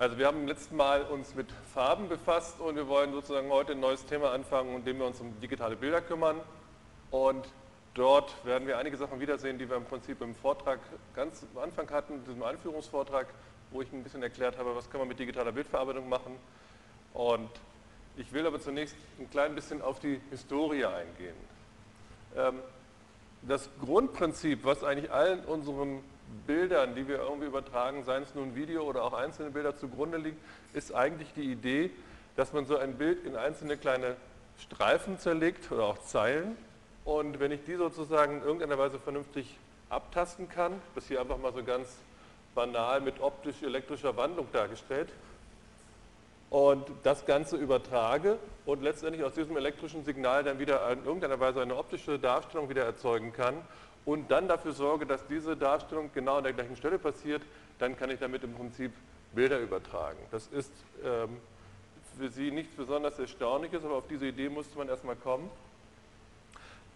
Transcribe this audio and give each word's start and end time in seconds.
Also 0.00 0.16
wir 0.16 0.28
haben 0.28 0.38
im 0.38 0.48
letzten 0.48 0.76
Mal 0.76 1.02
uns 1.02 1.34
mit 1.34 1.52
Farben 1.74 2.08
befasst 2.08 2.58
und 2.58 2.74
wir 2.74 2.88
wollen 2.88 3.12
sozusagen 3.12 3.50
heute 3.50 3.72
ein 3.72 3.80
neues 3.80 4.06
Thema 4.06 4.32
anfangen, 4.32 4.76
indem 4.76 4.98
wir 4.98 5.04
uns 5.04 5.20
um 5.20 5.38
digitale 5.42 5.76
Bilder 5.76 6.00
kümmern. 6.00 6.40
Und 7.10 7.46
dort 7.92 8.34
werden 8.46 8.66
wir 8.66 8.78
einige 8.78 8.96
Sachen 8.96 9.20
wiedersehen, 9.20 9.58
die 9.58 9.68
wir 9.68 9.76
im 9.76 9.84
Prinzip 9.84 10.22
im 10.22 10.34
Vortrag 10.34 10.80
ganz 11.14 11.44
am 11.54 11.64
Anfang 11.64 11.90
hatten, 11.90 12.24
diesem 12.24 12.42
Einführungsvortrag, 12.42 13.26
wo 13.72 13.82
ich 13.82 13.92
ein 13.92 14.02
bisschen 14.02 14.22
erklärt 14.22 14.56
habe, 14.56 14.74
was 14.74 14.88
kann 14.88 15.00
man 15.00 15.08
mit 15.08 15.18
digitaler 15.18 15.52
Bildverarbeitung 15.52 16.08
machen. 16.08 16.34
Und 17.12 17.50
ich 18.16 18.32
will 18.32 18.46
aber 18.46 18.58
zunächst 18.58 18.96
ein 19.18 19.28
klein 19.28 19.54
bisschen 19.54 19.82
auf 19.82 20.00
die 20.00 20.18
Historie 20.30 20.86
eingehen. 20.86 21.36
Ähm, 22.38 22.60
das 23.42 23.68
Grundprinzip, 23.82 24.64
was 24.64 24.82
eigentlich 24.82 25.12
allen 25.12 25.44
unseren 25.44 26.02
Bildern, 26.46 26.94
die 26.94 27.06
wir 27.08 27.18
irgendwie 27.18 27.46
übertragen, 27.46 28.04
seien 28.04 28.22
es 28.22 28.34
nun 28.34 28.54
Video 28.54 28.82
oder 28.82 29.04
auch 29.04 29.12
einzelne 29.12 29.50
Bilder 29.50 29.76
zugrunde 29.76 30.18
liegt, 30.18 30.38
ist 30.74 30.94
eigentlich 30.94 31.32
die 31.34 31.50
Idee, 31.50 31.90
dass 32.36 32.52
man 32.52 32.66
so 32.66 32.76
ein 32.76 32.96
Bild 32.96 33.24
in 33.24 33.36
einzelne 33.36 33.76
kleine 33.76 34.16
Streifen 34.58 35.18
zerlegt 35.18 35.70
oder 35.72 35.84
auch 35.84 35.98
Zeilen. 35.98 36.56
Und 37.04 37.40
wenn 37.40 37.50
ich 37.50 37.64
die 37.64 37.74
sozusagen 37.74 38.38
in 38.38 38.42
irgendeiner 38.42 38.78
Weise 38.78 38.98
vernünftig 38.98 39.56
abtasten 39.88 40.48
kann, 40.48 40.80
das 40.94 41.06
hier 41.06 41.20
einfach 41.20 41.38
mal 41.38 41.52
so 41.52 41.62
ganz 41.62 41.88
banal 42.54 43.00
mit 43.00 43.20
optisch-elektrischer 43.20 44.16
Wandlung 44.16 44.48
dargestellt, 44.52 45.08
und 46.50 46.84
das 47.04 47.26
Ganze 47.26 47.56
übertrage 47.56 48.36
und 48.66 48.82
letztendlich 48.82 49.24
aus 49.24 49.34
diesem 49.34 49.56
elektrischen 49.56 50.04
Signal 50.04 50.42
dann 50.42 50.58
wieder 50.58 50.90
in 50.90 51.04
irgendeiner 51.04 51.38
Weise 51.38 51.62
eine 51.62 51.76
optische 51.76 52.18
Darstellung 52.18 52.68
wieder 52.68 52.84
erzeugen 52.84 53.32
kann, 53.32 53.54
und 54.04 54.30
dann 54.30 54.48
dafür 54.48 54.72
sorge, 54.72 55.06
dass 55.06 55.26
diese 55.26 55.56
Darstellung 55.56 56.10
genau 56.14 56.38
an 56.38 56.44
der 56.44 56.52
gleichen 56.52 56.76
Stelle 56.76 56.98
passiert, 56.98 57.42
dann 57.78 57.96
kann 57.96 58.10
ich 58.10 58.18
damit 58.18 58.42
im 58.44 58.54
Prinzip 58.54 58.92
Bilder 59.32 59.58
übertragen. 59.58 60.18
Das 60.30 60.46
ist 60.48 60.72
ähm, 61.04 61.36
für 62.18 62.28
Sie 62.28 62.50
nichts 62.50 62.74
besonders 62.74 63.18
Erstaunliches, 63.18 63.84
aber 63.84 63.94
auf 63.94 64.08
diese 64.08 64.26
Idee 64.26 64.48
musste 64.48 64.76
man 64.76 64.88
erstmal 64.88 65.16
kommen. 65.16 65.50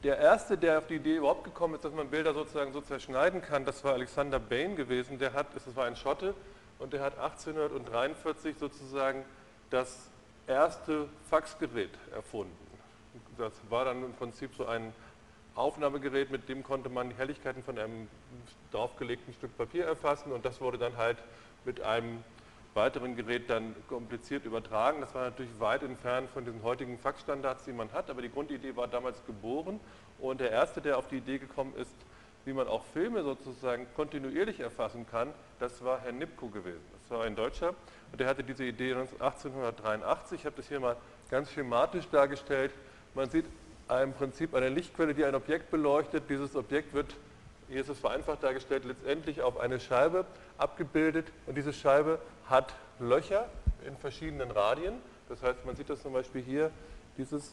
Der 0.03 0.19
erste, 0.19 0.59
der 0.59 0.79
auf 0.79 0.87
die 0.87 0.97
Idee 0.97 1.17
überhaupt 1.17 1.45
gekommen 1.45 1.75
ist, 1.75 1.85
dass 1.85 1.95
man 1.95 2.09
Bilder 2.09 2.35
sozusagen 2.35 2.73
so 2.73 2.81
zerschneiden 2.83 3.41
kann, 3.41 3.65
das 3.65 3.83
war 3.85 3.95
Alexander 3.95 4.39
Bain 4.39 4.77
gewesen. 4.77 5.19
Der 5.19 5.33
hat, 5.33 5.47
das 5.55 5.75
war 5.77 5.87
ein 5.87 5.97
Schotte, 5.97 6.35
und 6.79 6.93
der 6.93 7.01
hat 7.01 7.19
1843 7.19 8.57
sozusagen 8.59 9.25
das 9.71 10.11
erste 10.47 11.09
Faxgerät 11.31 11.91
erfunden. 12.15 12.53
Das 13.39 13.53
war 13.71 13.87
dann 13.87 14.05
im 14.05 14.13
Prinzip 14.13 14.51
so 14.57 14.67
ein 14.67 14.93
Aufnahmegerät, 15.55 16.31
mit 16.31 16.49
dem 16.49 16.63
konnte 16.63 16.89
man 16.89 17.11
die 17.11 17.17
Helligkeiten 17.17 17.63
von 17.63 17.79
einem 17.79 18.09
draufgelegten 18.73 19.33
Stück 19.35 19.57
Papier 19.57 19.85
erfassen 19.85 20.33
und 20.33 20.45
das 20.45 20.61
wurde 20.61 20.79
dann 20.79 20.97
halt 20.97 21.19
mit 21.65 21.81
einem 21.81 22.25
weiteren 22.75 23.15
Gerät 23.15 23.49
dann 23.49 23.75
kompliziert 23.89 24.45
übertragen. 24.45 25.01
Das 25.01 25.15
war 25.15 25.23
natürlich 25.23 25.53
weit 25.61 25.85
entfernt 25.85 26.29
von 26.31 26.45
diesen 26.45 26.63
heutigen 26.65 26.99
Faxstandards, 26.99 27.65
die 27.65 27.73
man 27.73 27.93
hat, 27.93 28.11
aber 28.11 28.21
die 28.21 28.31
Grundidee 28.31 28.75
war 28.75 28.89
damals 28.89 29.25
geboren 29.27 29.79
und 30.19 30.41
der 30.41 30.51
erste, 30.51 30.81
der 30.81 30.99
auf 30.99 31.07
die 31.07 31.19
Idee 31.19 31.39
gekommen 31.39 31.73
ist, 31.77 31.95
wie 32.45 32.53
man 32.53 32.67
auch 32.67 32.85
Filme 32.93 33.23
sozusagen 33.23 33.87
kontinuierlich 33.95 34.61
erfassen 34.61 35.07
kann, 35.07 35.33
das 35.61 35.83
war 35.85 36.01
Herr 36.01 36.13
Nipko 36.13 36.49
gewesen. 36.49 36.85
Das 37.01 37.17
war 37.17 37.25
ein 37.25 37.37
Deutscher 37.37 37.75
und 38.11 38.21
der 38.21 38.29
hatte 38.29 38.43
diese 38.43 38.65
Idee 38.65 38.93
1883. 38.95 40.41
Ich 40.41 40.47
habe 40.47 40.57
das 40.57 40.69
hier 40.69 40.81
mal 40.81 40.97
ganz 41.31 41.51
schematisch 41.53 42.09
dargestellt. 42.11 42.73
Man 43.15 43.31
sieht 43.31 43.47
im 43.89 44.13
Prinzip 44.13 44.55
eine 44.55 44.69
Lichtquelle, 44.69 45.15
die 45.15 45.25
ein 45.25 45.35
Objekt 45.35 45.71
beleuchtet. 45.71 46.25
Dieses 46.29 46.57
Objekt 46.57 46.95
wird, 46.95 47.15
hier 47.69 47.81
ist 47.81 47.89
es 47.89 47.99
vereinfacht 47.99 48.43
dargestellt, 48.43 48.85
letztendlich 48.85 49.43
auf 49.43 49.61
eine 49.61 49.81
Scheibe 49.81 50.25
abgebildet 50.59 51.27
und 51.47 51.57
diese 51.57 51.73
Scheibe 51.73 52.19
hat 52.49 52.75
Löcher 52.99 53.49
in 53.87 53.97
verschiedenen 53.97 54.51
Radien. 54.51 54.95
Das 55.29 55.43
heißt, 55.43 55.65
man 55.65 55.77
sieht 55.77 55.91
das 55.91 56.03
zum 56.03 56.13
Beispiel 56.13 56.43
hier, 56.43 56.71
dieses, 57.19 57.53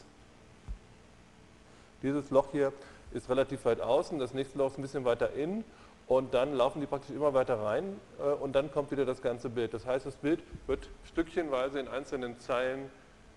dieses 2.01 2.29
Loch 2.29 2.47
hier 2.51 2.73
ist 3.13 3.29
relativ 3.29 3.65
weit 3.65 3.81
außen, 3.81 4.19
das 4.19 4.33
nächste 4.33 4.57
Loch 4.57 4.71
ist 4.71 4.77
ein 4.77 4.81
bisschen 4.81 5.05
weiter 5.05 5.33
innen 5.33 5.63
und 6.07 6.33
dann 6.33 6.53
laufen 6.55 6.79
die 6.81 6.87
praktisch 6.87 7.15
immer 7.15 7.33
weiter 7.33 7.59
rein 7.61 7.99
äh, 8.19 8.23
und 8.23 8.53
dann 8.53 8.71
kommt 8.71 8.91
wieder 8.91 9.05
das 9.05 9.21
ganze 9.21 9.49
Bild. 9.49 9.73
Das 9.73 9.85
heißt, 9.85 10.05
das 10.05 10.15
Bild 10.15 10.41
wird 10.67 10.89
stückchenweise 11.05 11.79
in 11.79 11.87
einzelnen 11.87 12.39
Zeilen 12.39 12.89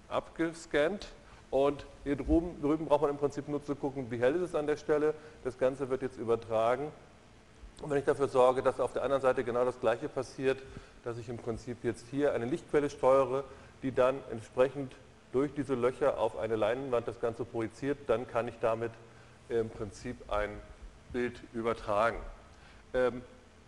abgescannt 0.09 1.09
und 1.55 1.87
hier 2.03 2.17
drüben, 2.17 2.61
drüben 2.61 2.87
braucht 2.87 3.03
man 3.03 3.11
im 3.11 3.17
Prinzip 3.17 3.47
nur 3.47 3.63
zu 3.63 3.77
gucken, 3.77 4.11
wie 4.11 4.19
hell 4.19 4.35
ist 4.35 4.43
es 4.43 4.55
an 4.57 4.67
der 4.67 4.77
Stelle. 4.77 5.15
Das 5.45 5.57
Ganze 5.57 5.89
wird 5.89 6.03
jetzt 6.03 6.19
übertragen. 6.19 6.91
Und 7.81 7.91
wenn 7.91 7.99
ich 7.99 8.05
dafür 8.05 8.27
sorge, 8.27 8.61
dass 8.61 8.81
auf 8.81 8.93
der 8.93 9.05
anderen 9.05 9.23
Seite 9.23 9.45
genau 9.45 9.65
das 9.65 9.79
Gleiche 9.79 10.09
passiert, 10.09 10.61
dass 11.05 11.17
ich 11.17 11.29
im 11.29 11.37
Prinzip 11.37 11.85
jetzt 11.85 12.07
hier 12.11 12.33
eine 12.33 12.47
Lichtquelle 12.47 12.91
steuere, 12.91 13.45
die 13.85 13.93
dann 13.93 14.17
entsprechend 14.33 14.97
durch 15.31 15.55
diese 15.55 15.77
Löcher 15.77 16.19
auf 16.19 16.37
eine 16.37 16.57
Leinwand 16.57 17.07
das 17.07 17.21
Ganze 17.21 17.45
projiziert, 17.45 17.99
dann 18.09 18.27
kann 18.27 18.49
ich 18.49 18.55
damit 18.61 18.91
im 19.49 19.71
Prinzip 19.71 20.17
ein 20.33 20.51
Bild 21.13 21.41
übertragen. 21.53 22.17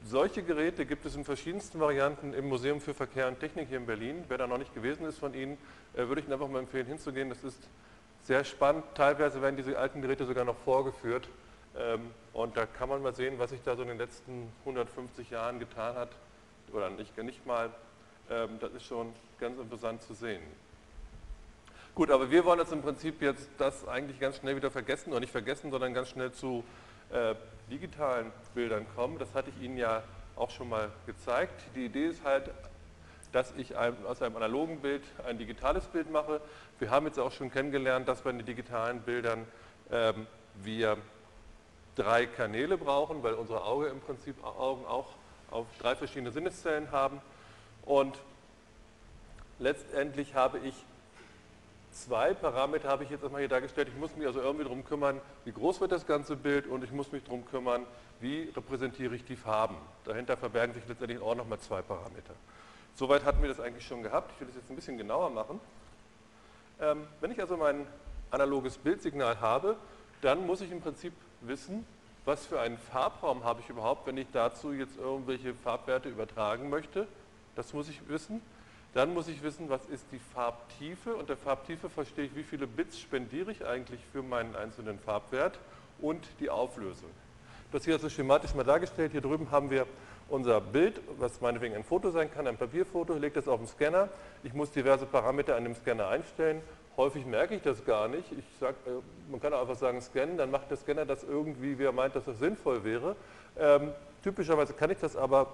Solche 0.09 0.45
Geräte 0.45 0.87
gibt 0.87 1.05
es 1.05 1.17
in 1.17 1.25
verschiedensten 1.25 1.81
Varianten 1.81 2.33
im 2.33 2.49
Museum 2.49 2.81
für 2.81 2.95
Verkehr 2.95 3.27
und 3.27 3.41
Technik 3.41 3.69
hier 3.69 3.79
in 3.79 3.87
Berlin. 3.87 4.25
Wer 4.29 4.39
da 4.39 4.47
noch 4.47 4.57
nicht 4.57 4.73
gewesen 4.73 5.05
ist 5.05 5.19
von 5.19 5.35
Ihnen, 5.35 5.59
äh, 5.95 6.07
würde 6.07 6.21
ich 6.21 6.27
Ihnen 6.29 6.35
einfach 6.35 6.47
mal 6.47 6.61
empfehlen, 6.61 6.87
hinzugehen. 6.87 7.29
Das 7.29 7.43
ist 7.43 7.59
sehr 8.23 8.45
spannend. 8.45 8.85
Teilweise 8.95 9.43
werden 9.43 9.57
diese 9.57 9.77
alten 9.77 10.01
Geräte 10.03 10.25
sogar 10.25 10.45
noch 10.45 10.55
vorgeführt. 10.59 11.29
Ähm, 11.77 12.13
und 12.33 12.57
da 12.57 12.67
kann 12.67 12.89
man 12.89 13.03
mal 13.03 13.15
sehen, 13.17 13.41
was 13.41 13.51
sich 13.51 13.61
da 13.65 13.75
so 13.75 13.83
in 13.83 13.89
den 13.89 13.99
letzten 13.99 14.49
150 14.61 15.31
Jahren 15.31 15.59
getan 15.59 15.97
hat. 15.97 16.11
Oder 16.73 16.89
nicht, 16.91 17.21
nicht 17.25 17.45
mal. 17.45 17.71
Ähm, 18.31 18.61
das 18.61 18.75
ist 18.75 18.85
schon 18.85 19.13
ganz 19.41 19.59
interessant 19.59 20.05
zu 20.05 20.15
sehen. 20.15 20.43
Gut, 21.97 22.13
aber 22.13 22.31
wir 22.31 22.45
wollen 22.45 22.61
jetzt 22.61 22.73
im 22.73 22.83
Prinzip 22.83 23.21
jetzt 23.23 23.49
das 23.59 23.89
eigentlich 23.89 24.21
ganz 24.21 24.37
schnell 24.37 24.55
wieder 24.55 24.71
vergessen, 24.71 25.11
oder 25.11 25.19
nicht 25.19 25.33
vergessen, 25.33 25.73
sondern 25.73 25.95
ganz 25.95 26.11
schnell 26.11 26.31
zu 26.31 26.63
äh, 27.11 27.35
digitalen 27.71 28.33
Bildern 28.55 28.87
kommen. 28.95 29.19
Das 29.19 29.35
hatte 29.35 29.51
ich 29.51 29.65
Ihnen 29.65 29.77
ja 29.77 30.03
auch 30.37 30.51
schon 30.51 30.69
mal 30.69 30.91
gezeigt. 31.07 31.63
Die 31.75 31.87
Idee 31.87 32.07
ist 32.07 32.25
halt, 32.25 32.51
dass 33.33 33.53
ich 33.57 33.77
aus 33.77 34.23
einem 34.23 34.37
analogen 34.37 34.81
Bild 34.81 35.03
ein 35.27 35.39
digitales 35.39 35.85
Bild 35.87 36.11
mache. 36.11 36.41
Wir 36.79 36.91
haben 36.91 37.07
jetzt 37.07 37.19
auch 37.19 37.33
schon 37.33 37.51
kennengelernt, 37.51 38.09
dass 38.09 38.23
bei 38.23 38.33
den 38.33 38.45
digitalen 38.45 39.01
Bildern 39.01 39.47
ähm, 39.91 40.27
wir 40.55 40.97
drei 41.97 42.27
Kanäle 42.27 42.79
brauchen, 42.79 43.23
weil 43.23 43.35
unsere 43.35 43.65
Auge 43.65 43.89
im 43.89 44.01
Prinzip 44.01 44.43
Augen 44.45 44.85
auch 44.87 45.09
auf 45.51 45.67
drei 45.79 45.97
verschiedene 45.97 46.31
Sinneszellen 46.31 46.93
haben. 46.93 47.21
Und 47.85 48.19
letztendlich 49.59 50.35
habe 50.35 50.59
ich 50.59 50.75
zwei 52.05 52.35
Parameter, 52.35 52.89
habe 52.89 53.05
ich 53.05 53.11
jetzt 53.11 53.23
erstmal 53.23 53.41
hier 53.41 53.49
dargestellt. 53.49 53.89
Ich 53.89 53.99
muss 53.99 54.15
mich 54.17 54.27
also 54.27 54.41
irgendwie 54.41 54.65
darum 54.65 54.85
kümmern, 54.85 55.21
wie 55.45 55.53
groß 55.53 55.81
wird 55.81 55.93
das 55.93 56.07
ganze 56.07 56.37
Bild 56.37 56.67
und 56.67 56.85
ich 56.85 56.93
muss 56.93 57.13
mich 57.13 57.25
darum 57.25 57.47
kümmern, 57.47 57.87
wie 58.21 58.53
repräsentiere 58.55 59.15
ich 59.15 59.25
die 59.25 59.37
Farben. 59.37 59.77
Dahinter 60.05 60.37
verbergen 60.37 60.75
sich 60.75 60.87
letztendlich 60.87 61.21
auch 61.21 61.35
nochmal 61.35 61.59
zwei 61.59 61.83
Parameter. 61.83 62.35
Soweit 62.95 63.25
hatten 63.25 63.43
wir 63.43 63.49
das 63.49 63.61
eigentlich 63.61 63.87
schon 63.87 64.03
gehabt. 64.03 64.33
Ich 64.35 64.41
will 64.41 64.47
das 64.47 64.57
jetzt 64.57 64.71
ein 64.71 64.77
bisschen 64.77 64.99
genauer 64.99 65.31
machen. 65.31 65.61
Ähm, 66.81 67.07
wenn 67.21 67.31
ich 67.31 67.41
also 67.41 67.57
mein 67.57 67.87
analoges 68.31 68.79
Bildsignal 68.79 69.41
habe, 69.41 69.77
dann 70.21 70.47
muss 70.47 70.61
ich 70.61 70.71
im 70.71 70.81
Prinzip 70.81 71.13
wissen, 71.41 71.87
was 72.25 72.47
für 72.47 72.61
einen 72.61 72.79
Farbraum 72.79 73.45
habe 73.45 73.61
ich 73.61 73.69
überhaupt, 73.69 74.07
wenn 74.07 74.17
ich 74.17 74.27
dazu 74.33 74.73
jetzt 74.73 74.99
irgendwelche 74.99 75.55
Farbwerte 75.55 76.09
übertragen 76.09 76.69
möchte. 76.71 77.07
Das 77.55 77.73
muss 77.73 77.89
ich 77.89 78.09
wissen. 78.09 78.43
Dann 78.97 79.13
muss 79.13 79.29
ich 79.29 79.43
wissen, 79.43 79.69
was 79.69 79.85
ist 79.85 80.07
die 80.11 80.19
Farbtiefe. 80.33 81.17
Unter 81.17 81.37
Farbtiefe 81.37 81.91
verstehe 81.91 82.25
ich, 82.25 82.35
wie 82.35 82.43
viele 82.43 82.67
Bits 82.67 82.99
spendiere 82.99 83.53
ich 83.53 83.67
eigentlich 83.67 84.01
für 84.11 84.23
meinen 84.23 84.57
einzelnen 84.57 84.99
Farbwert 84.99 85.59
und 86.01 86.27
die 86.41 86.49
Auflösung. 86.49 87.11
Das 87.73 87.85
hier 87.85 87.93
also 87.93 88.09
schematisch 88.09 88.55
mal 88.55 88.65
dargestellt. 88.65 89.13
Hier 89.13 89.21
drüben 89.21 89.51
haben 89.51 89.69
wir 89.69 89.87
unser 90.31 90.63
Bild, 90.63 90.99
was 91.19 91.43
meinetwegen 91.43 91.75
ein 91.75 91.85
Foto 91.85 92.11
sein 92.11 92.33
kann, 92.33 92.47
ein 92.47 92.57
Papierfoto, 92.57 93.13
legt 93.19 93.37
das 93.37 93.49
auf 93.49 93.61
den 93.61 93.67
Scanner. 93.67 94.09
Ich 94.43 94.55
muss 94.55 94.71
diverse 94.71 95.05
Parameter 95.05 95.57
an 95.57 95.65
dem 95.65 95.75
Scanner 95.75 96.09
einstellen. 96.09 96.63
Häufig 96.97 97.27
merke 97.27 97.55
ich 97.55 97.61
das 97.61 97.85
gar 97.85 98.09
nicht. 98.09 98.33
Ich 98.33 98.47
sag, 98.59 98.77
äh, 98.87 98.93
man 99.31 99.43
kann 99.43 99.53
auch 99.53 99.61
einfach 99.61 99.77
sagen 99.77 100.01
scannen, 100.01 100.39
dann 100.39 100.51
macht 100.51 100.71
der 100.71 100.79
Scanner 100.79 101.05
das 101.05 101.23
irgendwie, 101.23 101.79
wie 101.79 101.85
er 101.85 101.93
meint, 101.93 102.17
dass 102.17 102.25
das 102.25 102.39
sinnvoll 102.39 102.83
wäre. 102.83 103.15
Ähm, 103.59 103.93
typischerweise 104.23 104.73
kann 104.73 104.89
ich 104.89 104.99
das 104.99 105.17
aber 105.17 105.53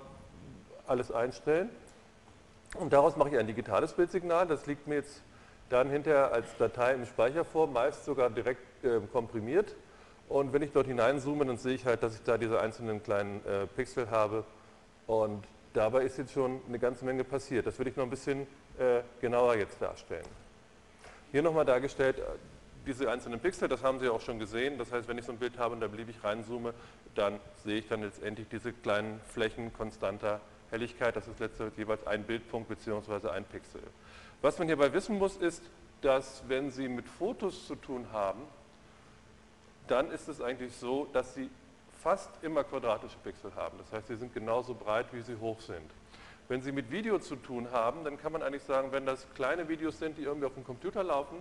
alles 0.86 1.10
einstellen. 1.10 1.70
Und 2.74 2.92
daraus 2.92 3.16
mache 3.16 3.30
ich 3.30 3.38
ein 3.38 3.46
digitales 3.46 3.92
Bildsignal. 3.92 4.46
Das 4.46 4.66
liegt 4.66 4.86
mir 4.86 4.96
jetzt 4.96 5.22
dann 5.68 5.90
hinterher 5.90 6.32
als 6.32 6.56
Datei 6.58 6.94
im 6.94 7.06
Speicher 7.06 7.44
vor, 7.44 7.66
meist 7.66 8.04
sogar 8.04 8.30
direkt 8.30 8.84
äh, 8.84 9.00
komprimiert. 9.12 9.74
Und 10.28 10.52
wenn 10.52 10.62
ich 10.62 10.72
dort 10.72 10.86
hineinzoome, 10.86 11.44
dann 11.44 11.58
sehe 11.58 11.74
ich 11.74 11.84
halt, 11.84 12.02
dass 12.02 12.14
ich 12.14 12.22
da 12.22 12.38
diese 12.38 12.60
einzelnen 12.60 13.02
kleinen 13.02 13.44
äh, 13.44 13.66
Pixel 13.66 14.10
habe 14.10 14.44
und 15.06 15.44
dabei 15.74 16.04
ist 16.04 16.18
jetzt 16.18 16.32
schon 16.32 16.60
eine 16.68 16.78
ganze 16.78 17.04
Menge 17.04 17.24
passiert. 17.24 17.66
Das 17.66 17.78
würde 17.78 17.90
ich 17.90 17.96
noch 17.96 18.04
ein 18.04 18.10
bisschen 18.10 18.46
äh, 18.78 19.02
genauer 19.20 19.56
jetzt 19.56 19.80
darstellen. 19.80 20.24
Hier 21.32 21.42
nochmal 21.42 21.64
dargestellt, 21.64 22.18
äh, 22.18 22.22
diese 22.86 23.10
einzelnen 23.10 23.40
Pixel, 23.40 23.68
das 23.68 23.82
haben 23.82 24.00
Sie 24.00 24.08
auch 24.08 24.20
schon 24.20 24.38
gesehen. 24.38 24.78
Das 24.78 24.90
heißt, 24.90 25.06
wenn 25.08 25.18
ich 25.18 25.24
so 25.24 25.32
ein 25.32 25.38
Bild 25.38 25.58
habe 25.58 25.74
und 25.74 25.80
da 25.80 25.86
beliebig 25.86 26.24
reinzoome, 26.24 26.74
dann 27.14 27.38
sehe 27.64 27.78
ich 27.78 27.88
dann 27.88 28.02
letztendlich 28.02 28.48
diese 28.48 28.72
kleinen 28.72 29.20
Flächen 29.28 29.72
konstanter 29.72 30.40
Helligkeit, 30.72 31.14
das 31.14 31.28
ist 31.28 31.38
letztendlich 31.38 31.78
jeweils 31.78 32.04
ein 32.06 32.24
Bildpunkt 32.24 32.68
bzw. 32.68 33.28
ein 33.28 33.44
Pixel. 33.44 33.82
Was 34.40 34.58
man 34.58 34.66
hierbei 34.66 34.92
wissen 34.92 35.18
muss, 35.18 35.36
ist, 35.36 35.62
dass 36.00 36.42
wenn 36.48 36.72
Sie 36.72 36.88
mit 36.88 37.06
Fotos 37.06 37.66
zu 37.68 37.76
tun 37.76 38.06
haben, 38.12 38.42
dann 39.86 40.10
ist 40.10 40.28
es 40.28 40.40
eigentlich 40.40 40.74
so, 40.74 41.06
dass 41.12 41.34
Sie 41.34 41.48
fast 42.02 42.30
immer 42.42 42.64
quadratische 42.64 43.16
Pixel 43.22 43.54
haben. 43.54 43.78
Das 43.78 43.92
heißt, 43.92 44.08
sie 44.08 44.16
sind 44.16 44.34
genauso 44.34 44.74
breit, 44.74 45.06
wie 45.12 45.20
sie 45.20 45.36
hoch 45.36 45.60
sind. 45.60 45.88
Wenn 46.48 46.60
Sie 46.60 46.72
mit 46.72 46.90
Video 46.90 47.18
zu 47.20 47.36
tun 47.36 47.70
haben, 47.70 48.02
dann 48.02 48.18
kann 48.18 48.32
man 48.32 48.42
eigentlich 48.42 48.64
sagen, 48.64 48.90
wenn 48.90 49.06
das 49.06 49.26
kleine 49.34 49.68
Videos 49.68 49.98
sind, 49.98 50.18
die 50.18 50.22
irgendwie 50.22 50.46
auf 50.46 50.54
dem 50.54 50.64
Computer 50.64 51.04
laufen, 51.04 51.36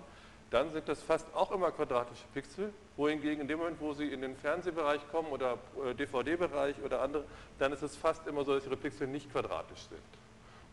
dann 0.51 0.71
sind 0.73 0.87
das 0.89 1.01
fast 1.01 1.25
auch 1.33 1.51
immer 1.51 1.71
quadratische 1.71 2.25
Pixel, 2.33 2.73
wohingegen 2.97 3.41
in 3.41 3.47
dem 3.47 3.59
Moment, 3.59 3.79
wo 3.79 3.93
Sie 3.93 4.07
in 4.07 4.21
den 4.21 4.35
Fernsehbereich 4.35 4.99
kommen 5.09 5.29
oder 5.29 5.57
DVD-Bereich 5.97 6.75
oder 6.83 7.01
andere, 7.01 7.23
dann 7.57 7.71
ist 7.71 7.81
es 7.81 7.95
fast 7.95 8.27
immer 8.27 8.43
so, 8.43 8.53
dass 8.53 8.65
Ihre 8.65 8.75
Pixel 8.75 9.07
nicht 9.07 9.31
quadratisch 9.31 9.83
sind. 9.89 10.01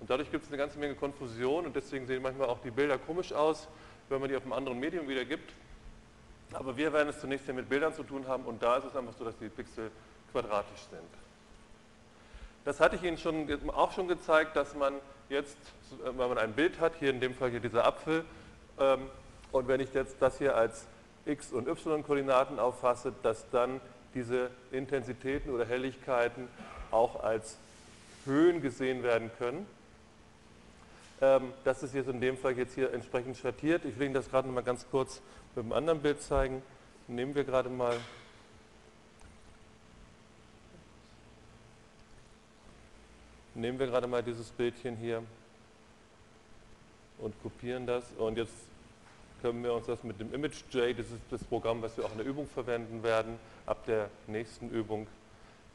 Und 0.00 0.10
dadurch 0.10 0.30
gibt 0.32 0.44
es 0.44 0.50
eine 0.50 0.58
ganze 0.58 0.80
Menge 0.80 0.96
Konfusion 0.96 1.64
und 1.64 1.76
deswegen 1.76 2.06
sehen 2.06 2.22
manchmal 2.22 2.48
auch 2.48 2.60
die 2.60 2.72
Bilder 2.72 2.98
komisch 2.98 3.32
aus, 3.32 3.68
wenn 4.08 4.20
man 4.20 4.28
die 4.28 4.36
auf 4.36 4.42
einem 4.42 4.52
anderen 4.52 4.80
Medium 4.80 5.08
wiedergibt. 5.08 5.52
Aber 6.52 6.76
wir 6.76 6.92
werden 6.92 7.08
es 7.08 7.20
zunächst 7.20 7.44
hier 7.44 7.54
mit 7.54 7.68
Bildern 7.68 7.94
zu 7.94 8.02
tun 8.02 8.26
haben 8.26 8.44
und 8.44 8.60
da 8.60 8.78
ist 8.78 8.84
es 8.84 8.96
einfach 8.96 9.14
so, 9.16 9.24
dass 9.24 9.38
die 9.38 9.48
Pixel 9.48 9.92
quadratisch 10.32 10.80
sind. 10.90 11.08
Das 12.64 12.80
hatte 12.80 12.96
ich 12.96 13.02
Ihnen 13.04 13.16
schon, 13.16 13.48
auch 13.70 13.92
schon 13.92 14.08
gezeigt, 14.08 14.56
dass 14.56 14.74
man 14.74 14.94
jetzt, 15.28 15.56
wenn 16.02 16.16
man 16.16 16.38
ein 16.38 16.52
Bild 16.52 16.80
hat, 16.80 16.94
hier 16.98 17.10
in 17.10 17.20
dem 17.20 17.34
Fall 17.34 17.50
hier 17.50 17.60
dieser 17.60 17.86
Apfel, 17.86 18.24
ähm, 18.80 19.08
und 19.52 19.68
wenn 19.68 19.80
ich 19.80 19.92
jetzt 19.94 20.16
das 20.20 20.38
hier 20.38 20.56
als 20.56 20.86
x- 21.26 21.52
und 21.52 21.68
y-Koordinaten 21.68 22.58
auffasse, 22.58 23.12
dass 23.22 23.48
dann 23.50 23.80
diese 24.14 24.50
Intensitäten 24.72 25.50
oder 25.50 25.64
Helligkeiten 25.64 26.48
auch 26.90 27.22
als 27.22 27.56
Höhen 28.24 28.62
gesehen 28.62 29.02
werden 29.02 29.30
können. 29.38 29.66
Ähm, 31.20 31.52
das 31.64 31.82
ist 31.82 31.94
jetzt 31.94 32.08
in 32.08 32.20
dem 32.20 32.36
Fall 32.36 32.56
jetzt 32.56 32.74
hier 32.74 32.92
entsprechend 32.92 33.36
schattiert. 33.36 33.84
Ich 33.84 33.98
will 33.98 34.06
Ihnen 34.06 34.14
das 34.14 34.30
gerade 34.30 34.48
noch 34.48 34.54
mal 34.54 34.62
ganz 34.62 34.86
kurz 34.90 35.20
mit 35.54 35.64
einem 35.64 35.72
anderen 35.72 36.00
Bild 36.00 36.22
zeigen. 36.22 36.62
Nehmen 37.06 37.34
wir 37.34 37.44
gerade 37.44 37.68
mal 37.68 37.96
nehmen 43.54 43.78
wir 43.78 43.88
gerade 43.88 44.06
mal 44.06 44.22
dieses 44.22 44.50
Bildchen 44.50 44.96
hier 44.96 45.22
und 47.18 47.34
kopieren 47.42 47.86
das 47.86 48.04
und 48.16 48.38
jetzt 48.38 48.52
können 49.40 49.62
wir 49.62 49.72
uns 49.72 49.86
das 49.86 50.02
mit 50.02 50.20
dem 50.20 50.32
ImageJ, 50.34 50.94
das 50.94 51.06
ist 51.06 51.20
das 51.30 51.44
Programm, 51.44 51.82
was 51.82 51.96
wir 51.96 52.04
auch 52.04 52.12
in 52.12 52.18
der 52.18 52.26
Übung 52.26 52.46
verwenden 52.46 53.02
werden, 53.02 53.38
ab 53.66 53.84
der 53.86 54.10
nächsten 54.26 54.70
Übung 54.70 55.06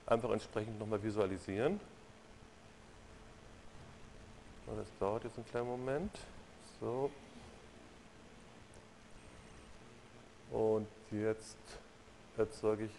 einfach 0.05 0.31
entsprechend 0.31 0.79
nochmal 0.79 1.01
visualisieren. 1.01 1.79
Das 4.65 4.87
dauert 4.99 5.23
jetzt 5.23 5.37
einen 5.37 5.45
kleinen 5.47 5.67
Moment. 5.67 6.17
So. 6.79 7.11
Und 10.51 10.87
jetzt 11.11 11.57
erzeuge 12.37 12.85
ich 12.85 12.91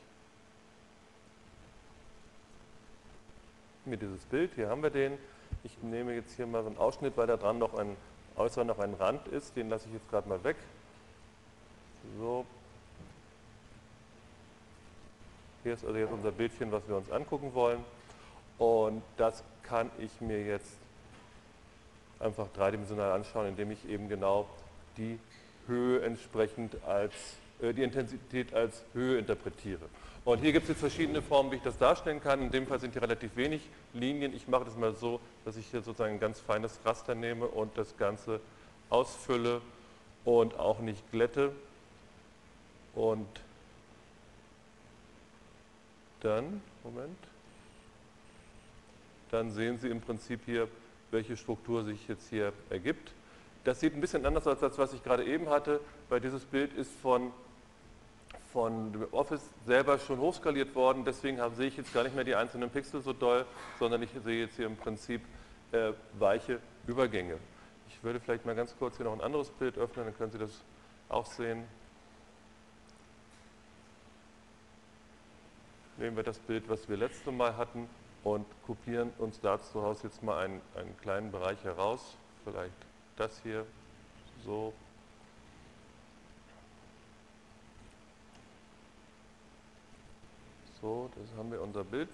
mir 3.84 3.96
dieses 3.96 4.25
Bild. 4.26 4.52
Hier 4.55 4.69
haben 4.69 4.82
wir 4.82 4.90
den. 4.90 5.19
Ich 5.62 5.82
nehme 5.82 6.14
jetzt 6.14 6.37
hier 6.37 6.46
mal 6.46 6.62
so 6.62 6.69
einen 6.69 6.78
Ausschnitt, 6.78 7.17
weil 7.17 7.26
da 7.26 7.37
dran 7.37 7.58
noch 7.58 7.75
ein 7.75 7.96
äußer 8.36 8.64
noch 8.64 8.78
ein 8.78 8.94
Rand 8.94 9.26
ist. 9.28 9.56
Den 9.56 9.69
lasse 9.69 9.86
ich 9.88 9.94
jetzt 9.94 10.10
gerade 10.10 10.28
mal 10.28 10.42
weg. 10.44 10.56
So. 12.19 12.44
Hier 15.62 15.75
ist 15.75 15.84
also 15.84 15.96
jetzt 15.96 16.12
unser 16.12 16.32
Bildchen, 16.32 16.70
was 16.72 16.86
wir 16.86 16.96
uns 16.96 17.10
angucken 17.10 17.54
wollen. 17.54 17.84
Und 18.58 19.02
das 19.16 19.42
kann 19.62 19.90
ich 19.98 20.20
mir 20.20 20.44
jetzt 20.44 20.76
einfach 22.20 22.46
dreidimensional 22.54 23.12
anschauen, 23.12 23.48
indem 23.48 23.70
ich 23.70 23.88
eben 23.88 24.08
genau 24.08 24.46
die 24.96 25.19
Höhe 25.66 26.02
entsprechend 26.02 26.76
als, 26.84 27.12
die 27.72 27.82
Intensität 27.82 28.52
als 28.52 28.84
Höhe 28.93 29.19
interpretiere. 29.19 29.87
Und 30.25 30.40
hier 30.40 30.52
gibt 30.52 30.64
es 30.64 30.70
jetzt 30.70 30.81
verschiedene 30.81 31.20
Formen, 31.20 31.50
wie 31.52 31.56
ich 31.56 31.62
das 31.62 31.76
darstellen 31.76 32.20
kann. 32.20 32.40
In 32.40 32.50
dem 32.50 32.66
Fall 32.66 32.81
sind 32.81 32.93
hier 32.93 33.02
relativ 33.02 33.37
wenig 33.37 33.61
Linien. 33.93 34.34
Ich 34.34 34.49
mache 34.49 34.64
das 34.64 34.76
mal 34.76 34.94
so, 34.94 35.20
dass 35.44 35.56
ich 35.56 35.66
hier 35.66 35.82
sozusagen 35.82 36.14
ein 36.14 36.20
ganz 36.20 36.40
feines 36.40 36.81
Raster 36.84 37.14
nehme 37.14 37.46
und 37.46 37.76
das 37.76 37.96
Ganze 37.99 38.40
ausfülle 38.88 39.61
und 40.25 40.58
auch 40.58 40.78
nicht 40.81 41.11
glätte. 41.11 41.52
Und 42.94 43.28
dann, 46.20 46.62
Moment, 46.82 47.19
dann 49.31 49.50
sehen 49.50 49.78
Sie 49.78 49.88
im 49.88 50.00
Prinzip 50.00 50.40
hier, 50.46 50.69
welche 51.10 51.37
Struktur 51.37 51.84
sich 51.84 52.08
jetzt 52.08 52.31
hier 52.31 52.52
ergibt. 52.70 53.12
Das 53.64 53.81
sieht 53.81 53.94
ein 53.94 54.00
bisschen 54.00 54.25
anders 54.25 54.46
aus, 54.46 54.62
als 54.62 54.78
was 54.78 54.94
ich 54.94 55.02
gerade 55.02 55.25
eben 55.25 55.49
hatte, 55.49 55.81
weil 56.08 56.20
dieses 56.20 56.44
Bild 56.44 56.72
ist 56.75 56.93
von, 57.00 57.31
von 58.54 59.06
Office 59.10 59.42
selber 59.66 59.98
schon 59.98 60.20
hochskaliert 60.20 60.76
worden, 60.76 61.04
deswegen 61.04 61.38
sehe 61.56 61.66
ich 61.66 61.76
jetzt 61.76 61.92
gar 61.92 62.04
nicht 62.04 62.14
mehr 62.14 62.22
die 62.22 62.36
einzelnen 62.36 62.70
Pixel 62.70 63.02
so 63.02 63.12
doll, 63.12 63.44
sondern 63.80 64.00
ich 64.00 64.10
sehe 64.24 64.44
jetzt 64.44 64.54
hier 64.54 64.66
im 64.66 64.76
Prinzip 64.76 65.20
äh, 65.72 65.92
weiche 66.20 66.60
Übergänge. 66.86 67.36
Ich 67.88 68.02
würde 68.04 68.20
vielleicht 68.20 68.46
mal 68.46 68.54
ganz 68.54 68.74
kurz 68.78 68.96
hier 68.96 69.06
noch 69.06 69.12
ein 69.12 69.20
anderes 69.20 69.50
Bild 69.50 69.76
öffnen, 69.76 70.06
dann 70.06 70.16
können 70.16 70.30
Sie 70.30 70.38
das 70.38 70.62
auch 71.08 71.26
sehen. 71.26 71.64
Nehmen 75.98 76.16
wir 76.16 76.22
das 76.22 76.38
Bild, 76.38 76.68
was 76.68 76.88
wir 76.88 76.96
letztes 76.96 77.32
Mal 77.34 77.56
hatten 77.56 77.88
und 78.22 78.46
kopieren 78.66 79.10
uns 79.18 79.40
dazu 79.40 79.84
jetzt 80.00 80.22
mal 80.22 80.44
einen, 80.44 80.60
einen 80.76 80.96
kleinen 80.98 81.32
Bereich 81.32 81.62
heraus. 81.64 82.16
Vielleicht 82.44 82.72
das 83.16 83.40
hier 83.42 83.66
so. 84.44 84.72
So, 90.84 91.08
das 91.16 91.38
haben 91.38 91.50
wir 91.50 91.62
unser 91.62 91.82
Bild. 91.82 92.10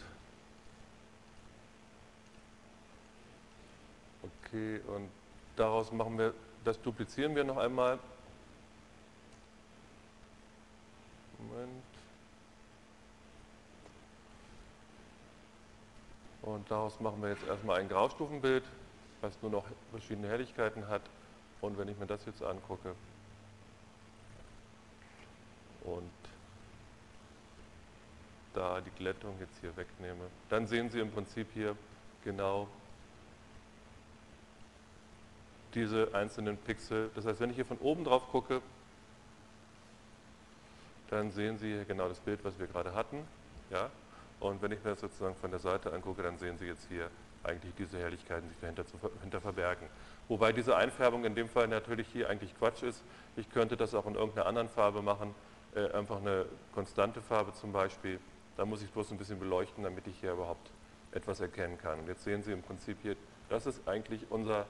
Okay, 4.22 4.80
und 4.86 5.10
daraus 5.56 5.90
machen 5.90 6.16
wir, 6.16 6.32
das 6.64 6.80
duplizieren 6.80 7.34
wir 7.34 7.42
noch 7.42 7.56
einmal. 7.56 7.98
Moment. 11.40 11.82
Und 16.42 16.70
daraus 16.70 17.00
machen 17.00 17.20
wir 17.22 17.30
jetzt 17.30 17.48
erstmal 17.48 17.80
ein 17.80 17.88
Graustufenbild, 17.88 18.62
was 19.20 19.32
nur 19.42 19.50
noch 19.50 19.64
verschiedene 19.90 20.28
Helligkeiten 20.28 20.86
hat. 20.86 21.02
Und 21.60 21.76
wenn 21.76 21.88
ich 21.88 21.98
mir 21.98 22.06
das 22.06 22.24
jetzt 22.24 22.40
angucke 22.40 22.94
und 25.82 26.19
da 28.54 28.80
die 28.80 28.90
Glättung 28.90 29.34
jetzt 29.40 29.58
hier 29.60 29.76
wegnehme, 29.76 30.24
dann 30.48 30.66
sehen 30.66 30.90
Sie 30.90 31.00
im 31.00 31.10
Prinzip 31.10 31.48
hier 31.54 31.76
genau 32.24 32.68
diese 35.74 36.14
einzelnen 36.14 36.56
Pixel. 36.56 37.10
Das 37.14 37.26
heißt, 37.26 37.40
wenn 37.40 37.50
ich 37.50 37.56
hier 37.56 37.64
von 37.64 37.78
oben 37.78 38.04
drauf 38.04 38.28
gucke, 38.28 38.60
dann 41.10 41.30
sehen 41.30 41.58
Sie 41.58 41.68
hier 41.68 41.84
genau 41.84 42.08
das 42.08 42.20
Bild, 42.20 42.44
was 42.44 42.58
wir 42.58 42.66
gerade 42.66 42.94
hatten. 42.94 43.24
Ja? 43.70 43.90
Und 44.40 44.62
wenn 44.62 44.72
ich 44.72 44.82
mir 44.82 44.90
das 44.90 45.00
sozusagen 45.00 45.34
von 45.36 45.50
der 45.50 45.60
Seite 45.60 45.92
angucke, 45.92 46.22
dann 46.22 46.38
sehen 46.38 46.56
Sie 46.58 46.66
jetzt 46.66 46.88
hier 46.88 47.10
eigentlich 47.42 47.74
diese 47.76 47.98
Helligkeiten 47.98 48.48
sich 48.48 48.58
dahinter, 48.60 48.86
zu, 48.86 48.96
dahinter 48.98 49.40
verbergen. 49.40 49.88
Wobei 50.28 50.52
diese 50.52 50.76
Einfärbung 50.76 51.24
in 51.24 51.34
dem 51.34 51.48
Fall 51.48 51.68
natürlich 51.68 52.06
hier 52.12 52.28
eigentlich 52.28 52.56
Quatsch 52.58 52.82
ist. 52.82 53.02
Ich 53.36 53.50
könnte 53.50 53.76
das 53.76 53.94
auch 53.94 54.06
in 54.06 54.14
irgendeiner 54.14 54.46
anderen 54.46 54.68
Farbe 54.68 55.02
machen, 55.02 55.34
äh, 55.74 55.90
einfach 55.92 56.18
eine 56.18 56.46
konstante 56.74 57.22
Farbe 57.22 57.52
zum 57.54 57.72
Beispiel. 57.72 58.20
Da 58.60 58.66
muss 58.66 58.82
ich 58.82 58.90
bloß 58.90 59.10
ein 59.12 59.16
bisschen 59.16 59.38
beleuchten, 59.38 59.84
damit 59.84 60.06
ich 60.06 60.20
hier 60.20 60.32
überhaupt 60.32 60.70
etwas 61.12 61.40
erkennen 61.40 61.78
kann. 61.78 62.00
Und 62.00 62.08
jetzt 62.08 62.24
sehen 62.24 62.42
Sie 62.42 62.52
im 62.52 62.60
Prinzip 62.60 62.98
hier, 63.00 63.16
das 63.48 63.64
ist 63.64 63.88
eigentlich 63.88 64.26
unser 64.28 64.66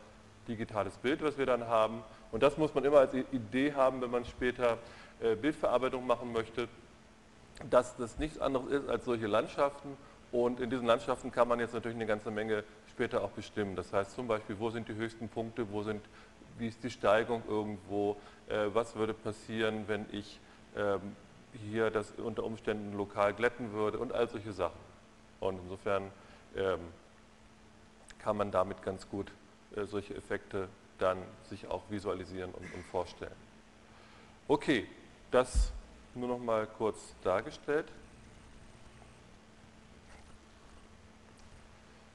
digitales 0.47 0.97
Bild, 0.99 1.25
was 1.25 1.39
wir 1.39 1.47
dann 1.47 1.67
haben. 1.67 2.05
Und 2.31 2.45
das 2.45 2.57
muss 2.57 2.73
man 2.73 2.85
immer 2.85 2.99
als 2.99 3.15
Idee 3.15 3.73
haben, 3.73 4.01
wenn 4.01 4.13
man 4.13 4.25
später 4.25 4.79
äh, 5.21 5.35
Bildverarbeitung 5.35 6.07
machen 6.07 6.33
möchte 6.33 6.69
dass 7.69 7.97
das 7.97 8.19
nichts 8.19 8.39
anderes 8.39 8.71
ist 8.71 8.89
als 8.89 9.05
solche 9.05 9.27
Landschaften 9.27 9.97
und 10.33 10.61
in 10.61 10.71
diesen 10.71 10.87
Landschaften 10.87 11.33
kann 11.33 11.49
man 11.49 11.59
jetzt 11.59 11.75
natürlich 11.75 11.97
eine 11.97 12.07
ganze 12.07 12.31
Menge 12.31 12.65
später 12.89 13.23
auch 13.23 13.31
bestimmen. 13.31 13.77
Das 13.77 13.93
heißt 13.93 14.13
zum 14.15 14.29
Beispiel, 14.29 14.59
wo 14.59 14.71
sind 14.71 14.89
die 14.89 14.95
höchsten 14.95 15.29
Punkte, 15.29 15.71
wo 15.71 15.83
sind, 15.83 16.01
wie 16.59 16.69
ist 16.69 16.83
die 16.85 16.91
Steigung 16.91 17.43
irgendwo, 17.49 18.17
äh, 18.49 18.67
was 18.73 18.95
würde 18.95 19.15
passieren, 19.15 19.85
wenn 19.89 20.07
ich 20.13 20.41
ähm, 20.77 21.01
hier 21.53 21.91
das 21.91 22.13
unter 22.13 22.45
Umständen 22.45 22.97
lokal 22.97 23.35
glätten 23.35 23.73
würde 23.73 23.99
und 23.99 24.13
all 24.13 24.29
solche 24.29 24.53
Sachen. 24.53 24.79
Und 25.41 25.59
insofern 25.63 26.11
ähm, 26.57 26.81
kann 28.19 28.37
man 28.37 28.51
damit 28.51 28.83
ganz 28.83 29.09
gut 29.09 29.33
äh, 29.77 29.85
solche 29.85 30.15
Effekte 30.15 30.69
dann 30.99 31.19
sich 31.49 31.67
auch 31.67 31.83
visualisieren 31.89 32.51
und, 32.53 32.75
und 32.75 32.85
vorstellen. 32.91 33.33
Okay, 34.49 34.87
das 35.31 35.73
nur 36.15 36.29
noch 36.29 36.39
mal 36.39 36.67
kurz 36.67 37.15
dargestellt. 37.23 37.87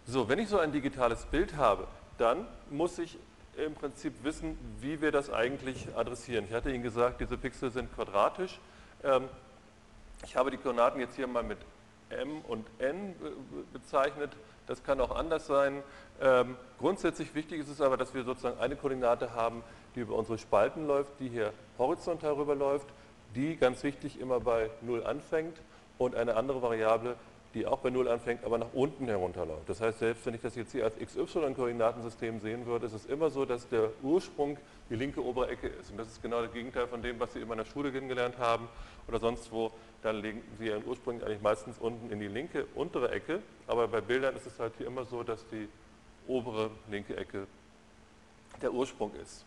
So, 0.06 0.30
wenn 0.30 0.38
ich 0.38 0.50
so 0.50 0.60
ein 0.60 0.72
digitales 0.72 1.25
Bild 1.25 1.56
habe, 1.56 1.88
dann 2.18 2.46
muss 2.70 3.00
ich 3.00 3.18
im 3.58 3.74
Prinzip 3.74 4.13
wissen, 4.24 4.58
wie 4.80 5.01
wir 5.01 5.12
das 5.12 5.32
eigentlich 5.32 5.88
adressieren. 5.96 6.46
Ich 6.48 6.54
hatte 6.54 6.72
Ihnen 6.72 6.84
gesagt, 6.84 7.22
diese 7.22 7.38
Pixel 7.38 7.72
sind 7.72 7.94
quadratisch. 7.96 8.60
Ähm, 9.04 9.30
ich 10.24 10.36
habe 10.36 10.52
die 10.52 10.58
Koordinaten 10.58 11.00
jetzt 11.00 11.16
hier 11.16 11.28
mal 11.28 11.44
mit 11.44 11.60
m 12.10 12.42
und 12.48 12.66
n 12.80 13.16
bezeichnet. 13.74 14.32
Das 14.68 14.84
kann 14.84 15.00
auch 15.00 15.16
anders 15.16 15.48
sein. 15.48 15.84
Ähm, 16.22 16.56
grundsätzlich 16.80 17.36
wichtig 17.36 17.60
ist 17.60 17.70
es 17.70 17.82
aber, 17.82 17.98
dass 17.98 18.14
wir 18.14 18.24
sozusagen 18.24 18.60
eine 18.60 18.75
Koordinate 18.75 19.34
haben, 19.34 19.64
die 19.96 20.00
über 20.00 20.16
unsere 20.16 20.38
Spalten 20.38 20.88
läuft, 20.88 21.12
die 21.20 21.30
hier 21.30 21.54
horizontal 21.78 22.34
rüberläuft, 22.34 22.88
die 23.36 23.58
ganz 23.58 23.84
wichtig 23.84 24.20
immer 24.20 24.40
bei 24.40 24.70
0 24.82 25.06
anfängt 25.06 25.58
und 25.98 26.16
eine 26.16 26.36
andere 26.36 26.62
Variable, 26.62 27.16
die 27.56 27.66
auch 27.66 27.80
bei 27.80 27.90
0 27.90 28.10
anfängt, 28.10 28.44
aber 28.44 28.58
nach 28.58 28.74
unten 28.74 29.06
herunterläuft. 29.06 29.68
Das 29.68 29.80
heißt, 29.80 30.00
selbst 30.00 30.26
wenn 30.26 30.36
ich 30.36 30.42
das 30.42 30.56
jetzt 30.56 30.74
hier 30.74 30.84
als 30.84 30.98
XY-Koordinatensystem 30.98 32.42
sehen 32.42 32.66
würde, 32.66 32.86
ist 32.86 32.94
es 32.94 33.06
immer 33.06 33.30
so, 33.30 33.46
dass 33.46 33.68
der 33.70 33.90
Ursprung 34.04 34.58
die 34.90 34.96
linke 34.96 35.24
obere 35.24 35.48
Ecke 35.48 35.68
ist. 35.68 35.90
Und 35.90 35.98
das 35.98 36.10
ist 36.10 36.22
genau 36.22 36.42
das 36.42 36.52
Gegenteil 36.52 36.86
von 36.88 37.02
dem, 37.02 37.18
was 37.20 37.34
Sie 37.34 37.40
in 37.40 37.48
meiner 37.48 37.64
Schule 37.64 37.94
kennengelernt 37.94 38.38
haben 38.38 38.68
oder 39.08 39.20
sonst 39.20 39.52
wo. 39.52 39.72
Dann 40.04 40.18
legen 40.18 40.44
Sie 40.60 40.68
Ihren 40.68 40.86
Ursprung 40.86 41.24
eigentlich 41.24 41.42
meistens 41.42 41.80
unten 41.80 42.12
in 42.12 42.20
die 42.20 42.28
linke 42.28 42.66
untere 42.76 43.10
Ecke. 43.12 43.42
Aber 43.68 43.88
bei 43.88 44.02
Bildern 44.02 44.36
ist 44.36 44.46
es 44.46 44.60
halt 44.60 44.74
hier 44.78 44.88
immer 44.88 45.06
so, 45.06 45.24
dass 45.24 45.48
die 45.48 45.70
obere 46.28 46.70
linke 46.92 47.16
Ecke 47.16 47.48
der 48.62 48.74
Ursprung 48.74 49.14
ist. 49.24 49.46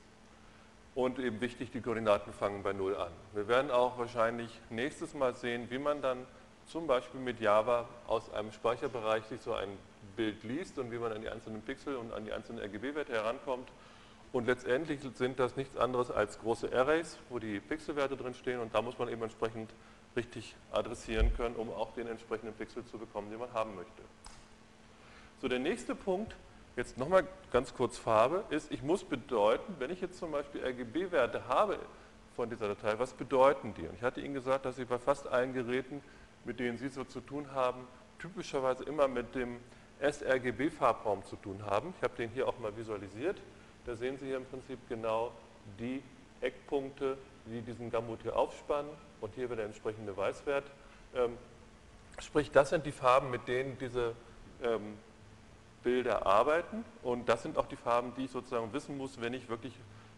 Und 0.95 1.19
eben 1.19 1.43
wichtig, 1.43 1.71
die 1.71 1.83
Koordinaten 1.83 2.33
fangen 2.33 2.63
bei 2.63 2.73
0 2.73 2.97
an. 2.97 3.13
Wir 3.35 3.47
werden 3.47 3.71
auch 3.71 3.99
wahrscheinlich 3.99 4.51
nächstes 4.71 5.13
Mal 5.13 5.37
sehen, 5.37 5.67
wie 5.69 5.79
man 5.79 6.01
dann 6.01 6.27
zum 6.69 6.87
Beispiel 6.87 7.21
mit 7.21 7.41
Java 7.41 7.89
aus 8.07 8.33
einem 8.33 8.53
Speicherbereich 8.53 9.25
sich 9.25 9.41
so 9.41 9.55
ein 9.55 9.69
Bild 10.17 10.43
liest 10.45 10.79
und 10.79 10.93
wie 10.93 10.99
man 10.99 11.13
an 11.13 11.23
die 11.23 11.29
einzelnen 11.29 11.63
Pixel 11.63 11.97
und 11.97 12.13
an 12.13 12.25
die 12.25 12.33
einzelnen 12.33 12.63
RGB-Werte 12.63 13.13
herankommt. 13.13 13.69
Und 14.33 14.47
letztendlich 14.47 15.01
sind 15.15 15.39
das 15.39 15.57
nichts 15.57 15.77
anderes 15.79 16.11
als 16.11 16.39
große 16.41 16.71
Arrays, 16.73 17.19
wo 17.31 17.39
die 17.39 17.61
Pixelwerte 17.61 18.17
drin 18.17 18.35
stehen 18.35 18.61
und 18.61 18.75
da 18.75 18.83
muss 18.83 18.99
man 18.99 19.09
eben 19.09 19.23
entsprechend 19.23 19.71
richtig 20.17 20.55
adressieren 20.71 21.33
können, 21.35 21.57
um 21.57 21.71
auch 21.71 21.95
den 21.95 22.07
entsprechenden 22.07 22.55
Pixel 22.55 22.85
zu 22.85 22.99
bekommen, 22.99 23.31
den 23.31 23.39
man 23.39 23.53
haben 23.55 23.75
möchte. 23.75 24.03
So, 25.41 25.49
der 25.49 25.61
nächste 25.61 25.95
Punkt, 25.95 26.35
jetzt 26.77 26.99
nochmal 26.99 27.27
ganz 27.53 27.73
kurz 27.73 27.97
Farbe, 27.97 28.45
ist, 28.51 28.71
ich 28.71 28.83
muss 28.83 29.05
bedeuten, 29.05 29.77
wenn 29.79 29.91
ich 29.91 30.01
jetzt 30.01 30.19
zum 30.19 30.33
Beispiel 30.33 30.63
RGB-Werte 30.63 31.49
habe 31.49 31.79
von 32.37 32.51
dieser 32.51 32.69
Datei, 32.69 32.99
was 32.99 33.13
bedeuten 33.15 33.73
die? 33.75 33.87
Und 33.87 33.95
ich 33.95 34.03
hatte 34.03 34.21
Ihnen 34.21 34.35
gesagt, 34.35 34.67
dass 34.67 34.77
Sie 34.77 34.85
bei 34.85 34.99
fast 34.99 35.27
allen 35.29 35.55
Geräten 35.55 36.03
mit 36.45 36.61
denen 36.61 36.79
Sie 36.79 36.89
so 36.89 37.05
zu 37.05 37.21
tun 37.21 37.53
haben, 37.53 37.87
typischerweise 38.19 38.85
immer 38.85 39.09
mit 39.09 39.35
dem 39.35 39.59
sRGB-Farbraum 40.01 41.25
zu 41.25 41.37
tun 41.37 41.65
haben. 41.65 41.95
Ich 41.97 42.03
habe 42.03 42.17
den 42.17 42.31
hier 42.31 42.49
auch 42.49 42.59
mal 42.59 42.77
visualisiert. 42.77 43.41
Da 43.85 43.97
sehen 43.97 44.19
Sie 44.19 44.27
hier 44.27 44.37
im 44.37 44.45
Prinzip 44.47 44.79
genau 44.89 45.33
die 45.79 46.03
Eckpunkte, 46.41 47.19
die 47.47 47.61
diesen 47.63 47.91
Gamut 47.91 48.21
hier 48.23 48.37
aufspannen 48.37 48.91
und 49.21 49.35
hier 49.35 49.45
wieder 49.45 49.57
der 49.57 49.67
entsprechende 49.67 50.17
Weißwert. 50.17 50.65
Ähm, 51.15 51.37
sprich, 52.19 52.51
das 52.51 52.71
sind 52.71 52.87
die 52.87 52.93
Farben, 52.93 53.31
mit 53.31 53.49
denen 53.49 53.79
diese 53.79 54.15
ähm, 54.63 54.99
Bilder 55.83 56.27
arbeiten 56.27 56.85
und 57.03 57.29
das 57.29 57.43
sind 57.43 57.57
auch 57.57 57.67
die 57.67 57.77
Farben, 57.77 58.13
die 58.17 58.25
ich 58.25 58.31
sozusagen 58.31 58.73
wissen 58.73 58.97
muss, 58.99 59.21
wenn 59.21 59.33
ich 59.35 59.49
wirklich 59.49 59.73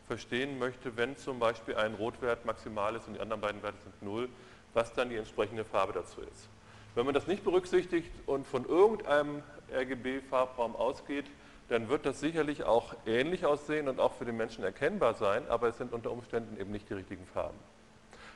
verstehen 0.07 0.59
möchte, 0.59 0.97
wenn 0.97 1.17
zum 1.17 1.39
Beispiel 1.39 1.77
ein 1.77 1.95
Rotwert 1.95 2.45
maximal 2.45 2.97
ist 2.97 3.07
und 3.07 3.15
die 3.15 3.21
anderen 3.21 3.41
beiden 3.41 3.62
Werte 3.62 3.79
sind 3.83 4.03
0, 4.03 4.29
was 4.75 4.93
dann 4.93 5.11
die 5.11 5.17
entsprechende 5.17 5.65
Farbe 5.65 5.93
dazu 5.93 6.21
ist. 6.21 6.49
Wenn 6.95 7.05
man 7.05 7.15
das 7.15 7.27
nicht 7.27 7.45
berücksichtigt 7.45 8.11
und 8.27 8.47
von 8.47 8.67
irgendeinem 8.67 9.43
RGB-Farbraum 9.73 10.75
ausgeht, 10.75 11.27
dann 11.69 11.89
wird 11.89 12.05
das 12.05 12.19
sicherlich 12.19 12.65
auch 12.65 12.95
ähnlich 13.07 13.47
aussehen 13.47 13.89
und 13.89 14.00
auch 14.00 14.15
für 14.15 14.25
den 14.25 14.37
Menschen 14.37 14.65
erkennbar 14.65 15.15
sein, 15.15 15.49
aber 15.49 15.69
es 15.69 15.79
sind 15.79 15.93
unter 15.93 16.11
Umständen 16.11 16.61
eben 16.61 16.73
nicht 16.73 16.91
die 16.91 16.95
richtigen 16.95 17.25
Farben. 17.27 17.57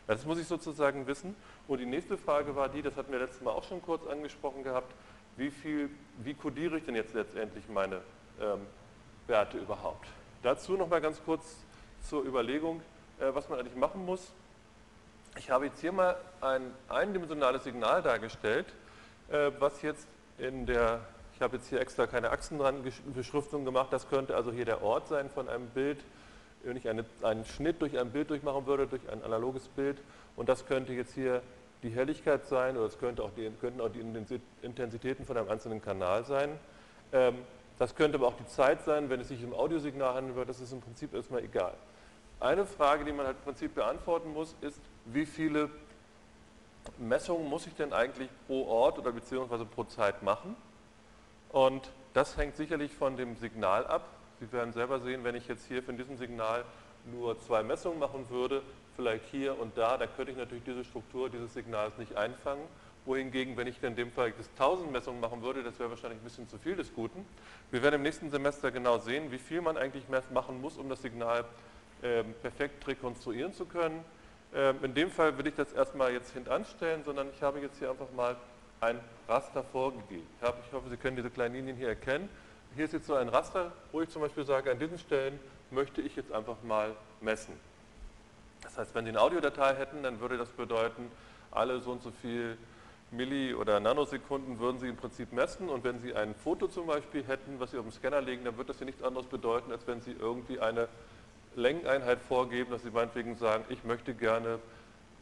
Das 0.06 0.24
muss 0.24 0.38
ich 0.38 0.46
sozusagen 0.46 1.06
wissen. 1.06 1.34
Und 1.66 1.78
die 1.78 1.86
nächste 1.86 2.16
Frage 2.16 2.54
war 2.54 2.68
die, 2.68 2.82
das 2.82 2.96
hatten 2.96 3.10
wir 3.10 3.18
letztes 3.18 3.42
Mal 3.42 3.50
auch 3.50 3.64
schon 3.64 3.82
kurz 3.82 4.06
angesprochen 4.06 4.62
gehabt, 4.62 4.94
wie, 5.36 5.50
viel, 5.50 5.90
wie 6.18 6.34
kodiere 6.34 6.78
ich 6.78 6.84
denn 6.84 6.94
jetzt 6.94 7.14
letztendlich 7.14 7.68
meine 7.68 8.02
ähm, 8.40 8.60
Werte 9.26 9.58
überhaupt? 9.58 10.06
Dazu 10.42 10.76
noch 10.76 10.88
mal 10.88 11.00
ganz 11.00 11.20
kurz 11.24 11.56
zur 12.02 12.24
Überlegung, 12.24 12.82
äh, 13.18 13.34
was 13.34 13.48
man 13.48 13.58
eigentlich 13.58 13.76
machen 13.76 14.04
muss. 14.04 14.30
Ich 15.36 15.50
habe 15.50 15.66
jetzt 15.66 15.80
hier 15.80 15.90
mal 15.90 16.16
ein 16.40 16.62
eindimensionales 16.88 17.64
Signal 17.64 18.02
dargestellt, 18.02 18.66
äh, 19.30 19.50
was 19.58 19.82
jetzt 19.82 20.06
in 20.38 20.64
der, 20.64 21.00
ich 21.34 21.42
habe 21.42 21.56
jetzt 21.56 21.68
hier 21.68 21.80
extra 21.80 22.06
keine 22.06 22.30
Achsen 22.30 22.58
dran 22.58 22.84
Beschriftung 23.14 23.64
gemacht, 23.64 23.88
das 23.90 24.08
könnte 24.08 24.36
also 24.36 24.52
hier 24.52 24.64
der 24.64 24.82
Ort 24.82 25.08
sein 25.08 25.28
von 25.28 25.48
einem 25.48 25.66
Bild, 25.70 25.98
wenn 26.62 26.76
ich 26.76 26.88
eine, 26.88 27.04
einen 27.22 27.44
Schnitt 27.44 27.82
durch 27.82 27.98
ein 27.98 28.10
Bild 28.10 28.30
durchmachen 28.30 28.66
würde, 28.66 28.86
durch 28.86 29.02
ein 29.10 29.24
analoges 29.24 29.66
Bild 29.68 29.98
und 30.36 30.48
das 30.48 30.66
könnte 30.66 30.92
jetzt 30.92 31.14
hier 31.14 31.42
die 31.82 31.90
Helligkeit 31.90 32.46
sein 32.46 32.76
oder 32.76 32.86
es 32.86 32.98
könnte 32.98 33.22
auch 33.22 33.32
die, 33.36 33.50
könnten 33.60 33.80
auch 33.80 33.90
die 33.90 34.00
Intensitäten 34.62 35.26
von 35.26 35.36
einem 35.36 35.50
einzelnen 35.50 35.82
Kanal 35.82 36.24
sein. 36.24 36.58
Ähm, 37.12 37.38
das 37.78 37.96
könnte 37.96 38.18
aber 38.18 38.28
auch 38.28 38.36
die 38.36 38.46
Zeit 38.46 38.84
sein, 38.84 39.10
wenn 39.10 39.20
es 39.20 39.28
sich 39.28 39.44
um 39.44 39.52
Audiosignal 39.52 40.14
handeln 40.14 40.36
würde, 40.36 40.48
das 40.48 40.60
ist 40.60 40.72
im 40.72 40.80
Prinzip 40.80 41.12
erstmal 41.12 41.42
egal. 41.42 41.74
Eine 42.38 42.64
Frage, 42.64 43.04
die 43.04 43.12
man 43.12 43.26
halt 43.26 43.36
im 43.38 43.44
Prinzip 43.44 43.74
beantworten 43.74 44.32
muss, 44.32 44.54
ist, 44.60 44.80
wie 45.06 45.26
viele 45.26 45.70
Messungen 46.98 47.48
muss 47.48 47.66
ich 47.66 47.74
denn 47.74 47.92
eigentlich 47.92 48.28
pro 48.46 48.66
Ort 48.66 48.98
oder 48.98 49.12
beziehungsweise 49.12 49.64
pro 49.64 49.84
Zeit 49.84 50.22
machen? 50.22 50.56
Und 51.50 51.90
das 52.14 52.36
hängt 52.36 52.56
sicherlich 52.56 52.92
von 52.92 53.16
dem 53.16 53.36
Signal 53.36 53.86
ab. 53.86 54.08
Sie 54.40 54.50
werden 54.52 54.72
selber 54.72 55.00
sehen, 55.00 55.24
wenn 55.24 55.34
ich 55.34 55.48
jetzt 55.48 55.66
hier 55.66 55.82
von 55.82 55.96
diesem 55.96 56.16
Signal 56.16 56.64
nur 57.10 57.38
zwei 57.40 57.62
Messungen 57.62 57.98
machen 57.98 58.28
würde, 58.30 58.62
vielleicht 58.96 59.26
hier 59.30 59.58
und 59.58 59.76
da, 59.76 59.96
dann 59.96 60.08
könnte 60.16 60.32
ich 60.32 60.38
natürlich 60.38 60.64
diese 60.64 60.84
Struktur 60.84 61.28
dieses 61.28 61.52
Signals 61.54 61.96
nicht 61.98 62.16
einfangen. 62.16 62.62
Wohingegen, 63.04 63.56
wenn 63.58 63.66
ich 63.66 63.82
in 63.82 63.96
dem 63.96 64.10
Fall 64.10 64.32
das 64.32 64.48
1000 64.50 64.90
Messungen 64.90 65.20
machen 65.20 65.42
würde, 65.42 65.62
das 65.62 65.78
wäre 65.78 65.90
wahrscheinlich 65.90 66.20
ein 66.20 66.24
bisschen 66.24 66.48
zu 66.48 66.56
viel 66.58 66.74
des 66.74 66.94
Guten. 66.94 67.26
Wir 67.70 67.82
werden 67.82 67.96
im 67.96 68.02
nächsten 68.02 68.30
Semester 68.30 68.70
genau 68.70 68.98
sehen, 68.98 69.30
wie 69.30 69.38
viel 69.38 69.60
man 69.60 69.76
eigentlich 69.76 70.04
machen 70.08 70.60
muss, 70.60 70.78
um 70.78 70.88
das 70.88 71.02
Signal 71.02 71.44
äh, 72.00 72.22
perfekt 72.22 72.86
rekonstruieren 72.88 73.52
zu 73.52 73.66
können. 73.66 74.02
Ähm, 74.54 74.76
in 74.82 74.94
dem 74.94 75.10
Fall 75.10 75.36
will 75.36 75.46
ich 75.48 75.54
das 75.54 75.72
erstmal 75.72 76.12
jetzt 76.12 76.32
hintanstellen, 76.32 77.02
sondern 77.02 77.28
ich 77.30 77.42
habe 77.42 77.58
jetzt 77.58 77.78
hier 77.78 77.90
einfach 77.90 78.10
mal 78.16 78.36
ein 78.80 79.00
Raster 79.28 79.64
vorgegeben. 79.64 80.26
Ich 80.40 80.72
hoffe, 80.72 80.88
Sie 80.88 80.96
können 80.96 81.16
diese 81.16 81.30
kleinen 81.30 81.54
Linien 81.54 81.76
hier 81.76 81.88
erkennen. 81.88 82.28
Hier 82.76 82.84
ist 82.84 82.92
jetzt 82.92 83.06
so 83.06 83.14
ein 83.14 83.28
Raster, 83.28 83.72
wo 83.90 84.00
ich 84.00 84.08
zum 84.10 84.22
Beispiel 84.22 84.44
sage, 84.44 84.70
an 84.70 84.78
diesen 84.78 84.98
Stellen 84.98 85.40
möchte 85.70 86.00
ich 86.02 86.14
jetzt 86.14 86.32
einfach 86.32 86.56
mal 86.62 86.94
messen. 87.20 87.54
Das 88.62 88.78
heißt, 88.78 88.94
wenn 88.94 89.04
Sie 89.04 89.10
eine 89.10 89.20
Audiodatei 89.20 89.74
hätten, 89.74 90.02
dann 90.02 90.20
würde 90.20 90.38
das 90.38 90.48
bedeuten, 90.50 91.10
alle 91.50 91.80
so 91.80 91.90
und 91.92 92.02
so 92.02 92.10
viel 92.22 92.56
Milli- 93.10 93.54
oder 93.54 93.80
Nanosekunden 93.80 94.58
würden 94.58 94.78
Sie 94.78 94.88
im 94.88 94.96
Prinzip 94.96 95.32
messen 95.32 95.68
und 95.68 95.84
wenn 95.84 96.00
Sie 96.00 96.14
ein 96.14 96.34
Foto 96.34 96.68
zum 96.68 96.86
Beispiel 96.86 97.24
hätten, 97.24 97.60
was 97.60 97.70
Sie 97.70 97.78
auf 97.78 97.84
dem 97.84 97.92
Scanner 97.92 98.20
legen, 98.20 98.44
dann 98.44 98.56
würde 98.56 98.68
das 98.68 98.78
hier 98.78 98.86
nichts 98.86 99.02
anderes 99.02 99.26
bedeuten, 99.26 99.70
als 99.72 99.86
wenn 99.86 100.00
Sie 100.00 100.12
irgendwie 100.12 100.60
eine 100.60 100.88
Längeneinheit 101.56 102.20
vorgeben, 102.20 102.70
dass 102.70 102.82
Sie 102.82 102.90
meinetwegen 102.90 103.36
sagen, 103.36 103.64
ich 103.68 103.84
möchte 103.84 104.14
gerne 104.14 104.58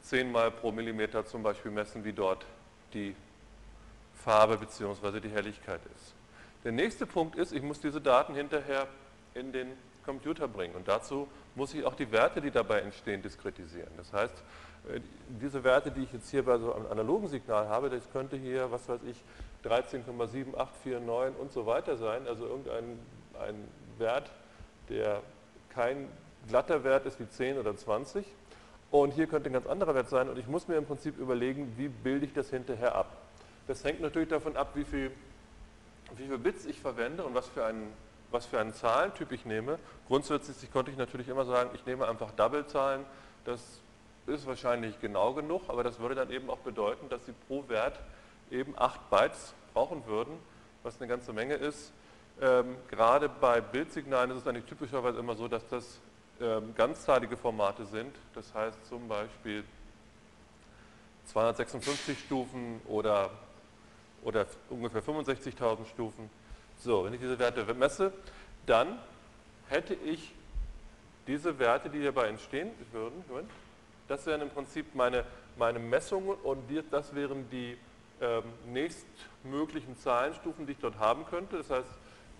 10 0.03 0.31
mal 0.31 0.51
pro 0.51 0.73
Millimeter 0.73 1.25
zum 1.25 1.43
Beispiel 1.43 1.71
messen, 1.71 2.05
wie 2.05 2.12
dort 2.12 2.45
die 2.95 3.15
Farbe 4.15 4.59
bzw. 4.59 5.21
die 5.21 5.29
Helligkeit 5.29 5.81
ist. 5.97 6.15
Der 6.65 6.73
nächste 6.73 7.07
Punkt 7.07 7.37
ist, 7.37 7.53
ich 7.53 7.62
muss 7.62 7.81
diese 7.81 8.01
Daten 8.01 8.35
hinterher 8.35 8.87
in 9.35 9.53
den 9.53 9.69
Computer 10.05 10.49
bringen 10.49 10.75
und 10.75 10.89
dazu 10.89 11.29
muss 11.55 11.75
ich 11.75 11.85
auch 11.85 11.95
die 11.95 12.11
Werte, 12.11 12.41
die 12.41 12.51
dabei 12.51 12.81
entstehen, 12.81 13.23
diskretisieren. 13.23 13.91
Das 13.97 14.12
heißt, 14.12 14.35
äh, 14.93 15.01
diese 15.41 15.62
Werte, 15.65 15.91
die 15.91 16.03
ich 16.03 16.12
jetzt 16.12 16.31
hier 16.31 16.45
bei 16.45 16.59
so 16.59 16.73
einem 16.73 16.87
analogen 16.87 17.29
Signal 17.29 17.69
habe, 17.69 17.91
das 17.91 18.11
könnte 18.12 18.37
hier, 18.37 18.71
was 18.71 18.89
weiß 18.89 19.01
ich, 19.05 19.17
13,7849 19.65 21.37
und 21.37 21.53
so 21.53 21.67
weiter 21.67 21.97
sein, 21.97 22.27
also 22.27 22.47
irgendein 22.47 22.99
ein 23.41 23.69
Wert, 23.99 24.31
der 24.89 25.23
kein 25.71 26.09
glatter 26.49 26.84
Wert 26.84 27.06
ist 27.06 27.20
wie 27.20 27.28
10 27.28 27.58
oder 27.58 27.76
20 27.76 28.25
und 28.90 29.12
hier 29.12 29.26
könnte 29.26 29.49
ein 29.50 29.54
ganz 29.54 29.66
anderer 29.66 29.94
Wert 29.94 30.08
sein 30.08 30.28
und 30.28 30.38
ich 30.38 30.46
muss 30.46 30.68
mir 30.68 30.76
im 30.76 30.84
Prinzip 30.84 31.18
überlegen, 31.18 31.75
wie 31.76 31.88
bilde 31.88 32.26
ich 32.26 32.32
das 32.32 32.50
hinterher 32.50 32.94
ab. 32.94 33.16
Das 33.66 33.84
hängt 33.84 34.00
natürlich 34.00 34.28
davon 34.28 34.56
ab, 34.56 34.72
wie 34.75 34.84
viel, 34.84 35.11
wie 36.16 36.26
viel 36.26 36.38
Bits 36.38 36.66
ich 36.66 36.80
verwende 36.80 37.25
und 37.25 37.34
was 37.34 37.49
für 37.49 37.64
einen, 37.64 37.92
was 38.30 38.46
für 38.46 38.61
einen 38.61 38.75
Zahlentyp 38.75 39.32
ich 39.32 39.44
nehme. 39.44 39.78
Grundsätzlich 40.08 40.72
konnte 40.72 40.90
ich 40.90 40.96
natürlich 40.96 41.28
immer 41.28 41.44
sagen, 41.44 41.70
ich 41.75 41.87
nehme 41.87 42.08
einfach 42.08 42.32
Double-Zahlen, 42.32 43.04
das 43.44 43.61
ist 44.26 44.46
wahrscheinlich 44.46 45.00
genau 45.00 45.32
genug, 45.32 45.62
aber 45.68 45.82
das 45.82 45.99
würde 45.99 46.14
dann 46.14 46.30
eben 46.30 46.50
auch 46.50 46.58
bedeuten, 46.58 47.08
dass 47.08 47.25
Sie 47.26 47.32
pro 47.49 47.68
Wert 47.68 47.99
eben 48.50 48.75
8 48.76 49.11
Bytes 49.11 49.54
brauchen 49.72 50.06
würden, 50.06 50.34
was 50.82 51.00
eine 51.00 51.08
ganze 51.08 51.32
Menge 51.32 51.54
ist. 51.54 51.92
Ähm, 52.40 52.76
gerade 52.90 53.28
bei 53.28 53.61
Bildsignalen 53.61 54.30
ist 54.30 54.38
es 54.38 54.46
eigentlich 54.46 54.64
typischerweise 54.64 55.18
immer 55.18 55.34
so, 55.34 55.49
dass 55.49 55.66
das 55.68 55.99
ganzzahlige 56.77 57.37
Formate 57.37 57.87
sind. 57.87 58.15
Das 58.35 58.53
heißt 58.55 58.87
zum 58.89 59.07
Beispiel 59.09 59.65
256 61.27 62.19
Stufen 62.19 62.81
oder, 62.87 63.31
oder 64.25 64.47
ungefähr 64.69 65.03
65.000 65.03 65.87
Stufen. 65.87 66.31
So, 66.79 67.05
wenn 67.05 67.15
ich 67.15 67.21
diese 67.21 67.39
Werte 67.39 67.73
messe, 67.75 68.12
dann 68.67 68.99
hätte 69.69 69.95
ich 69.95 70.33
diese 71.27 71.59
Werte, 71.59 71.89
die 71.89 72.01
hierbei 72.01 72.29
entstehen 72.29 72.71
würden, 72.91 73.23
das 74.09 74.27
wären 74.27 74.43
im 74.43 74.51
Prinzip 74.51 74.95
meine, 74.95 75.25
meine 75.57 75.79
Messungen 75.79 76.37
und 76.43 76.59
das 76.91 77.15
wären 77.15 77.49
die 77.51 77.79
ähm, 78.21 78.43
nächstmöglichen 78.67 79.97
Zahlenstufen, 79.97 80.67
die 80.67 80.73
ich 80.73 80.79
dort 80.79 80.99
haben 80.99 81.25
könnte. 81.27 81.59
Das 81.59 81.71
heißt, 81.71 81.89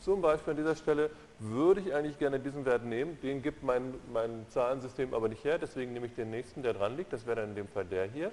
zum 0.01 0.21
Beispiel 0.21 0.51
an 0.51 0.57
dieser 0.57 0.77
Stelle 0.77 1.11
würde 1.43 1.81
ich 1.81 1.93
eigentlich 1.95 2.19
gerne 2.19 2.39
diesen 2.39 2.65
Wert 2.65 2.85
nehmen, 2.85 3.19
den 3.21 3.43
gibt 3.43 3.63
mein, 3.63 3.95
mein 4.13 4.47
Zahlensystem 4.49 5.13
aber 5.13 5.29
nicht 5.29 5.45
her, 5.45 5.59
deswegen 5.59 5.93
nehme 5.93 6.07
ich 6.07 6.15
den 6.15 6.31
nächsten, 6.31 6.63
der 6.63 6.73
dran 6.73 6.97
liegt, 6.97 7.13
das 7.13 7.27
wäre 7.27 7.41
dann 7.41 7.51
in 7.51 7.57
dem 7.57 7.69
Fall 7.69 7.85
der 7.85 8.07
hier. 8.07 8.31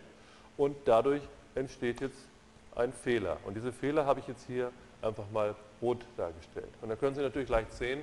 Und 0.57 0.75
dadurch 0.85 1.23
entsteht 1.55 2.01
jetzt 2.01 2.27
ein 2.75 2.93
Fehler. 2.93 3.37
Und 3.45 3.55
diese 3.55 3.71
Fehler 3.71 4.05
habe 4.05 4.19
ich 4.19 4.27
jetzt 4.27 4.45
hier 4.45 4.71
einfach 5.01 5.29
mal 5.31 5.55
rot 5.81 6.05
dargestellt. 6.17 6.69
Und 6.81 6.89
da 6.89 6.95
können 6.95 7.15
Sie 7.15 7.21
natürlich 7.21 7.49
leicht 7.49 7.73
sehen, 7.73 8.01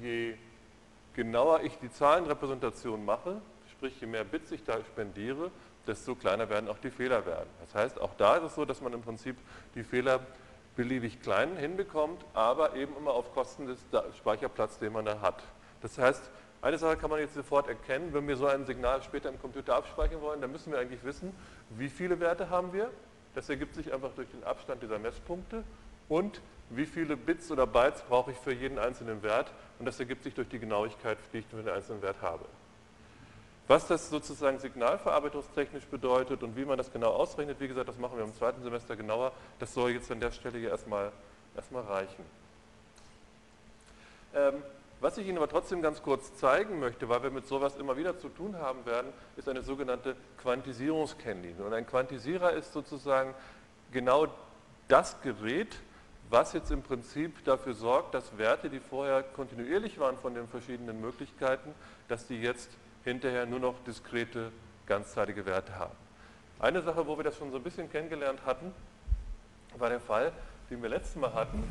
je 0.00 0.34
genauer 1.14 1.62
ich 1.62 1.76
die 1.78 1.90
Zahlenrepräsentation 1.90 3.04
mache, 3.04 3.40
sprich 3.72 4.00
je 4.00 4.06
mehr 4.06 4.24
Bits 4.24 4.52
ich 4.52 4.64
da 4.64 4.78
spendiere, 4.84 5.50
desto 5.86 6.14
kleiner 6.14 6.48
werden 6.48 6.68
auch 6.68 6.78
die 6.78 6.90
Fehler 6.90 7.24
werden. 7.26 7.48
Das 7.60 7.74
heißt, 7.74 8.00
auch 8.00 8.14
da 8.14 8.36
ist 8.36 8.44
es 8.44 8.54
so, 8.54 8.64
dass 8.64 8.80
man 8.80 8.92
im 8.92 9.02
Prinzip 9.02 9.36
die 9.74 9.82
Fehler 9.82 10.20
beliebig 10.76 11.20
klein 11.20 11.56
hinbekommt, 11.56 12.24
aber 12.34 12.76
eben 12.76 12.94
immer 12.96 13.12
auf 13.12 13.32
Kosten 13.34 13.66
des 13.66 13.78
Speicherplatzes, 14.18 14.78
den 14.78 14.92
man 14.92 15.04
da 15.04 15.20
hat. 15.20 15.42
Das 15.80 15.98
heißt, 15.98 16.30
eine 16.62 16.78
Sache 16.78 16.96
kann 16.96 17.10
man 17.10 17.20
jetzt 17.20 17.34
sofort 17.34 17.68
erkennen, 17.68 18.12
wenn 18.12 18.26
wir 18.28 18.36
so 18.36 18.46
ein 18.46 18.66
Signal 18.66 19.02
später 19.02 19.28
im 19.28 19.40
Computer 19.40 19.76
abspeichern 19.76 20.20
wollen, 20.20 20.40
dann 20.40 20.52
müssen 20.52 20.72
wir 20.72 20.78
eigentlich 20.78 21.04
wissen, 21.04 21.34
wie 21.70 21.88
viele 21.88 22.20
Werte 22.20 22.50
haben 22.50 22.72
wir. 22.72 22.90
Das 23.34 23.48
ergibt 23.48 23.74
sich 23.74 23.92
einfach 23.92 24.12
durch 24.14 24.28
den 24.30 24.44
Abstand 24.44 24.82
dieser 24.82 24.98
Messpunkte 24.98 25.64
und 26.08 26.40
wie 26.70 26.86
viele 26.86 27.16
Bits 27.16 27.50
oder 27.50 27.66
Bytes 27.66 28.02
brauche 28.02 28.32
ich 28.32 28.36
für 28.38 28.52
jeden 28.52 28.78
einzelnen 28.78 29.22
Wert 29.22 29.52
und 29.78 29.86
das 29.86 30.00
ergibt 30.00 30.24
sich 30.24 30.34
durch 30.34 30.48
die 30.48 30.58
Genauigkeit, 30.58 31.18
die 31.32 31.38
ich 31.38 31.46
für 31.46 31.56
den 31.56 31.68
einzelnen 31.68 32.02
Wert 32.02 32.16
habe. 32.22 32.44
Was 33.68 33.88
das 33.88 34.10
sozusagen 34.10 34.60
signalverarbeitungstechnisch 34.60 35.86
bedeutet 35.86 36.42
und 36.42 36.56
wie 36.56 36.64
man 36.64 36.78
das 36.78 36.92
genau 36.92 37.10
ausrechnet, 37.10 37.58
wie 37.58 37.66
gesagt, 37.66 37.88
das 37.88 37.98
machen 37.98 38.16
wir 38.16 38.24
im 38.24 38.34
zweiten 38.34 38.62
Semester 38.62 38.94
genauer. 38.94 39.32
Das 39.58 39.74
soll 39.74 39.90
jetzt 39.90 40.10
an 40.12 40.20
der 40.20 40.30
Stelle 40.30 40.58
hier 40.58 40.70
erstmal, 40.70 41.10
erstmal 41.56 41.82
reichen. 41.82 42.24
Ähm, 44.34 44.62
was 45.00 45.18
ich 45.18 45.26
Ihnen 45.26 45.36
aber 45.36 45.48
trotzdem 45.48 45.82
ganz 45.82 46.02
kurz 46.02 46.36
zeigen 46.36 46.78
möchte, 46.78 47.08
weil 47.08 47.22
wir 47.22 47.30
mit 47.30 47.46
sowas 47.46 47.76
immer 47.76 47.96
wieder 47.96 48.18
zu 48.18 48.28
tun 48.28 48.56
haben 48.56 48.86
werden, 48.86 49.12
ist 49.36 49.48
eine 49.48 49.62
sogenannte 49.62 50.16
Quantisierungskennlinie. 50.40 51.64
Und 51.64 51.74
ein 51.74 51.86
Quantisierer 51.86 52.52
ist 52.52 52.72
sozusagen 52.72 53.34
genau 53.92 54.28
das 54.88 55.20
Gerät, 55.22 55.76
was 56.30 56.52
jetzt 56.54 56.70
im 56.70 56.82
Prinzip 56.82 57.44
dafür 57.44 57.74
sorgt, 57.74 58.14
dass 58.14 58.38
Werte, 58.38 58.70
die 58.70 58.80
vorher 58.80 59.22
kontinuierlich 59.22 59.98
waren 59.98 60.16
von 60.16 60.34
den 60.34 60.48
verschiedenen 60.48 61.00
Möglichkeiten, 61.00 61.74
dass 62.08 62.26
die 62.26 62.40
jetzt 62.40 62.70
hinterher 63.06 63.46
nur 63.46 63.60
noch 63.60 63.76
diskrete, 63.84 64.50
ganzzeitige 64.84 65.46
Werte 65.46 65.78
haben. 65.78 65.94
Eine 66.58 66.82
Sache, 66.82 67.06
wo 67.06 67.16
wir 67.16 67.22
das 67.22 67.36
schon 67.36 67.52
so 67.52 67.58
ein 67.58 67.62
bisschen 67.62 67.88
kennengelernt 67.88 68.40
hatten, 68.44 68.72
war 69.78 69.90
der 69.90 70.00
Fall, 70.00 70.32
den 70.70 70.82
wir 70.82 70.88
letztes 70.88 71.14
Mal 71.14 71.32
hatten. 71.32 71.62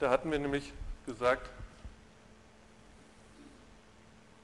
Da 0.00 0.10
hatten 0.10 0.32
wir 0.32 0.40
nämlich 0.40 0.72
gesagt, 1.06 1.48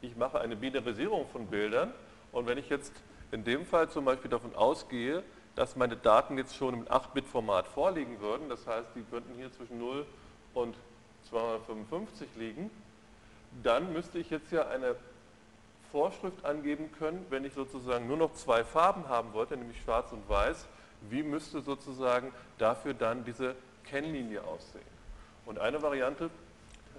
ich 0.00 0.16
mache 0.16 0.40
eine 0.40 0.54
Binarisierung 0.54 1.26
von 1.32 1.48
Bildern 1.48 1.92
und 2.30 2.46
wenn 2.46 2.58
ich 2.58 2.68
jetzt 2.68 2.92
in 3.32 3.42
dem 3.42 3.66
Fall 3.66 3.90
zum 3.90 4.04
Beispiel 4.04 4.30
davon 4.30 4.54
ausgehe, 4.54 5.24
dass 5.56 5.74
meine 5.74 5.96
Daten 5.96 6.38
jetzt 6.38 6.54
schon 6.54 6.74
im 6.74 6.84
8-Bit-Format 6.84 7.66
vorliegen 7.66 8.20
würden, 8.20 8.48
das 8.48 8.64
heißt, 8.68 8.90
die 8.94 9.04
würden 9.10 9.34
hier 9.36 9.50
zwischen 9.50 9.80
0 9.80 10.06
und 10.54 10.76
255 11.28 12.28
liegen, 12.36 12.70
dann 13.64 13.92
müsste 13.92 14.20
ich 14.20 14.30
jetzt 14.30 14.52
ja 14.52 14.68
eine 14.68 14.94
Vorschrift 15.92 16.44
angeben 16.44 16.90
können, 16.98 17.24
wenn 17.30 17.44
ich 17.44 17.54
sozusagen 17.54 18.06
nur 18.06 18.16
noch 18.16 18.34
zwei 18.34 18.64
Farben 18.64 19.08
haben 19.08 19.32
wollte, 19.32 19.56
nämlich 19.56 19.80
schwarz 19.80 20.12
und 20.12 20.28
weiß, 20.28 20.66
wie 21.08 21.22
müsste 21.22 21.60
sozusagen 21.60 22.32
dafür 22.58 22.94
dann 22.94 23.24
diese 23.24 23.54
Kennlinie 23.84 24.42
aussehen. 24.44 24.82
Und 25.46 25.58
eine 25.58 25.80
Variante, 25.80 26.30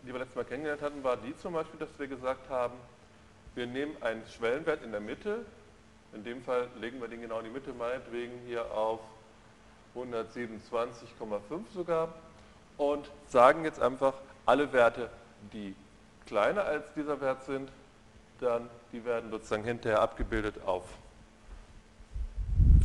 die 0.04 0.12
wir 0.12 0.20
letztes 0.20 0.36
Mal 0.36 0.46
kennengelernt 0.46 0.82
hatten, 0.82 1.04
war 1.04 1.18
die 1.18 1.38
zum 1.38 1.54
Beispiel, 1.54 1.80
dass 1.80 1.90
wir 2.00 2.08
gesagt 2.08 2.50
haben, 2.50 2.74
wir 3.56 3.68
nehmen 3.68 3.96
einen 4.02 4.26
Schwellenwert 4.28 4.84
in 4.84 4.92
der 4.92 5.02
Mitte, 5.02 5.46
in 6.14 6.24
dem 6.24 6.42
Fall 6.44 6.68
legen 6.80 7.00
wir 7.02 7.08
den 7.08 7.22
genau 7.22 7.40
in 7.40 7.46
die 7.46 7.52
Mitte, 7.52 7.74
meinetwegen 7.74 8.34
hier 8.48 8.72
auf 8.72 9.00
127,5 9.96 11.62
sogar 11.74 12.14
und 12.78 13.10
sagen 13.28 13.66
jetzt 13.66 13.82
einfach, 13.82 14.14
alle 14.46 14.72
Werte, 14.74 15.10
die 15.54 15.76
kleiner 16.26 16.64
als 16.64 16.92
dieser 16.94 17.22
Wert 17.22 17.44
sind, 17.44 17.70
dann 18.42 18.70
die 18.92 19.04
werden 19.06 19.30
sozusagen 19.30 19.64
hinterher 19.64 20.02
abgebildet 20.02 20.56
auf, 20.66 20.86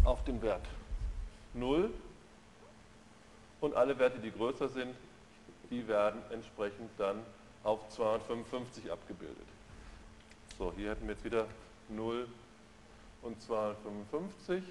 auf 0.05 0.23
den 0.25 0.43
Wert 0.43 0.67
0 1.55 1.91
und 3.61 3.75
alle 3.75 3.99
Werte, 3.99 4.19
die 4.19 4.31
größer 4.31 4.69
sind, 4.69 4.95
die 5.71 5.87
werden 5.89 6.21
entsprechend 6.31 6.91
dann 6.99 7.21
auf 7.63 7.89
255 7.89 8.93
abgebildet. 8.93 9.47
So, 10.59 10.73
hier 10.77 10.91
hätten 10.91 11.07
wir 11.07 11.15
jetzt 11.15 11.25
wieder 11.25 11.47
0 11.89 12.29
und 13.23 13.41
255. 13.43 14.63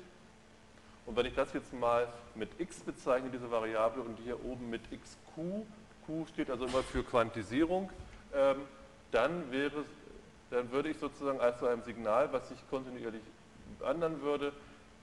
Und 1.06 1.16
wenn 1.18 1.26
ich 1.26 1.34
das 1.34 1.52
jetzt 1.54 1.74
mal 1.74 2.08
mit 2.36 2.50
x 2.60 2.80
bezeichne, 2.82 3.30
diese 3.30 3.50
Variable, 3.50 4.04
und 4.04 4.18
hier 4.20 4.44
oben 4.46 4.70
mit 4.70 4.82
xq, 4.92 5.66
q 6.06 6.26
steht 6.32 6.50
also 6.50 6.66
immer 6.66 6.84
für 6.84 7.04
Quantisierung, 7.04 7.90
ähm, 8.34 8.62
dann 9.12 9.52
wäre 9.52 9.84
dann 10.54 10.72
würde 10.72 10.90
ich 10.90 10.98
sozusagen 10.98 11.40
als 11.40 11.60
so 11.60 11.68
einem 11.68 11.82
Signal, 11.84 12.32
was 12.32 12.50
sich 12.50 12.58
kontinuierlich 12.70 13.24
ändern 13.86 14.22
würde, 14.22 14.54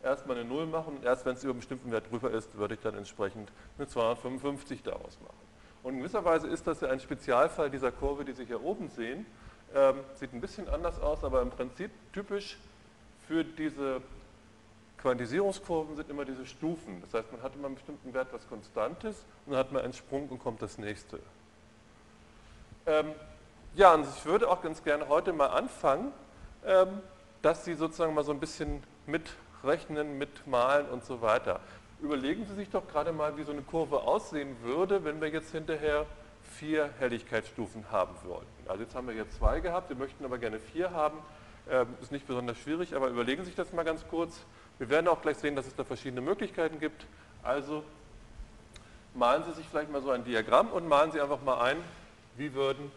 erstmal 0.02 0.38
eine 0.38 0.48
0 0.48 0.66
machen 0.66 0.96
und 0.96 1.04
erst 1.04 1.26
wenn 1.26 1.34
es 1.34 1.42
über 1.42 1.50
einen 1.50 1.60
bestimmten 1.60 1.90
Wert 1.90 2.10
drüber 2.10 2.30
ist, 2.30 2.56
würde 2.56 2.74
ich 2.74 2.80
dann 2.80 2.96
entsprechend 2.96 3.50
eine 3.76 3.88
255 3.88 4.82
daraus 4.82 5.18
machen. 5.20 5.50
Und 5.82 5.94
in 5.94 5.98
gewisser 6.00 6.24
Weise 6.24 6.46
ist 6.46 6.66
das 6.66 6.80
ja 6.80 6.88
ein 6.88 7.00
Spezialfall 7.00 7.70
dieser 7.70 7.90
Kurve, 7.90 8.24
die 8.24 8.32
Sie 8.32 8.44
hier 8.44 8.62
oben 8.62 8.88
sehen. 8.90 9.26
Ähm, 9.74 9.96
sieht 10.14 10.32
ein 10.32 10.40
bisschen 10.40 10.68
anders 10.68 11.00
aus, 11.00 11.24
aber 11.24 11.42
im 11.42 11.50
Prinzip 11.50 11.90
typisch 12.12 12.58
für 13.26 13.44
diese 13.44 14.02
Quantisierungskurven 14.98 15.96
sind 15.96 16.10
immer 16.10 16.24
diese 16.24 16.44
Stufen. 16.44 17.00
Das 17.02 17.14
heißt, 17.14 17.32
man 17.32 17.42
hat 17.42 17.54
immer 17.54 17.66
einen 17.66 17.76
bestimmten 17.76 18.12
Wert, 18.12 18.28
was 18.32 18.46
konstant 18.48 19.02
ist, 19.04 19.24
und 19.46 19.52
dann 19.52 19.60
hat 19.60 19.72
man 19.72 19.82
einen 19.82 19.94
Sprung 19.94 20.28
und 20.28 20.38
kommt 20.38 20.60
das 20.60 20.76
nächste. 20.76 21.18
Ähm, 22.86 23.12
ja, 23.74 23.94
und 23.94 24.06
ich 24.16 24.24
würde 24.24 24.48
auch 24.48 24.62
ganz 24.62 24.82
gerne 24.82 25.08
heute 25.08 25.32
mal 25.32 25.48
anfangen, 25.48 26.12
ähm, 26.66 27.00
dass 27.42 27.64
Sie 27.64 27.74
sozusagen 27.74 28.14
mal 28.14 28.24
so 28.24 28.32
ein 28.32 28.40
bisschen 28.40 28.82
mitrechnen, 29.06 30.18
mitmalen 30.18 30.88
und 30.88 31.04
so 31.04 31.22
weiter. 31.22 31.60
Überlegen 32.00 32.46
Sie 32.46 32.54
sich 32.54 32.70
doch 32.70 32.86
gerade 32.88 33.12
mal, 33.12 33.36
wie 33.36 33.42
so 33.42 33.52
eine 33.52 33.62
Kurve 33.62 34.02
aussehen 34.02 34.56
würde, 34.62 35.04
wenn 35.04 35.20
wir 35.20 35.28
jetzt 35.28 35.52
hinterher 35.52 36.06
vier 36.58 36.90
Helligkeitsstufen 36.98 37.84
haben 37.90 38.14
wollten. 38.24 38.46
Also 38.66 38.82
jetzt 38.82 38.94
haben 38.94 39.06
wir 39.06 39.14
jetzt 39.14 39.36
zwei 39.36 39.60
gehabt, 39.60 39.88
wir 39.88 39.96
möchten 39.96 40.24
aber 40.24 40.38
gerne 40.38 40.58
vier 40.58 40.90
haben. 40.92 41.18
Ähm, 41.70 41.86
ist 42.00 42.10
nicht 42.10 42.26
besonders 42.26 42.58
schwierig, 42.58 42.96
aber 42.96 43.08
überlegen 43.08 43.42
Sie 43.42 43.46
sich 43.46 43.54
das 43.54 43.72
mal 43.72 43.84
ganz 43.84 44.06
kurz. 44.08 44.40
Wir 44.78 44.88
werden 44.88 45.08
auch 45.08 45.22
gleich 45.22 45.36
sehen, 45.36 45.56
dass 45.56 45.66
es 45.66 45.76
da 45.76 45.84
verschiedene 45.84 46.20
Möglichkeiten 46.20 46.80
gibt. 46.80 47.06
Also 47.42 47.84
malen 49.14 49.44
Sie 49.44 49.52
sich 49.52 49.66
vielleicht 49.68 49.92
mal 49.92 50.02
so 50.02 50.10
ein 50.10 50.24
Diagramm 50.24 50.68
und 50.68 50.88
malen 50.88 51.12
Sie 51.12 51.20
einfach 51.20 51.42
mal 51.42 51.60
ein, 51.60 51.76
wie 52.36 52.54
würden 52.54 52.90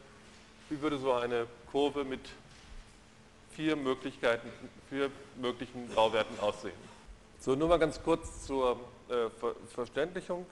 wie 0.74 0.82
würde 0.82 0.98
so 0.98 1.14
eine 1.14 1.46
Kurve 1.72 2.04
mit 2.04 2.22
vier 3.52 3.76
Möglichkeiten, 3.76 4.50
vier 4.90 5.12
möglichen 5.36 5.88
Grauwerten 5.94 6.40
aussehen. 6.40 6.74
So, 7.40 7.56
nur 7.56 7.68
mal 7.68 7.78
ganz 7.78 8.02
kurz 8.02 8.46
zur 8.46 8.80
äh, 9.10 9.30
Ver 9.30 9.56
Verständlichung. 9.76 10.48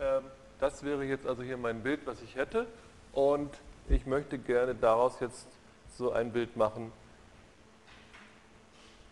Ähm, 0.00 0.22
das 0.58 0.82
wäre 0.82 1.04
jetzt 1.04 1.26
also 1.26 1.44
hier 1.44 1.56
mein 1.56 1.82
Bild, 1.82 2.00
was 2.06 2.20
ich 2.22 2.34
hätte. 2.34 2.66
Und 3.12 3.50
ich 3.88 4.04
möchte 4.06 4.36
gerne 4.36 4.74
daraus 4.74 5.20
jetzt 5.20 5.46
so 5.96 6.10
ein 6.10 6.32
Bild 6.32 6.56
machen, 6.56 6.90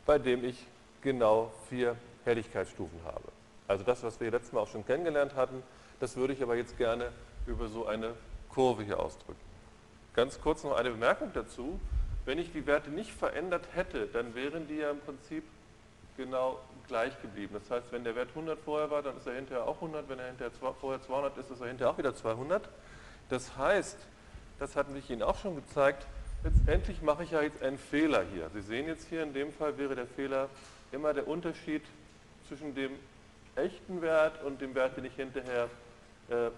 bei 0.04 0.18
dem 0.18 0.44
ich 0.44 0.66
genau 1.02 1.52
vier 1.68 1.94
Helligkeitsstufen 2.24 2.98
habe. 3.04 3.28
Also 3.68 3.84
das, 3.84 4.02
was 4.02 4.18
wir 4.18 4.32
letztes 4.32 4.52
Mal 4.52 4.60
auch 4.60 4.68
schon 4.68 4.84
kennengelernt 4.84 5.36
hatten, 5.36 5.62
das 6.00 6.16
würde 6.16 6.32
ich 6.32 6.42
aber 6.42 6.56
jetzt 6.56 6.76
gerne 6.76 7.12
über 7.46 7.68
so 7.68 7.86
eine 7.86 8.14
Kurve 8.48 8.82
hier 8.82 8.98
ausdrücken. 8.98 9.49
Ganz 10.14 10.40
kurz 10.40 10.64
noch 10.64 10.76
eine 10.76 10.90
Bemerkung 10.90 11.32
dazu. 11.32 11.80
Wenn 12.24 12.38
ich 12.38 12.52
die 12.52 12.66
Werte 12.66 12.90
nicht 12.90 13.12
verändert 13.12 13.68
hätte, 13.74 14.06
dann 14.06 14.34
wären 14.34 14.66
die 14.68 14.76
ja 14.76 14.90
im 14.90 15.00
Prinzip 15.00 15.44
genau 16.16 16.60
gleich 16.88 17.20
geblieben. 17.22 17.54
Das 17.54 17.70
heißt, 17.70 17.92
wenn 17.92 18.04
der 18.04 18.14
Wert 18.16 18.30
100 18.30 18.58
vorher 18.58 18.90
war, 18.90 19.02
dann 19.02 19.16
ist 19.16 19.26
er 19.26 19.34
hinterher 19.34 19.66
auch 19.66 19.76
100. 19.76 20.08
Wenn 20.08 20.18
er 20.18 20.26
hinterher 20.26 20.52
vorher 20.80 21.00
200 21.00 21.38
ist, 21.38 21.50
ist 21.50 21.60
er 21.60 21.68
hinterher 21.68 21.92
auch 21.92 21.98
wieder 21.98 22.14
200. 22.14 22.68
Das 23.28 23.56
heißt, 23.56 23.96
das 24.58 24.76
hatten 24.76 24.94
ich 24.96 25.08
Ihnen 25.08 25.22
auch 25.22 25.38
schon 25.38 25.54
gezeigt, 25.54 26.06
letztendlich 26.44 27.00
mache 27.02 27.22
ich 27.22 27.30
ja 27.30 27.42
jetzt 27.42 27.62
einen 27.62 27.78
Fehler 27.78 28.24
hier. 28.32 28.50
Sie 28.52 28.60
sehen 28.60 28.86
jetzt 28.86 29.08
hier, 29.08 29.22
in 29.22 29.32
dem 29.32 29.52
Fall 29.52 29.78
wäre 29.78 29.94
der 29.94 30.06
Fehler 30.06 30.48
immer 30.92 31.14
der 31.14 31.28
Unterschied 31.28 31.82
zwischen 32.48 32.74
dem 32.74 32.90
echten 33.56 34.02
Wert 34.02 34.42
und 34.42 34.60
dem 34.60 34.74
Wert, 34.74 34.96
den 34.96 35.04
ich 35.04 35.14
hinterher 35.14 35.68
äh, 36.28 36.50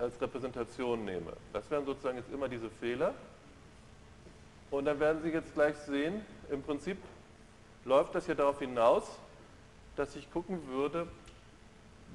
als 0.00 0.20
Repräsentation 0.20 1.04
nehme. 1.04 1.32
Das 1.52 1.70
wären 1.70 1.84
sozusagen 1.84 2.16
jetzt 2.16 2.32
immer 2.32 2.48
diese 2.48 2.70
Fehler. 2.70 3.14
Und 4.70 4.84
dann 4.84 4.98
werden 5.00 5.22
Sie 5.22 5.30
jetzt 5.30 5.52
gleich 5.54 5.76
sehen, 5.76 6.24
im 6.50 6.62
Prinzip 6.62 6.96
läuft 7.84 8.14
das 8.14 8.26
hier 8.26 8.34
darauf 8.34 8.58
hinaus, 8.58 9.04
dass 9.96 10.16
ich 10.16 10.30
gucken 10.32 10.66
würde, 10.68 11.06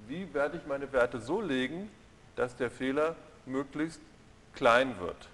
wie 0.08 0.34
werde 0.34 0.58
ich 0.58 0.65
meine 0.65 0.91
Werte 0.91 1.19
so 1.19 1.41
legen, 1.41 1.89
dass 2.36 2.56
der 2.56 2.71
Fehler 2.71 3.15
möglichst 3.45 4.02
klein 4.54 5.00
wird. 5.00 5.30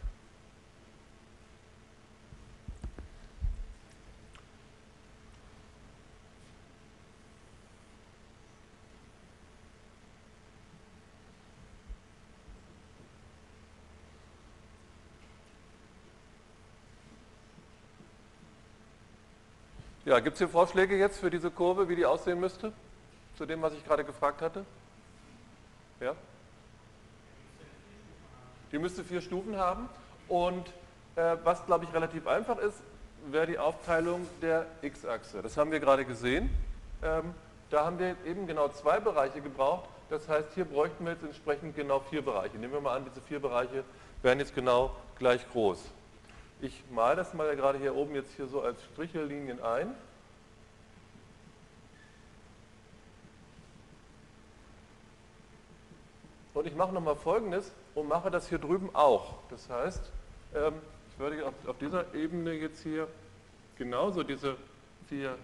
Ja, 20.12 20.20
gibt 20.20 20.34
es 20.34 20.40
hier 20.40 20.50
Vorschläge 20.50 20.98
jetzt 20.98 21.22
für 21.22 21.30
diese 21.30 21.50
Kurve, 21.50 21.88
wie 21.88 21.96
die 21.96 22.06
aussehen 22.06 22.38
müsste? 22.38 22.74
Zu 23.38 23.46
dem, 23.46 23.62
was 23.62 23.72
ich 23.72 23.86
gerade 23.86 24.04
gefragt 24.04 24.42
hatte? 24.42 24.66
Ja? 26.02 26.16
Die 28.74 28.78
müsste 28.78 29.06
vier 29.06 29.22
Stufen 29.22 29.56
haben. 29.56 29.88
Und 30.28 30.68
äh, 31.16 31.38
was, 31.46 31.66
glaube 31.66 31.86
ich, 31.86 31.94
relativ 31.94 32.28
einfach 32.28 32.58
ist, 32.58 32.76
wäre 33.28 33.48
die 33.48 33.58
Aufteilung 33.58 34.28
der 34.42 34.66
x-Achse. 34.82 35.42
Das 35.42 35.56
haben 35.56 35.72
wir 35.72 35.80
gerade 35.80 36.04
gesehen. 36.04 36.50
Ähm, 37.02 37.34
da 37.70 37.86
haben 37.86 37.98
wir 37.98 38.18
eben 38.26 38.48
genau 38.48 38.68
zwei 38.68 39.00
Bereiche 39.00 39.40
gebraucht. 39.40 39.88
Das 40.10 40.28
heißt, 40.28 40.50
hier 40.56 40.66
bräuchten 40.66 41.06
wir 41.06 41.14
jetzt 41.14 41.24
entsprechend 41.24 41.74
genau 41.78 42.02
vier 42.02 42.22
Bereiche. 42.22 42.58
Nehmen 42.58 42.74
wir 42.74 42.82
mal 42.82 42.98
an, 42.98 43.06
diese 43.10 43.22
vier 43.22 43.40
Bereiche 43.40 43.86
wären 44.24 44.40
jetzt 44.40 44.54
genau 44.54 44.94
gleich 45.18 45.50
groß. 45.54 45.80
Ich 46.62 46.84
male 46.92 47.16
das 47.16 47.34
mal 47.34 47.56
gerade 47.56 47.80
hier 47.80 47.96
oben 47.96 48.14
jetzt 48.14 48.36
hier 48.36 48.46
so 48.46 48.62
als 48.62 48.80
Strichellinien 48.94 49.64
ein. 49.64 49.96
Und 56.54 56.68
ich 56.68 56.76
mache 56.76 56.94
nochmal 56.94 57.16
folgendes 57.16 57.72
und 57.96 58.08
mache 58.08 58.30
das 58.30 58.48
hier 58.48 58.60
drüben 58.60 58.92
auch. 58.94 59.34
Das 59.50 59.68
heißt, 59.70 60.12
ähm, 60.54 60.74
ich 61.12 61.20
würde 61.20 61.52
auf 61.66 61.78
dieser 61.80 62.14
Ebene 62.14 62.54
jetzt 62.54 62.84
hier 62.84 63.08
genauso 63.78 64.22
diese 64.22 64.56
vier 65.10 65.36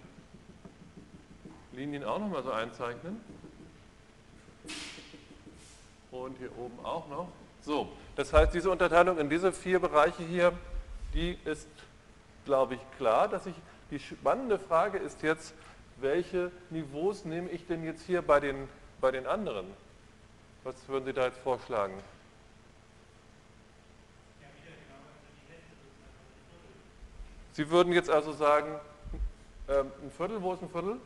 Linien 1.72 2.04
auch 2.04 2.20
nochmal 2.20 2.44
so 2.44 2.52
einzeichnen. 2.52 3.20
Und 6.12 6.38
hier 6.38 6.56
oben 6.60 6.78
auch 6.86 7.08
noch. 7.08 7.30
So, 7.62 7.90
das 8.16 8.32
heißt, 8.32 8.54
diese 8.54 8.70
Unterteilung 8.70 9.18
in 9.18 9.32
diese 9.32 9.52
vier 9.52 9.80
Bereiche 9.80 10.22
hier 10.22 10.54
die 11.14 11.38
ist, 11.46 11.68
glaube 12.46 12.76
ich, 12.76 12.82
klar. 12.98 13.28
Dass 13.28 13.46
ich, 13.46 13.56
die 13.92 14.00
spannende 14.00 14.60
Frage 14.60 14.98
ist 14.98 15.22
jetzt, 15.22 15.54
welche 15.98 16.52
Niveaus 16.70 17.26
nehme 17.26 17.50
ich 17.50 17.66
denn 17.66 17.84
jetzt 17.84 18.04
hier 18.06 18.22
bei 18.22 18.40
den, 18.40 18.68
bei 19.02 19.12
den 19.12 19.26
anderen? 19.26 19.66
Was 20.64 20.76
würden 20.88 21.06
Sie 21.06 21.14
da 21.14 21.26
jetzt 21.26 21.40
vorschlagen? 21.40 21.94
Sie 27.54 27.70
würden 27.72 27.92
jetzt 27.92 28.10
also 28.10 28.34
sagen, 28.34 28.80
ähm, 29.68 29.92
ein 30.04 30.12
Viertel, 30.12 30.42
wo 30.42 30.54
ist 30.54 30.62
ein 30.62 30.70
Viertel? 30.70 31.00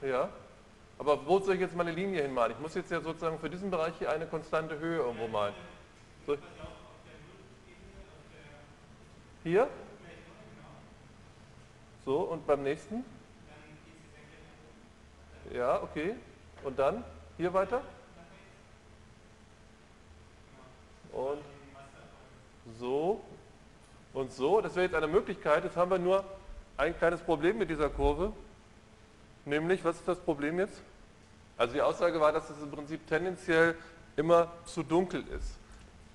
Ja. 0.00 0.30
Aber 0.98 1.24
wo 1.26 1.38
soll 1.38 1.54
ich 1.54 1.60
jetzt 1.60 1.76
meine 1.76 1.92
Linie 1.92 2.22
hinmalen? 2.22 2.52
Ich 2.52 2.58
muss 2.58 2.74
jetzt 2.74 2.90
ja 2.90 3.00
sozusagen 3.00 3.38
für 3.38 3.48
diesen 3.48 3.70
Bereich 3.70 3.94
hier 3.98 4.10
eine 4.10 4.26
konstante 4.26 4.78
Höhe 4.78 4.98
irgendwo 4.98 5.28
malen. 5.28 5.54
So. 6.26 6.36
Hier? 9.44 9.68
So, 12.04 12.20
und 12.20 12.46
beim 12.46 12.62
nächsten? 12.62 13.04
Ja, 15.52 15.82
okay. 15.82 16.16
Und 16.64 16.78
dann? 16.78 17.04
Hier 17.36 17.54
weiter? 17.54 17.82
Und 21.12 21.42
so 22.78 23.20
und 24.12 24.32
so. 24.32 24.60
Das 24.60 24.74
wäre 24.74 24.86
jetzt 24.86 24.94
eine 24.94 25.06
Möglichkeit. 25.06 25.64
Jetzt 25.64 25.76
haben 25.76 25.90
wir 25.90 25.98
nur 25.98 26.24
ein 26.76 26.96
kleines 26.96 27.20
Problem 27.20 27.58
mit 27.58 27.70
dieser 27.70 27.88
Kurve. 27.88 28.32
Nämlich, 29.44 29.84
was 29.84 29.96
ist 29.96 30.08
das 30.08 30.18
Problem 30.18 30.58
jetzt? 30.58 30.82
Also 31.58 31.74
die 31.74 31.82
Aussage 31.82 32.20
war, 32.20 32.32
dass 32.32 32.48
es 32.48 32.62
im 32.62 32.70
Prinzip 32.70 33.06
tendenziell 33.08 33.74
immer 34.16 34.52
zu 34.64 34.82
dunkel 34.84 35.24
ist. 35.36 35.58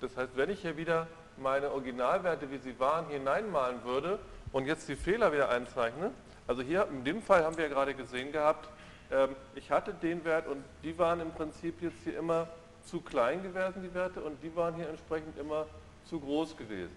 Das 0.00 0.16
heißt, 0.16 0.36
wenn 0.36 0.50
ich 0.50 0.60
hier 0.60 0.76
wieder 0.76 1.06
meine 1.36 1.70
Originalwerte, 1.70 2.50
wie 2.50 2.58
sie 2.58 2.78
waren, 2.80 3.06
hineinmalen 3.08 3.84
würde 3.84 4.18
und 4.52 4.66
jetzt 4.66 4.88
die 4.88 4.96
Fehler 4.96 5.32
wieder 5.32 5.50
einzeichne, 5.50 6.10
also 6.46 6.62
hier 6.62 6.88
in 6.90 7.04
dem 7.04 7.22
Fall 7.22 7.44
haben 7.44 7.56
wir 7.56 7.64
ja 7.64 7.70
gerade 7.70 7.94
gesehen 7.94 8.32
gehabt, 8.32 8.68
ähm, 9.10 9.36
ich 9.54 9.70
hatte 9.70 9.92
den 9.92 10.24
Wert 10.24 10.46
und 10.46 10.64
die 10.82 10.96
waren 10.98 11.20
im 11.20 11.30
Prinzip 11.30 11.80
jetzt 11.82 12.02
hier 12.04 12.18
immer 12.18 12.48
zu 12.84 13.00
klein 13.00 13.42
gewesen, 13.42 13.82
die 13.82 13.94
Werte, 13.94 14.20
und 14.20 14.42
die 14.42 14.54
waren 14.56 14.74
hier 14.74 14.88
entsprechend 14.88 15.38
immer 15.38 15.66
zu 16.04 16.20
groß 16.20 16.56
gewesen. 16.56 16.94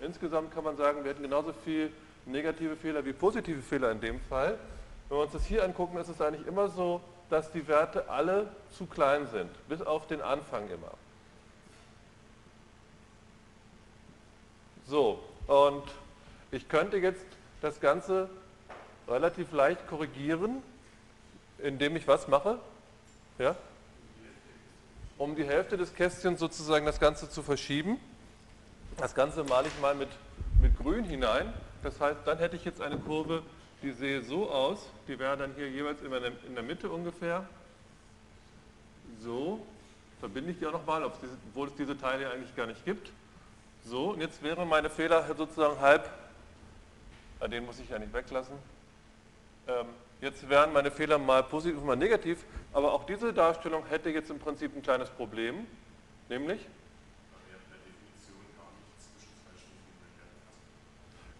Insgesamt 0.00 0.52
kann 0.54 0.64
man 0.64 0.76
sagen, 0.76 1.02
wir 1.02 1.10
hätten 1.10 1.22
genauso 1.22 1.52
viel 1.64 1.90
negative 2.26 2.76
Fehler 2.76 3.04
wie 3.04 3.12
positive 3.12 3.62
Fehler 3.62 3.90
in 3.90 4.00
dem 4.00 4.20
Fall. 4.20 4.58
Wenn 5.08 5.18
wir 5.18 5.22
uns 5.22 5.32
das 5.32 5.44
hier 5.44 5.64
angucken, 5.64 5.96
ist 5.98 6.08
es 6.08 6.20
eigentlich 6.20 6.46
immer 6.46 6.68
so, 6.68 7.00
dass 7.30 7.50
die 7.52 7.66
Werte 7.66 8.08
alle 8.08 8.48
zu 8.76 8.86
klein 8.86 9.26
sind, 9.28 9.50
bis 9.68 9.82
auf 9.82 10.06
den 10.06 10.20
Anfang 10.20 10.68
immer. 10.68 10.92
So, 14.86 15.22
und 15.46 15.84
ich 16.50 16.68
könnte 16.68 16.98
jetzt 16.98 17.24
das 17.62 17.80
Ganze 17.80 18.28
relativ 19.08 19.52
leicht 19.52 19.86
korrigieren, 19.88 20.62
indem 21.58 21.96
ich 21.96 22.06
was 22.06 22.28
mache? 22.28 22.58
Ja? 23.38 23.56
Um 25.16 25.36
die 25.36 25.44
Hälfte 25.44 25.76
des 25.76 25.94
Kästchens 25.94 26.40
sozusagen 26.40 26.84
das 26.84 27.00
Ganze 27.00 27.30
zu 27.30 27.42
verschieben. 27.42 27.98
Das 28.98 29.14
Ganze 29.14 29.44
male 29.44 29.68
ich 29.68 29.80
mal 29.80 29.94
mit, 29.94 30.10
mit 30.60 30.76
Grün 30.76 31.04
hinein. 31.04 31.52
Das 31.82 32.00
heißt, 32.00 32.20
dann 32.26 32.38
hätte 32.38 32.56
ich 32.56 32.64
jetzt 32.64 32.80
eine 32.80 32.98
Kurve 32.98 33.42
die 33.84 33.92
sehe 33.92 34.22
so 34.22 34.50
aus, 34.50 34.88
die 35.06 35.18
wäre 35.18 35.36
dann 35.36 35.54
hier 35.54 35.68
jeweils 35.68 36.00
immer 36.00 36.16
in 36.16 36.54
der 36.54 36.64
Mitte 36.64 36.88
ungefähr. 36.88 37.46
So, 39.20 39.64
verbinde 40.20 40.52
ich 40.52 40.58
die 40.58 40.66
auch 40.66 40.72
nochmal, 40.72 41.04
obwohl 41.04 41.68
es 41.68 41.74
diese 41.74 41.96
Teile 41.96 42.30
eigentlich 42.30 42.56
gar 42.56 42.66
nicht 42.66 42.84
gibt. 42.84 43.12
So, 43.84 44.12
und 44.12 44.20
jetzt 44.20 44.42
wären 44.42 44.68
meine 44.68 44.88
Fehler 44.88 45.26
sozusagen 45.36 45.78
halb, 45.80 46.08
den 47.50 47.66
muss 47.66 47.78
ich 47.78 47.90
ja 47.90 47.98
nicht 47.98 48.14
weglassen. 48.14 48.54
Ähm, 49.68 49.86
jetzt 50.22 50.48
wären 50.48 50.72
meine 50.72 50.90
Fehler 50.90 51.18
mal 51.18 51.42
positiv 51.42 51.78
und 51.78 51.86
mal 51.86 51.96
negativ, 51.96 52.44
aber 52.72 52.94
auch 52.94 53.04
diese 53.04 53.34
Darstellung 53.34 53.84
hätte 53.86 54.08
jetzt 54.08 54.30
im 54.30 54.38
Prinzip 54.38 54.74
ein 54.74 54.82
kleines 54.82 55.10
Problem, 55.10 55.66
nämlich 56.30 56.60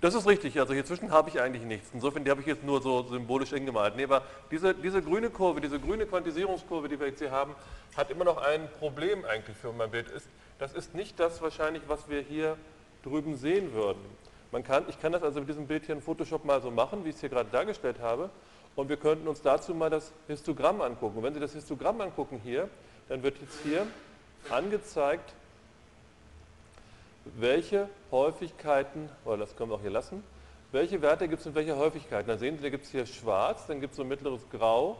Das 0.04 0.14
ist 0.14 0.26
richtig, 0.26 0.60
also 0.60 0.74
hier 0.74 0.84
zwischen 0.84 1.10
habe 1.10 1.30
ich 1.30 1.40
eigentlich 1.40 1.62
nichts. 1.62 1.88
Insofern, 1.94 2.24
die 2.24 2.30
habe 2.30 2.42
ich 2.42 2.46
jetzt 2.46 2.62
nur 2.62 2.82
so 2.82 3.04
symbolisch 3.04 3.54
eingemalt. 3.54 3.96
Nee, 3.96 4.04
aber 4.04 4.20
diese, 4.50 4.74
diese 4.74 5.00
grüne 5.00 5.30
Kurve, 5.30 5.62
diese 5.62 5.80
grüne 5.80 6.04
Quantisierungskurve, 6.04 6.90
die 6.90 7.00
wir 7.00 7.06
jetzt 7.06 7.20
hier 7.20 7.30
haben, 7.30 7.54
hat 7.96 8.10
immer 8.10 8.26
noch 8.26 8.36
ein 8.36 8.68
Problem 8.78 9.24
eigentlich 9.24 9.56
für 9.56 9.72
mein 9.72 9.90
Bild. 9.90 10.12
Das 10.58 10.74
ist 10.74 10.94
nicht 10.94 11.18
das 11.18 11.40
wahrscheinlich, 11.40 11.84
was 11.86 12.06
wir 12.10 12.20
hier 12.20 12.58
drüben 13.02 13.38
sehen 13.38 13.72
würden. 13.72 14.02
Man 14.52 14.62
kann, 14.62 14.84
ich 14.88 15.00
kann 15.00 15.12
das 15.12 15.22
also 15.22 15.40
mit 15.40 15.48
diesem 15.48 15.66
Bild 15.66 15.86
hier 15.86 15.94
in 15.94 16.02
Photoshop 16.02 16.44
mal 16.44 16.60
so 16.60 16.70
machen, 16.70 17.02
wie 17.06 17.08
ich 17.08 17.14
es 17.14 17.22
hier 17.22 17.30
gerade 17.30 17.48
dargestellt 17.50 17.96
habe. 18.02 18.28
Und 18.76 18.90
wir 18.90 18.98
könnten 18.98 19.26
uns 19.26 19.40
dazu 19.40 19.74
mal 19.74 19.88
das 19.88 20.12
Histogramm 20.26 20.82
angucken. 20.82 21.16
Und 21.16 21.22
wenn 21.22 21.32
Sie 21.32 21.40
das 21.40 21.54
Histogramm 21.54 21.98
angucken 22.02 22.42
hier, 22.44 22.68
dann 23.08 23.22
wird 23.22 23.38
jetzt 23.40 23.58
hier 23.62 23.86
angezeigt, 24.50 25.32
welche 27.24 27.88
Häufigkeiten, 28.10 29.08
oder 29.24 29.38
das 29.38 29.56
können 29.56 29.70
wir 29.70 29.76
auch 29.76 29.82
hier 29.82 29.90
lassen, 29.90 30.22
welche 30.72 31.00
Werte 31.02 31.28
gibt 31.28 31.40
es 31.40 31.46
in 31.46 31.54
welcher 31.54 31.76
Häufigkeit? 31.76 32.28
Dann 32.28 32.38
sehen 32.38 32.56
Sie, 32.56 32.62
da 32.62 32.68
gibt 32.68 32.84
es 32.84 32.90
hier 32.90 33.06
schwarz, 33.06 33.66
dann 33.66 33.80
gibt 33.80 33.92
es 33.92 33.96
so 33.96 34.02
ein 34.02 34.08
mittleres 34.08 34.42
Grau, 34.50 34.96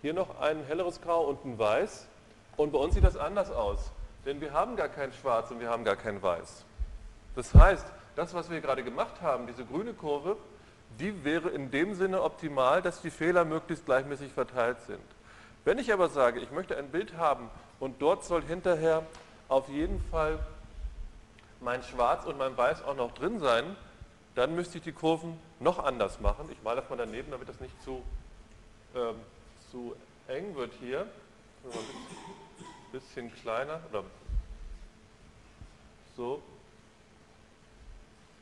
hier 0.00 0.14
noch 0.14 0.40
ein 0.40 0.64
helleres 0.64 1.00
Grau 1.00 1.24
und 1.24 1.44
ein 1.44 1.58
Weiß. 1.58 2.06
Und 2.56 2.72
bei 2.72 2.78
uns 2.78 2.94
sieht 2.94 3.04
das 3.04 3.16
anders 3.16 3.50
aus, 3.50 3.90
denn 4.24 4.40
wir 4.40 4.52
haben 4.52 4.74
gar 4.74 4.88
kein 4.88 5.12
Schwarz 5.12 5.50
und 5.50 5.60
wir 5.60 5.68
haben 5.68 5.84
gar 5.84 5.96
kein 5.96 6.22
Weiß. 6.22 6.64
Das 7.36 7.54
heißt, 7.54 7.86
das, 8.16 8.34
was 8.34 8.50
wir 8.50 8.60
gerade 8.60 8.82
gemacht 8.82 9.20
haben, 9.22 9.46
diese 9.46 9.64
grüne 9.64 9.92
Kurve, 9.92 10.36
die 10.98 11.24
wäre 11.24 11.50
in 11.50 11.70
dem 11.70 11.94
Sinne 11.94 12.22
optimal, 12.22 12.82
dass 12.82 13.00
die 13.00 13.10
Fehler 13.10 13.44
möglichst 13.44 13.84
gleichmäßig 13.84 14.32
verteilt 14.32 14.80
sind. 14.86 15.04
Wenn 15.64 15.78
ich 15.78 15.92
aber 15.92 16.08
sage, 16.08 16.40
ich 16.40 16.50
möchte 16.50 16.76
ein 16.76 16.88
Bild 16.88 17.16
haben 17.16 17.50
und 17.78 18.00
dort 18.00 18.24
soll 18.24 18.42
hinterher 18.42 19.04
auf 19.48 19.68
jeden 19.68 20.00
Fall 20.10 20.38
mein 21.60 21.82
Schwarz 21.82 22.24
und 22.24 22.38
mein 22.38 22.56
Weiß 22.56 22.82
auch 22.82 22.96
noch 22.96 23.12
drin 23.12 23.40
sein, 23.40 23.76
dann 24.34 24.54
müsste 24.54 24.78
ich 24.78 24.84
die 24.84 24.92
Kurven 24.92 25.38
noch 25.58 25.78
anders 25.78 26.20
machen. 26.20 26.48
Ich 26.52 26.62
male 26.62 26.80
das 26.80 26.90
mal 26.90 26.96
daneben, 26.96 27.30
damit 27.30 27.48
das 27.48 27.60
nicht 27.60 27.74
zu, 27.82 28.02
ähm, 28.94 29.16
zu 29.70 29.96
eng 30.28 30.54
wird 30.54 30.72
hier, 30.80 31.00
ein 31.64 32.92
bisschen 32.92 33.34
kleiner, 33.34 33.80
oder 33.90 34.04
so, 36.16 36.42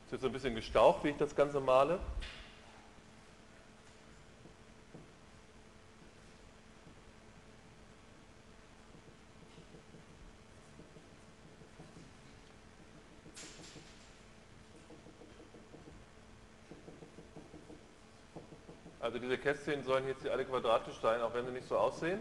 ist 0.07 0.12
jetzt 0.12 0.20
so 0.20 0.29
ein 0.29 0.33
bisschen 0.33 0.55
gestaucht, 0.55 1.02
wie 1.05 1.09
ich 1.09 1.16
das 1.16 1.35
Ganze 1.35 1.61
male. 1.61 1.98
Also 19.07 19.21
diese 19.21 19.38
Kästchen 19.38 19.85
sollen 19.85 20.09
jetzt 20.09 20.23
hier 20.23 20.33
alle 20.33 20.45
quadratisch 20.45 20.97
sein, 21.01 21.23
auch 21.23 21.33
wenn 21.33 21.47
sie 21.47 21.53
nicht 21.53 21.69
so 21.69 21.79
aussehen. 21.79 22.19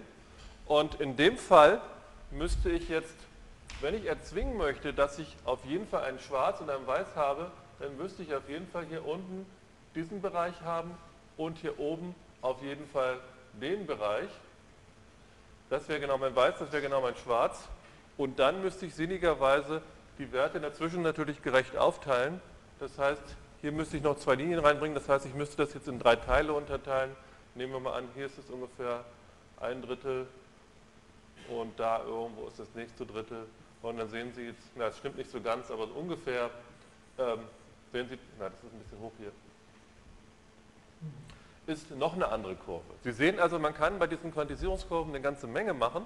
Und 0.68 1.02
in 1.02 1.18
dem 1.18 1.36
Fall 1.36 1.82
müsste 2.30 2.70
ich 2.70 2.90
jetzt, 2.90 3.16
wenn 3.82 3.96
ich 3.96 4.06
erzwingen 4.06 4.56
möchte, 4.56 4.94
dass 4.94 5.18
ich 5.18 5.36
auf 5.46 5.66
jeden 5.66 5.88
Fall 5.88 6.04
ein 6.04 6.20
Schwarz 6.20 6.62
und 6.62 6.70
ein 6.70 6.86
Weiß 6.86 7.08
habe, 7.16 7.50
dann 7.80 7.98
müsste 7.98 8.22
ich 8.22 8.36
auf 8.36 8.48
jeden 8.48 8.68
Fall 8.68 8.86
hier 8.86 9.04
unten 9.04 9.48
diesen 9.96 10.22
Bereich 10.22 10.62
haben 10.62 10.96
und 11.38 11.58
hier 11.58 11.80
oben 11.80 12.14
auf 12.44 12.62
jeden 12.62 12.88
Fall 12.90 13.18
den 13.54 13.88
Bereich. 13.88 14.30
Das 15.72 15.90
wäre 15.90 16.00
genau 16.00 16.20
mein 16.20 16.36
Weiß, 16.36 16.60
das 16.60 16.72
wäre 16.72 16.84
genau 16.84 17.02
mein 17.02 17.16
Schwarz. 17.16 17.68
Und 18.16 18.38
dann 18.38 18.62
müsste 18.62 18.86
ich 18.86 18.94
sinnigerweise 18.94 19.82
die 20.20 20.32
Werte 20.32 20.60
dazwischen 20.60 21.02
natürlich 21.02 21.42
gerecht 21.42 21.78
aufteilen. 21.78 22.40
Das 22.80 23.00
heißt, 23.00 23.24
hier 23.66 23.72
müsste 23.72 23.98
ich 23.98 24.04
noch 24.04 24.16
zwei 24.18 24.36
Linien 24.36 24.60
reinbringen, 24.60 24.94
das 24.94 25.10
heißt, 25.10 25.26
ich 25.26 25.34
müsste 25.34 25.58
das 25.58 25.74
jetzt 25.74 25.88
in 25.88 25.98
drei 25.98 26.16
Teile 26.16 26.54
unterteilen. 26.54 27.16
Nehmen 27.56 27.74
wir 27.74 27.80
mal 27.80 27.94
an, 27.94 28.08
hier 28.14 28.28
ist 28.28 28.38
es 28.38 28.48
ungefähr 28.52 29.04
ein 29.60 29.82
Drittel 29.82 30.28
und 31.50 31.80
da 31.80 32.04
irgendwo 32.04 32.46
ist 32.46 32.60
das 32.60 32.68
nächste 32.76 33.08
Drittel. 33.08 33.48
Und 33.82 33.98
dann 33.98 34.08
sehen 34.08 34.32
Sie 34.36 34.44
jetzt, 34.44 34.62
na, 34.76 34.86
das 34.86 35.00
stimmt 35.00 35.18
nicht 35.18 35.32
so 35.32 35.42
ganz, 35.42 35.72
aber 35.72 35.88
ungefähr, 35.96 36.52
ähm, 37.18 37.40
sehen 37.92 38.08
Sie, 38.08 38.20
na, 38.38 38.50
das 38.50 38.60
ist 38.60 38.72
ein 38.72 38.80
bisschen 38.84 39.00
hoch 39.00 39.14
hier, 39.18 39.32
ist 41.66 41.90
noch 41.90 42.14
eine 42.14 42.28
andere 42.28 42.54
Kurve. 42.54 42.86
Sie 43.04 43.14
sehen 43.14 43.40
also, 43.40 43.58
man 43.58 43.74
kann 43.74 43.98
bei 43.98 44.06
diesen 44.06 44.32
Quantisierungskurven 44.32 45.12
eine 45.12 45.24
ganze 45.24 45.48
Menge 45.48 45.74
machen, 45.74 46.06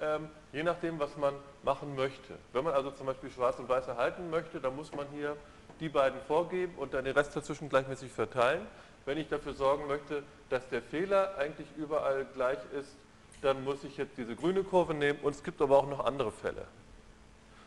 ähm, 0.00 0.28
je 0.52 0.64
nachdem, 0.64 0.98
was 0.98 1.16
man 1.16 1.34
machen 1.62 1.94
möchte. 1.94 2.34
Wenn 2.52 2.64
man 2.64 2.74
also 2.74 2.90
zum 2.90 3.06
Beispiel 3.06 3.30
schwarz 3.30 3.60
und 3.60 3.68
weiß 3.68 3.86
erhalten 3.86 4.28
möchte, 4.28 4.60
dann 4.60 4.74
muss 4.74 4.92
man 4.92 5.06
hier 5.14 5.36
die 5.80 5.88
beiden 5.88 6.20
vorgeben 6.22 6.74
und 6.76 6.94
dann 6.94 7.04
den 7.04 7.14
Rest 7.14 7.36
dazwischen 7.36 7.68
gleichmäßig 7.68 8.10
verteilen. 8.12 8.66
Wenn 9.04 9.18
ich 9.18 9.28
dafür 9.28 9.54
sorgen 9.54 9.86
möchte, 9.86 10.22
dass 10.50 10.68
der 10.68 10.82
Fehler 10.82 11.36
eigentlich 11.38 11.68
überall 11.76 12.26
gleich 12.34 12.58
ist, 12.78 12.96
dann 13.42 13.62
muss 13.64 13.84
ich 13.84 13.96
jetzt 13.96 14.16
diese 14.16 14.34
grüne 14.34 14.64
Kurve 14.64 14.94
nehmen 14.94 15.18
und 15.22 15.34
es 15.34 15.42
gibt 15.42 15.60
aber 15.60 15.78
auch 15.78 15.88
noch 15.88 16.04
andere 16.04 16.32
Fälle. 16.32 16.66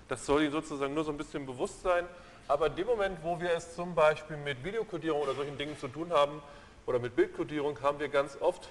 Das 0.07 0.25
soll 0.25 0.41
Ihnen 0.41 0.51
sozusagen 0.51 0.93
nur 0.93 1.03
so 1.03 1.11
ein 1.11 1.17
bisschen 1.17 1.45
bewusst 1.45 1.81
sein, 1.81 2.05
aber 2.47 2.67
in 2.67 2.75
dem 2.75 2.87
Moment, 2.87 3.19
wo 3.21 3.39
wir 3.39 3.51
es 3.51 3.75
zum 3.75 3.93
Beispiel 3.93 4.35
mit 4.37 4.63
Videokodierung 4.63 5.21
oder 5.21 5.35
solchen 5.35 5.57
Dingen 5.57 5.77
zu 5.77 5.87
tun 5.87 6.11
haben 6.11 6.41
oder 6.87 6.97
mit 6.97 7.15
Bildkodierung, 7.15 7.79
haben 7.81 7.99
wir 7.99 8.09
ganz 8.09 8.35
oft 8.41 8.69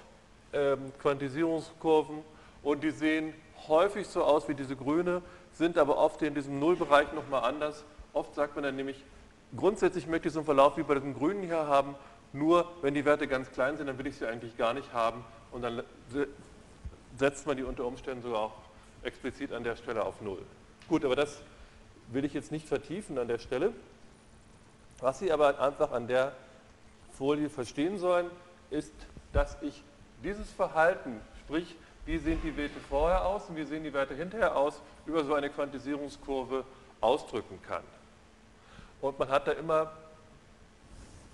ähm, 0.51 0.91
Quantisierungskurven 1.01 2.23
und 2.61 2.83
die 2.83 2.91
sehen 2.91 3.33
häufig 3.69 4.07
so 4.07 4.23
aus 4.23 4.49
wie 4.49 4.53
diese 4.53 4.75
grüne, 4.75 5.21
sind 5.53 5.77
aber 5.77 5.97
oft 5.97 6.21
in 6.21 6.35
diesem 6.35 6.59
Nullbereich 6.59 7.13
nochmal 7.13 7.43
anders. 7.43 7.85
Oft 8.11 8.35
sagt 8.35 8.55
man 8.55 8.63
dann 8.63 8.75
nämlich, 8.75 9.03
Grundsätzlich 9.55 10.07
möchte 10.07 10.27
ich 10.27 10.33
so 10.33 10.39
einen 10.39 10.45
Verlauf 10.45 10.77
wie 10.77 10.83
bei 10.83 10.95
diesem 10.95 11.13
Grünen 11.13 11.43
hier 11.43 11.67
haben, 11.67 11.95
nur 12.33 12.71
wenn 12.81 12.93
die 12.93 13.05
Werte 13.05 13.27
ganz 13.27 13.51
klein 13.51 13.77
sind, 13.77 13.87
dann 13.87 13.97
will 13.97 14.07
ich 14.07 14.17
sie 14.17 14.27
eigentlich 14.27 14.55
gar 14.57 14.73
nicht 14.73 14.93
haben 14.93 15.23
und 15.51 15.63
dann 15.63 15.83
setzt 17.17 17.47
man 17.47 17.57
die 17.57 17.63
unter 17.63 17.85
Umständen 17.85 18.21
sogar 18.21 18.39
auch 18.39 18.53
explizit 19.03 19.51
an 19.51 19.63
der 19.63 19.75
Stelle 19.75 20.03
auf 20.05 20.21
Null. 20.21 20.43
Gut, 20.87 21.03
aber 21.03 21.15
das 21.15 21.41
will 22.09 22.25
ich 22.25 22.33
jetzt 22.33 22.51
nicht 22.51 22.67
vertiefen 22.67 23.17
an 23.17 23.27
der 23.27 23.39
Stelle. 23.39 23.73
Was 24.99 25.19
Sie 25.19 25.31
aber 25.31 25.59
einfach 25.59 25.91
an 25.91 26.07
der 26.07 26.33
Folie 27.17 27.49
verstehen 27.49 27.97
sollen, 27.97 28.29
ist, 28.69 28.93
dass 29.33 29.57
ich 29.61 29.83
dieses 30.23 30.49
Verhalten, 30.51 31.19
sprich, 31.39 31.75
wie 32.05 32.17
sehen 32.17 32.39
die 32.43 32.55
Werte 32.57 32.79
vorher 32.89 33.25
aus 33.25 33.49
und 33.49 33.55
wie 33.55 33.63
sehen 33.63 33.83
die 33.83 33.93
Werte 33.93 34.15
hinterher 34.15 34.55
aus, 34.55 34.81
über 35.05 35.23
so 35.23 35.33
eine 35.33 35.49
Quantisierungskurve 35.49 36.65
ausdrücken 37.01 37.59
kann. 37.61 37.83
Und 39.01 39.17
man 39.17 39.29
hat 39.29 39.47
da 39.47 39.51
immer 39.53 39.91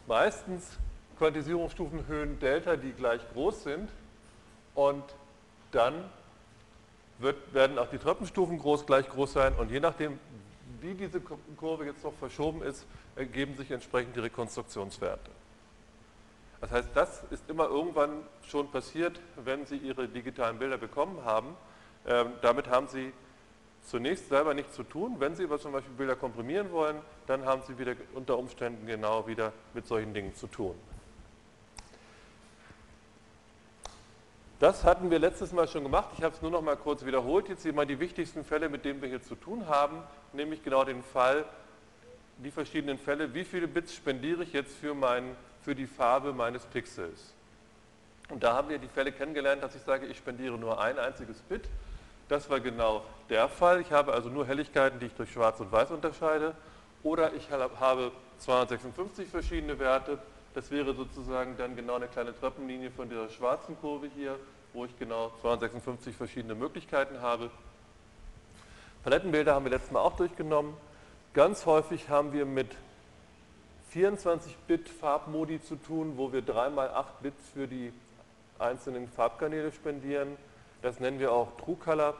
meistens 0.07 0.77
Quantisierungsstufenhöhen 1.17 2.39
Delta, 2.39 2.75
die 2.75 2.91
gleich 2.91 3.21
groß 3.33 3.63
sind. 3.63 3.89
Und 4.75 5.03
dann 5.71 6.03
wird, 7.19 7.53
werden 7.53 7.79
auch 7.79 7.89
die 7.89 7.97
Treppenstufen 7.97 8.59
groß, 8.59 8.85
gleich 8.85 9.09
groß 9.09 9.33
sein. 9.33 9.53
Und 9.55 9.71
je 9.71 9.79
nachdem, 9.79 10.19
wie 10.81 10.93
diese 10.93 11.21
Kurve 11.57 11.85
jetzt 11.85 12.03
noch 12.03 12.13
verschoben 12.13 12.61
ist, 12.61 12.85
ergeben 13.15 13.55
sich 13.55 13.71
entsprechend 13.71 14.15
die 14.15 14.19
Rekonstruktionswerte. 14.19 15.31
Das 16.61 16.71
heißt, 16.71 16.89
das 16.93 17.23
ist 17.29 17.49
immer 17.49 17.65
irgendwann 17.65 18.23
schon 18.47 18.69
passiert, 18.71 19.19
wenn 19.43 19.65
Sie 19.65 19.77
Ihre 19.77 20.07
digitalen 20.07 20.59
Bilder 20.59 20.77
bekommen 20.77 21.23
haben. 21.23 21.55
Ähm, 22.07 22.33
damit 22.41 22.69
haben 22.69 22.87
Sie 22.87 23.13
zunächst 23.85 24.29
selber 24.29 24.53
nichts 24.53 24.73
zu 24.73 24.83
tun. 24.83 25.15
Wenn 25.19 25.35
Sie 25.35 25.43
aber 25.43 25.59
zum 25.59 25.71
Beispiel 25.71 25.93
Bilder 25.93 26.15
komprimieren 26.15 26.71
wollen, 26.71 26.97
dann 27.27 27.45
haben 27.45 27.61
Sie 27.67 27.77
wieder 27.77 27.95
unter 28.13 28.37
Umständen 28.37 28.85
genau 28.87 29.27
wieder 29.27 29.53
mit 29.73 29.87
solchen 29.87 30.13
Dingen 30.13 30.35
zu 30.35 30.47
tun. 30.47 30.75
Das 34.59 34.85
hatten 34.85 35.11
wir 35.11 35.19
letztes 35.19 35.51
Mal 35.51 35.67
schon 35.67 35.83
gemacht. 35.83 36.09
Ich 36.17 36.23
habe 36.23 36.33
es 36.33 36.41
nur 36.41 36.49
noch 36.49 36.61
mal 36.61 36.77
kurz 36.77 37.05
wiederholt. 37.05 37.49
Jetzt 37.49 37.63
hier 37.63 37.73
mal 37.73 37.85
die 37.85 37.99
wichtigsten 37.99 38.45
Fälle, 38.45 38.69
mit 38.69 38.85
denen 38.85 39.01
wir 39.01 39.09
hier 39.09 39.21
zu 39.21 39.35
tun 39.35 39.67
haben, 39.67 40.01
nämlich 40.31 40.63
genau 40.63 40.85
den 40.85 41.03
Fall, 41.03 41.45
die 42.37 42.51
verschiedenen 42.51 42.97
Fälle, 42.97 43.33
wie 43.33 43.43
viele 43.43 43.67
Bits 43.67 43.93
spendiere 43.93 44.43
ich 44.43 44.53
jetzt 44.53 44.75
für, 44.75 44.93
mein, 44.93 45.35
für 45.61 45.75
die 45.75 45.87
Farbe 45.87 46.33
meines 46.33 46.65
Pixels. 46.65 47.33
Und 48.29 48.43
da 48.43 48.53
haben 48.53 48.69
wir 48.69 48.79
die 48.79 48.87
Fälle 48.87 49.11
kennengelernt, 49.11 49.61
dass 49.61 49.75
ich 49.75 49.81
sage, 49.81 50.07
ich 50.07 50.17
spendiere 50.17 50.57
nur 50.57 50.81
ein 50.81 50.97
einziges 50.97 51.37
Bit 51.41 51.67
das 52.27 52.49
war 52.49 52.59
genau 52.59 53.03
der 53.29 53.47
Fall. 53.47 53.81
Ich 53.81 53.91
habe 53.91 54.13
also 54.13 54.29
nur 54.29 54.45
Helligkeiten, 54.45 54.99
die 54.99 55.07
ich 55.07 55.13
durch 55.13 55.31
Schwarz 55.31 55.59
und 55.59 55.71
Weiß 55.71 55.91
unterscheide. 55.91 56.53
Oder 57.03 57.33
ich 57.33 57.51
habe 57.51 58.11
256 58.39 59.29
verschiedene 59.29 59.77
Werte. 59.77 60.17
Das 60.53 60.71
wäre 60.71 60.93
sozusagen 60.95 61.55
dann 61.57 61.75
genau 61.75 61.95
eine 61.95 62.07
kleine 62.07 62.37
Treppenlinie 62.37 62.89
von 62.89 63.09
dieser 63.09 63.29
schwarzen 63.29 63.77
Kurve 63.79 64.07
hier, 64.15 64.39
wo 64.73 64.85
ich 64.85 64.97
genau 64.97 65.31
256 65.41 66.15
verschiedene 66.15 66.55
Möglichkeiten 66.55 67.21
habe. 67.21 67.51
Palettenbilder 69.03 69.53
haben 69.53 69.65
wir 69.65 69.71
letztes 69.71 69.91
Mal 69.91 69.99
auch 69.99 70.15
durchgenommen. 70.15 70.73
Ganz 71.33 71.65
häufig 71.65 72.09
haben 72.09 72.33
wir 72.33 72.45
mit 72.45 72.69
24-Bit 73.93 74.89
Farbmodi 74.89 75.61
zu 75.61 75.75
tun, 75.75 76.13
wo 76.15 76.33
wir 76.33 76.41
3 76.41 76.69
mal 76.69 76.89
8 76.89 77.21
Bits 77.21 77.49
für 77.53 77.67
die 77.67 77.93
einzelnen 78.57 79.07
Farbkanäle 79.09 79.71
spendieren. 79.71 80.37
Das 80.85 80.99
nennen 80.99 81.17
wir 81.17 81.31
auch 81.31 81.57
True 81.57 81.77
Color. 81.77 82.13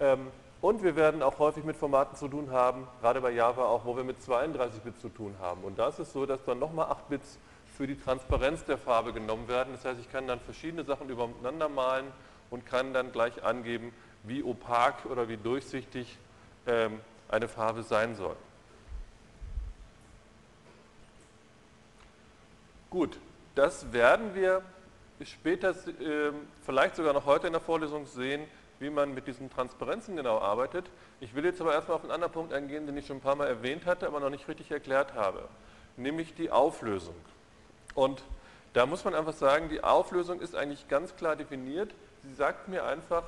Ähm, 0.00 0.26
und 0.60 0.82
wir 0.82 0.96
werden 0.96 1.22
auch 1.22 1.38
häufig 1.38 1.62
mit 1.62 1.76
Formaten 1.76 2.16
zu 2.16 2.26
tun 2.26 2.50
haben, 2.50 2.88
gerade 3.00 3.20
bei 3.20 3.30
Java 3.30 3.64
auch, 3.66 3.84
wo 3.84 3.96
wir 3.96 4.02
mit 4.02 4.20
32 4.20 4.80
Bits 4.80 5.00
zu 5.00 5.08
tun 5.08 5.36
haben. 5.40 5.62
Und 5.62 5.78
da 5.78 5.86
ist 5.86 6.00
es 6.00 6.12
so, 6.12 6.26
dass 6.26 6.42
dann 6.44 6.58
nochmal 6.58 6.86
8 6.86 7.08
Bits 7.10 7.38
für 7.76 7.86
die 7.86 7.96
Transparenz 7.96 8.64
der 8.64 8.76
Farbe 8.76 9.12
genommen 9.12 9.46
werden. 9.46 9.72
Das 9.72 9.84
heißt, 9.84 10.00
ich 10.00 10.10
kann 10.10 10.26
dann 10.26 10.40
verschiedene 10.40 10.82
Sachen 10.82 11.08
übereinander 11.10 11.68
malen 11.68 12.06
und 12.50 12.66
kann 12.66 12.92
dann 12.92 13.12
gleich 13.12 13.44
angeben, 13.44 13.94
wie 14.24 14.42
opak 14.42 15.06
oder 15.06 15.28
wie 15.28 15.36
durchsichtig 15.36 16.18
ähm, 16.66 16.98
eine 17.28 17.46
Farbe 17.46 17.84
sein 17.84 18.16
soll. 18.16 18.34
Gut, 22.90 23.16
das 23.54 23.92
werden 23.92 24.34
wir 24.34 24.62
später, 25.30 25.74
ähm, 26.00 26.34
vielleicht 26.64 26.96
sogar 26.96 27.12
noch 27.12 27.26
heute 27.26 27.46
in 27.46 27.52
der 27.52 27.62
Vorlesung 27.62 28.06
sehen, 28.06 28.44
wie 28.78 28.90
man 28.90 29.14
mit 29.14 29.26
diesen 29.26 29.48
Transparenzen 29.50 30.16
genau 30.16 30.38
arbeitet. 30.38 30.90
Ich 31.20 31.34
will 31.34 31.44
jetzt 31.44 31.60
aber 31.60 31.72
erstmal 31.72 31.96
auf 31.96 32.02
einen 32.02 32.12
anderen 32.12 32.32
Punkt 32.32 32.52
eingehen, 32.52 32.86
den 32.86 32.96
ich 32.96 33.06
schon 33.06 33.18
ein 33.18 33.22
paar 33.22 33.36
Mal 33.36 33.46
erwähnt 33.46 33.86
hatte, 33.86 34.06
aber 34.06 34.20
noch 34.20 34.30
nicht 34.30 34.48
richtig 34.48 34.70
erklärt 34.70 35.14
habe, 35.14 35.48
nämlich 35.96 36.34
die 36.34 36.50
Auflösung. 36.50 37.14
Und 37.94 38.22
da 38.72 38.86
muss 38.86 39.04
man 39.04 39.14
einfach 39.14 39.34
sagen, 39.34 39.68
die 39.68 39.84
Auflösung 39.84 40.40
ist 40.40 40.56
eigentlich 40.56 40.88
ganz 40.88 41.14
klar 41.14 41.36
definiert. 41.36 41.94
Sie 42.24 42.34
sagt 42.34 42.68
mir 42.68 42.84
einfach, 42.84 43.24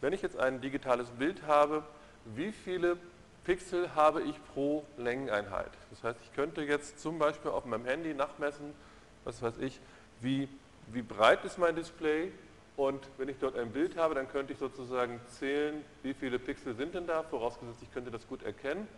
wenn 0.00 0.12
ich 0.12 0.22
jetzt 0.22 0.38
ein 0.38 0.60
digitales 0.60 1.08
Bild 1.10 1.46
habe, 1.46 1.82
wie 2.24 2.52
viele 2.52 2.96
Pixel 3.44 3.94
habe 3.94 4.22
ich 4.22 4.34
pro 4.52 4.84
Längeneinheit. 4.96 5.70
Das 5.90 6.02
heißt, 6.04 6.18
ich 6.24 6.32
könnte 6.34 6.62
jetzt 6.62 7.00
zum 7.00 7.18
Beispiel 7.18 7.50
auf 7.50 7.64
meinem 7.64 7.84
Handy 7.84 8.14
nachmessen, 8.14 8.74
was 9.24 9.40
weiß 9.42 9.58
ich, 9.58 9.80
wie 10.20 10.48
wie 10.92 11.02
breit 11.02 11.44
ist 11.44 11.58
mein 11.58 11.76
Display 11.76 12.32
und 12.76 13.00
wenn 13.18 13.28
ich 13.28 13.36
dort 13.38 13.58
ein 13.58 13.72
Bild 13.72 13.96
habe, 13.96 14.14
dann 14.14 14.28
könnte 14.28 14.52
ich 14.52 14.58
sozusagen 14.58 15.20
zählen, 15.38 15.84
wie 16.02 16.14
viele 16.14 16.38
Pixel 16.38 16.74
sind 16.74 16.94
denn 16.94 17.06
da, 17.06 17.22
vorausgesetzt 17.22 17.82
ich 17.82 17.92
könnte 17.92 18.10
das 18.10 18.26
gut 18.26 18.42
erkennen. 18.42 18.88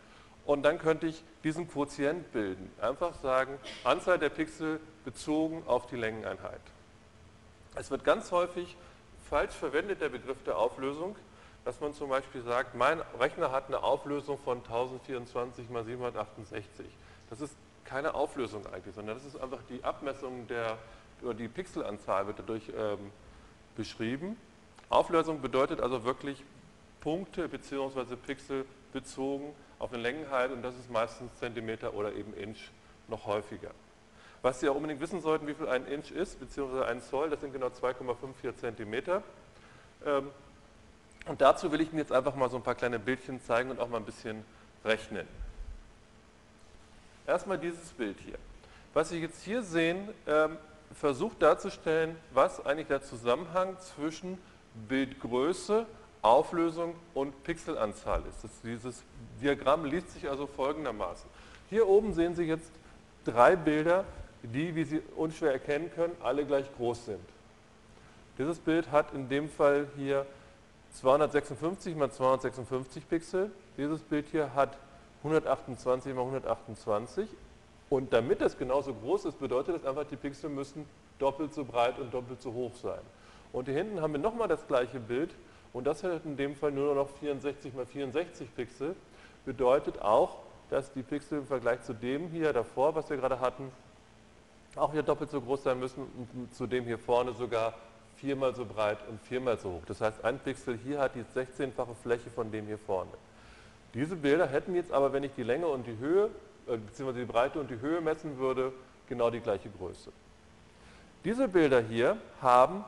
Und 0.45 0.65
dann 0.65 0.79
könnte 0.79 1.07
ich 1.07 1.23
diesen 1.45 1.69
Quotient 1.69 2.33
bilden. 2.33 2.71
Einfach 2.81 3.15
sagen, 3.15 3.59
Anzahl 3.85 4.19
der 4.19 4.29
Pixel 4.29 4.81
bezogen 5.05 5.63
auf 5.67 5.87
die 5.87 5.97
Längeneinheit. 5.97 6.61
Es 7.75 7.91
wird 7.91 8.05
ganz 8.05 8.33
häufig 8.33 8.77
falsch 9.31 9.55
verwendet, 9.55 10.01
der 10.01 10.09
Begriff 10.09 10.43
der 10.45 10.59
Auflösung, 10.59 11.17
dass 11.65 11.81
man 11.81 11.95
zum 11.95 12.11
Beispiel 12.11 12.43
sagt, 12.43 12.75
mein 12.75 13.01
Rechner 13.19 13.53
hat 13.53 13.69
eine 13.69 13.83
Auflösung 13.83 14.39
von 14.39 14.59
1024 14.59 15.71
x 15.71 15.85
768. 15.87 16.87
Das 17.31 17.41
ist 17.41 17.55
keine 17.85 18.15
Auflösung 18.15 18.67
eigentlich, 18.67 18.95
sondern 18.95 19.17
das 19.17 19.25
ist 19.25 19.41
einfach 19.41 19.61
die 19.69 19.83
Abmessung 19.85 20.47
der, 20.49 20.77
oder 21.23 21.35
die 21.35 21.49
Pixelanzahl 21.49 22.27
wird 22.27 22.39
dadurch 22.39 22.71
ähm, 22.77 23.13
beschrieben. 23.77 24.37
Auflösung 24.89 25.41
bedeutet 25.41 25.81
also 25.81 26.05
wirklich 26.05 26.43
Punkte 27.01 27.49
bzw. 27.49 28.17
Pixel 28.17 28.65
bezogen 28.93 29.55
auf 29.79 29.93
eine 29.93 30.03
Längenheit 30.03 30.53
und 30.53 30.63
das 30.63 30.75
ist 30.77 30.91
meistens 30.91 31.35
Zentimeter 31.39 31.95
oder 31.95 32.13
eben 32.15 32.35
Inch 32.35 32.71
noch 33.09 33.27
häufiger. 33.27 33.71
Was 34.43 34.61
Sie 34.61 34.69
auch 34.69 34.75
unbedingt 34.75 35.01
wissen 35.01 35.21
sollten, 35.21 35.47
wie 35.47 35.55
viel 35.55 35.69
ein 35.69 35.87
Inch 35.87 36.11
ist, 36.11 36.39
beziehungsweise 36.41 36.87
ein 36.87 37.01
Zoll, 37.01 37.31
das 37.31 37.41
sind 37.41 37.53
genau 37.53 37.69
2,54 37.69 38.57
Zentimeter. 38.57 39.23
Ähm, 40.05 40.31
und 41.27 41.41
dazu 41.41 41.71
will 41.71 41.81
ich 41.81 41.91
Ihnen 41.91 41.99
jetzt 41.99 42.13
einfach 42.13 42.35
mal 42.35 42.51
so 42.51 42.57
ein 42.57 42.63
paar 42.63 42.75
kleine 42.75 42.99
Bildchen 42.99 43.41
zeigen 43.43 43.71
und 43.71 43.79
auch 43.79 43.89
mal 43.89 43.99
ein 43.99 44.05
bisschen 44.05 44.45
rechnen. 44.85 45.27
Erstmal 47.27 47.59
dieses 47.59 47.91
Bild 47.91 48.19
hier. 48.19 48.37
Was 48.95 49.11
Sie 49.11 49.21
jetzt 49.21 49.43
hier 49.45 49.63
sehen, 49.63 50.09
ähm, 50.27 50.57
versucht 50.95 51.43
darzustellen, 51.43 52.17
was 52.33 52.65
eigentlich 52.65 52.89
der 52.89 53.03
Zusammenhang 53.03 53.77
zwischen 53.79 54.39
Bildgröße, 54.89 55.87
Auflösung 56.23 56.95
und 57.15 57.43
Pixelanzahl 57.43 58.23
ist. 58.29 58.49
dieses 58.63 59.03
Diagramm 59.41 59.85
liest 59.85 60.11
sich 60.13 60.29
also 60.29 60.47
folgendermaßen. 60.47 61.29
Hier 61.69 61.89
oben 61.89 62.15
sehen 62.15 62.35
Sie 62.35 62.45
jetzt 62.45 62.71
drei 63.25 63.57
Bilder, 63.57 64.05
die, 64.43 64.75
wie 64.75 64.85
Sie 64.85 65.03
unschwer 65.17 65.53
erkennen 65.53 65.91
können, 65.95 66.17
alle 66.23 66.45
gleich 66.45 66.67
groß 66.77 67.07
sind. 67.07 67.25
Dieses 68.39 68.59
Bild 68.59 68.91
hat 68.91 69.13
in 69.15 69.29
dem 69.29 69.49
Fall 69.49 69.89
hier 69.97 70.27
256 70.95 71.97
mal 71.97 72.11
256 72.11 73.09
Pixel. 73.09 73.51
Dieses 73.77 74.01
Bild 74.01 74.27
hier 74.31 74.55
hat 74.55 74.77
128 75.23 76.15
mal 76.15 76.23
128. 76.23 77.29
Und 77.93 78.11
damit 78.15 78.41
das 78.41 78.57
genauso 78.57 78.95
groß 78.95 79.27
ist, 79.27 79.39
bedeutet 79.39 79.75
das 79.75 79.85
einfach, 79.85 80.05
die 80.05 80.17
Pixel 80.17 80.49
müssen 80.49 80.87
doppelt 81.19 81.53
so 81.53 81.63
breit 81.63 81.99
und 81.99 82.15
doppelt 82.15 82.41
so 82.41 82.51
hoch 82.51 82.75
sein. 82.75 83.03
Und 83.53 83.67
hier 83.67 83.75
hinten 83.75 84.01
haben 84.01 84.15
wir 84.15 84.19
nochmal 84.19 84.49
das 84.49 84.67
gleiche 84.67 84.99
Bild 84.99 85.29
und 85.75 85.87
das 85.87 86.03
hat 86.03 86.25
in 86.25 86.39
dem 86.39 86.57
Fall 86.57 86.73
nur 86.73 86.95
noch 86.95 87.11
64 87.21 87.75
mal 87.75 87.85
64 87.85 88.55
Pixel. 88.55 88.97
Bedeutet 89.45 90.01
auch, 90.01 90.39
dass 90.71 90.91
die 90.95 91.03
Pixel 91.03 91.41
im 91.41 91.47
Vergleich 91.47 91.83
zu 91.83 91.93
dem 91.93 92.31
hier 92.31 92.55
davor, 92.55 92.95
was 92.95 93.11
wir 93.11 93.19
gerade 93.19 93.41
hatten, 93.41 93.71
auch 94.75 94.93
hier 94.93 95.03
doppelt 95.03 95.31
so 95.31 95.43
groß 95.43 95.65
sein 95.65 95.79
müssen 95.79 96.07
und 96.17 96.55
zu 96.55 96.67
dem 96.67 96.85
hier 96.85 96.99
vorne 96.99 97.35
sogar 97.35 97.75
viermal 98.17 98.55
so 98.55 98.65
breit 98.65 99.07
und 99.07 99.21
viermal 99.21 99.59
so 99.59 99.69
hoch. 99.69 99.83
Das 99.85 100.01
heißt, 100.01 100.25
ein 100.25 100.39
Pixel 100.39 100.79
hier 100.83 100.99
hat 100.99 101.15
die 101.15 101.25
16-fache 101.39 101.95
Fläche 102.03 102.31
von 102.31 102.51
dem 102.51 102.65
hier 102.65 102.79
vorne. 102.79 103.11
Diese 103.93 104.17
Bilder 104.17 104.47
hätten 104.47 104.75
jetzt 104.75 104.93
aber, 104.93 105.13
wenn 105.13 105.25
ich 105.25 105.35
die 105.35 105.43
Länge 105.43 105.67
und 105.67 105.87
die 105.87 105.99
Höhe, 105.99 106.31
äh, 106.67 106.77
beziehungsweise 106.77 107.21
die 107.21 107.31
Breite 107.33 107.61
und 107.61 107.71
die 107.71 107.81
Höhe 107.81 108.01
messen 108.01 108.39
würde, 108.39 108.73
genau 109.09 109.31
die 109.31 109.41
gleiche 109.41 109.69
Größe. 109.71 110.13
Diese 111.25 111.49
Bilder 111.49 111.81
hier 111.81 112.17
haben 112.41 112.85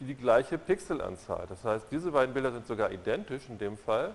die 0.00 0.14
gleiche 0.14 0.58
Pixelanzahl. 0.58 1.46
Das 1.48 1.64
heißt, 1.64 1.86
diese 1.90 2.12
beiden 2.12 2.34
Bilder 2.34 2.52
sind 2.52 2.66
sogar 2.66 2.90
identisch 2.90 3.48
in 3.48 3.58
dem 3.58 3.76
Fall. 3.76 4.14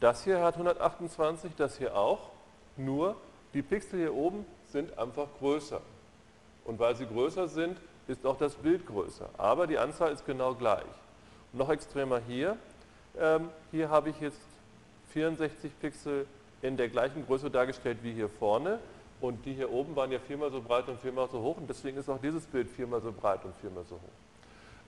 Das 0.00 0.24
hier 0.24 0.40
hat 0.42 0.54
128, 0.54 1.52
das 1.56 1.78
hier 1.78 1.96
auch, 1.96 2.30
nur 2.76 3.16
die 3.54 3.62
Pixel 3.62 4.00
hier 4.00 4.14
oben 4.14 4.46
sind 4.70 4.98
einfach 4.98 5.28
größer. 5.38 5.80
Und 6.64 6.78
weil 6.78 6.96
sie 6.96 7.06
größer 7.06 7.48
sind, 7.48 7.78
ist 8.08 8.24
auch 8.26 8.38
das 8.38 8.54
Bild 8.54 8.86
größer. 8.86 9.28
Aber 9.36 9.66
die 9.66 9.78
Anzahl 9.78 10.12
ist 10.12 10.24
genau 10.26 10.54
gleich. 10.54 10.84
Und 11.52 11.58
noch 11.58 11.70
extremer 11.70 12.18
hier. 12.18 12.56
Ähm, 13.18 13.50
hier 13.70 13.90
habe 13.90 14.10
ich 14.10 14.20
jetzt 14.20 14.40
64 15.12 15.72
Pixel 15.80 16.26
in 16.62 16.76
der 16.76 16.88
gleichen 16.88 17.26
Größe 17.26 17.50
dargestellt 17.50 17.98
wie 18.02 18.12
hier 18.12 18.28
vorne. 18.28 18.78
Und 19.20 19.44
die 19.44 19.54
hier 19.54 19.70
oben 19.70 19.94
waren 19.94 20.10
ja 20.10 20.18
viermal 20.18 20.50
so 20.50 20.60
breit 20.60 20.88
und 20.88 20.98
viermal 21.00 21.28
so 21.30 21.40
hoch. 21.40 21.56
Und 21.56 21.68
deswegen 21.68 21.98
ist 21.98 22.08
auch 22.08 22.20
dieses 22.20 22.44
Bild 22.46 22.70
viermal 22.70 23.00
so 23.00 23.12
breit 23.12 23.44
und 23.44 23.54
viermal 23.56 23.84
so 23.84 23.96
hoch. 23.96 24.10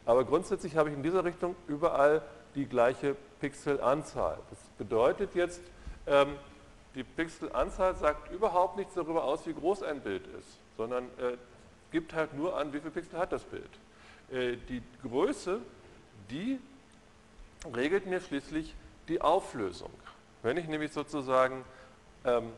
Aber 0.07 0.25
grundsätzlich 0.25 0.77
habe 0.77 0.91
ich 0.91 0.97
in 0.97 1.03
dieser 1.03 1.25
Richtung 1.25 1.55
überall 1.67 2.23
die 2.55 2.67
gleiche 2.67 3.17
Pixelanzahl. 3.41 4.39
Das 4.51 4.59
bedeutet 4.79 5.35
jetzt, 5.35 5.61
ähm, 6.07 6.37
die 6.95 7.03
Pixelanzahl 7.03 7.95
sagt 7.97 8.33
überhaupt 8.33 8.77
nichts 8.77 8.95
darüber 8.95 9.25
aus, 9.25 9.47
wie 9.47 9.55
groß 9.55 9.83
ein 9.83 10.01
Bild 10.01 10.27
ist, 10.39 10.59
sondern 10.77 11.05
äh, 11.19 11.37
gibt 11.91 12.15
halt 12.15 12.35
nur 12.35 12.57
an, 12.57 12.73
wie 12.73 12.79
viele 12.79 12.91
Pixel 12.91 13.19
hat 13.19 13.33
das 13.33 13.43
Bild. 13.43 13.71
Äh, 14.31 14.57
die 14.69 14.83
Größe, 15.03 15.61
die 16.31 16.59
regelt 17.75 18.07
mir 18.07 18.21
schließlich 18.21 18.75
die 19.09 19.21
Auflösung. 19.21 19.91
Wenn 20.45 20.57
ich 20.57 20.69
nämlich 20.69 20.93
sozusagen 20.93 21.65
ähm, 22.25 22.53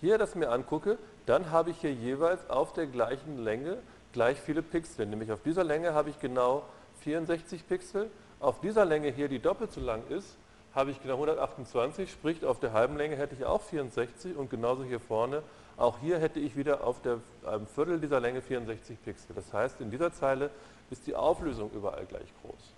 hier 0.00 0.16
das 0.16 0.34
mir 0.34 0.50
angucke, 0.50 0.96
dann 1.26 1.50
habe 1.50 1.70
ich 1.70 1.80
hier 1.82 1.92
jeweils 1.92 2.48
auf 2.48 2.72
der 2.72 2.86
gleichen 2.86 3.44
Länge 3.44 3.76
gleich 4.12 4.40
viele 4.40 4.62
Pixel. 4.62 5.04
Nämlich 5.04 5.32
auf 5.32 5.42
dieser 5.42 5.64
Länge 5.64 5.92
habe 5.92 6.08
ich 6.08 6.18
genau 6.18 6.62
64 7.00 7.68
Pixel. 7.68 8.10
Auf 8.40 8.60
dieser 8.60 8.84
Länge 8.84 9.10
hier, 9.10 9.28
die 9.28 9.40
doppelt 9.40 9.72
so 9.72 9.80
lang 9.82 10.02
ist, 10.08 10.36
habe 10.74 10.90
ich 10.90 11.02
genau 11.02 11.14
128, 11.14 12.10
sprich 12.10 12.44
auf 12.44 12.60
der 12.60 12.72
halben 12.72 12.96
Länge 12.96 13.16
hätte 13.16 13.34
ich 13.34 13.44
auch 13.44 13.62
64 13.62 14.36
und 14.36 14.48
genauso 14.48 14.84
hier 14.84 15.00
vorne 15.00 15.42
auch 15.76 15.98
hier 15.98 16.18
hätte 16.18 16.40
ich 16.40 16.56
wieder 16.56 16.84
auf 16.84 17.02
der, 17.02 17.20
einem 17.44 17.66
Viertel 17.66 18.00
dieser 18.00 18.18
Länge 18.18 18.40
64 18.40 19.02
Pixel. 19.02 19.34
Das 19.34 19.52
heißt, 19.52 19.80
in 19.80 19.90
dieser 19.90 20.12
Zeile 20.12 20.50
ist 20.90 21.06
die 21.06 21.14
Auflösung 21.14 21.70
überall 21.72 22.06
gleich 22.06 22.32
groß. 22.40 22.75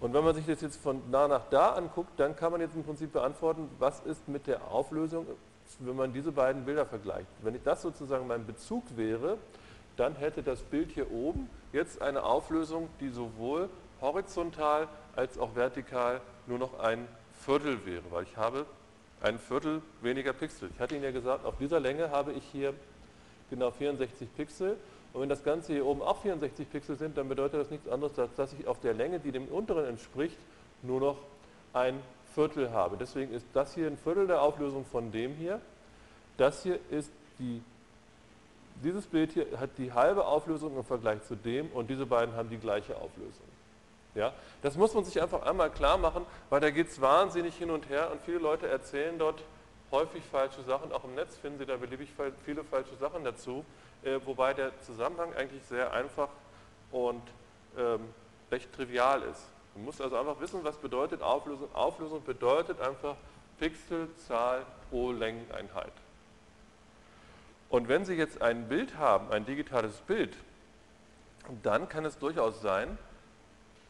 Und 0.00 0.14
wenn 0.14 0.24
man 0.24 0.34
sich 0.34 0.46
das 0.46 0.60
jetzt 0.60 0.80
von 0.80 1.02
da 1.10 1.26
nach 1.26 1.44
da 1.50 1.72
anguckt, 1.74 2.18
dann 2.18 2.36
kann 2.36 2.52
man 2.52 2.60
jetzt 2.60 2.76
im 2.76 2.84
Prinzip 2.84 3.12
beantworten, 3.12 3.68
was 3.78 4.00
ist 4.00 4.28
mit 4.28 4.46
der 4.46 4.70
Auflösung, 4.70 5.26
wenn 5.80 5.96
man 5.96 6.12
diese 6.12 6.32
beiden 6.32 6.64
Bilder 6.64 6.86
vergleicht. 6.86 7.26
Wenn 7.42 7.58
das 7.64 7.82
sozusagen 7.82 8.26
mein 8.26 8.46
Bezug 8.46 8.84
wäre, 8.96 9.38
dann 9.96 10.14
hätte 10.14 10.42
das 10.42 10.60
Bild 10.60 10.92
hier 10.92 11.10
oben 11.10 11.50
jetzt 11.72 12.00
eine 12.00 12.22
Auflösung, 12.22 12.88
die 13.00 13.08
sowohl 13.08 13.68
horizontal 14.00 14.86
als 15.16 15.36
auch 15.38 15.56
vertikal 15.56 16.20
nur 16.46 16.58
noch 16.58 16.78
ein 16.78 17.08
Viertel 17.44 17.84
wäre, 17.84 18.04
weil 18.10 18.22
ich 18.22 18.36
habe 18.36 18.66
ein 19.20 19.38
Viertel 19.38 19.82
weniger 20.00 20.32
Pixel. 20.32 20.70
Ich 20.72 20.80
hatte 20.80 20.94
Ihnen 20.94 21.04
ja 21.04 21.10
gesagt, 21.10 21.44
auf 21.44 21.56
dieser 21.58 21.80
Länge 21.80 22.10
habe 22.10 22.32
ich 22.32 22.44
hier 22.44 22.72
genau 23.50 23.72
64 23.72 24.28
Pixel. 24.36 24.76
Und 25.18 25.22
wenn 25.22 25.30
das 25.30 25.42
Ganze 25.42 25.72
hier 25.72 25.84
oben 25.84 26.00
auch 26.00 26.18
64 26.22 26.70
Pixel 26.70 26.94
sind, 26.94 27.18
dann 27.18 27.28
bedeutet 27.28 27.60
das 27.60 27.70
nichts 27.70 27.88
anderes, 27.88 28.16
als 28.20 28.32
dass 28.36 28.52
ich 28.52 28.68
auf 28.68 28.78
der 28.78 28.94
Länge, 28.94 29.18
die 29.18 29.32
dem 29.32 29.48
unteren 29.48 29.84
entspricht, 29.84 30.38
nur 30.84 31.00
noch 31.00 31.16
ein 31.72 31.98
Viertel 32.36 32.70
habe. 32.70 32.96
Deswegen 32.96 33.32
ist 33.32 33.44
das 33.52 33.74
hier 33.74 33.88
ein 33.88 33.96
Viertel 33.96 34.28
der 34.28 34.40
Auflösung 34.40 34.84
von 34.84 35.10
dem 35.10 35.34
hier. 35.34 35.60
Das 36.36 36.62
hier 36.62 36.78
ist 36.90 37.10
die, 37.40 37.60
dieses 38.84 39.08
Bild 39.08 39.32
hier 39.32 39.46
hat 39.58 39.70
die 39.76 39.92
halbe 39.92 40.24
Auflösung 40.24 40.76
im 40.76 40.84
Vergleich 40.84 41.20
zu 41.24 41.34
dem 41.34 41.66
und 41.72 41.90
diese 41.90 42.06
beiden 42.06 42.36
haben 42.36 42.48
die 42.48 42.58
gleiche 42.58 42.94
Auflösung. 42.94 43.48
Ja? 44.14 44.32
Das 44.62 44.76
muss 44.76 44.94
man 44.94 45.04
sich 45.04 45.20
einfach 45.20 45.42
einmal 45.42 45.70
klar 45.70 45.98
machen, 45.98 46.24
weil 46.48 46.60
da 46.60 46.70
geht 46.70 46.90
es 46.90 47.00
wahnsinnig 47.00 47.56
hin 47.56 47.72
und 47.72 47.88
her 47.88 48.12
und 48.12 48.20
viele 48.20 48.38
Leute 48.38 48.68
erzählen 48.68 49.18
dort 49.18 49.42
häufig 49.90 50.22
falsche 50.24 50.62
Sachen. 50.62 50.92
Auch 50.92 51.04
im 51.04 51.14
Netz 51.14 51.36
finden 51.36 51.58
Sie 51.58 51.66
da 51.66 51.76
beliebig 51.76 52.10
viele 52.44 52.64
falsche 52.64 52.96
Sachen 52.96 53.24
dazu, 53.24 53.64
äh, 54.02 54.18
wobei 54.24 54.54
der 54.54 54.78
Zusammenhang 54.82 55.34
eigentlich 55.34 55.62
sehr 55.64 55.92
einfach 55.92 56.28
und 56.90 57.22
ähm, 57.76 58.00
recht 58.50 58.72
trivial 58.72 59.22
ist. 59.22 59.46
Man 59.74 59.84
muss 59.84 60.00
also 60.00 60.16
einfach 60.16 60.40
wissen, 60.40 60.64
was 60.64 60.76
bedeutet 60.76 61.22
Auflösung. 61.22 61.68
Auflösung 61.74 62.24
bedeutet 62.24 62.80
einfach 62.80 63.16
Pixelzahl 63.58 64.64
pro 64.90 65.12
Längeneinheit. 65.12 65.92
Und 67.68 67.88
wenn 67.88 68.04
Sie 68.04 68.14
jetzt 68.14 68.40
ein 68.40 68.68
Bild 68.68 68.96
haben, 68.96 69.30
ein 69.30 69.44
digitales 69.44 69.96
Bild, 70.00 70.36
dann 71.62 71.88
kann 71.88 72.04
es 72.04 72.18
durchaus 72.18 72.60
sein, 72.60 72.98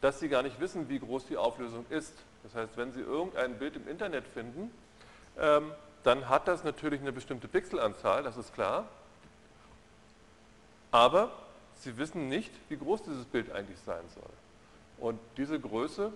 dass 0.01 0.19
Sie 0.19 0.29
gar 0.29 0.43
nicht 0.43 0.59
wissen, 0.59 0.89
wie 0.89 0.99
groß 0.99 1.25
die 1.27 1.37
Auflösung 1.37 1.85
ist. 1.89 2.13
Das 2.43 2.55
heißt, 2.55 2.77
wenn 2.77 2.91
Sie 2.91 3.01
irgendein 3.01 3.57
Bild 3.57 3.75
im 3.75 3.87
Internet 3.87 4.27
finden, 4.27 4.71
ähm, 5.37 5.71
dann 6.03 6.29
hat 6.29 6.47
das 6.47 6.63
natürlich 6.63 7.01
eine 7.01 7.11
bestimmte 7.11 7.47
Pixelanzahl, 7.47 8.23
das 8.23 8.37
ist 8.37 8.53
klar. 8.53 8.87
Aber 10.91 11.31
Sie 11.75 11.97
wissen 11.97 12.27
nicht, 12.27 12.51
wie 12.67 12.77
groß 12.77 13.03
dieses 13.03 13.25
Bild 13.25 13.51
eigentlich 13.53 13.79
sein 13.79 14.03
soll. 14.13 14.29
Und 14.97 15.17
diese 15.37 15.57
Größe 15.59 16.11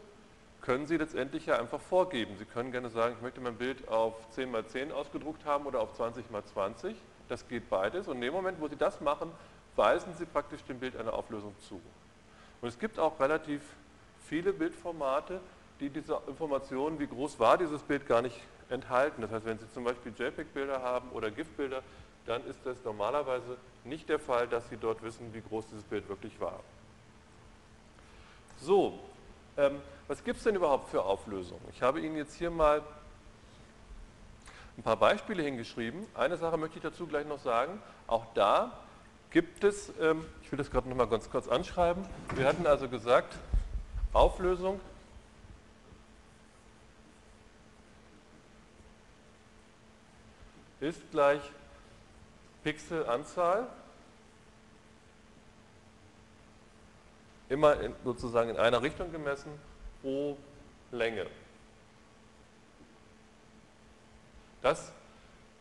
können 0.62 0.88
Sie 0.88 0.98
letztendlich 0.98 1.46
ja 1.46 1.58
einfach 1.58 1.80
vorgeben. 1.80 2.36
Sie 2.38 2.46
können 2.46 2.72
gerne 2.72 2.90
sagen, 2.90 3.16
ich 3.18 3.22
möchte 3.22 3.40
mein 3.40 3.56
Bild 3.56 3.88
auf 3.88 4.14
10 4.32 4.54
x 4.54 4.72
10 4.74 4.92
ausgedruckt 4.92 5.46
haben 5.46 5.66
oder 5.66 5.80
auf 5.80 5.94
20 5.94 6.26
x 6.30 6.54
20. 6.54 6.96
Das 7.30 7.48
geht 7.48 7.70
beides. 7.70 8.08
Und 8.08 8.16
in 8.16 8.22
dem 8.22 8.34
Moment, 8.34 8.60
wo 8.60 8.68
Sie 8.68 8.76
das 8.76 9.00
machen, 9.00 9.32
weisen 9.76 10.14
Sie 10.18 10.26
praktisch 10.26 10.64
dem 10.64 10.80
Bild 10.80 10.98
eine 10.98 11.14
Auflösung 11.14 11.56
zu. 11.68 11.82
Und 12.62 12.68
es 12.68 12.78
gibt 12.78 13.00
auch 13.00 13.20
relativ 13.20 13.62
viele 14.28 14.54
Bildformate, 14.54 15.40
die 15.80 15.90
diese 15.90 16.20
Informationen, 16.28 17.00
wie 17.00 17.08
groß 17.08 17.40
war 17.40 17.58
dieses 17.58 17.82
Bild, 17.82 18.06
gar 18.08 18.22
nicht 18.22 18.40
enthalten. 18.70 19.22
Das 19.22 19.32
heißt, 19.32 19.46
wenn 19.46 19.60
Sie 19.60 19.70
zum 19.72 19.84
Beispiel 19.84 20.14
JPEG-Bilder 20.18 20.82
haben 20.82 21.10
oder 21.12 21.32
GIF-Bilder, 21.32 21.82
dann 22.26 22.46
ist 22.46 22.60
das 22.64 22.78
normalerweise 22.84 23.58
nicht 23.84 24.08
der 24.10 24.20
Fall, 24.20 24.48
dass 24.48 24.70
Sie 24.70 24.78
dort 24.78 25.04
wissen, 25.04 25.34
wie 25.34 25.42
groß 25.42 25.66
dieses 25.68 25.84
Bild 25.84 26.08
wirklich 26.08 26.40
war. 26.40 26.60
So, 28.60 29.00
ähm, 29.58 29.82
was 30.08 30.24
gibt 30.24 30.38
es 30.38 30.44
denn 30.44 30.56
überhaupt 30.56 30.90
für 30.90 31.04
Auflösungen? 31.04 31.64
Ich 31.72 31.82
habe 31.82 32.00
Ihnen 32.00 32.16
jetzt 32.16 32.36
hier 32.36 32.50
mal 32.50 32.82
ein 34.78 34.84
paar 34.84 34.98
Beispiele 34.98 35.44
hingeschrieben. 35.44 36.06
Eine 36.16 36.38
Sache 36.38 36.58
möchte 36.58 36.78
ich 36.78 36.84
dazu 36.84 37.06
gleich 37.06 37.28
noch 37.28 37.40
sagen. 37.40 37.82
Auch 38.08 38.26
da 38.34 38.72
gibt 39.32 39.64
es, 39.64 39.92
ähm, 40.00 40.26
ich 40.42 40.52
will 40.52 40.58
das 40.58 40.72
gerade 40.72 40.88
noch 40.90 40.96
mal 40.96 41.08
ganz 41.08 41.30
kurz 41.30 41.48
anschreiben. 41.48 42.06
Wir 42.36 42.48
hatten 42.48 42.66
also 42.66 42.88
gesagt, 42.88 43.36
Auflösung 44.14 44.80
ist 50.84 51.02
gleich 51.12 51.42
Pixelanzahl, 52.64 53.68
immer 57.50 57.80
in, 57.80 57.94
sozusagen 58.04 58.50
in 58.50 58.58
einer 58.58 58.82
Richtung 58.82 59.12
gemessen, 59.12 59.52
pro 60.02 60.38
Länge. 60.92 61.28
Das, 64.62 64.92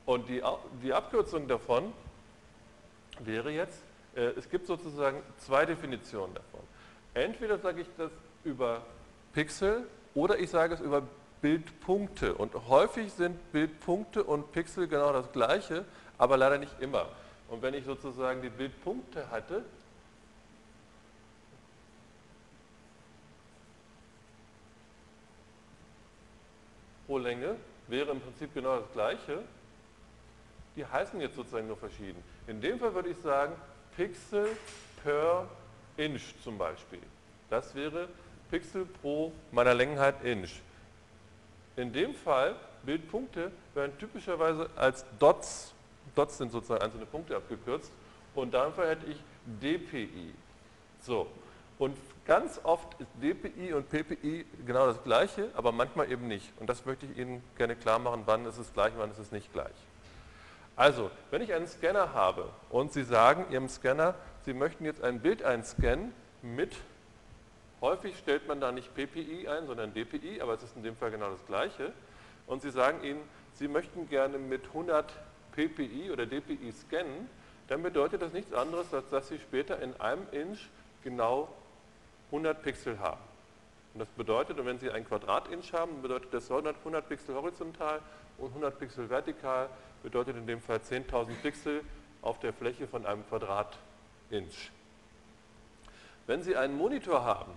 und 0.07 0.29
die, 0.29 0.43
die 0.83 0.93
Abkürzung 0.93 1.49
davon 1.49 1.93
wäre 3.21 3.51
jetzt, 3.51 3.83
äh, 4.15 4.21
es 4.37 4.49
gibt 4.49 4.67
sozusagen 4.67 5.23
zwei 5.39 5.67
Definitionen 5.67 6.35
davon. 6.35 6.61
Entweder 7.15 7.59
sage 7.59 7.83
ich 7.83 7.89
das 7.97 8.11
über 8.45 8.83
Pixel 9.33 9.87
oder 10.15 10.39
ich 10.39 10.51
sage 10.51 10.75
es 10.75 10.81
über 10.81 11.03
Bildpunkte. 11.43 12.35
Und 12.35 12.55
häufig 12.69 13.13
sind 13.13 13.53
Bildpunkte 13.53 14.25
und 14.25 14.53
Pixel 14.53 14.89
genau 14.89 15.13
das 15.13 15.31
gleiche, 15.33 15.85
aber 16.17 16.39
leider 16.39 16.57
nicht 16.57 16.81
immer. 16.81 17.07
Und 17.49 17.61
wenn 17.61 17.75
ich 17.75 17.85
sozusagen 17.85 18.41
die 18.41 18.49
Bildpunkte 18.49 19.31
hatte, 19.31 19.63
pro 27.07 27.19
Länge, 27.19 27.57
wäre 27.89 28.11
im 28.13 28.21
Prinzip 28.21 28.55
genau 28.55 28.79
das 28.79 28.91
gleiche. 28.93 29.43
Die 30.77 30.87
heißen 30.87 31.21
jetzt 31.21 31.37
sozusagen 31.37 31.67
nur 31.67 31.77
verschieden. 31.77 32.23
In 32.47 32.61
dem 32.63 32.79
Fall 32.79 32.95
würde 32.95 33.11
ich 33.11 33.19
sagen, 33.19 33.53
Pixel 33.97 34.49
per 35.03 35.47
Inch 35.99 36.35
zum 36.43 36.57
Beispiel. 36.57 37.03
Das 37.51 37.75
wäre 37.75 38.09
Pixel 38.51 38.87
pro 38.87 39.33
meiner 39.51 39.75
Längenheit 39.75 40.25
Inch. 40.25 40.63
In 41.77 41.93
dem 41.93 42.15
Fall, 42.15 42.55
Bildpunkte 42.85 43.51
werden 43.75 43.97
typischerweise 43.99 44.69
als 44.77 45.05
Dots, 45.19 45.73
Dots 46.15 46.39
sind 46.39 46.53
sozusagen 46.53 46.83
einzelne 46.83 47.07
Punkte 47.07 47.37
abgekürzt, 47.37 47.91
und 48.35 48.53
dafür 48.55 48.89
hätte 48.89 49.07
ich 49.07 49.19
DPI. 49.61 50.33
So, 51.01 51.27
und 51.79 51.97
ganz 52.27 52.61
oft 52.63 52.89
ist 53.01 53.09
DPI 53.21 53.73
und 53.73 53.89
PPI 53.91 54.47
genau 54.67 54.87
das 54.87 55.03
gleiche, 55.03 55.51
aber 55.55 55.73
manchmal 55.73 56.11
eben 56.11 56.29
nicht. 56.29 56.53
Und 56.61 56.69
das 56.69 56.87
möchte 56.87 57.07
ich 57.07 57.19
Ihnen 57.19 57.43
gerne 57.57 57.77
klar 57.77 57.99
machen, 57.99 58.23
wann 58.27 58.47
ist 58.47 58.59
es 58.59 58.73
gleich, 58.73 58.93
wann 58.97 59.11
ist 59.11 59.19
es 59.19 59.33
nicht 59.33 59.53
gleich. 59.53 59.73
Also, 60.77 61.11
wenn 61.31 61.43
ich 61.43 61.53
einen 61.53 61.67
Scanner 61.67 62.15
habe 62.15 62.49
und 62.71 62.93
Sie 62.93 63.03
sagen 63.03 63.47
Ihrem 63.51 63.69
Scanner, 63.69 64.15
Sie 64.45 64.55
möchten 64.55 64.85
jetzt 64.85 65.03
ein 65.03 65.21
Bild 65.21 65.43
einscannen 65.43 66.13
mit 66.41 66.75
Häufig 67.83 68.17
stellt 68.17 68.47
man 68.47 68.61
da 68.61 68.71
nicht 68.71 68.95
PPI 68.95 69.49
ein, 69.49 69.67
sondern 69.67 69.93
DPI, 69.93 70.41
aber 70.41 70.55
es 70.55 70.63
ist 70.63 70.77
in 70.77 70.85
dem 70.85 70.97
Fall 70.97 71.11
genau 71.11 71.31
das 71.31 71.45
Gleiche. 71.47 71.93
Und 72.47 72.63
Sie 72.63 72.71
sagen 72.71 73.03
Ihnen, 73.03 73.21
Sie 73.55 73.67
möchten 73.67 74.09
gerne 74.09 74.39
mit 74.39 74.67
100 74.67 75.13
PPI 75.51 76.13
oder 76.13 76.25
DPI 76.25 76.73
scannen, 76.73 77.29
dann 77.67 77.83
bedeutet 77.83 78.23
das 78.23 78.33
nichts 78.33 78.53
anderes, 78.53 78.95
als 78.95 79.09
dass 79.11 79.29
Sie 79.29 79.39
später 79.39 79.83
in 79.83 80.01
einem 80.01 80.27
Inch 80.31 80.69
genau 81.03 81.49
100 82.31 82.63
Pixel 82.63 83.01
haben. 83.01 83.21
Und 83.95 84.01
das 84.01 84.09
bedeutet, 84.11 84.65
wenn 84.65 84.79
Sie 84.79 84.91
ein 84.91 85.05
Quadratinch 85.05 85.73
haben, 85.73 86.03
bedeutet 86.03 86.33
das 86.33 86.49
100, 86.51 86.77
100 86.79 87.09
Pixel 87.09 87.35
horizontal 87.35 88.01
und 88.39 88.49
100 88.51 88.79
Pixel 88.79 89.11
vertikal, 89.11 89.69
bedeutet 90.05 90.37
in 90.37 90.47
dem 90.47 90.61
Fall 90.61 90.79
10.000 90.79 91.35
Pixel 91.43 91.83
auf 92.23 92.39
der 92.39 92.53
Fläche 92.53 92.87
von 92.87 93.05
einem 93.07 93.27
Quadratinch. 93.29 94.71
Wenn 96.29 96.43
Sie 96.43 96.57
einen 96.57 96.77
Monitor 96.77 97.25
haben, 97.25 97.53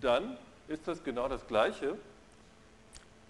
dann 0.00 0.36
ist 0.68 0.88
das 0.88 1.04
genau 1.04 1.28
das 1.28 1.46
Gleiche. 1.46 1.96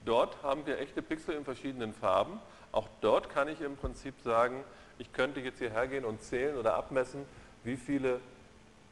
Dort 0.05 0.43
haben 0.43 0.67
wir 0.67 0.79
echte 0.79 1.03
Pixel 1.03 1.35
in 1.35 1.45
verschiedenen 1.45 1.93
Farben. 1.95 2.41
Auch 2.73 2.89
dort 3.01 3.31
kann 3.31 3.49
ich 3.49 3.61
im 3.61 3.77
Prinzip 3.77 4.15
sagen, 4.23 4.65
ich 4.99 5.13
könnte 5.13 5.41
jetzt 5.41 5.59
hierher 5.59 5.87
gehen 5.89 6.05
und 6.05 6.23
zählen 6.23 6.57
oder 6.57 6.75
abmessen, 6.75 7.25
wie 7.65 7.77
viele 7.77 8.21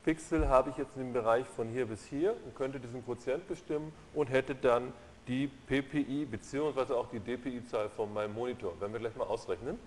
Pixel 0.04 0.48
habe 0.48 0.70
ich 0.70 0.76
jetzt 0.76 0.96
im 0.96 1.12
Bereich 1.12 1.46
von 1.46 1.68
hier 1.68 1.86
bis 1.86 2.04
hier 2.06 2.34
und 2.44 2.56
könnte 2.56 2.80
diesen 2.80 3.04
Quotient 3.04 3.46
bestimmen 3.46 3.92
und 4.14 4.30
hätte 4.30 4.54
dann 4.54 4.92
die 5.28 5.46
PPI 5.46 6.24
bzw. 6.24 6.94
auch 6.94 7.08
die 7.08 7.20
DPI-Zahl 7.20 7.88
von 7.90 8.12
meinem 8.12 8.34
Monitor. 8.34 8.80
Werden 8.80 8.92
wir 8.92 9.00
gleich 9.00 9.14
mal 9.14 9.26
ausrechnen. 9.26 9.78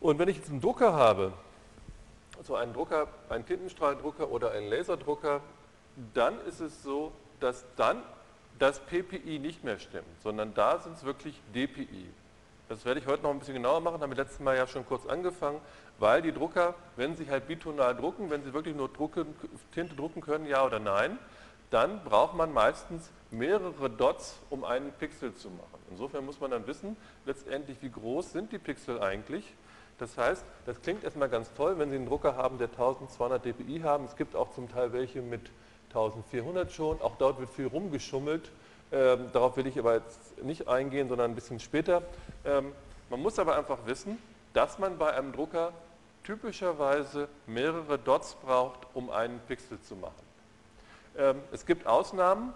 Und 0.00 0.18
wenn 0.18 0.28
ich 0.28 0.38
jetzt 0.38 0.48
einen 0.48 0.60
Drucker 0.60 0.94
habe, 0.94 1.32
also 2.38 2.56
einen 2.56 2.72
Drucker, 2.72 3.08
einen 3.28 3.44
Tintenstrahldrucker 3.44 4.30
oder 4.30 4.52
einen 4.52 4.68
Laserdrucker, 4.68 5.42
dann 6.14 6.40
ist 6.46 6.60
es 6.60 6.82
so, 6.82 7.12
dass 7.40 7.64
dann 7.76 8.02
das 8.58 8.80
PPI 8.80 9.38
nicht 9.38 9.64
mehr 9.64 9.78
stimmt, 9.78 10.06
sondern 10.22 10.54
da 10.54 10.78
sind 10.78 10.96
es 10.96 11.04
wirklich 11.04 11.40
DPI. 11.54 12.06
Das 12.68 12.84
werde 12.84 13.00
ich 13.00 13.06
heute 13.06 13.24
noch 13.24 13.30
ein 13.30 13.38
bisschen 13.38 13.54
genauer 13.54 13.80
machen, 13.80 14.00
haben 14.00 14.10
wir 14.10 14.16
letztes 14.16 14.40
Mal 14.40 14.56
ja 14.56 14.66
schon 14.66 14.86
kurz 14.86 15.04
angefangen, 15.06 15.60
weil 15.98 16.22
die 16.22 16.32
Drucker, 16.32 16.74
wenn 16.96 17.16
sie 17.16 17.28
halt 17.28 17.46
bitonal 17.46 17.94
drucken, 17.94 18.30
wenn 18.30 18.42
sie 18.42 18.54
wirklich 18.54 18.74
nur 18.74 18.88
drucken, 18.88 19.34
Tinte 19.74 19.94
drucken 19.94 20.20
können, 20.20 20.46
ja 20.46 20.64
oder 20.64 20.78
nein, 20.78 21.18
dann 21.70 22.04
braucht 22.04 22.34
man 22.34 22.52
meistens 22.52 23.10
mehrere 23.30 23.90
Dots, 23.90 24.38
um 24.50 24.64
einen 24.64 24.92
Pixel 24.92 25.34
zu 25.34 25.48
machen. 25.50 25.80
Insofern 25.90 26.24
muss 26.24 26.40
man 26.40 26.50
dann 26.50 26.66
wissen, 26.66 26.96
letztendlich, 27.26 27.78
wie 27.80 27.90
groß 27.90 28.32
sind 28.32 28.52
die 28.52 28.58
Pixel 28.58 29.00
eigentlich. 29.02 29.54
Das 29.98 30.18
heißt, 30.18 30.44
das 30.66 30.80
klingt 30.82 31.04
erstmal 31.04 31.28
ganz 31.28 31.52
toll, 31.54 31.78
wenn 31.78 31.90
Sie 31.90 31.96
einen 31.96 32.06
Drucker 32.06 32.36
haben, 32.36 32.58
der 32.58 32.68
1200 32.68 33.44
dpi 33.44 33.80
haben. 33.80 34.04
Es 34.04 34.16
gibt 34.16 34.34
auch 34.34 34.50
zum 34.50 34.70
Teil 34.70 34.92
welche 34.92 35.22
mit 35.22 35.50
1400 35.94 36.72
schon. 36.72 37.00
Auch 37.00 37.16
dort 37.16 37.38
wird 37.38 37.50
viel 37.50 37.66
rumgeschummelt. 37.66 38.50
Ähm, 38.90 39.30
darauf 39.32 39.56
will 39.56 39.66
ich 39.66 39.78
aber 39.78 39.94
jetzt 39.94 40.42
nicht 40.42 40.68
eingehen, 40.68 41.08
sondern 41.08 41.30
ein 41.30 41.34
bisschen 41.34 41.60
später. 41.60 42.02
Ähm, 42.44 42.72
man 43.10 43.20
muss 43.20 43.38
aber 43.38 43.56
einfach 43.56 43.78
wissen, 43.86 44.18
dass 44.52 44.78
man 44.78 44.98
bei 44.98 45.14
einem 45.14 45.32
Drucker 45.32 45.72
typischerweise 46.24 47.28
mehrere 47.46 47.98
Dots 47.98 48.34
braucht, 48.34 48.86
um 48.94 49.10
einen 49.10 49.40
Pixel 49.48 49.80
zu 49.80 49.96
machen. 49.96 50.14
Ähm, 51.16 51.40
es 51.52 51.66
gibt 51.66 51.86
Ausnahmen, 51.86 52.52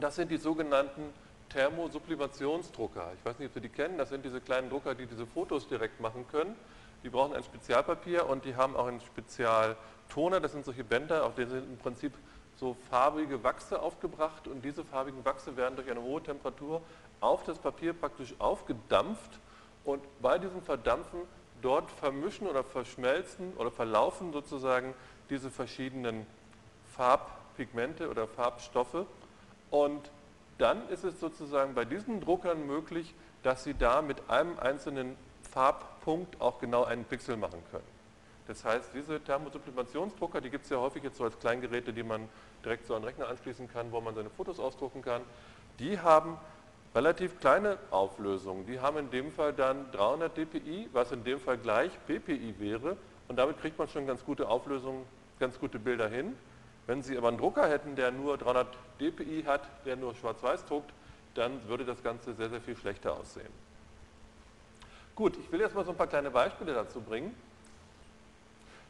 das 0.00 0.16
sind 0.16 0.30
die 0.30 0.36
sogenannten 0.36 1.02
Thermosublimationsdrucker. 1.50 3.12
Ich 3.18 3.24
weiß 3.24 3.38
nicht, 3.38 3.48
ob 3.48 3.54
Sie 3.54 3.60
die 3.60 3.68
kennen, 3.68 3.98
das 3.98 4.08
sind 4.08 4.24
diese 4.24 4.40
kleinen 4.40 4.70
Drucker, 4.70 4.94
die 4.94 5.06
diese 5.06 5.26
Fotos 5.26 5.68
direkt 5.68 6.00
machen 6.00 6.26
können. 6.30 6.56
Die 7.02 7.10
brauchen 7.10 7.34
ein 7.34 7.44
Spezialpapier 7.44 8.26
und 8.26 8.44
die 8.44 8.56
haben 8.56 8.76
auch 8.76 8.86
einen 8.86 9.00
Spezialtoner, 10.04 10.40
das 10.40 10.52
sind 10.52 10.64
solche 10.64 10.84
Bänder, 10.84 11.24
auf 11.24 11.34
denen 11.34 11.50
sind 11.50 11.64
im 11.64 11.78
Prinzip 11.78 12.12
so 12.56 12.76
farbige 12.88 13.42
Wachse 13.42 13.82
aufgebracht 13.82 14.46
und 14.46 14.64
diese 14.64 14.84
farbigen 14.84 15.24
Wachse 15.24 15.56
werden 15.56 15.74
durch 15.74 15.90
eine 15.90 16.00
hohe 16.00 16.22
Temperatur 16.22 16.82
auf 17.20 17.42
das 17.44 17.58
Papier 17.58 17.92
praktisch 17.94 18.34
aufgedampft 18.38 19.40
und 19.84 20.02
bei 20.22 20.38
diesem 20.38 20.62
Verdampfen 20.62 21.20
dort 21.62 21.90
vermischen 21.90 22.46
oder 22.46 22.62
verschmelzen 22.62 23.54
oder 23.54 23.70
verlaufen 23.72 24.32
sozusagen 24.32 24.94
diese 25.30 25.50
verschiedenen 25.50 26.26
Farbpigmente 26.96 28.08
oder 28.08 28.28
Farbstoffe 28.28 29.06
und 29.70 30.10
dann 30.58 30.88
ist 30.90 31.02
es 31.02 31.18
sozusagen 31.18 31.74
bei 31.74 31.84
diesen 31.84 32.20
Druckern 32.20 32.64
möglich, 32.66 33.14
dass 33.42 33.64
Sie 33.64 33.74
da 33.74 34.00
mit 34.00 34.30
einem 34.30 34.58
einzelnen 34.60 35.16
Farbpunkt 35.50 36.40
auch 36.40 36.60
genau 36.60 36.84
einen 36.84 37.04
Pixel 37.04 37.36
machen 37.36 37.60
können. 37.72 37.93
Das 38.46 38.64
heißt, 38.64 38.90
diese 38.94 39.20
Thermosublimationsdrucker, 39.20 40.40
die 40.40 40.50
gibt 40.50 40.64
es 40.64 40.70
ja 40.70 40.76
häufig 40.78 41.02
jetzt 41.02 41.16
so 41.16 41.24
als 41.24 41.38
Kleingeräte, 41.38 41.92
die 41.92 42.02
man 42.02 42.28
direkt 42.64 42.86
so 42.86 42.94
an 42.94 43.02
den 43.02 43.08
Rechner 43.08 43.28
anschließen 43.28 43.68
kann, 43.68 43.90
wo 43.90 44.00
man 44.00 44.14
seine 44.14 44.28
Fotos 44.30 44.60
ausdrucken 44.60 45.00
kann. 45.00 45.22
Die 45.78 45.98
haben 45.98 46.36
relativ 46.94 47.40
kleine 47.40 47.78
Auflösungen. 47.90 48.66
Die 48.66 48.80
haben 48.80 48.98
in 48.98 49.10
dem 49.10 49.32
Fall 49.32 49.52
dann 49.52 49.90
300 49.92 50.36
dpi, 50.36 50.88
was 50.92 51.10
in 51.12 51.24
dem 51.24 51.40
Fall 51.40 51.58
gleich 51.58 51.90
ppi 52.06 52.54
wäre. 52.58 52.96
Und 53.28 53.36
damit 53.36 53.58
kriegt 53.60 53.78
man 53.78 53.88
schon 53.88 54.06
ganz 54.06 54.24
gute 54.24 54.48
Auflösungen, 54.48 55.04
ganz 55.40 55.58
gute 55.58 55.78
Bilder 55.78 56.08
hin. 56.08 56.36
Wenn 56.86 57.02
Sie 57.02 57.16
aber 57.16 57.28
einen 57.28 57.38
Drucker 57.38 57.66
hätten, 57.66 57.96
der 57.96 58.12
nur 58.12 58.36
300 58.36 58.68
dpi 59.00 59.44
hat, 59.46 59.62
der 59.86 59.96
nur 59.96 60.14
schwarz-weiß 60.14 60.66
druckt, 60.66 60.92
dann 61.34 61.66
würde 61.66 61.84
das 61.84 62.02
Ganze 62.02 62.34
sehr, 62.34 62.50
sehr 62.50 62.60
viel 62.60 62.76
schlechter 62.76 63.18
aussehen. 63.18 63.52
Gut, 65.14 65.36
ich 65.38 65.50
will 65.50 65.60
jetzt 65.60 65.74
mal 65.74 65.84
so 65.84 65.92
ein 65.92 65.96
paar 65.96 66.06
kleine 66.06 66.30
Beispiele 66.30 66.74
dazu 66.74 67.00
bringen. 67.00 67.34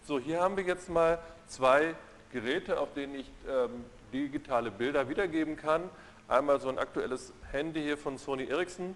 So, 0.06 0.18
hier 0.18 0.42
haben 0.42 0.58
wir 0.58 0.64
jetzt 0.64 0.90
mal 0.90 1.18
zwei 1.46 1.94
Geräte, 2.30 2.78
auf 2.78 2.92
denen 2.92 3.14
ich 3.14 3.32
ähm, 3.48 3.86
digitale 4.12 4.70
Bilder 4.70 5.08
wiedergeben 5.08 5.56
kann. 5.56 5.88
Einmal 6.28 6.60
so 6.60 6.68
ein 6.68 6.78
aktuelles 6.78 7.32
Handy 7.50 7.80
hier 7.80 7.96
von 7.96 8.18
Sony 8.18 8.44
Ericsson. 8.44 8.94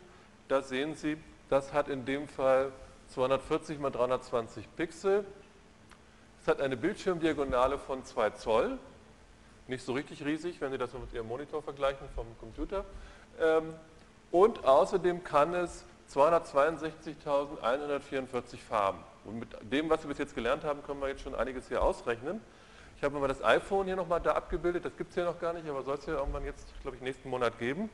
Da 0.48 0.61
sehen 0.61 0.96
Sie, 0.96 1.16
das 1.48 1.72
hat 1.72 1.88
in 1.88 2.04
dem 2.04 2.28
Fall 2.28 2.72
240 3.06 3.80
x 3.80 3.90
320 3.90 4.68
Pixel. 4.76 5.24
Es 6.42 6.48
hat 6.48 6.61
eine 6.61 6.76
Bildschirmdiagonale 6.76 7.78
von 7.78 8.04
2 8.04 8.28
Zoll. 8.30 8.76
nicht 9.66 9.82
so 9.82 9.94
richtig 9.94 10.22
riesig, 10.26 10.61
wenn 10.61 10.72
Sie 10.72 10.78
das 10.78 10.92
mit 10.92 11.14
Ihrem 11.14 11.28
Monitor 11.28 11.62
vergleichen 11.62 12.06
vom 12.14 12.26
Computer. 12.38 12.84
Ähm, 13.40 13.72
und 14.30 14.66
außerdem 14.66 15.24
kann 15.24 15.54
es 15.54 15.86
262.144 16.12 18.59
Farben. 18.59 19.07
Und 19.25 19.41
mit 19.41 19.49
dem, 19.73 19.91
was 19.91 20.03
wir 20.03 20.09
bis 20.09 20.19
jetzt 20.19 20.35
gelernt 20.35 20.64
haben, 20.64 20.83
können 20.83 21.01
wir 21.01 21.09
jetzt 21.09 21.23
schon 21.23 21.35
einiges 21.35 21.69
hier 21.69 21.83
ausrechnen. 21.83 22.41
Ich 22.97 23.05
habe 23.05 23.19
mal 23.19 23.29
das 23.29 23.45
iPhone 23.45 23.87
hier 23.87 23.97
nochmal 23.97 24.21
da 24.21 24.33
abgebildet, 24.33 24.85
das 24.85 24.97
gibt 24.97 25.11
es 25.11 25.14
hier 25.14 25.25
noch 25.25 25.39
gar 25.39 25.53
nicht, 25.53 25.69
aber 25.69 25.83
soll 25.85 25.97
es 25.97 26.07
ja 26.07 26.14
irgendwann 26.14 26.45
jetzt, 26.45 26.66
glaube 26.83 26.97
ich, 26.97 27.03
nächsten 27.03 27.31
Monat 27.31 27.59
geben. 27.59 27.91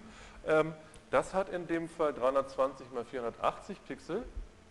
Ähm, 0.47 0.73
das 1.11 1.35
hat 1.35 1.51
in 1.51 1.67
dem 1.67 1.89
Fall 1.89 2.15
320 2.15 2.87
x 2.87 3.11
480 3.11 3.85
Pixel. 3.87 4.23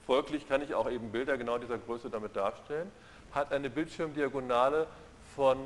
Folglich 0.06 0.50
kann 0.50 0.62
ich 0.62 0.74
auch 0.74 0.90
eben 0.90 1.12
Bilder 1.12 1.38
genau 1.38 1.58
dieser 1.58 1.78
Größe 1.78 2.10
damit 2.10 2.36
darstellen. 2.36 2.92
Hat 3.32 3.52
eine 3.52 3.70
Bildschirmdiagonale 3.70 4.88
von 5.36 5.58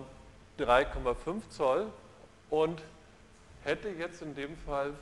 3,5 0.60 1.50
Zoll 1.50 1.88
und 2.50 2.82
hätte 3.64 3.90
jetzt 3.90 4.22
in 4.22 4.36
dem 4.36 4.58
Fall 4.58 4.94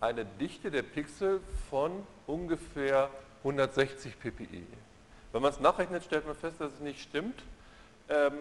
eine 0.00 0.24
Dichte 0.24 0.70
der 0.70 0.82
Pixel 0.82 1.40
von 1.70 2.06
ungefähr 2.26 3.10
160 3.38 4.18
ppi. 4.18 4.66
Wenn 5.32 5.42
man 5.42 5.52
es 5.52 5.60
nachrechnet, 5.60 6.04
stellt 6.04 6.26
man 6.26 6.34
fest, 6.34 6.60
dass 6.60 6.72
es 6.72 6.80
nicht 6.80 7.00
stimmt. 7.00 7.42
Ähm, 8.08 8.32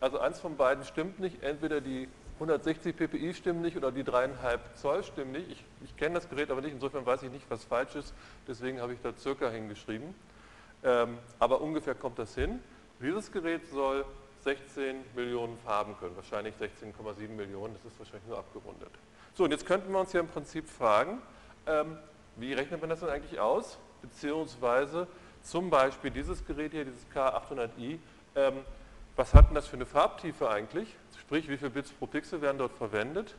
also 0.00 0.18
eins 0.18 0.40
von 0.40 0.56
beiden 0.56 0.84
stimmt 0.84 1.18
nicht. 1.20 1.42
Entweder 1.42 1.80
die 1.80 2.08
160 2.34 2.96
ppi 2.96 3.32
stimmen 3.34 3.62
nicht 3.62 3.76
oder 3.76 3.92
die 3.92 4.04
3,5 4.04 4.58
Zoll 4.74 5.04
stimmen 5.04 5.32
nicht. 5.32 5.50
Ich, 5.50 5.64
ich 5.84 5.96
kenne 5.96 6.16
das 6.16 6.28
Gerät 6.28 6.50
aber 6.50 6.60
nicht, 6.60 6.72
insofern 6.72 7.06
weiß 7.06 7.22
ich 7.22 7.30
nicht, 7.30 7.48
was 7.48 7.64
falsch 7.64 7.94
ist. 7.94 8.14
Deswegen 8.46 8.80
habe 8.80 8.92
ich 8.92 9.00
da 9.02 9.16
circa 9.16 9.48
hingeschrieben. 9.48 10.14
Ähm, 10.82 11.18
aber 11.38 11.60
ungefähr 11.60 11.94
kommt 11.94 12.18
das 12.18 12.34
hin. 12.34 12.60
Dieses 13.00 13.32
Gerät 13.32 13.66
soll 13.70 14.04
16 14.44 14.96
Millionen 15.14 15.56
Farben 15.58 15.96
können, 15.98 16.14
wahrscheinlich 16.16 16.54
16,7 16.56 17.28
Millionen, 17.28 17.74
das 17.74 17.92
ist 17.92 17.98
wahrscheinlich 17.98 18.28
nur 18.28 18.38
abgerundet. 18.38 18.90
So, 19.34 19.44
und 19.44 19.50
jetzt 19.50 19.66
könnten 19.66 19.90
wir 19.90 19.98
uns 19.98 20.12
hier 20.12 20.20
im 20.20 20.28
Prinzip 20.28 20.68
fragen, 20.68 21.22
ähm, 21.66 21.96
wie 22.36 22.52
rechnet 22.52 22.80
man 22.80 22.90
das 22.90 23.00
denn 23.00 23.08
eigentlich 23.08 23.40
aus? 23.40 23.78
Beziehungsweise 24.04 25.06
zum 25.42 25.70
Beispiel 25.70 26.10
dieses 26.10 26.44
Gerät 26.44 26.72
hier, 26.72 26.84
dieses 26.84 27.06
K800i, 27.14 27.98
ähm, 28.36 28.52
was 29.16 29.32
hat 29.32 29.48
denn 29.48 29.54
das 29.54 29.66
für 29.66 29.76
eine 29.76 29.86
Farbtiefe 29.86 30.50
eigentlich? 30.50 30.94
Sprich, 31.18 31.48
wie 31.48 31.56
viele 31.56 31.70
Bits 31.70 31.90
pro 31.90 32.06
Pixel 32.06 32.42
werden 32.42 32.58
dort 32.58 32.74
verwendet? 32.74 33.34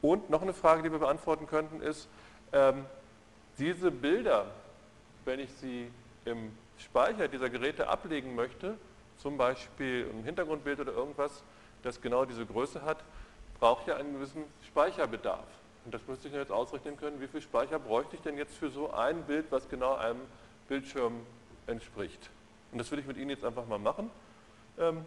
Und 0.00 0.28
noch 0.28 0.42
eine 0.42 0.54
Frage, 0.54 0.82
die 0.82 0.90
wir 0.90 0.98
beantworten 0.98 1.46
könnten, 1.46 1.80
ist, 1.80 2.08
ähm, 2.52 2.84
diese 3.58 3.92
Bilder, 3.92 4.46
wenn 5.24 5.38
ich 5.38 5.52
sie 5.52 5.88
im 6.24 6.50
Speicher 6.78 7.28
dieser 7.28 7.48
Geräte 7.48 7.86
ablegen 7.86 8.34
möchte, 8.34 8.76
zum 9.18 9.36
Beispiel 9.36 10.10
ein 10.12 10.24
Hintergrundbild 10.24 10.80
oder 10.80 10.92
irgendwas, 10.92 11.44
das 11.84 12.00
genau 12.00 12.24
diese 12.24 12.44
Größe 12.44 12.82
hat, 12.82 12.98
braucht 13.60 13.86
ja 13.86 13.94
einen 13.94 14.14
gewissen 14.14 14.42
Speicherbedarf. 14.66 15.46
Und 15.84 15.94
das 15.94 16.00
müsste 16.06 16.28
ich 16.28 16.34
jetzt 16.34 16.52
ausrechnen 16.52 16.96
können, 16.96 17.20
wie 17.20 17.26
viel 17.26 17.40
Speicher 17.40 17.78
bräuchte 17.78 18.16
ich 18.16 18.22
denn 18.22 18.38
jetzt 18.38 18.56
für 18.56 18.70
so 18.70 18.92
ein 18.92 19.22
Bild, 19.24 19.46
was 19.50 19.68
genau 19.68 19.94
einem 19.94 20.20
Bildschirm 20.68 21.14
entspricht. 21.66 22.30
Und 22.70 22.78
das 22.78 22.90
will 22.90 22.98
ich 22.98 23.06
mit 23.06 23.16
Ihnen 23.16 23.30
jetzt 23.30 23.44
einfach 23.44 23.66
mal 23.66 23.78
machen. 23.78 24.10
Ähm, 24.78 25.04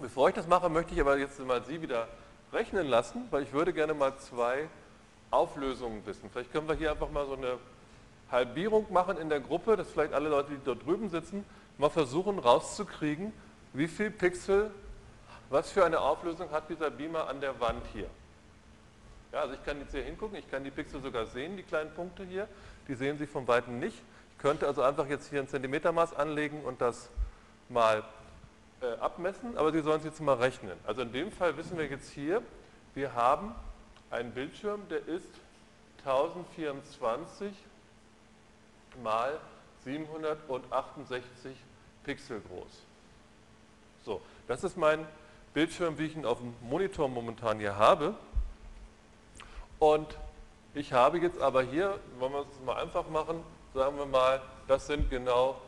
bevor 0.00 0.28
ich 0.28 0.34
das 0.34 0.46
mache, 0.46 0.68
möchte 0.68 0.92
ich 0.92 1.00
aber 1.00 1.16
jetzt 1.18 1.38
mal 1.40 1.62
Sie 1.64 1.80
wieder 1.80 2.08
rechnen 2.52 2.86
lassen, 2.86 3.28
weil 3.30 3.44
ich 3.44 3.52
würde 3.52 3.72
gerne 3.72 3.94
mal 3.94 4.16
zwei 4.18 4.68
Auflösungen 5.30 6.04
wissen. 6.04 6.28
Vielleicht 6.30 6.52
können 6.52 6.68
wir 6.68 6.74
hier 6.74 6.90
einfach 6.90 7.10
mal 7.10 7.26
so 7.26 7.34
eine 7.34 7.58
Halbierung 8.30 8.92
machen 8.92 9.16
in 9.18 9.28
der 9.28 9.40
Gruppe, 9.40 9.76
dass 9.76 9.90
vielleicht 9.90 10.12
alle 10.12 10.28
Leute, 10.28 10.50
die 10.50 10.60
dort 10.64 10.84
drüben 10.84 11.08
sitzen, 11.08 11.44
mal 11.78 11.90
versuchen 11.90 12.38
rauszukriegen, 12.38 13.32
wie 13.72 13.88
viel 13.88 14.10
Pixel, 14.10 14.70
was 15.48 15.70
für 15.70 15.84
eine 15.84 16.00
Auflösung 16.00 16.50
hat 16.50 16.68
dieser 16.68 16.90
Beamer 16.90 17.28
an 17.28 17.40
der 17.40 17.58
Wand 17.60 17.82
hier. 17.92 18.08
Ja, 19.32 19.40
also 19.42 19.54
ich 19.54 19.64
kann 19.64 19.78
jetzt 19.78 19.92
hier 19.92 20.02
hingucken, 20.02 20.38
ich 20.38 20.50
kann 20.50 20.64
die 20.64 20.70
Pixel 20.70 21.00
sogar 21.00 21.26
sehen, 21.26 21.56
die 21.56 21.62
kleinen 21.62 21.92
Punkte 21.94 22.24
hier, 22.24 22.48
die 22.88 22.94
sehen 22.94 23.16
Sie 23.18 23.26
von 23.26 23.46
Weitem 23.46 23.78
nicht. 23.78 23.96
Ich 24.32 24.38
könnte 24.38 24.66
also 24.66 24.82
einfach 24.82 25.06
jetzt 25.08 25.30
hier 25.30 25.40
ein 25.40 25.48
Zentimetermaß 25.48 26.14
anlegen 26.14 26.62
und 26.64 26.80
das 26.80 27.08
mal 27.68 28.02
äh, 28.80 28.86
abmessen, 29.00 29.56
aber 29.56 29.70
Sie 29.70 29.82
sollen 29.82 29.98
es 29.98 30.04
jetzt 30.04 30.20
mal 30.20 30.36
rechnen. 30.36 30.76
Also 30.84 31.02
in 31.02 31.12
dem 31.12 31.30
Fall 31.30 31.56
wissen 31.56 31.78
wir 31.78 31.86
jetzt 31.86 32.10
hier, 32.10 32.42
wir 32.94 33.14
haben 33.14 33.54
einen 34.10 34.32
Bildschirm, 34.32 34.80
der 34.88 35.06
ist 35.06 35.30
1024 36.04 37.54
mal 39.02 39.38
768 39.84 41.56
Pixel 42.04 42.40
groß. 42.40 42.82
So, 44.04 44.20
das 44.48 44.64
ist 44.64 44.76
mein 44.76 45.06
Bildschirm, 45.54 45.98
wie 45.98 46.06
ich 46.06 46.16
ihn 46.16 46.24
auf 46.24 46.38
dem 46.38 46.54
Monitor 46.62 47.08
momentan 47.08 47.58
hier 47.58 47.76
habe. 47.76 48.14
Und 49.80 50.16
ich 50.74 50.92
habe 50.92 51.18
jetzt 51.18 51.40
aber 51.40 51.62
hier, 51.62 51.98
wollen 52.18 52.34
wir 52.34 52.40
es 52.42 52.64
mal 52.64 52.76
einfach 52.76 53.08
machen, 53.08 53.42
sagen 53.74 53.96
wir 53.96 54.06
mal, 54.06 54.40
das 54.68 54.86
sind 54.86 55.10
genau 55.10 55.60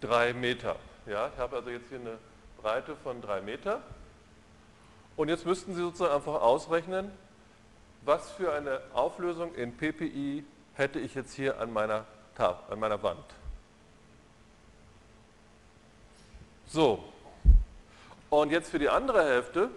drei 0.00 0.32
Meter. 0.32 0.74
Ja, 1.06 1.30
ich 1.32 1.38
habe 1.38 1.56
also 1.56 1.70
jetzt 1.70 1.88
hier 1.90 2.00
eine 2.00 2.18
Breite 2.60 2.96
von 2.96 3.20
drei 3.20 3.40
Meter. 3.40 3.82
Und 5.16 5.28
jetzt 5.28 5.44
müssten 5.44 5.74
Sie 5.74 5.82
sozusagen 5.82 6.14
einfach 6.14 6.40
ausrechnen, 6.40 7.12
was 8.02 8.30
für 8.32 8.52
eine 8.52 8.80
Auflösung 8.94 9.54
in 9.54 9.76
PPI 9.76 10.44
hätte 10.74 10.98
ich 10.98 11.14
jetzt 11.14 11.34
hier 11.34 11.60
an 11.60 11.72
meiner, 11.72 12.06
an 12.38 12.80
meiner 12.80 13.02
Wand. 13.02 13.24
So, 16.66 17.04
und 18.30 18.50
jetzt 18.50 18.70
für 18.70 18.78
die 18.78 18.88
andere 18.88 19.24
Hälfte, 19.24 19.70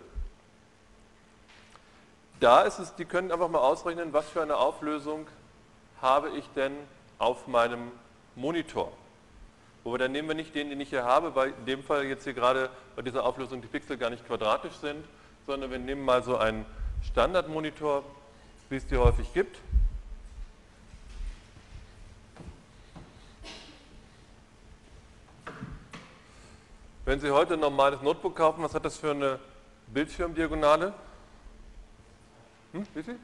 da 2.41 2.63
ist 2.63 2.79
es, 2.79 2.95
die 2.95 3.05
können 3.05 3.31
einfach 3.31 3.49
mal 3.49 3.59
ausrechnen, 3.59 4.13
was 4.13 4.27
für 4.27 4.41
eine 4.41 4.57
Auflösung 4.57 5.27
habe 6.01 6.31
ich 6.31 6.43
denn 6.55 6.73
auf 7.19 7.47
meinem 7.47 7.91
Monitor. 8.35 8.91
Wobei 9.83 9.99
dann 9.99 10.11
nehmen 10.11 10.27
wir 10.27 10.35
nicht 10.35 10.53
den, 10.55 10.69
den 10.69 10.81
ich 10.81 10.89
hier 10.89 11.03
habe, 11.03 11.35
weil 11.35 11.49
in 11.49 11.65
dem 11.67 11.83
Fall 11.83 12.03
jetzt 12.05 12.23
hier 12.23 12.33
gerade 12.33 12.69
bei 12.95 13.03
dieser 13.03 13.23
Auflösung 13.25 13.61
die 13.61 13.67
Pixel 13.67 13.95
gar 13.95 14.09
nicht 14.09 14.25
quadratisch 14.25 14.73
sind, 14.73 15.05
sondern 15.45 15.69
wir 15.69 15.77
nehmen 15.77 16.03
mal 16.03 16.23
so 16.23 16.37
einen 16.37 16.65
Standardmonitor, 17.03 18.03
wie 18.69 18.75
es 18.75 18.87
die 18.87 18.97
häufig 18.97 19.31
gibt. 19.33 19.57
Wenn 27.05 27.19
Sie 27.19 27.29
heute 27.29 27.53
ein 27.53 27.59
normales 27.59 28.01
Notebook 28.01 28.35
kaufen, 28.35 28.63
was 28.63 28.73
hat 28.73 28.85
das 28.85 28.97
für 28.97 29.11
eine 29.11 29.39
Bildschirmdiagonale? 29.87 30.93
Hm, 32.74 32.88
wie 32.93 33.03
viel? 33.03 33.19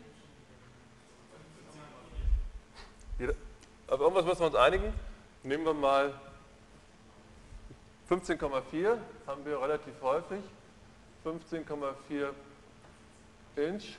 Aber 3.87 4.03
irgendwas 4.03 4.25
müssen 4.25 4.39
wir 4.41 4.47
uns 4.47 4.55
einigen. 4.55 4.93
Nehmen 5.43 5.63
wir 5.63 5.73
mal 5.73 6.13
15,4, 8.09 8.97
haben 9.25 9.45
wir 9.45 9.61
relativ 9.61 9.93
häufig. 10.01 10.43
15,4 11.23 12.29
Inch 13.55 13.97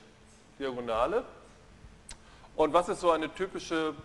Diagonale. 0.59 1.23
Und 2.55 2.73
was 2.73 2.89
ist 2.89 2.99
so 2.99 3.11
eine 3.11 3.33
typische, 3.33 3.95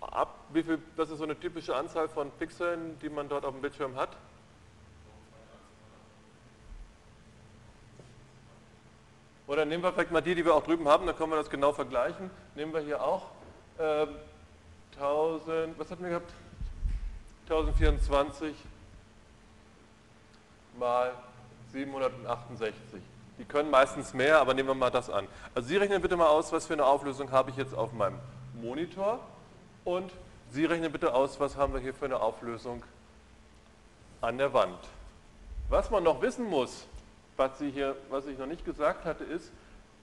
ab, 0.00 0.38
wie 0.52 0.62
viel, 0.62 0.78
was 0.96 1.10
ist 1.10 1.18
so 1.18 1.24
eine 1.24 1.38
typische 1.38 1.74
Anzahl 1.74 2.08
von 2.08 2.30
Pixeln, 2.32 2.98
die 3.00 3.08
man 3.08 3.28
dort 3.28 3.44
auf 3.44 3.52
dem 3.52 3.62
Bildschirm 3.62 3.96
hat? 3.96 4.10
Oder 9.54 9.64
nehmen 9.64 9.84
wir 9.84 9.92
vielleicht 9.92 10.10
mal 10.10 10.20
die, 10.20 10.34
die 10.34 10.44
wir 10.44 10.52
auch 10.52 10.64
drüben 10.64 10.88
haben, 10.88 11.06
dann 11.06 11.16
können 11.16 11.30
wir 11.30 11.36
das 11.36 11.48
genau 11.48 11.72
vergleichen. 11.72 12.28
Nehmen 12.56 12.72
wir 12.72 12.80
hier 12.80 13.00
auch 13.00 13.30
äh, 13.78 14.04
1000, 14.96 15.78
was 15.78 15.92
hatten 15.92 16.02
wir 16.02 16.08
gehabt? 16.08 16.32
1024 17.44 18.52
mal 20.76 21.12
768. 21.70 22.74
Die 23.38 23.44
können 23.44 23.70
meistens 23.70 24.12
mehr, 24.12 24.40
aber 24.40 24.54
nehmen 24.54 24.70
wir 24.70 24.74
mal 24.74 24.90
das 24.90 25.08
an. 25.08 25.28
Also 25.54 25.68
Sie 25.68 25.76
rechnen 25.76 26.02
bitte 26.02 26.16
mal 26.16 26.26
aus, 26.26 26.50
was 26.50 26.66
für 26.66 26.72
eine 26.72 26.84
Auflösung 26.84 27.30
habe 27.30 27.50
ich 27.50 27.56
jetzt 27.56 27.76
auf 27.76 27.92
meinem 27.92 28.18
Monitor 28.60 29.20
und 29.84 30.10
Sie 30.50 30.64
rechnen 30.64 30.90
bitte 30.90 31.14
aus, 31.14 31.38
was 31.38 31.56
haben 31.56 31.74
wir 31.74 31.80
hier 31.80 31.94
für 31.94 32.06
eine 32.06 32.18
Auflösung 32.18 32.82
an 34.20 34.36
der 34.36 34.52
Wand. 34.52 34.80
Was 35.68 35.92
man 35.92 36.02
noch 36.02 36.20
wissen 36.22 36.44
muss, 36.44 36.88
was, 37.36 37.58
Sie 37.58 37.70
hier, 37.70 37.96
was 38.10 38.26
ich 38.26 38.38
noch 38.38 38.46
nicht 38.46 38.64
gesagt 38.64 39.04
hatte, 39.04 39.24
ist, 39.24 39.50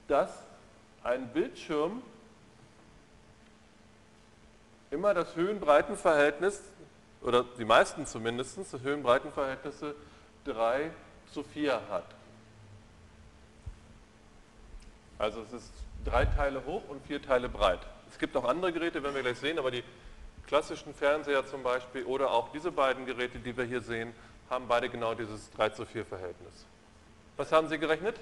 dass 0.08 0.30
ein 1.02 1.28
Bildschirm 1.28 2.02
immer 4.90 5.14
das 5.14 5.34
Höhenbreitenverhältnis, 5.36 6.62
oder 7.22 7.44
die 7.58 7.64
meisten 7.64 8.06
zumindest, 8.06 8.58
das 8.58 8.80
Höhenbreitenverhältnisse 8.82 9.94
3 10.44 10.90
zu 11.32 11.42
4 11.42 11.80
hat. 11.88 12.04
Also 15.18 15.40
es 15.42 15.52
ist 15.52 15.72
drei 16.04 16.24
Teile 16.24 16.64
hoch 16.66 16.82
und 16.88 17.04
vier 17.06 17.22
Teile 17.22 17.48
breit. 17.48 17.80
Es 18.10 18.18
gibt 18.18 18.36
auch 18.36 18.44
andere 18.44 18.72
Geräte, 18.72 19.02
werden 19.02 19.14
wir 19.14 19.22
gleich 19.22 19.38
sehen, 19.38 19.58
aber 19.58 19.70
die 19.70 19.84
klassischen 20.46 20.94
Fernseher 20.94 21.46
zum 21.46 21.62
Beispiel 21.62 22.04
oder 22.04 22.30
auch 22.30 22.50
diese 22.52 22.72
beiden 22.72 23.06
Geräte, 23.06 23.38
die 23.38 23.56
wir 23.56 23.64
hier 23.64 23.80
sehen, 23.80 24.12
haben 24.50 24.66
beide 24.68 24.88
genau 24.88 25.14
dieses 25.14 25.50
3 25.52 25.70
zu 25.70 25.86
4 25.86 26.04
Verhältnis. 26.04 26.66
Was 27.36 27.50
haben 27.50 27.68
Sie 27.68 27.78
gerechnet? 27.78 28.16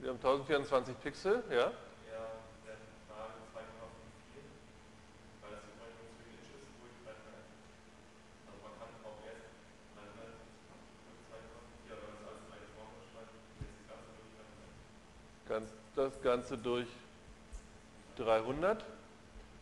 Wir 0.00 0.10
haben 0.10 0.16
1024 0.16 1.00
Pixel, 1.00 1.42
ja. 1.50 1.72
das 15.98 16.22
Ganze 16.22 16.56
durch 16.56 16.86
300. 18.16 18.84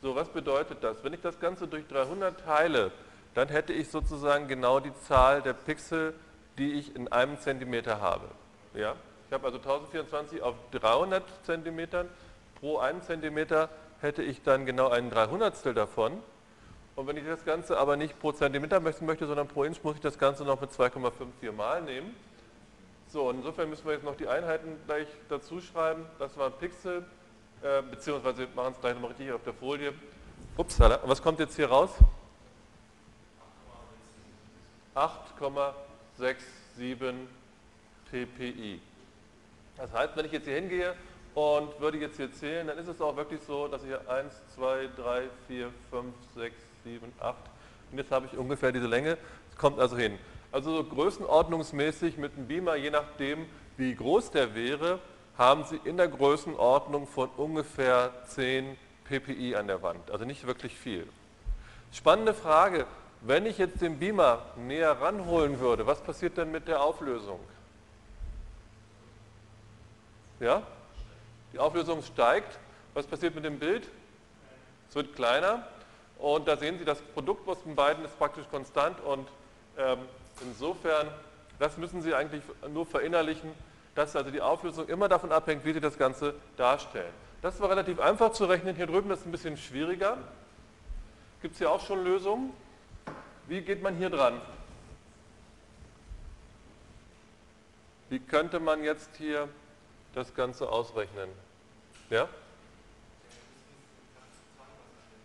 So, 0.03 0.15
was 0.15 0.29
bedeutet 0.29 0.79
das? 0.83 1.03
Wenn 1.03 1.15
ich 1.15 1.21
das 1.21 1.41
Ganze 1.41 1.67
durch 1.67 1.87
300 1.89 2.39
teile, 2.45 2.93
dann 3.37 3.49
hätte 3.49 3.75
ich 3.75 3.91
sozusagen 3.91 4.49
genau 4.49 4.81
die 4.81 4.95
Zahl 4.95 5.43
der 5.43 5.53
Pixel, 5.53 6.15
die 6.57 6.73
ich 6.73 6.97
in 6.97 7.13
einem 7.13 7.39
Zentimeter 7.39 8.01
habe. 8.01 8.25
Ja? 8.73 8.95
Ich 9.27 9.33
habe 9.35 9.45
also 9.45 9.59
1024 9.59 10.41
auf 10.41 10.55
300 10.71 11.23
Zentimetern. 11.45 12.09
Pro 12.59 12.79
einen 12.79 13.03
Zentimeter 13.03 13.69
hätte 14.01 14.23
ich 14.23 14.43
dann 14.43 14.65
genau 14.65 14.89
einen 14.89 15.11
300 15.11 15.77
davon. 15.77 16.13
Und 16.95 17.07
wenn 17.07 17.19
ich 17.19 17.27
das 17.27 17.45
Ganze 17.45 17.77
aber 17.77 17.99
nicht 17.99 18.19
pro 18.19 18.33
Zentimeter 18.33 18.81
messen 18.81 19.07
möchte, 19.07 19.27
sondern 19.27 19.49
pro 19.49 19.65
Inch, 19.65 19.81
muss 19.83 19.97
ich 19.97 20.01
das 20.01 20.19
Ganze 20.19 20.45
noch 20.45 20.59
mit 20.59 20.71
2,54 20.71 21.53
Mal 21.53 21.83
nehmen. 21.83 22.17
So, 23.09 23.31
insofern 23.31 23.69
müssen 23.69 23.85
wir 23.85 23.93
jetzt 23.93 24.05
noch 24.05 24.17
die 24.17 24.29
Einheiten 24.29 24.79
gleich 24.87 25.09
dazu 25.29 25.61
schreiben. 25.61 26.07
Das 26.19 26.39
war 26.39 26.49
Pixel, 26.49 27.05
äh, 27.63 27.83
beziehungsweise 27.83 28.49
machen 28.57 28.73
es 28.73 28.81
gleich 28.81 28.95
nochmal 28.95 29.11
richtig 29.11 29.31
auf 29.31 29.43
der 29.45 29.53
Folie. 29.53 29.93
Ups, 30.57 30.81
was 30.81 31.21
kommt 31.21 31.39
jetzt 31.39 31.57
hier 31.57 31.69
raus? 31.69 31.91
8,67 34.97 37.15
ppi. 38.11 38.81
Das 39.77 39.93
heißt, 39.93 40.17
wenn 40.17 40.25
ich 40.25 40.33
jetzt 40.33 40.47
hier 40.47 40.55
hingehe 40.55 40.95
und 41.35 41.79
würde 41.81 41.99
jetzt 41.99 42.17
hier 42.17 42.33
zählen, 42.33 42.67
dann 42.67 42.79
ist 42.79 42.89
es 42.89 43.01
auch 43.01 43.17
wirklich 43.17 43.43
so, 43.43 43.69
dass 43.69 43.83
ich 43.83 43.89
hier 43.89 44.11
1, 44.11 44.33
2, 44.55 44.89
3, 44.97 45.23
4, 45.49 45.71
5, 45.91 46.15
6, 46.35 46.57
7, 46.85 47.13
8 47.21 47.37
und 47.93 47.99
jetzt 47.99 48.11
habe 48.11 48.27
ich 48.27 48.39
ungefähr 48.39 48.73
diese 48.73 48.87
Länge. 48.87 49.19
Es 49.51 49.57
kommt 49.57 49.79
also 49.79 49.97
hin. 49.97 50.19
Also 50.51 50.77
so 50.77 50.85
größenordnungsmäßig 50.85 52.17
mit 52.17 52.37
einem 52.37 52.47
Beamer, 52.47 52.77
je 52.77 52.91
nachdem 52.91 53.47
wie 53.77 53.95
groß 53.95 54.31
der 54.31 54.55
wäre, 54.55 54.99
haben 55.37 55.65
Sie 55.65 55.79
in 55.85 55.99
der 55.99 56.09
Größenordnung 56.09 57.07
von 57.07 57.29
ungefähr 57.37 58.13
10 58.29 58.77
ppi 59.05 59.55
an 59.55 59.67
der 59.67 59.83
Wand. 59.83 60.11
Also 60.11 60.25
nicht 60.25 60.47
wirklich 60.47 60.75
viel. 60.75 61.07
Spannende 61.93 62.35
Frage, 62.35 62.87
wenn 63.27 63.47
ich 63.47 63.59
jetzt 63.59 63.81
den 63.81 63.99
Beamer 63.99 64.43
näher 64.57 65.01
ranholen 65.01 65.61
würde, 65.61 65.87
was 65.87 66.01
passiert 66.01 66.37
denn 66.37 66.51
mit 66.51 66.69
der 66.69 66.83
Auflösung? 66.83 67.41
Ja? 70.41 70.63
Die 71.53 71.59
Auflösung 71.59 72.03
steigt. 72.03 72.59
Was 72.95 73.07
passiert 73.07 73.35
mit 73.35 73.45
dem 73.45 73.59
Bild? 73.59 73.89
Es 74.89 74.95
wird 74.95 75.15
kleiner. 75.15 75.67
Und 76.19 76.49
da 76.49 76.57
sehen 76.57 76.79
Sie, 76.79 76.85
das 76.85 77.01
Produkt 77.01 77.47
aus 77.49 77.63
den 77.63 77.75
beiden 77.75 78.05
ist 78.05 78.19
praktisch 78.19 78.47
konstant 78.51 79.01
und 79.01 79.29
ähm, 79.77 79.99
Insofern, 80.43 81.09
das 81.59 81.77
müssen 81.77 82.03
Sie 82.03 82.15
eigentlich 82.15 82.43
nur 82.73 82.87
verinnerlichen, 82.87 83.51
dass 83.95 84.15
also 84.15 84.31
die 84.31 84.41
Auflösung 84.41 84.89
immer 84.89 85.09
davon 85.09 85.33
abhängt, 85.33 85.65
wie 85.65 85.73
Sie 85.73 85.81
das 85.81 85.97
Ganze 85.97 86.35
darstellen. 86.57 87.13
Das 87.43 87.61
war 87.61 87.71
relativ 87.71 88.01
einfach 88.01 88.33
zu 88.33 88.45
rechnen. 88.45 88.77
Hier 88.77 88.87
drüben 88.87 89.11
ist 89.11 89.21
es 89.21 89.27
ein 89.27 89.33
bisschen 89.33 89.57
schwieriger. 89.57 90.19
Gibt 91.41 91.55
es 91.55 91.59
hier 91.59 91.71
auch 91.71 91.81
schon 91.81 92.05
Lösungen? 92.05 92.53
Wie 93.47 93.61
geht 93.61 93.83
man 93.83 93.97
hier 93.97 94.11
dran? 94.11 94.41
Wie 98.09 98.19
könnte 98.19 98.61
man 98.61 98.83
jetzt 98.83 99.11
hier 99.17 99.49
das 100.15 100.35
Ganze 100.35 100.69
ausrechnen? 100.69 101.29
Ja? 102.11 102.29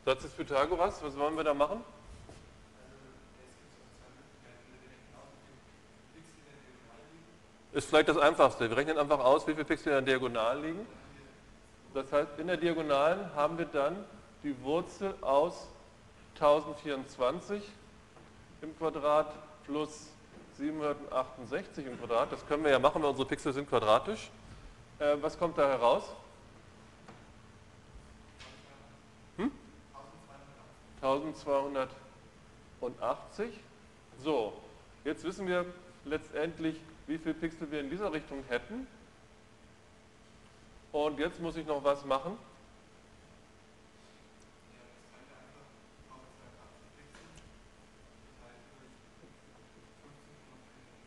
Satz 0.05 0.23
des 0.23 0.31
Pythagoras, 0.31 1.01
was 1.03 1.15
wollen 1.15 1.35
wir 1.35 1.43
da 1.43 1.53
machen? 1.53 1.83
ist 7.73 7.87
vielleicht 7.87 8.09
das 8.09 8.17
Einfachste. 8.17 8.69
Wir 8.69 8.75
rechnen 8.75 8.97
einfach 8.97 9.19
aus, 9.19 9.47
wie 9.47 9.53
viele 9.53 9.65
Pixel 9.65 9.87
in 9.97 10.05
der 10.05 10.17
Diagonal 10.17 10.61
liegen. 10.61 10.85
Das 11.93 12.11
heißt, 12.11 12.31
in 12.37 12.47
der 12.47 12.57
Diagonalen 12.57 13.33
haben 13.35 13.57
wir 13.57 13.65
dann 13.65 13.95
die 14.43 14.61
Wurzel 14.61 15.13
aus 15.21 15.67
1024 16.35 17.63
im 18.61 18.77
Quadrat 18.77 19.33
plus 19.65 20.09
768 20.57 21.85
im 21.85 21.99
Quadrat. 21.99 22.31
Das 22.31 22.47
können 22.47 22.63
wir 22.63 22.71
ja 22.71 22.79
machen, 22.79 23.01
weil 23.01 23.09
unsere 23.09 23.27
Pixel 23.27 23.51
sind 23.53 23.67
quadratisch. 23.67 24.29
Äh, 24.99 25.17
was 25.21 25.37
kommt 25.37 25.57
da 25.57 25.67
heraus? 25.67 26.03
Hm? 29.37 29.51
1280. 31.01 33.49
So, 34.19 34.53
jetzt 35.03 35.23
wissen 35.23 35.47
wir 35.47 35.65
letztendlich, 36.05 36.79
wie 37.07 37.17
viele 37.17 37.33
Pixel 37.33 37.71
wir 37.71 37.79
in 37.79 37.89
dieser 37.89 38.13
Richtung 38.13 38.43
hätten. 38.47 38.85
Und 40.91 41.17
jetzt 41.19 41.39
muss 41.39 41.55
ich 41.55 41.65
noch 41.65 41.83
was 41.83 42.05
machen. 42.05 42.37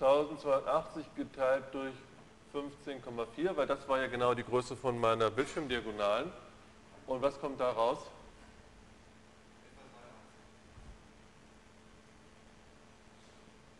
...1280 0.04 1.02
geteilt 1.16 1.64
durch 1.72 1.94
15,4, 2.52 3.56
weil 3.56 3.66
das 3.66 3.88
war 3.88 4.00
ja 4.00 4.06
genau 4.06 4.34
die 4.34 4.44
Größe 4.44 4.76
von 4.76 5.00
meiner 5.00 5.30
Bildschirmdiagonalen. 5.30 6.30
Und 7.06 7.22
was 7.22 7.40
kommt 7.40 7.58
da 7.58 7.70
raus? 7.70 7.98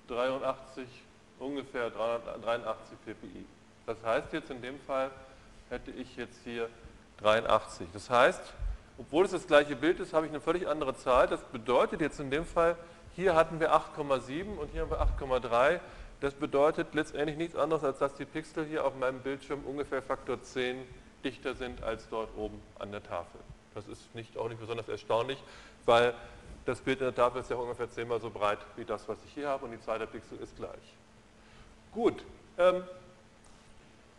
83 0.09 0.87
ungefähr 1.39 1.91
383 1.91 2.99
ppi. 3.05 3.45
Das 3.87 3.97
heißt 4.03 4.33
jetzt 4.33 4.51
in 4.51 4.63
dem 4.63 4.81
Fall 4.81 5.11
hätte 5.69 5.91
ich 5.91 6.17
jetzt 6.17 6.39
hier 6.45 6.69
83. 7.19 7.87
Das 7.93 8.09
heißt, 8.09 8.41
obwohl 8.99 9.25
es 9.25 9.33
das 9.33 9.47
gleiche 9.47 9.77
Bild 9.77 10.01
ist, 10.01 10.13
habe 10.13 10.27
ich 10.27 10.33
eine 10.33 10.41
völlig 10.41 10.69
andere 10.69 10.97
Zahl. 10.97 11.27
Das 11.27 11.43
bedeutet 11.45 12.01
jetzt 12.01 12.21
in 12.21 12.31
dem 12.31 12.47
Fall, 12.47 12.77
hier 13.15 13.35
hatten 13.35 13.61
wir 13.61 13.75
8,7 13.75 14.57
und 14.57 14.71
hier 14.71 14.83
haben 14.83 14.91
wir 14.91 15.01
8,3. 15.01 15.81
Das 16.25 16.33
bedeutet 16.33 16.95
letztendlich 16.95 17.37
nichts 17.37 17.55
anderes, 17.55 17.85
als 17.85 17.99
dass 17.99 18.15
die 18.15 18.25
Pixel 18.25 18.65
hier 18.65 18.87
auf 18.87 18.97
meinem 18.97 19.21
Bildschirm 19.21 19.63
ungefähr 19.67 20.01
Faktor 20.01 20.43
10 20.43 20.79
dichter 21.23 21.55
sind 21.55 21.83
als 21.83 22.09
dort 22.09 22.35
oben 22.35 22.63
an 22.79 22.93
der 22.93 23.03
Tafel. 23.03 23.39
Das 23.75 23.87
ist 23.89 24.15
nicht, 24.15 24.39
auch 24.39 24.49
nicht 24.49 24.59
besonders 24.59 24.89
erstaunlich, 24.89 25.37
weil 25.85 26.15
das 26.65 26.81
Bild 26.81 27.01
in 27.01 27.05
der 27.05 27.15
Tafel 27.15 27.43
ist 27.43 27.51
ja 27.51 27.57
ungefähr 27.57 27.91
zehnmal 27.91 28.23
so 28.23 28.31
breit 28.31 28.61
wie 28.77 28.87
das, 28.87 29.07
was 29.07 29.19
ich 29.27 29.35
hier 29.35 29.49
habe 29.51 29.67
und 29.67 29.73
die 29.73 29.81
Zahl 29.83 29.99
der 29.99 30.07
Pixel 30.07 30.39
ist 30.39 30.57
gleich. 30.57 30.97
Gut, 31.93 32.25
ähm, 32.57 32.85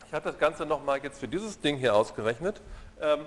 ich 0.05 0.13
habe 0.13 0.25
das 0.29 0.37
Ganze 0.37 0.67
nochmal 0.67 0.99
jetzt 1.01 1.19
für 1.19 1.27
dieses 1.27 1.59
Ding 1.59 1.77
hier 1.77 1.95
ausgerechnet. 1.95 2.61
Ähm, 3.01 3.21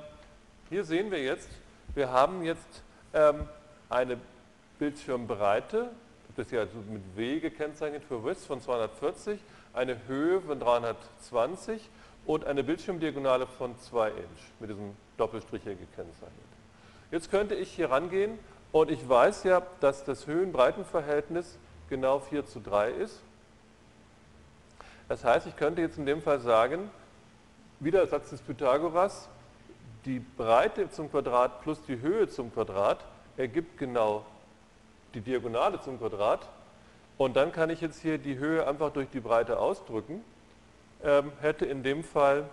hier 0.68 0.84
sehen 0.84 1.10
wir 1.10 1.20
jetzt, 1.20 1.50
wir 1.96 2.12
haben 2.12 2.44
jetzt 2.44 2.84
ähm, 3.12 3.48
eine 3.90 4.18
Bildschirmbreite, 4.78 5.90
das 6.38 6.46
ist 6.46 6.52
ja 6.52 6.64
mit 6.88 7.02
W 7.16 7.40
gekennzeichnet 7.40 8.04
für 8.04 8.24
Width 8.24 8.46
von 8.46 8.60
240, 8.60 9.40
eine 9.74 10.06
Höhe 10.06 10.40
von 10.40 10.60
320 10.60 11.90
und 12.26 12.44
eine 12.44 12.62
Bildschirmdiagonale 12.62 13.48
von 13.48 13.76
2 13.76 14.10
Inch 14.10 14.52
mit 14.60 14.70
diesem 14.70 14.94
Doppelstrich 15.16 15.64
hier 15.64 15.74
gekennzeichnet. 15.74 16.30
Jetzt 17.10 17.32
könnte 17.32 17.56
ich 17.56 17.72
hier 17.72 17.90
rangehen 17.90 18.38
und 18.70 18.88
ich 18.88 19.08
weiß 19.08 19.42
ja, 19.42 19.62
dass 19.80 20.04
das 20.04 20.28
Höhen-Breiten-Verhältnis 20.28 21.58
genau 21.90 22.20
4 22.20 22.46
zu 22.46 22.60
3 22.60 22.92
ist. 22.92 23.20
Das 25.08 25.24
heißt, 25.24 25.48
ich 25.48 25.56
könnte 25.56 25.82
jetzt 25.82 25.98
in 25.98 26.06
dem 26.06 26.22
Fall 26.22 26.38
sagen, 26.38 26.88
wieder 27.80 28.06
Satz 28.06 28.30
des 28.30 28.42
Pythagoras, 28.42 29.28
die 30.04 30.20
Breite 30.20 30.88
zum 30.88 31.10
Quadrat 31.10 31.62
plus 31.62 31.82
die 31.82 32.00
Höhe 32.00 32.28
zum 32.28 32.54
Quadrat 32.54 33.04
ergibt 33.36 33.76
genau 33.76 34.24
die 35.18 35.32
Diagonale 35.32 35.80
zum 35.80 35.98
Quadrat. 35.98 36.48
Und 37.16 37.36
dann 37.36 37.50
kann 37.50 37.70
ich 37.70 37.80
jetzt 37.80 38.00
hier 38.00 38.18
die 38.18 38.38
Höhe 38.38 38.66
einfach 38.66 38.92
durch 38.92 39.08
die 39.10 39.20
Breite 39.20 39.58
ausdrücken. 39.58 40.22
Ähm, 41.02 41.32
hätte 41.40 41.66
in 41.66 41.82
dem 41.82 42.04
Fall, 42.04 42.44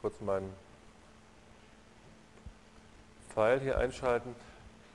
kurz 0.00 0.20
meinen 0.20 0.52
Pfeil 3.28 3.60
hier 3.60 3.76
einschalten, 3.78 4.34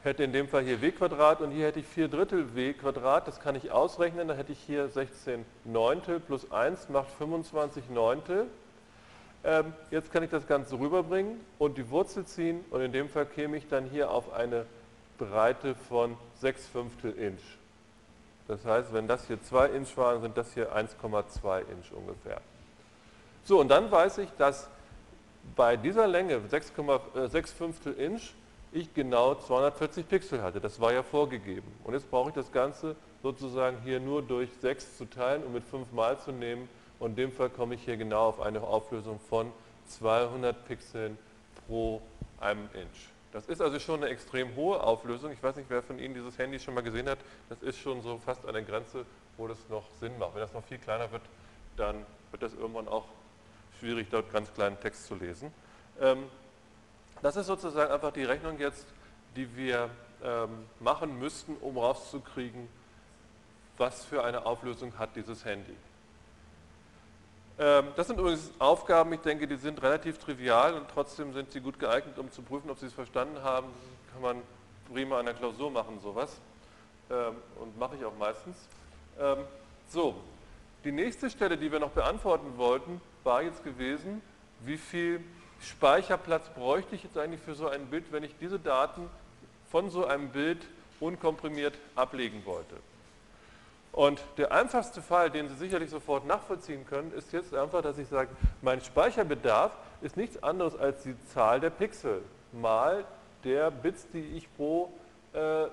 hätte 0.03 0.23
in 0.23 0.33
dem 0.33 0.47
Fall 0.47 0.63
hier 0.63 0.81
w 0.81 0.91
Quadrat 0.91 1.41
und 1.41 1.51
hier 1.51 1.67
hätte 1.67 1.79
ich 1.79 1.85
4 1.85 2.07
Drittel 2.07 2.55
w 2.55 2.73
Quadrat. 2.73 3.27
Das 3.27 3.39
kann 3.39 3.55
ich 3.55 3.71
ausrechnen. 3.71 4.27
Dann 4.27 4.37
hätte 4.37 4.51
ich 4.51 4.59
hier 4.59 4.89
16 4.89 5.45
Neuntel 5.65 6.19
plus 6.19 6.51
1 6.51 6.89
macht 6.89 7.11
25 7.11 7.91
Neuntel. 7.91 8.47
Ähm, 9.43 9.73
jetzt 9.91 10.11
kann 10.11 10.23
ich 10.23 10.31
das 10.31 10.47
Ganze 10.47 10.79
rüberbringen 10.79 11.39
und 11.59 11.77
die 11.77 11.89
Wurzel 11.91 12.25
ziehen 12.25 12.65
und 12.71 12.81
in 12.81 12.91
dem 12.91 13.09
Fall 13.09 13.27
käme 13.27 13.57
ich 13.57 13.67
dann 13.67 13.85
hier 13.85 14.09
auf 14.09 14.33
eine 14.33 14.65
Breite 15.25 15.75
von 15.75 16.17
6 16.35 16.67
Fünftel 16.67 17.13
Inch. 17.13 17.41
Das 18.47 18.65
heißt, 18.65 18.91
wenn 18.91 19.07
das 19.07 19.27
hier 19.27 19.41
2 19.41 19.67
Inch 19.67 19.95
waren, 19.95 20.21
sind 20.21 20.35
das 20.35 20.53
hier 20.53 20.75
1,2 20.75 21.59
Inch 21.59 21.91
ungefähr. 21.95 22.41
So, 23.43 23.59
und 23.59 23.69
dann 23.69 23.91
weiß 23.91 24.17
ich, 24.17 24.29
dass 24.37 24.67
bei 25.55 25.77
dieser 25.77 26.07
Länge 26.07 26.39
6,6 26.39 27.35
äh, 27.35 27.43
Fünftel 27.47 27.93
Inch 27.93 28.33
ich 28.71 28.93
genau 28.93 29.35
240 29.35 30.07
Pixel 30.07 30.41
hatte. 30.41 30.59
Das 30.59 30.79
war 30.79 30.93
ja 30.93 31.03
vorgegeben. 31.03 31.71
Und 31.83 31.93
jetzt 31.93 32.09
brauche 32.09 32.29
ich 32.29 32.35
das 32.35 32.51
Ganze 32.51 32.95
sozusagen 33.21 33.77
hier 33.83 33.99
nur 33.99 34.21
durch 34.21 34.49
6 34.61 34.97
zu 34.97 35.05
teilen 35.05 35.43
und 35.43 35.53
mit 35.53 35.63
5 35.63 35.91
mal 35.91 36.17
zu 36.19 36.31
nehmen. 36.31 36.67
Und 36.99 37.11
in 37.11 37.15
dem 37.17 37.31
Fall 37.31 37.49
komme 37.49 37.75
ich 37.75 37.83
hier 37.83 37.97
genau 37.97 38.27
auf 38.29 38.41
eine 38.41 38.61
Auflösung 38.61 39.19
von 39.29 39.51
200 39.87 40.65
Pixeln 40.65 41.17
pro 41.67 42.01
einem 42.39 42.69
Inch. 42.73 43.10
Das 43.31 43.45
ist 43.45 43.61
also 43.61 43.79
schon 43.79 44.03
eine 44.03 44.11
extrem 44.11 44.55
hohe 44.55 44.81
Auflösung. 44.81 45.31
Ich 45.31 45.41
weiß 45.41 45.55
nicht, 45.55 45.69
wer 45.69 45.81
von 45.81 45.99
Ihnen 45.99 46.13
dieses 46.13 46.37
Handy 46.37 46.59
schon 46.59 46.73
mal 46.73 46.81
gesehen 46.81 47.07
hat. 47.07 47.19
Das 47.49 47.61
ist 47.61 47.79
schon 47.79 48.01
so 48.01 48.17
fast 48.17 48.45
an 48.45 48.53
der 48.53 48.63
Grenze, 48.63 49.05
wo 49.37 49.47
das 49.47 49.57
noch 49.69 49.89
Sinn 49.99 50.17
macht. 50.17 50.35
Wenn 50.35 50.41
das 50.41 50.53
noch 50.53 50.63
viel 50.63 50.77
kleiner 50.77 51.11
wird, 51.11 51.21
dann 51.77 52.05
wird 52.31 52.43
das 52.43 52.53
irgendwann 52.53 52.87
auch 52.87 53.05
schwierig, 53.79 54.07
dort 54.11 54.31
ganz 54.33 54.53
kleinen 54.53 54.79
Text 54.79 55.05
zu 55.07 55.15
lesen. 55.15 55.53
Ähm, 55.99 56.25
das 57.21 57.37
ist 57.37 57.47
sozusagen 57.47 57.91
einfach 57.91 58.11
die 58.11 58.23
Rechnung 58.23 58.59
jetzt, 58.59 58.85
die 59.35 59.55
wir 59.55 59.89
ähm, 60.23 60.65
machen 60.79 61.17
müssten, 61.17 61.55
um 61.57 61.77
rauszukriegen, 61.77 62.67
was 63.77 64.03
für 64.03 64.23
eine 64.23 64.45
Auflösung 64.45 64.97
hat 64.97 65.15
dieses 65.15 65.45
Handy. 65.45 65.75
Ähm, 67.61 67.89
das 67.95 68.07
sind 68.07 68.19
übrigens 68.19 68.49
Aufgaben, 68.57 69.13
ich 69.13 69.19
denke, 69.19 69.47
die 69.47 69.55
sind 69.55 69.83
relativ 69.83 70.17
trivial 70.17 70.73
und 70.73 70.87
trotzdem 70.91 71.31
sind 71.31 71.51
sie 71.51 71.61
gut 71.61 71.77
geeignet, 71.77 72.17
um 72.17 72.31
zu 72.31 72.41
prüfen, 72.41 72.71
ob 72.71 72.79
Sie 72.79 72.87
es 72.87 72.93
verstanden 72.93 73.43
haben. 73.43 73.67
Kann 74.11 74.21
man 74.23 74.41
prima 74.91 75.19
an 75.19 75.25
der 75.25 75.35
Klausur 75.35 75.69
machen, 75.69 75.99
sowas. 76.01 76.41
Und 77.59 77.77
mache 77.77 77.97
ich 77.97 78.03
auch 78.03 78.17
meistens. 78.17 78.57
So, 79.89 80.15
die 80.83 80.91
nächste 80.91 81.29
Stelle, 81.29 81.55
die 81.57 81.71
wir 81.71 81.79
noch 81.79 81.91
beantworten 81.91 82.57
wollten, 82.57 82.99
war 83.23 83.43
jetzt 83.43 83.63
gewesen, 83.63 84.23
wie 84.61 84.77
viel 84.77 85.23
Speicherplatz 85.61 86.49
bräuchte 86.49 86.95
ich 86.95 87.03
jetzt 87.03 87.17
eigentlich 87.17 87.41
für 87.41 87.53
so 87.53 87.67
ein 87.67 87.85
Bild, 87.87 88.11
wenn 88.11 88.23
ich 88.23 88.35
diese 88.39 88.57
Daten 88.57 89.07
von 89.69 89.91
so 89.91 90.07
einem 90.07 90.29
Bild 90.29 90.65
unkomprimiert 90.99 91.77
ablegen 91.95 92.43
wollte. 92.45 92.75
Und 93.93 94.21
der 94.37 94.53
einfachste 94.53 95.01
Fall, 95.01 95.29
den 95.29 95.49
Sie 95.49 95.55
sicherlich 95.55 95.89
sofort 95.89 96.25
nachvollziehen 96.25 96.85
können, 96.85 97.11
ist 97.11 97.33
jetzt 97.33 97.53
einfach, 97.53 97.81
dass 97.81 97.97
ich 97.97 98.07
sage, 98.07 98.29
mein 98.61 98.79
Speicherbedarf 98.81 99.71
ist 100.01 100.15
nichts 100.15 100.41
anderes 100.41 100.77
als 100.77 101.03
die 101.03 101.15
Zahl 101.27 101.59
der 101.59 101.71
Pixel 101.71 102.21
mal 102.53 103.03
der 103.43 103.69
Bits, 103.69 104.07
die 104.13 104.37
ich 104.37 104.53
pro 104.55 104.93
äh, 105.33 105.65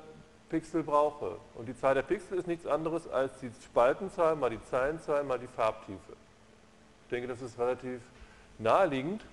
Pixel 0.48 0.82
brauche. 0.82 1.36
Und 1.54 1.66
die 1.66 1.76
Zahl 1.76 1.94
der 1.94 2.02
Pixel 2.02 2.38
ist 2.38 2.48
nichts 2.48 2.66
anderes 2.66 3.08
als 3.08 3.38
die 3.40 3.50
Spaltenzahl 3.64 4.34
mal 4.34 4.50
die 4.50 4.62
Zeilenzahl 4.64 5.22
mal 5.22 5.38
die 5.38 5.46
Farbtiefe. 5.46 6.12
Ich 7.04 7.10
denke, 7.10 7.28
das 7.28 7.40
ist 7.40 7.58
relativ 7.58 8.00
naheliegend. 8.58 9.24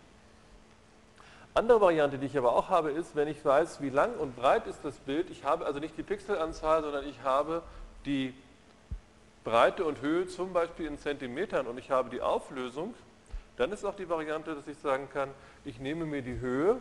Andere 1.54 1.80
Variante, 1.80 2.18
die 2.18 2.26
ich 2.26 2.38
aber 2.38 2.54
auch 2.54 2.70
habe, 2.70 2.92
ist, 2.92 3.16
wenn 3.16 3.30
ich 3.30 3.44
weiß, 3.44 3.82
wie 3.82 3.90
lang 3.90 4.14
und 4.18 4.36
breit 4.36 4.68
ist 4.68 4.84
das 4.84 4.98
Bild. 4.98 5.30
Ich 5.30 5.44
habe 5.44 5.66
also 5.66 5.80
nicht 5.80 5.98
die 5.98 6.04
Pixelanzahl, 6.04 6.84
sondern 6.84 7.08
ich 7.08 7.24
habe 7.24 7.64
die 8.06 8.34
Breite 9.46 9.86
und 9.86 10.02
Höhe 10.02 10.28
zum 10.28 10.54
Beispiel 10.54 10.88
in 10.88 10.98
Zentimetern 10.98 11.68
und 11.68 11.78
ich 11.78 11.91
habe 11.91 12.10
die 12.10 12.20
Auflösung. 12.20 12.96
Dann 13.58 13.72
ist 13.72 13.86
auch 13.86 13.96
die 13.96 14.10
Variante, 14.10 14.56
dass 14.56 14.68
ich 14.68 14.78
sagen 14.80 15.08
kann, 15.14 15.30
ich 15.64 15.80
nehme 15.80 16.06
mir 16.06 16.24
die 16.24 16.39
Höhe 16.39 16.78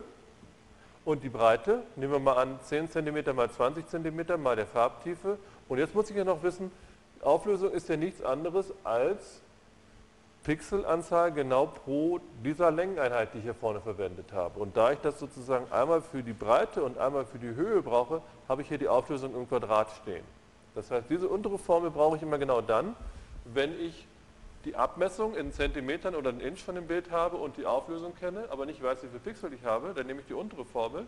und 1.05 1.23
die 1.23 1.29
Breite, 1.29 1.83
nehmen 1.95 2.11
wir 2.13 2.19
mal 2.19 2.37
an 2.37 2.59
10 2.63 2.89
cm 2.89 3.35
mal 3.35 3.49
20 3.49 3.87
cm 3.87 4.41
mal 4.41 4.55
der 4.55 4.65
Farbtiefe. 4.65 5.37
Und 5.69 5.77
jetzt 5.77 5.93
muss 5.93 6.09
ich 6.09 6.17
ja 6.17 6.23
noch 6.23 6.41
wissen, 6.41 6.71
Auflösung 7.21 7.71
ist 7.71 7.87
ja 7.87 7.97
nichts 7.97 8.23
anderes 8.23 8.73
als 8.83 9.41
Pixelanzahl 10.43 11.31
genau 11.31 11.67
pro 11.67 12.19
dieser 12.43 12.71
Längeneinheit, 12.71 13.33
die 13.33 13.37
ich 13.37 13.43
hier 13.43 13.53
vorne 13.53 13.79
verwendet 13.79 14.33
habe. 14.33 14.59
Und 14.59 14.75
da 14.75 14.91
ich 14.91 14.99
das 14.99 15.19
sozusagen 15.19 15.71
einmal 15.71 16.01
für 16.01 16.23
die 16.23 16.33
Breite 16.33 16.83
und 16.83 16.97
einmal 16.97 17.25
für 17.25 17.39
die 17.39 17.53
Höhe 17.53 17.83
brauche, 17.83 18.23
habe 18.49 18.63
ich 18.63 18.67
hier 18.67 18.79
die 18.79 18.87
Auflösung 18.87 19.35
im 19.35 19.47
Quadrat 19.47 19.91
stehen. 20.01 20.23
Das 20.75 20.91
heißt, 20.91 21.09
diese 21.09 21.27
untere 21.29 21.57
Formel 21.57 21.89
brauche 21.89 22.17
ich 22.17 22.21
immer 22.21 22.37
genau 22.37 22.61
dann, 22.61 22.95
wenn 23.45 23.79
ich 23.79 24.05
die 24.65 24.75
Abmessung 24.75 25.35
in 25.35 25.51
Zentimetern 25.51 26.15
oder 26.15 26.31
in 26.31 26.39
Inch 26.41 26.59
von 26.59 26.75
dem 26.75 26.87
Bild 26.87 27.11
habe 27.11 27.37
und 27.37 27.55
die 27.57 27.65
Auflösung 27.65 28.15
kenne, 28.15 28.45
aber 28.49 28.65
nicht 28.65 28.81
weiß, 28.81 29.03
wie 29.03 29.07
viele 29.07 29.19
Pixel 29.19 29.53
ich 29.53 29.63
habe, 29.63 29.93
dann 29.93 30.07
nehme 30.07 30.21
ich 30.21 30.27
die 30.27 30.33
untere 30.33 30.65
Formel. 30.65 31.07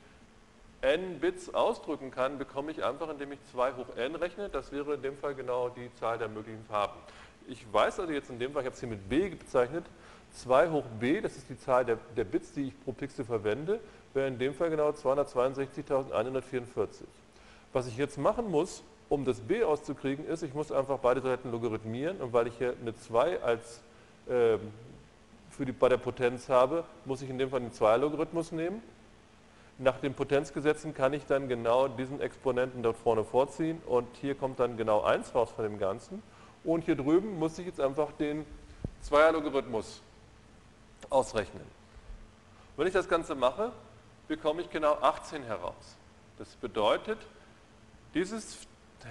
n 0.81 1.19
Bits 1.19 1.53
ausdrücken 1.53 2.11
kann, 2.11 2.37
bekomme 2.37 2.71
ich 2.71 2.83
einfach, 2.83 3.09
indem 3.09 3.31
ich 3.31 3.39
2 3.51 3.73
hoch 3.73 3.97
n 3.97 4.15
rechne. 4.15 4.49
Das 4.49 4.71
wäre 4.71 4.93
in 4.93 5.01
dem 5.01 5.17
Fall 5.17 5.33
genau 5.33 5.69
die 5.69 5.91
Zahl 5.95 6.19
der 6.19 6.27
möglichen 6.27 6.63
Farben. 6.65 6.99
Ich 7.47 7.65
weiß 7.71 7.99
also 7.99 8.11
jetzt 8.11 8.29
in 8.29 8.39
dem 8.39 8.53
Fall, 8.53 8.61
ich 8.61 8.67
habe 8.67 8.75
es 8.75 8.79
hier 8.79 8.89
mit 8.89 9.09
b 9.09 9.29
bezeichnet, 9.29 9.85
2 10.35 10.69
hoch 10.69 10.85
b, 10.99 11.21
das 11.21 11.37
ist 11.37 11.49
die 11.49 11.57
Zahl 11.57 11.85
der, 11.85 11.97
der 12.15 12.23
Bits, 12.23 12.53
die 12.53 12.67
ich 12.67 12.83
pro 12.83 12.91
Pixel 12.91 13.25
verwende, 13.25 13.79
wäre 14.13 14.27
in 14.27 14.37
dem 14.37 14.53
Fall 14.53 14.69
genau 14.69 14.89
262.144. 14.89 17.03
Was 17.73 17.87
ich 17.87 17.97
jetzt 17.97 18.17
machen 18.17 18.49
muss, 18.49 18.83
um 19.09 19.25
das 19.25 19.39
b 19.39 19.63
auszukriegen, 19.63 20.25
ist, 20.25 20.43
ich 20.43 20.53
muss 20.53 20.71
einfach 20.71 20.99
beide 20.99 21.21
Seiten 21.21 21.51
logarithmieren 21.51 22.21
und 22.21 22.33
weil 22.33 22.47
ich 22.47 22.57
hier 22.57 22.75
eine 22.81 22.95
2 22.95 23.41
als 23.41 23.81
äh, 24.27 24.57
für 25.49 25.65
die, 25.65 25.71
bei 25.71 25.89
der 25.89 25.97
Potenz 25.97 26.49
habe, 26.49 26.83
muss 27.05 27.21
ich 27.21 27.29
in 27.29 27.37
dem 27.37 27.49
Fall 27.49 27.61
den 27.61 27.71
2-Logarithmus 27.71 28.51
nehmen 28.51 28.81
nach 29.77 29.99
den 29.99 30.13
Potenzgesetzen 30.13 30.93
kann 30.93 31.13
ich 31.13 31.25
dann 31.25 31.49
genau 31.49 31.89
diesen 31.89 32.21
Exponenten 32.21 32.81
dort 32.81 32.95
vorne 32.95 33.25
vorziehen 33.25 33.81
und 33.85 34.07
hier 34.21 34.35
kommt 34.35 34.59
dann 34.59 34.77
genau 34.77 35.01
1 35.01 35.35
raus 35.35 35.51
von 35.53 35.65
dem 35.65 35.79
Ganzen. 35.79 36.23
Und 36.63 36.85
hier 36.85 36.95
drüben 36.95 37.37
muss 37.37 37.59
ich 37.59 37.65
jetzt 37.65 37.81
einfach 37.81 38.11
den 38.13 38.45
Zweierlogarithmus 39.01 40.01
ausrechnen. 41.09 41.65
Wenn 42.77 42.87
ich 42.87 42.93
das 42.93 43.07
Ganze 43.07 43.35
mache, 43.35 43.71
bekomme 44.27 44.61
ich 44.61 44.69
genau 44.69 44.95
18 44.95 45.43
heraus. 45.43 45.95
Das 46.37 46.55
bedeutet, 46.55 47.19
dieses 48.13 48.57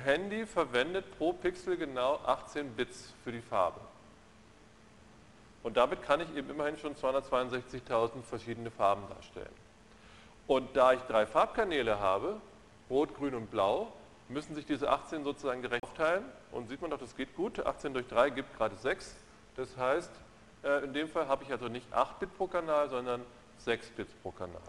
Handy 0.05 0.45
verwendet 0.47 1.05
pro 1.19 1.33
Pixel 1.33 1.77
genau 1.77 2.21
18 2.27 2.73
Bits 2.75 3.13
für 3.23 3.33
die 3.33 3.41
Farbe. 3.41 3.81
Und 5.63 5.77
damit 5.77 6.03
kann 6.03 6.21
ich 6.21 6.35
eben 6.37 6.51
immerhin 6.51 6.77
schon 6.77 6.95
262.000 6.95 8.23
verschiedene 8.23 8.71
Farben 8.71 9.09
darstellen. 9.09 9.55
Und 10.47 10.77
da 10.77 10.93
ich 10.93 11.01
drei 11.03 11.27
Farbkanäle 11.27 11.99
habe, 12.01 12.41
rot, 12.91 13.17
grün 13.17 13.35
und 13.35 13.51
blau, 13.51 13.91
müssen 14.29 14.55
sich 14.55 14.67
diese 14.67 14.91
18 14.91 15.25
sozusagen 15.25 15.63
gerecht 15.63 15.83
aufteilen. 15.83 16.25
Und 16.53 16.69
sieht 16.69 16.83
man 16.83 16.91
doch, 16.91 16.99
das 16.99 17.17
geht 17.17 17.35
gut. 17.35 17.65
18 17.65 17.95
durch 17.95 18.07
3 18.09 18.31
gibt 18.31 18.57
gerade 18.59 18.77
6. 18.77 19.17
Das 19.57 19.75
heißt, 19.77 20.11
in 20.83 20.95
dem 20.95 21.09
Fall 21.09 21.29
habe 21.29 21.45
ich 21.45 21.53
also 21.53 21.69
nicht 21.69 21.93
8 21.93 22.21
Bit 22.21 22.35
pro 22.37 22.47
Kanal, 22.47 22.89
sondern 22.89 23.21
6 23.59 23.91
Bits 23.91 24.15
pro 24.23 24.31
Kanal. 24.31 24.63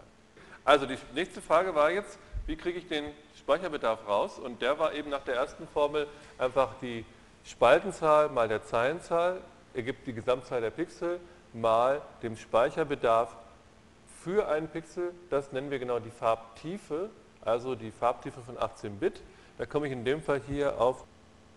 Also 0.64 0.84
die 0.86 0.98
nächste 1.14 1.40
Frage 1.40 1.74
war 1.74 1.90
jetzt, 1.90 2.18
wie 2.46 2.56
kriege 2.56 2.78
ich 2.78 2.88
den 2.88 3.04
Speicherbedarf 3.38 4.06
raus? 4.06 4.38
Und 4.38 4.60
der 4.62 4.78
war 4.78 4.94
eben 4.94 5.10
nach 5.10 5.22
der 5.22 5.34
ersten 5.36 5.66
Formel 5.68 6.06
einfach 6.38 6.74
die 6.80 7.04
Spaltenzahl 7.44 8.28
mal 8.28 8.48
der 8.48 8.64
Zeilenzahl, 8.64 9.40
ergibt 9.74 10.06
die 10.06 10.12
Gesamtzahl 10.12 10.60
der 10.60 10.70
Pixel, 10.70 11.20
mal 11.52 12.02
dem 12.22 12.36
Speicherbedarf 12.36 13.36
für 14.22 14.48
einen 14.48 14.68
Pixel, 14.68 15.12
das 15.30 15.52
nennen 15.52 15.70
wir 15.70 15.78
genau 15.78 16.00
die 16.00 16.10
Farbtiefe, 16.10 17.10
also 17.42 17.76
die 17.76 17.92
Farbtiefe 17.92 18.40
von 18.40 18.58
18 18.58 18.98
Bit. 18.98 19.22
Da 19.58 19.66
komme 19.66 19.86
ich 19.86 19.92
in 19.92 20.04
dem 20.04 20.20
Fall 20.20 20.40
hier 20.46 20.80
auf 20.80 21.04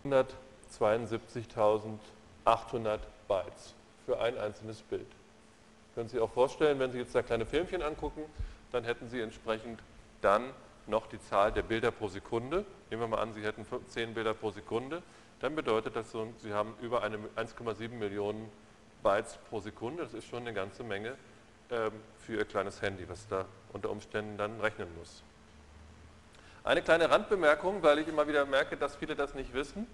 172.800 0.06 3.00
Bytes 3.28 3.74
für 4.10 4.20
ein 4.20 4.39
einzelnes 4.39 4.82
Bild. 4.82 5.05
Können 5.93 6.07
Sie 6.07 6.14
sich 6.14 6.20
auch 6.20 6.32
vorstellen, 6.32 6.80
wenn 6.80 6.91
Sie 6.91 6.97
jetzt 6.97 7.14
da 7.14 7.22
kleine 7.22 7.45
Filmchen 7.45 7.84
angucken, 7.84 8.24
dann 8.72 8.84
hätten 8.84 9.07
Sie 9.07 9.22
entsprechend 9.22 9.84
dann 10.22 10.49
noch 10.88 11.05
die 11.05 11.20
Zahl 11.20 11.51
der 11.51 11.62
Bilder 11.62 11.91
pro 11.91 12.07
Sekunde. 12.07 12.66
Nehmen 12.89 13.03
wir 13.03 13.07
mal 13.07 13.20
an, 13.20 13.36
Sie 13.36 13.43
hätten 13.43 13.68
10 13.88 14.16
Bilder 14.16 14.34
pro 14.34 14.49
Sekunde. 14.49 15.03
Dann 15.41 15.55
bedeutet 15.55 15.95
das 15.95 16.10
so, 16.10 16.28
Sie 16.39 16.51
haben 16.53 16.74
über 16.82 17.03
1,7 17.03 17.89
Millionen 17.89 18.49
Bytes 19.03 19.38
pro 19.47 19.60
Sekunde. 19.60 20.01
Das 20.01 20.16
ist 20.16 20.26
schon 20.26 20.39
eine 20.39 20.53
ganze 20.53 20.84
Menge 20.84 21.14
ähm, 21.70 21.91
für 22.18 22.38
Ihr 22.38 22.45
kleines 22.45 22.82
Handy, 22.82 23.07
was 23.07 23.28
da 23.28 23.45
unter 23.74 23.91
Umständen 23.91 24.39
dann 24.39 24.60
rechnen 24.60 24.88
muss. 24.97 25.22
Eine 26.64 26.82
kleine 26.82 27.12
Randbemerkung, 27.12 27.84
weil 27.84 27.99
ich 27.99 28.07
immer 28.07 28.28
wieder 28.28 28.47
merke, 28.47 28.76
dass 28.76 28.95
viele 28.95 29.16
das 29.16 29.36
nicht 29.36 29.53
wissen. 29.53 29.86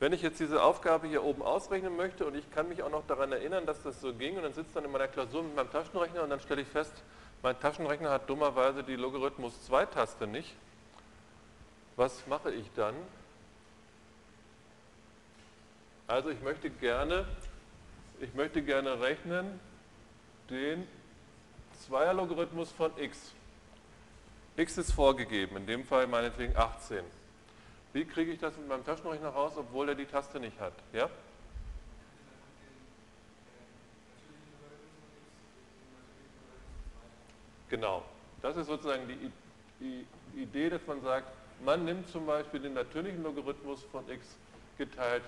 Wenn 0.00 0.12
ich 0.12 0.22
jetzt 0.22 0.38
diese 0.38 0.62
Aufgabe 0.62 1.08
hier 1.08 1.24
oben 1.24 1.42
ausrechnen 1.42 1.96
möchte 1.96 2.24
und 2.24 2.36
ich 2.36 2.48
kann 2.52 2.68
mich 2.68 2.82
auch 2.82 2.90
noch 2.90 3.06
daran 3.06 3.32
erinnern, 3.32 3.66
dass 3.66 3.82
das 3.82 4.00
so 4.00 4.14
ging 4.14 4.36
und 4.36 4.44
dann 4.44 4.52
sitze 4.52 4.74
dann 4.74 4.84
in 4.84 4.92
meiner 4.92 5.08
Klausur 5.08 5.42
mit 5.42 5.56
meinem 5.56 5.72
Taschenrechner 5.72 6.22
und 6.22 6.30
dann 6.30 6.40
stelle 6.40 6.62
ich 6.62 6.68
fest, 6.68 6.92
mein 7.42 7.58
Taschenrechner 7.58 8.10
hat 8.10 8.30
dummerweise 8.30 8.84
die 8.84 8.96
Logarithmus 8.96 9.54
2-Taste 9.68 10.26
nicht. 10.26 10.54
Was 11.96 12.26
mache 12.28 12.52
ich 12.52 12.66
dann? 12.76 12.94
Also 16.06 16.30
ich 16.30 16.40
möchte 16.42 16.70
gerne, 16.70 17.26
ich 18.20 18.32
möchte 18.34 18.62
gerne 18.62 19.00
rechnen 19.00 19.58
den 20.48 20.86
Zweierlogarithmus 21.86 22.70
von 22.72 22.90
x. 22.96 23.32
x 24.56 24.78
ist 24.78 24.92
vorgegeben, 24.92 25.56
in 25.56 25.66
dem 25.66 25.84
Fall 25.84 26.06
meinetwegen 26.06 26.56
18. 26.56 27.04
Wie 27.98 28.04
kriege 28.04 28.30
ich 28.30 28.38
das 28.38 28.56
mit 28.56 28.68
meinem 28.68 28.84
Taschenrechner 28.84 29.30
raus, 29.30 29.54
obwohl 29.56 29.88
er 29.88 29.96
die 29.96 30.04
Taste 30.04 30.38
nicht 30.38 30.60
hat? 30.60 30.72
Ja? 30.92 31.10
Genau. 37.68 38.04
Das 38.40 38.56
ist 38.56 38.68
sozusagen 38.68 39.08
die, 39.80 40.06
Idee, 40.36 40.70
dass 40.70 40.86
man 40.86 41.02
sagt, 41.02 41.26
man 41.64 41.84
nimmt 41.84 42.08
zum 42.08 42.24
Beispiel 42.24 42.60
den 42.60 42.74
natürlichen 42.74 43.20
Logarithmus 43.24 43.82
von 43.90 44.08
x 44.08 44.36
geteilt 44.76 45.24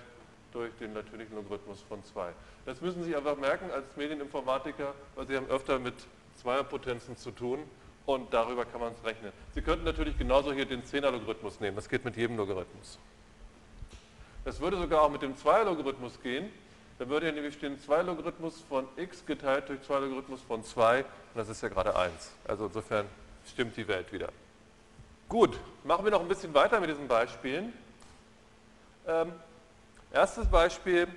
durch 0.53 0.73
den 0.75 0.93
natürlichen 0.93 1.35
Logarithmus 1.35 1.81
von 1.81 2.01
2. 2.01 2.31
Das 2.65 2.79
müssen 2.79 3.03
Sie 3.03 3.13
einfach 3.13 3.35
merken 3.35 3.69
als 3.69 3.83
Medieninformatiker, 3.97 4.93
weil 5.15 5.27
Sie 5.27 5.35
haben 5.35 5.49
öfter 5.49 5.77
mit 5.77 5.95
Zweierpotenzen 6.37 7.17
zu 7.17 7.31
tun 7.31 7.59
und 8.05 8.33
darüber 8.33 8.65
kann 8.65 8.81
man 8.81 8.93
es 8.93 9.03
rechnen. 9.03 9.31
Sie 9.53 9.61
könnten 9.61 9.85
natürlich 9.85 10.17
genauso 10.17 10.53
hier 10.53 10.65
den 10.65 10.83
10er-Logarithmus 10.83 11.59
nehmen, 11.59 11.75
das 11.75 11.89
geht 11.89 12.03
mit 12.05 12.15
jedem 12.17 12.37
Logarithmus. 12.37 12.99
Das 14.43 14.59
würde 14.59 14.77
sogar 14.77 15.01
auch 15.03 15.11
mit 15.11 15.21
dem 15.21 15.35
2er-Logarithmus 15.35 16.19
gehen, 16.21 16.51
dann 16.97 17.09
würde 17.09 17.27
hier 17.27 17.33
nämlich 17.33 17.55
stehen 17.55 17.79
2-Logarithmus 17.79 18.63
von 18.67 18.87
x 18.95 19.25
geteilt 19.25 19.69
durch 19.69 19.79
2-Logarithmus 19.81 20.41
von 20.41 20.63
2 20.63 20.99
und 20.99 21.05
das 21.35 21.49
ist 21.49 21.61
ja 21.61 21.69
gerade 21.69 21.95
1. 21.95 22.31
Also 22.47 22.65
insofern 22.65 23.07
stimmt 23.45 23.75
die 23.77 23.87
Welt 23.87 24.11
wieder. 24.11 24.29
Gut, 25.27 25.57
machen 25.83 26.03
wir 26.03 26.11
noch 26.11 26.21
ein 26.21 26.27
bisschen 26.27 26.53
weiter 26.53 26.79
mit 26.79 26.89
diesen 26.89 27.07
Beispielen. 27.07 27.73
Ähm, 29.07 29.31
erstes 30.11 30.45
Beispiel, 30.47 31.07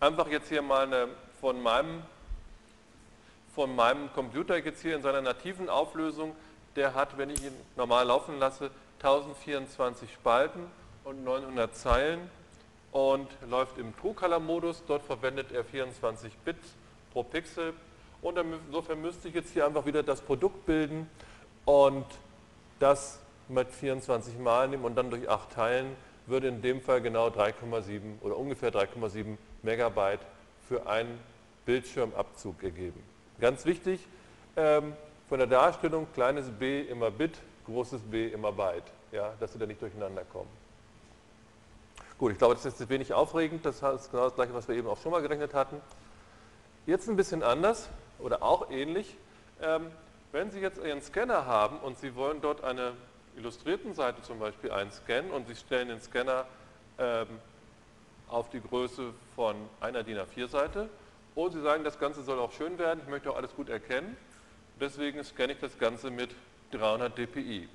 einfach 0.00 0.26
jetzt 0.28 0.48
hier 0.48 0.62
mal 0.62 0.86
eine, 0.86 1.08
von 1.40 1.62
meinem 1.62 2.02
von 3.54 3.74
meinem 3.76 4.12
Computer 4.12 4.56
jetzt 4.56 4.82
hier 4.82 4.96
in 4.96 5.02
seiner 5.02 5.20
nativen 5.20 5.68
Auflösung, 5.68 6.34
der 6.76 6.94
hat, 6.94 7.18
wenn 7.18 7.30
ich 7.30 7.42
ihn 7.44 7.52
normal 7.76 8.06
laufen 8.06 8.38
lasse, 8.38 8.70
1024 8.98 10.12
Spalten 10.12 10.60
und 11.04 11.22
900 11.24 11.76
Zeilen 11.76 12.30
und 12.92 13.28
läuft 13.50 13.78
im 13.78 13.94
True-Color-Modus. 13.96 14.84
Dort 14.86 15.02
verwendet 15.02 15.52
er 15.52 15.64
24 15.64 16.32
Bit 16.44 16.56
pro 17.12 17.22
Pixel 17.22 17.74
und 18.22 18.38
insofern 18.38 19.02
müsste 19.02 19.28
ich 19.28 19.34
jetzt 19.34 19.52
hier 19.52 19.66
einfach 19.66 19.84
wieder 19.84 20.02
das 20.02 20.20
Produkt 20.20 20.64
bilden 20.64 21.10
und 21.64 22.06
das 22.78 23.20
mit 23.48 23.68
24 23.70 24.38
Mal 24.38 24.68
nehmen 24.68 24.84
und 24.84 24.94
dann 24.94 25.10
durch 25.10 25.28
8 25.28 25.52
teilen, 25.52 25.96
würde 26.26 26.48
in 26.48 26.62
dem 26.62 26.80
Fall 26.80 27.02
genau 27.02 27.28
3,7 27.28 28.20
oder 28.22 28.36
ungefähr 28.36 28.72
3,7 28.72 29.36
Megabyte 29.62 30.20
für 30.68 30.86
einen 30.86 31.18
Bildschirmabzug 31.66 32.62
ergeben. 32.62 33.11
Ganz 33.42 33.66
wichtig, 33.66 34.06
ähm, 34.54 34.92
von 35.28 35.40
der 35.40 35.48
Darstellung, 35.48 36.06
kleines 36.14 36.48
b 36.48 36.82
immer 36.82 37.10
Bit, 37.10 37.40
großes 37.66 38.00
b 38.02 38.28
immer 38.28 38.52
Byte, 38.52 38.84
ja, 39.10 39.32
dass 39.40 39.52
sie 39.52 39.58
da 39.58 39.66
nicht 39.66 39.82
durcheinander 39.82 40.22
kommen. 40.22 40.48
Gut, 42.18 42.30
ich 42.30 42.38
glaube, 42.38 42.54
das 42.54 42.64
ist 42.64 42.78
jetzt 42.78 42.88
wenig 42.88 43.12
aufregend, 43.12 43.66
das 43.66 43.82
ist 43.82 44.12
genau 44.12 44.26
das 44.26 44.36
gleiche, 44.36 44.54
was 44.54 44.68
wir 44.68 44.76
eben 44.76 44.86
auch 44.86 44.96
schon 44.96 45.10
mal 45.10 45.22
gerechnet 45.22 45.54
hatten. 45.54 45.80
Jetzt 46.86 47.08
ein 47.08 47.16
bisschen 47.16 47.42
anders 47.42 47.88
oder 48.20 48.44
auch 48.44 48.70
ähnlich. 48.70 49.16
Ähm, 49.60 49.90
wenn 50.30 50.52
Sie 50.52 50.60
jetzt 50.60 50.78
Ihren 50.78 51.02
Scanner 51.02 51.44
haben 51.44 51.80
und 51.80 51.98
Sie 51.98 52.14
wollen 52.14 52.40
dort 52.42 52.62
eine 52.62 52.92
illustrierten 53.36 53.92
Seite 53.94 54.22
zum 54.22 54.38
Beispiel 54.38 54.70
einscannen 54.70 55.32
und 55.32 55.48
Sie 55.48 55.56
stellen 55.56 55.88
den 55.88 56.00
Scanner 56.00 56.46
ähm, 56.96 57.26
auf 58.28 58.50
die 58.50 58.60
Größe 58.60 59.12
von 59.34 59.56
einer 59.80 60.04
DIN 60.04 60.18
A4-Seite 60.18 60.88
und 61.34 61.52
Sie 61.52 61.60
sagen, 61.60 61.84
das 61.84 61.98
Ganze 61.98 62.22
soll 62.22 62.38
auch 62.38 62.52
schön 62.52 62.78
werden, 62.78 63.00
ich 63.02 63.08
möchte 63.08 63.30
auch 63.30 63.36
alles 63.36 63.54
gut 63.54 63.68
erkennen. 63.68 64.16
Deswegen 64.80 65.22
scanne 65.24 65.52
ich 65.52 65.60
das 65.60 65.78
Ganze 65.78 66.10
mit 66.10 66.30
300 66.72 67.16
dpi. 67.16 67.68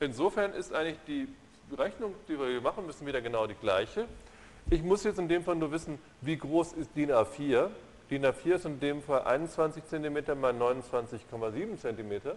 Insofern 0.00 0.52
ist 0.52 0.72
eigentlich 0.72 0.98
die 1.06 1.28
Rechnung, 1.76 2.14
die 2.28 2.38
wir 2.38 2.46
hier 2.48 2.60
machen 2.60 2.86
müssen, 2.86 3.06
wieder 3.06 3.20
genau 3.20 3.46
die 3.46 3.54
gleiche. 3.54 4.06
Ich 4.70 4.82
muss 4.82 5.04
jetzt 5.04 5.18
in 5.18 5.28
dem 5.28 5.42
Fall 5.42 5.56
nur 5.56 5.72
wissen, 5.72 5.98
wie 6.20 6.36
groß 6.36 6.74
ist 6.74 6.94
DIN 6.94 7.10
A4. 7.10 7.68
DIN 8.10 8.24
A4 8.24 8.54
ist 8.54 8.64
in 8.64 8.80
dem 8.80 9.02
Fall 9.02 9.22
21 9.22 9.84
cm 9.84 10.40
mal 10.40 10.52
29,7 10.52 11.76
cm. 11.78 12.32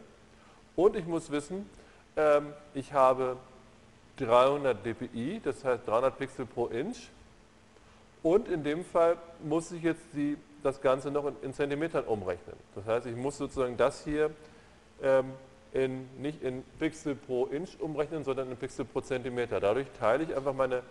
Und 0.76 0.96
ich 0.96 1.06
muss 1.06 1.30
wissen, 1.30 1.70
ähm, 2.18 2.54
ich 2.74 2.94
habe 2.94 3.38
300 4.18 4.86
dpi, 4.86 5.42
das 5.44 5.64
heißt 5.64 5.88
300 5.88 6.18
Pixel 6.18 6.46
pro 6.46 6.68
Inch. 6.68 7.10
Und 8.24 8.48
in 8.48 8.64
dem 8.64 8.86
Fall 8.86 9.18
muss 9.44 9.72
ich 9.72 9.84
jetzt 9.84 10.04
die, 10.14 10.38
das 10.64 10.82
Ganze 10.82 11.10
noch 11.10 11.26
in, 11.26 11.36
in, 11.42 11.54
Zentimetern 11.54 12.06
umrechnen. 12.06 12.56
Das 12.76 12.86
heißt, 12.86 13.06
ich 13.08 13.16
muss 13.16 13.38
sozusagen 13.38 13.78
das 13.78 14.04
hier 14.04 14.30
ähm, 15.02 15.32
in, 15.74 16.08
nicht 16.22 16.44
in 16.44 16.64
Pixel 16.80 17.16
pro 17.16 17.48
Inch 17.48 17.80
umrechnen, 17.80 18.24
sondern 18.24 18.52
in 18.52 18.58
Pixel 18.58 18.86
pro 18.86 19.02
Zentimeter. 19.02 19.60
Dadurch 19.60 19.88
teile 20.00 20.24
ich 20.24 20.36
einfach 20.36 20.54
meine 20.54 20.84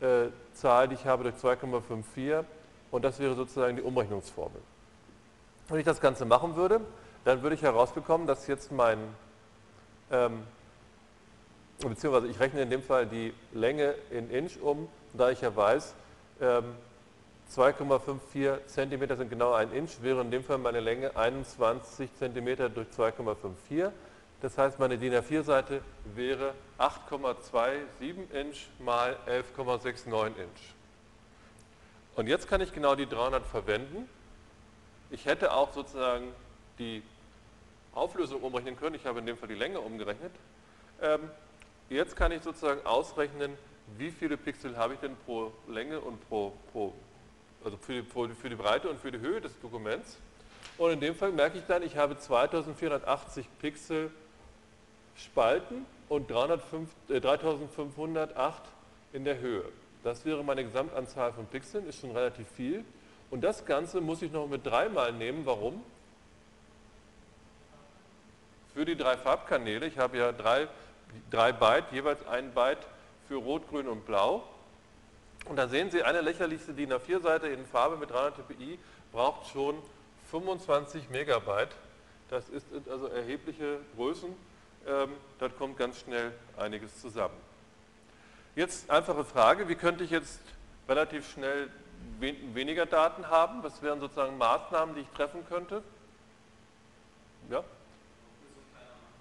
äh, 0.00 0.28
Zahl, 0.52 0.88
die 0.88 0.94
ich 0.94 1.06
habe, 1.06 1.24
durch 1.24 1.36
2,54 1.36 2.44
und 2.90 3.04
das 3.04 3.18
wäre 3.18 3.34
sozusagen 3.34 3.76
die 3.76 3.82
Umrechnungsformel. 3.82 4.60
Wenn 5.68 5.80
ich 5.80 5.84
das 5.84 6.00
Ganze 6.00 6.24
machen 6.24 6.54
würde, 6.54 6.80
dann 7.24 7.42
würde 7.42 7.56
ich 7.56 7.62
herausbekommen, 7.62 8.28
dass 8.28 8.46
jetzt 8.46 8.70
mein, 8.70 8.98
ähm, 10.12 10.44
beziehungsweise 11.80 12.28
ich 12.28 12.38
rechne 12.38 12.62
in 12.62 12.70
dem 12.70 12.82
Fall 12.82 13.06
die 13.06 13.34
Länge 13.52 13.96
in 14.10 14.30
Inch 14.30 14.60
um, 14.62 14.88
da 15.12 15.30
ich 15.30 15.40
ja 15.40 15.54
weiß, 15.54 15.94
2,54 16.40 18.36
ähm, 18.36 18.60
cm 18.66 19.16
sind 19.16 19.30
genau 19.30 19.52
ein 19.52 19.72
Inch, 19.72 20.02
wäre 20.02 20.20
in 20.20 20.30
dem 20.30 20.44
Fall 20.44 20.58
meine 20.58 20.80
Länge 20.80 21.16
21 21.16 22.10
cm 22.18 22.74
durch 22.74 22.88
2,54. 22.96 23.90
Das 24.42 24.58
heißt, 24.58 24.78
meine 24.78 24.98
DIN 24.98 25.14
A4-Seite 25.14 25.80
wäre 26.14 26.52
8,27 26.78 28.30
Inch 28.32 28.66
mal 28.78 29.16
11,69 29.26 30.26
Inch. 30.26 30.74
Und 32.16 32.26
jetzt 32.28 32.48
kann 32.48 32.60
ich 32.60 32.72
genau 32.72 32.94
die 32.94 33.06
300 33.06 33.46
verwenden. 33.46 34.08
Ich 35.10 35.24
hätte 35.24 35.52
auch 35.52 35.72
sozusagen 35.72 36.32
die 36.78 37.02
Auflösung 37.94 38.42
umrechnen 38.42 38.76
können. 38.76 38.94
Ich 38.94 39.06
habe 39.06 39.20
in 39.20 39.26
dem 39.26 39.38
Fall 39.38 39.48
die 39.48 39.54
Länge 39.54 39.80
umgerechnet. 39.80 40.32
Ähm, 41.00 41.30
jetzt 41.88 42.16
kann 42.16 42.32
ich 42.32 42.42
sozusagen 42.42 42.84
ausrechnen, 42.84 43.56
wie 43.98 44.10
viele 44.10 44.36
Pixel 44.36 44.76
habe 44.76 44.94
ich 44.94 45.00
denn 45.00 45.16
pro 45.24 45.52
Länge 45.68 46.00
und 46.00 46.26
pro, 46.28 46.52
pro 46.72 46.92
also 47.64 47.76
für 47.78 48.02
die, 48.02 48.34
für 48.34 48.48
die 48.48 48.54
Breite 48.54 48.88
und 48.88 48.98
für 49.00 49.10
die 49.10 49.18
Höhe 49.18 49.40
des 49.40 49.58
Dokuments. 49.60 50.18
Und 50.78 50.92
in 50.92 51.00
dem 51.00 51.14
Fall 51.14 51.32
merke 51.32 51.58
ich 51.58 51.64
dann, 51.66 51.82
ich 51.82 51.96
habe 51.96 52.18
2480 52.18 53.46
Pixel 53.60 54.10
Spalten 55.16 55.86
und 56.08 56.30
305, 56.30 56.90
äh, 57.08 57.20
3508 57.20 58.62
in 59.12 59.24
der 59.24 59.38
Höhe. 59.38 59.64
Das 60.04 60.24
wäre 60.24 60.44
meine 60.44 60.62
Gesamtanzahl 60.62 61.32
von 61.32 61.46
Pixeln, 61.46 61.88
ist 61.88 62.00
schon 62.00 62.10
relativ 62.10 62.46
viel. 62.48 62.84
Und 63.30 63.42
das 63.42 63.64
Ganze 63.64 64.00
muss 64.00 64.22
ich 64.22 64.30
noch 64.30 64.46
mit 64.46 64.64
dreimal 64.64 65.12
nehmen. 65.12 65.44
Warum? 65.46 65.82
Für 68.74 68.84
die 68.84 68.96
drei 68.96 69.16
Farbkanäle. 69.16 69.86
Ich 69.86 69.98
habe 69.98 70.18
ja 70.18 70.32
drei, 70.32 70.68
drei 71.30 71.52
Byte, 71.52 71.90
jeweils 71.92 72.24
ein 72.28 72.52
Byte 72.52 72.86
für 73.28 73.36
Rot, 73.36 73.68
Grün 73.68 73.88
und 73.88 74.06
Blau. 74.06 74.42
Und 75.46 75.56
da 75.56 75.68
sehen 75.68 75.90
Sie, 75.90 76.02
eine 76.02 76.20
lächerlichste 76.20 76.72
DIN 76.72 76.92
A4-Seite 76.92 77.48
in 77.48 77.64
Farbe 77.66 77.96
mit 77.96 78.10
300 78.10 78.38
dpi 78.38 78.78
braucht 79.12 79.48
schon 79.50 79.76
25 80.30 81.10
Megabyte. 81.10 81.74
Das 82.30 82.48
ist 82.48 82.66
also 82.90 83.06
erhebliche 83.06 83.78
Größen. 83.94 84.34
Ähm, 84.86 85.12
da 85.38 85.48
kommt 85.48 85.78
ganz 85.78 86.00
schnell 86.00 86.32
einiges 86.56 87.00
zusammen. 87.00 87.36
Jetzt 88.56 88.90
einfache 88.90 89.24
Frage, 89.24 89.68
wie 89.68 89.74
könnte 89.74 90.02
ich 90.02 90.10
jetzt 90.10 90.40
relativ 90.88 91.30
schnell 91.30 91.70
weniger 92.18 92.86
Daten 92.86 93.28
haben? 93.28 93.62
Was 93.62 93.82
wären 93.82 94.00
sozusagen 94.00 94.38
Maßnahmen, 94.38 94.94
die 94.94 95.02
ich 95.02 95.08
treffen 95.10 95.46
könnte? 95.48 95.82
Ja? 97.50 97.62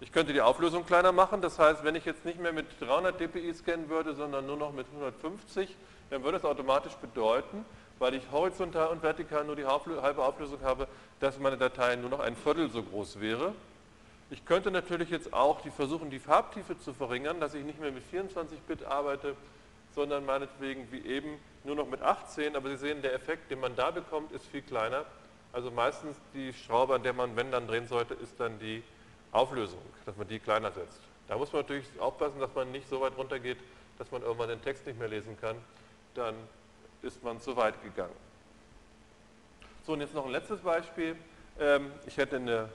Ich 0.02 0.12
könnte 0.12 0.34
die 0.34 0.42
Auflösung 0.42 0.86
kleiner 0.86 1.14
machen, 1.14 1.42
das 1.42 1.58
heißt, 1.58 1.84
wenn 1.86 1.96
ich 1.96 2.04
jetzt 2.04 2.26
nicht 2.26 2.40
mehr 2.40 2.52
mit 2.52 2.66
300 2.82 3.18
dpi 3.18 3.54
scannen 3.54 3.90
würde, 3.90 4.14
sondern 4.14 4.46
nur 4.46 4.58
noch 4.58 4.74
mit 4.74 4.88
150, 4.88 5.74
dann 6.10 6.24
würde 6.24 6.38
es 6.38 6.44
automatisch 6.44 6.94
bedeuten, 6.96 7.66
weil 7.98 8.14
ich 8.14 8.24
horizontal 8.30 8.90
und 8.90 9.02
vertikal 9.02 9.46
nur 9.46 9.56
die 9.56 9.66
halbe 9.66 10.24
Auflösung 10.24 10.62
habe, 10.64 10.88
dass 11.22 11.40
meine 11.40 11.58
Datei 11.58 11.96
nur 11.96 12.10
noch 12.10 12.20
ein 12.20 12.36
Viertel 12.36 12.70
so 12.70 12.84
groß 12.84 13.22
wäre. 13.22 13.54
Ich 14.30 14.44
könnte 14.44 14.70
natürlich 14.70 15.10
jetzt 15.10 15.34
auch 15.34 15.62
die 15.62 15.72
versuchen, 15.72 16.10
die 16.10 16.20
Farbtiefe 16.20 16.78
zu 16.78 16.94
verringern, 16.94 17.40
dass 17.40 17.54
ich 17.54 17.64
nicht 17.64 17.80
mehr 17.80 17.92
mit 17.92 18.04
24-Bit 18.12 18.84
arbeite, 18.84 19.36
sondern 19.94 20.26
meinetwegen 20.26 20.92
wie 20.92 21.08
eben 21.08 21.40
nur 21.64 21.76
noch 21.76 21.88
mit 21.88 22.02
18, 22.02 22.56
aber 22.58 22.70
Sie 22.70 22.78
sehen, 22.78 23.02
der 23.02 23.14
Effekt, 23.14 23.50
den 23.50 23.62
man 23.62 23.76
da 23.78 23.92
bekommt, 23.92 24.34
ist 24.34 24.46
viel 24.46 24.62
kleiner. 24.62 25.06
Also 25.54 25.72
meistens 25.72 26.18
die 26.34 26.52
Schraube, 26.54 26.96
an 26.96 27.04
der 27.04 27.14
man, 27.14 27.38
wenn 27.38 27.50
dann 27.50 27.66
drehen 27.66 27.88
sollte, 27.88 28.14
ist 28.16 28.38
dann 28.40 28.60
die 28.60 28.84
Auflösung, 29.36 29.82
dass 30.06 30.16
man 30.16 30.28
die 30.28 30.40
kleiner 30.40 30.72
setzt. 30.72 31.00
Da 31.28 31.38
muss 31.38 31.52
man 31.52 31.64
natürlich 31.64 31.88
aufpassen, 32.00 32.40
dass 32.40 32.54
man 32.54 32.72
nicht 32.72 32.88
so 32.88 33.02
weit 33.02 33.18
runter 33.18 33.40
geht, 33.40 33.58
dass 33.98 34.12
man 34.12 34.22
irgendwann 34.22 34.50
den 34.50 34.62
Text 34.62 34.86
nicht 34.86 34.98
mehr 34.98 35.08
lesen 35.08 35.38
kann. 35.40 35.58
Dann 36.14 36.36
ist 37.02 37.24
man 37.24 37.40
zu 37.42 37.56
weit 37.56 37.82
gegangen. 37.84 38.16
So, 39.86 39.94
und 39.94 40.02
jetzt 40.02 40.14
noch 40.14 40.26
ein 40.26 40.32
letztes 40.32 40.62
Beispiel. 40.62 41.16
Ähm, 41.60 41.92
ich 42.06 42.18
hätte 42.18 42.38
eine 42.38 42.70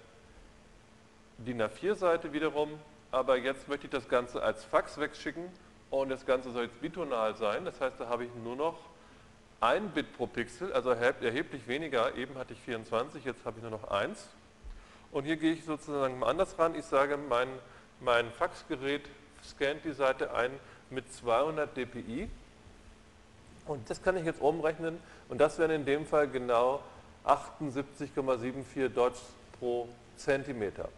DIN 1.39 1.63
A4-Seite 1.63 2.33
wiederum, 2.33 2.79
aber 3.11 3.37
jetzt 3.37 3.69
möchte 3.69 3.87
ich 3.87 3.91
das 3.91 4.09
Ganze 4.09 4.43
als 4.43 4.65
Fax 4.65 4.99
wegschicken 4.99 5.45
und 5.91 6.11
das 6.11 6.27
Ganze 6.27 6.51
soll 6.51 6.65
jetzt 6.65 6.81
bitonal 6.81 7.35
sein. 7.37 7.65
Das 7.65 7.81
heißt, 7.81 7.99
da 7.99 8.09
habe 8.09 8.25
ich 8.25 8.31
nur 8.45 8.57
noch 8.57 8.79
ein 9.61 9.91
Bit 9.91 10.17
pro 10.17 10.27
Pixel, 10.27 10.73
also 10.73 10.91
erheblich 10.91 11.67
weniger. 11.67 12.15
Eben 12.17 12.37
hatte 12.37 12.53
ich 12.53 12.61
24, 12.61 13.25
jetzt 13.25 13.45
habe 13.45 13.59
ich 13.59 13.63
nur 13.63 13.73
noch 13.73 13.91
eins. 13.91 14.29
Und 15.13 15.25
hier 15.25 15.37
gehe 15.37 15.53
ich 15.53 15.65
sozusagen 15.65 16.19
mal 16.19 16.29
anders 16.29 16.59
ran. 16.59 16.75
Ich 16.75 16.85
sage, 16.85 17.17
mein, 17.17 17.49
mein 18.01 18.31
Faxgerät 18.31 19.03
scannt 19.45 19.85
die 19.85 19.93
Seite 19.93 20.33
ein 20.35 20.51
mit 20.91 21.13
200 21.13 21.77
dpi. 21.77 22.29
Und 23.67 23.89
das 23.91 24.03
kann 24.03 24.17
ich 24.17 24.25
jetzt 24.25 24.41
umrechnen. 24.41 24.99
Und 25.29 25.41
das 25.41 25.59
wären 25.59 25.71
in 25.71 25.85
dem 25.85 26.07
Fall 26.07 26.29
genau 26.29 26.81
78,74 27.25 28.89
Dots 28.89 29.21
pro 29.59 29.89
Zentimeter. 30.17 30.89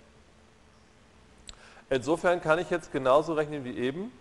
Insofern 1.91 2.41
kann 2.41 2.59
ich 2.59 2.71
jetzt 2.71 2.93
genauso 2.93 3.35
rechnen 3.35 3.65
wie 3.65 3.77
eben. 3.77 4.13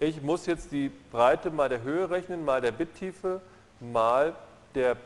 Ich 0.00 0.20
muss 0.22 0.46
jetzt 0.46 0.72
die 0.72 0.90
Breite 1.12 1.50
mal 1.50 1.68
der 1.68 1.82
Höhe 1.82 2.10
rechnen, 2.10 2.44
mal 2.44 2.60
der 2.60 2.72
Bittiefe, 2.72 3.40
mal 3.78 4.34
der 4.74 4.96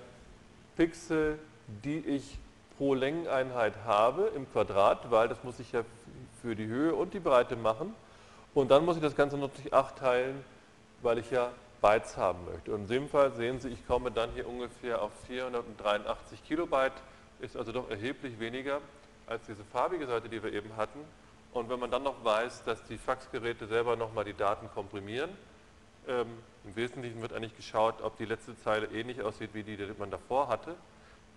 Pixel, 0.76 1.38
die 1.84 1.98
ich 1.98 2.38
pro 2.78 2.94
Längeneinheit 2.94 3.74
habe 3.84 4.30
im 4.34 4.50
Quadrat, 4.50 5.10
weil 5.10 5.28
das 5.28 5.42
muss 5.44 5.58
ich 5.58 5.72
ja 5.72 5.82
für 6.40 6.54
die 6.54 6.66
Höhe 6.66 6.94
und 6.94 7.12
die 7.12 7.20
Breite 7.20 7.56
machen. 7.56 7.94
Und 8.54 8.70
dann 8.70 8.84
muss 8.84 8.96
ich 8.96 9.02
das 9.02 9.16
Ganze 9.16 9.36
noch 9.36 9.50
durch 9.50 9.74
8 9.74 9.98
teilen, 9.98 10.44
weil 11.02 11.18
ich 11.18 11.30
ja 11.30 11.50
Bytes 11.82 12.16
haben 12.16 12.44
möchte. 12.46 12.72
Und 12.72 12.82
in 12.82 12.88
dem 12.88 13.08
Fall 13.08 13.32
sehen 13.32 13.60
Sie, 13.60 13.68
ich 13.68 13.86
komme 13.86 14.10
dann 14.10 14.30
hier 14.32 14.48
ungefähr 14.48 15.02
auf 15.02 15.10
483 15.26 16.44
Kilobyte, 16.44 16.94
ist 17.40 17.56
also 17.56 17.72
doch 17.72 17.90
erheblich 17.90 18.38
weniger 18.40 18.80
als 19.26 19.44
diese 19.46 19.64
farbige 19.64 20.06
Seite, 20.06 20.28
die 20.28 20.42
wir 20.42 20.52
eben 20.52 20.76
hatten. 20.76 21.00
Und 21.52 21.68
wenn 21.68 21.80
man 21.80 21.90
dann 21.90 22.02
noch 22.02 22.24
weiß, 22.24 22.64
dass 22.64 22.82
die 22.84 22.98
Faxgeräte 22.98 23.66
selber 23.66 23.96
nochmal 23.96 24.24
die 24.24 24.34
Daten 24.34 24.68
komprimieren, 24.72 25.30
ähm, 26.06 26.26
im 26.64 26.76
Wesentlichen 26.76 27.20
wird 27.20 27.32
eigentlich 27.32 27.56
geschaut, 27.56 28.02
ob 28.02 28.16
die 28.18 28.24
letzte 28.24 28.56
Zeile 28.58 28.86
ähnlich 28.86 29.22
aussieht 29.22 29.50
wie 29.52 29.62
die, 29.62 29.76
die 29.76 29.86
man 29.98 30.10
davor 30.10 30.48
hatte. 30.48 30.74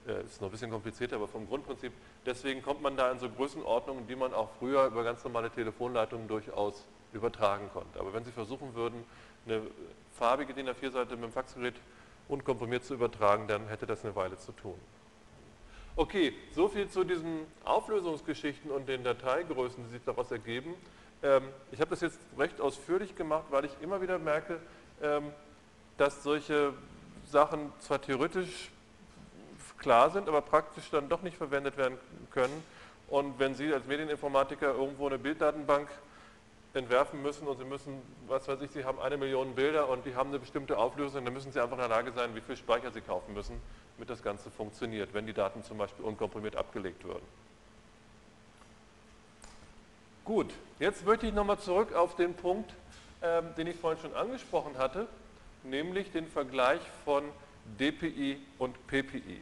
Äh, 0.07 0.23
ist 0.23 0.41
noch 0.41 0.47
ein 0.47 0.51
bisschen 0.51 0.71
komplizierter, 0.71 1.17
aber 1.17 1.27
vom 1.27 1.47
Grundprinzip. 1.47 1.93
Deswegen 2.25 2.61
kommt 2.61 2.81
man 2.81 2.97
da 2.97 3.11
in 3.11 3.19
so 3.19 3.29
Größenordnungen, 3.29 4.07
die 4.07 4.15
man 4.15 4.33
auch 4.33 4.49
früher 4.57 4.85
über 4.85 5.03
ganz 5.03 5.23
normale 5.23 5.51
Telefonleitungen 5.51 6.27
durchaus 6.27 6.85
übertragen 7.13 7.69
konnte. 7.71 7.99
Aber 7.99 8.13
wenn 8.13 8.23
Sie 8.23 8.31
versuchen 8.31 8.73
würden, 8.73 9.03
eine 9.45 9.61
farbige 10.17 10.53
DIN 10.53 10.69
A4-Seite 10.69 11.15
mit 11.15 11.25
dem 11.25 11.31
Faxgerät 11.31 11.75
unkomprimiert 12.27 12.83
zu 12.83 12.95
übertragen, 12.95 13.47
dann 13.47 13.67
hätte 13.67 13.85
das 13.85 14.03
eine 14.03 14.15
Weile 14.15 14.37
zu 14.37 14.51
tun. 14.53 14.79
Okay, 15.95 16.33
soviel 16.55 16.89
zu 16.89 17.03
diesen 17.03 17.45
Auflösungsgeschichten 17.63 18.71
und 18.71 18.87
den 18.87 19.03
Dateigrößen, 19.03 19.83
die 19.83 19.89
sich 19.89 20.01
daraus 20.03 20.31
ergeben. 20.31 20.73
Ähm, 21.21 21.43
ich 21.71 21.79
habe 21.79 21.89
das 21.91 22.01
jetzt 22.01 22.19
recht 22.39 22.59
ausführlich 22.61 23.15
gemacht, 23.15 23.45
weil 23.51 23.65
ich 23.65 23.71
immer 23.81 24.01
wieder 24.01 24.17
merke, 24.17 24.59
ähm, 25.01 25.31
dass 25.97 26.23
solche 26.23 26.73
Sachen 27.25 27.71
zwar 27.79 28.01
theoretisch 28.01 28.71
klar 29.81 30.09
sind, 30.09 30.29
aber 30.29 30.41
praktisch 30.41 30.89
dann 30.89 31.09
doch 31.09 31.21
nicht 31.21 31.35
verwendet 31.35 31.75
werden 31.75 31.97
können. 32.31 32.63
Und 33.07 33.37
wenn 33.39 33.55
Sie 33.55 33.73
als 33.73 33.85
Medieninformatiker 33.85 34.73
irgendwo 34.73 35.07
eine 35.07 35.17
Bilddatenbank 35.17 35.89
entwerfen 36.73 37.21
müssen 37.21 37.45
und 37.47 37.57
Sie 37.57 37.65
müssen, 37.65 38.01
was 38.27 38.47
weiß 38.47 38.61
ich, 38.61 38.71
Sie 38.71 38.85
haben 38.85 38.99
eine 38.99 39.17
Million 39.17 39.55
Bilder 39.55 39.89
und 39.89 40.05
die 40.05 40.15
haben 40.15 40.29
eine 40.29 40.39
bestimmte 40.39 40.77
Auflösung, 40.77 41.25
dann 41.25 41.33
müssen 41.33 41.51
Sie 41.51 41.59
einfach 41.59 41.75
in 41.75 41.81
der 41.81 41.89
Lage 41.89 42.13
sein, 42.13 42.33
wie 42.33 42.41
viel 42.41 42.55
Speicher 42.55 42.91
Sie 42.91 43.01
kaufen 43.01 43.33
müssen 43.33 43.59
damit 44.01 44.09
das 44.09 44.23
Ganze 44.23 44.49
funktioniert, 44.49 45.13
wenn 45.13 45.27
die 45.27 45.33
Daten 45.33 45.63
zum 45.63 45.77
Beispiel 45.77 46.03
unkomprimiert 46.03 46.55
abgelegt 46.55 47.03
würden. 47.03 47.25
Gut, 50.25 50.51
jetzt 50.79 51.05
möchte 51.05 51.27
ich 51.27 51.33
nochmal 51.33 51.59
zurück 51.59 51.93
auf 51.93 52.15
den 52.15 52.33
Punkt, 52.33 52.73
ähm, 53.21 53.53
den 53.55 53.67
ich 53.67 53.75
vorhin 53.75 54.01
schon 54.01 54.15
angesprochen 54.15 54.75
hatte, 54.79 55.07
nämlich 55.63 56.11
den 56.11 56.27
Vergleich 56.27 56.81
von 57.05 57.23
DPI 57.79 58.39
und 58.57 58.75
PPI. 58.87 59.41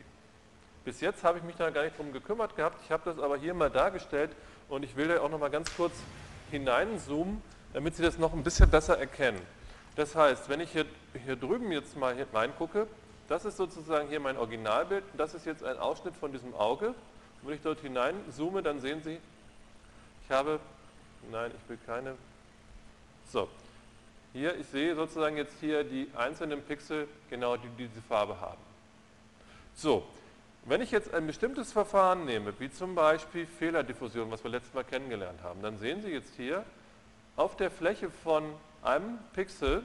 Bis 0.86 1.01
jetzt 1.01 1.23
habe 1.23 1.38
ich 1.38 1.43
mich 1.43 1.55
da 1.55 1.69
gar 1.69 1.84
nicht 1.84 1.97
drum 1.97 2.13
gekümmert 2.13 2.55
gehabt, 2.55 2.80
ich 2.84 2.91
habe 2.91 3.03
das 3.05 3.19
aber 3.19 3.38
hier 3.38 3.53
mal 3.53 3.69
dargestellt 3.69 4.32
und 4.69 4.84
ich 4.84 4.95
will 4.95 5.07
da 5.07 5.21
auch 5.21 5.30
nochmal 5.30 5.49
ganz 5.49 5.75
kurz 5.75 5.93
hineinzoomen, 6.51 7.41
damit 7.73 7.95
Sie 7.95 8.03
das 8.03 8.17
noch 8.17 8.34
ein 8.34 8.43
bisschen 8.43 8.69
besser 8.69 8.97
erkennen. 8.97 9.41
Das 9.95 10.15
heißt, 10.15 10.49
wenn 10.49 10.61
ich 10.61 10.71
hier, 10.71 10.86
hier 11.25 11.36
drüben 11.36 11.71
jetzt 11.71 11.97
mal 11.97 12.15
reingucke, 12.34 12.88
das 13.27 13.45
ist 13.45 13.57
sozusagen 13.57 14.07
hier 14.09 14.19
mein 14.19 14.38
Originalbild. 14.38 15.03
Das 15.15 15.36
ist 15.36 15.45
jetzt 15.45 15.63
ein 15.63 15.77
Ausschnitt 15.77 16.15
von 16.15 16.32
diesem 16.32 16.55
Auge. 16.55 16.95
Wenn 17.43 17.53
ich 17.53 17.61
dort 17.61 17.80
hinein 17.80 18.15
zoome, 18.32 18.63
dann 18.63 18.80
sehen 18.80 19.03
Sie, 19.03 19.19
ich 20.25 20.32
habe, 20.32 20.59
nein, 21.32 21.51
ich 21.55 21.69
will 21.69 21.77
keine, 21.86 22.15
so, 23.32 23.47
hier, 24.34 24.55
ich 24.57 24.67
sehe 24.67 24.95
sozusagen 24.95 25.38
jetzt 25.38 25.53
hier 25.59 25.84
die 25.84 26.09
einzelnen 26.15 26.61
Pixel, 26.61 27.07
genau 27.30 27.55
die, 27.55 27.67
die 27.77 27.88
diese 27.88 28.01
Farbe 28.01 28.39
haben. 28.41 28.61
So, 29.75 30.03
wenn 30.70 30.82
ich 30.82 30.91
jetzt 30.91 31.13
ein 31.13 31.26
bestimmtes 31.26 31.72
Verfahren 31.72 32.26
nehme, 32.26 32.53
wie 32.59 32.72
zum 32.72 32.93
Beispiel 32.93 33.47
Fehlerdiffusion, 33.47 34.30
was 34.30 34.43
wir 34.43 34.51
letztes 34.51 34.74
Mal 34.74 34.84
kennengelernt 34.84 35.41
haben, 35.43 35.61
dann 35.61 35.78
sehen 35.80 36.01
Sie 36.01 36.09
jetzt 36.09 36.34
hier 36.36 36.63
auf 37.36 37.55
der 37.55 37.72
Fläche 37.72 38.09
von 38.09 38.43
einem 38.84 39.17
Pixel 39.34 39.84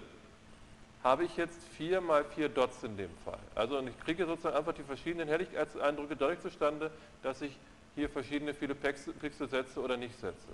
habe 1.02 1.24
ich 1.24 1.36
jetzt 1.36 1.58
4 1.76 2.00
mal 2.00 2.24
4 2.24 2.48
Dots 2.48 2.82
in 2.82 2.96
dem 2.96 3.10
Fall. 3.24 3.38
Also 3.54 3.78
und 3.78 3.88
ich 3.88 4.00
kriege 4.00 4.26
sozusagen 4.26 4.56
einfach 4.56 4.72
die 4.72 4.82
verschiedenen 4.82 5.28
Helligkeitseindrücke 5.28 6.16
dadurch 6.16 6.40
zustande, 6.40 6.90
dass 7.22 7.42
ich 7.42 7.56
hier 7.94 8.08
verschiedene 8.08 8.54
viele 8.54 8.74
Pixel 8.74 9.48
setze 9.48 9.80
oder 9.80 9.96
nicht 9.96 10.18
setze. 10.18 10.48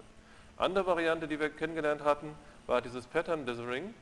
Andere 0.57 0.87
Variante, 0.87 1.27
die 1.27 1.41
wir 1.41 1.49
kennengelernt 1.49 2.05
hatten, 2.05 2.35
war 2.67 2.83
dieses 2.83 3.07
Pattern 3.07 3.47
Dithering, 3.47 3.95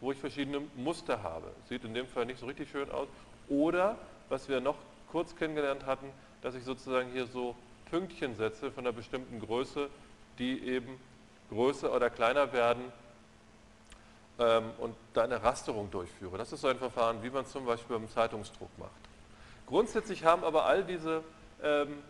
wo 0.00 0.12
ich 0.12 0.18
verschiedene 0.18 0.60
Muster 0.76 1.22
habe. 1.22 1.50
Sieht 1.68 1.84
in 1.84 1.94
dem 1.94 2.06
Fall 2.06 2.26
nicht 2.26 2.38
so 2.38 2.46
richtig 2.46 2.70
schön 2.70 2.90
aus. 2.90 3.08
Oder, 3.48 3.96
was 4.28 4.48
wir 4.48 4.60
noch 4.60 4.76
kurz 5.14 5.36
kennengelernt 5.36 5.86
hatten, 5.86 6.10
dass 6.42 6.56
ich 6.56 6.64
sozusagen 6.64 7.08
hier 7.12 7.26
so 7.28 7.54
Pünktchen 7.88 8.34
setze 8.34 8.72
von 8.72 8.84
einer 8.84 8.92
bestimmten 8.92 9.38
Größe, 9.38 9.88
die 10.40 10.60
eben 10.66 10.98
größer 11.50 11.94
oder 11.94 12.10
kleiner 12.10 12.52
werden, 12.52 12.82
ähm, 14.40 14.64
und 14.78 14.96
da 15.12 15.22
eine 15.22 15.40
Rasterung 15.40 15.88
durchführe. 15.92 16.36
Das 16.36 16.52
ist 16.52 16.62
so 16.62 16.66
ein 16.66 16.78
Verfahren, 16.78 17.22
wie 17.22 17.30
man 17.30 17.46
zum 17.46 17.64
Beispiel 17.64 17.96
beim 17.96 18.10
Zeitungsdruck 18.10 18.76
macht. 18.76 18.90
Grundsätzlich 19.68 20.24
haben 20.24 20.42
aber 20.42 20.64
all 20.64 20.82
diese 20.82 21.22
ähm, 21.62 22.02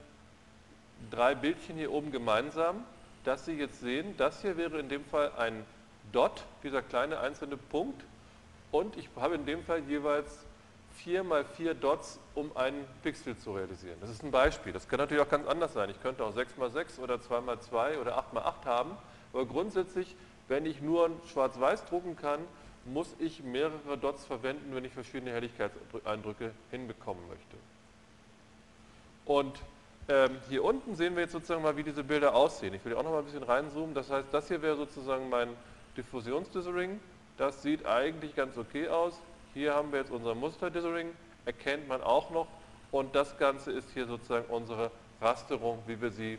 drei 1.11 1.35
Bildchen 1.35 1.77
hier 1.77 1.93
oben 1.93 2.11
gemeinsam, 2.11 2.85
dass 3.25 3.45
Sie 3.45 3.53
jetzt 3.53 3.81
sehen, 3.81 4.15
das 4.17 4.41
hier 4.41 4.57
wäre 4.57 4.79
in 4.79 4.89
dem 4.89 5.05
Fall 5.05 5.31
ein 5.37 5.67
Dot, 6.11 6.45
dieser 6.63 6.81
kleine 6.81 7.21
einzelne 7.21 7.59
Punkt, 7.59 8.03
und 8.73 8.97
ich 8.97 9.11
habe 9.17 9.35
in 9.35 9.45
dem 9.45 9.63
Fall 9.63 9.81
jeweils 9.81 10.47
4 11.03 11.25
mal 11.25 11.45
4 11.45 11.75
Dots, 11.75 12.21
um 12.35 12.57
einen 12.57 12.85
Pixel 13.03 13.37
zu 13.37 13.53
realisieren. 13.53 13.97
Das 14.01 14.11
ist 14.11 14.23
ein 14.23 14.31
Beispiel. 14.31 14.73
Das 14.73 14.89
kann 14.89 14.99
natürlich 14.99 15.23
auch 15.23 15.29
ganz 15.29 15.47
anders 15.47 15.73
sein. 15.73 15.91
Ich 15.91 16.01
könnte 16.03 16.25
auch 16.25 16.33
6 16.33 16.57
mal 16.57 16.71
6 16.71 16.99
oder 16.99 17.21
2 17.21 17.41
mal 17.41 17.61
2 17.61 17.99
oder 17.99 18.17
8 18.19 18.33
mal 18.33 18.43
8 18.43 18.67
haben, 18.67 18.91
aber 19.33 19.47
grundsätzlich 19.47 20.15
wenn 20.49 20.67
ich 20.67 20.81
nur 20.81 21.11
schwarz-weiß 21.33 21.87
drucken 21.87 22.17
kann, 22.17 22.41
muss 22.85 23.15
ich 23.19 23.43
mehrere 23.43 23.97
Dots 23.97 24.27
verwenden, 24.27 24.75
wenn 24.75 24.85
ich 24.85 24.93
verschiedene 24.93 25.33
Helligkeitseindrücke 25.33 26.53
hinbekommen 26.71 27.27
möchte. 27.29 27.57
Und 29.25 29.59
ähm, 30.09 30.37
hier 30.51 30.63
unten 30.63 30.95
sehen 30.95 31.15
wir 31.15 31.23
jetzt 31.23 31.33
sozusagen 31.33 31.63
mal, 31.63 31.79
wie 31.79 31.83
diese 31.83 32.05
Bilder 32.05 32.35
aussehen. 32.35 32.75
Ich 32.75 32.85
will 32.85 32.95
auch 32.95 33.03
noch 33.03 33.13
mal 33.13 33.21
ein 33.21 33.25
bisschen 33.25 33.43
reinzoomen. 33.43 33.95
Das 33.95 34.11
heißt, 34.11 34.29
das 34.33 34.49
hier 34.49 34.61
wäre 34.61 34.77
sozusagen 34.77 35.31
mein 35.31 35.49
Diffusionsdithering. 35.97 37.01
Das 37.39 37.63
sieht 37.63 37.87
eigentlich 37.87 38.37
ganz 38.37 38.59
okay 38.59 38.89
aus. 38.89 39.19
Hier 39.55 39.73
haben 39.73 39.93
wir 39.93 40.01
jetzt 40.01 40.11
unser 40.11 40.35
Muster-Dithering, 40.35 41.13
erkennt 41.47 41.87
man 41.87 42.03
auch 42.03 42.31
noch. 42.31 42.49
Und 42.91 43.15
das 43.15 43.39
Ganze 43.39 43.71
ist 43.71 43.89
hier 43.95 44.07
sozusagen 44.07 44.47
unsere 44.47 44.91
Rasterung, 45.21 45.81
wie 45.87 46.01
wir 46.01 46.11
sie 46.11 46.39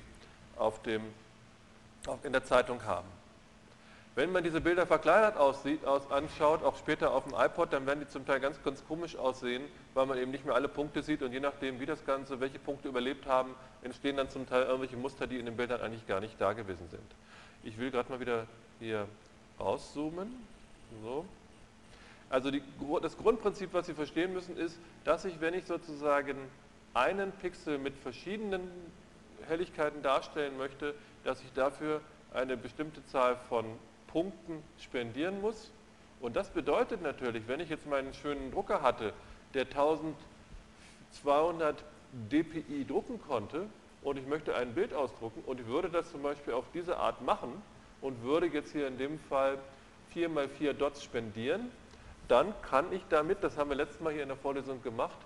auf 0.57 0.81
dem, 0.83 1.01
in 2.23 2.33
der 2.33 2.43
Zeitung 2.43 2.83
haben. 2.83 3.07
Wenn 4.15 4.31
man 4.31 4.43
diese 4.43 4.61
Bilder 4.61 4.85
verkleinert 4.85 5.35
aussieht, 5.37 5.85
aus, 5.85 6.09
anschaut, 6.09 6.63
auch 6.63 6.77
später 6.77 7.13
auf 7.13 7.23
dem 7.23 7.33
iPod, 7.33 7.71
dann 7.73 7.85
werden 7.85 8.01
die 8.01 8.07
zum 8.07 8.25
Teil 8.25 8.39
ganz, 8.39 8.61
ganz 8.63 8.85
komisch 8.85 9.17
aussehen, 9.17 9.63
weil 9.93 10.05
man 10.05 10.17
eben 10.17 10.31
nicht 10.31 10.45
mehr 10.45 10.55
alle 10.55 10.69
Punkte 10.69 11.01
sieht 11.01 11.21
und 11.21 11.33
je 11.33 11.41
nachdem, 11.41 11.81
wie 11.81 11.85
das 11.85 12.05
Ganze, 12.05 12.39
welche 12.39 12.59
Punkte 12.59 12.87
überlebt 12.87 13.25
haben, 13.25 13.55
entstehen 13.81 14.15
dann 14.15 14.29
zum 14.29 14.47
Teil 14.47 14.63
irgendwelche 14.63 14.95
Muster, 14.95 15.27
die 15.27 15.37
in 15.37 15.45
den 15.45 15.57
Bildern 15.57 15.81
eigentlich 15.81 16.07
gar 16.07 16.21
nicht 16.21 16.39
da 16.39 16.53
gewesen 16.53 16.87
sind. 16.89 17.03
Ich 17.63 17.77
will 17.77 17.91
gerade 17.91 18.09
mal 18.09 18.21
wieder 18.21 18.45
hier 18.79 19.05
rauszoomen. 19.59 20.33
So. 21.03 21.25
Also 22.29 22.51
die, 22.51 22.61
das 23.01 23.17
Grundprinzip, 23.17 23.73
was 23.73 23.85
Sie 23.85 23.93
verstehen 23.93 24.33
müssen, 24.33 24.57
ist, 24.57 24.79
dass 25.03 25.25
ich, 25.25 25.39
wenn 25.41 25.53
ich 25.53 25.65
sozusagen 25.65 26.35
einen 26.93 27.31
Pixel 27.33 27.77
mit 27.77 27.95
verschiedenen 27.97 28.69
Helligkeiten 29.47 30.01
darstellen 30.01 30.57
möchte, 30.57 30.95
dass 31.23 31.41
ich 31.41 31.51
dafür 31.53 32.01
eine 32.33 32.57
bestimmte 32.57 33.05
Zahl 33.05 33.37
von 33.49 33.65
Punkten 34.07 34.63
spendieren 34.79 35.41
muss. 35.41 35.71
Und 36.19 36.35
das 36.35 36.49
bedeutet 36.49 37.01
natürlich, 37.01 37.47
wenn 37.47 37.59
ich 37.59 37.69
jetzt 37.69 37.87
meinen 37.87 38.13
schönen 38.13 38.51
Drucker 38.51 38.81
hatte, 38.81 39.13
der 39.53 39.63
1200 39.63 41.83
dpi 42.31 42.85
drucken 42.87 43.21
konnte 43.21 43.67
und 44.01 44.17
ich 44.17 44.25
möchte 44.25 44.55
ein 44.55 44.73
Bild 44.73 44.93
ausdrucken 44.93 45.43
und 45.45 45.59
ich 45.59 45.67
würde 45.67 45.89
das 45.89 46.11
zum 46.11 46.23
Beispiel 46.23 46.53
auf 46.53 46.65
diese 46.73 46.97
Art 46.97 47.21
machen 47.21 47.61
und 48.01 48.23
würde 48.23 48.47
jetzt 48.47 48.71
hier 48.71 48.87
in 48.87 48.97
dem 48.97 49.19
Fall 49.19 49.57
4 50.11 50.29
mal 50.29 50.47
4 50.47 50.73
Dots 50.73 51.03
spendieren, 51.03 51.69
dann 52.27 52.53
kann 52.61 52.91
ich 52.91 53.01
damit, 53.09 53.43
das 53.43 53.57
haben 53.57 53.69
wir 53.69 53.77
letztes 53.77 54.01
Mal 54.01 54.13
hier 54.13 54.23
in 54.23 54.29
der 54.29 54.37
Vorlesung 54.37 54.81
gemacht, 54.81 55.17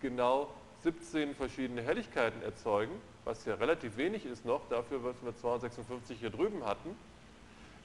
genau 0.00 0.50
17 0.82 1.34
verschiedene 1.34 1.82
Helligkeiten 1.82 2.42
erzeugen, 2.42 2.92
was 3.24 3.44
ja 3.44 3.54
relativ 3.54 3.96
wenig 3.96 4.24
ist 4.24 4.44
noch, 4.44 4.68
dafür, 4.68 5.02
was 5.02 5.16
wir 5.22 5.36
256 5.36 6.20
hier 6.20 6.30
drüben 6.30 6.64
hatten. 6.64 6.96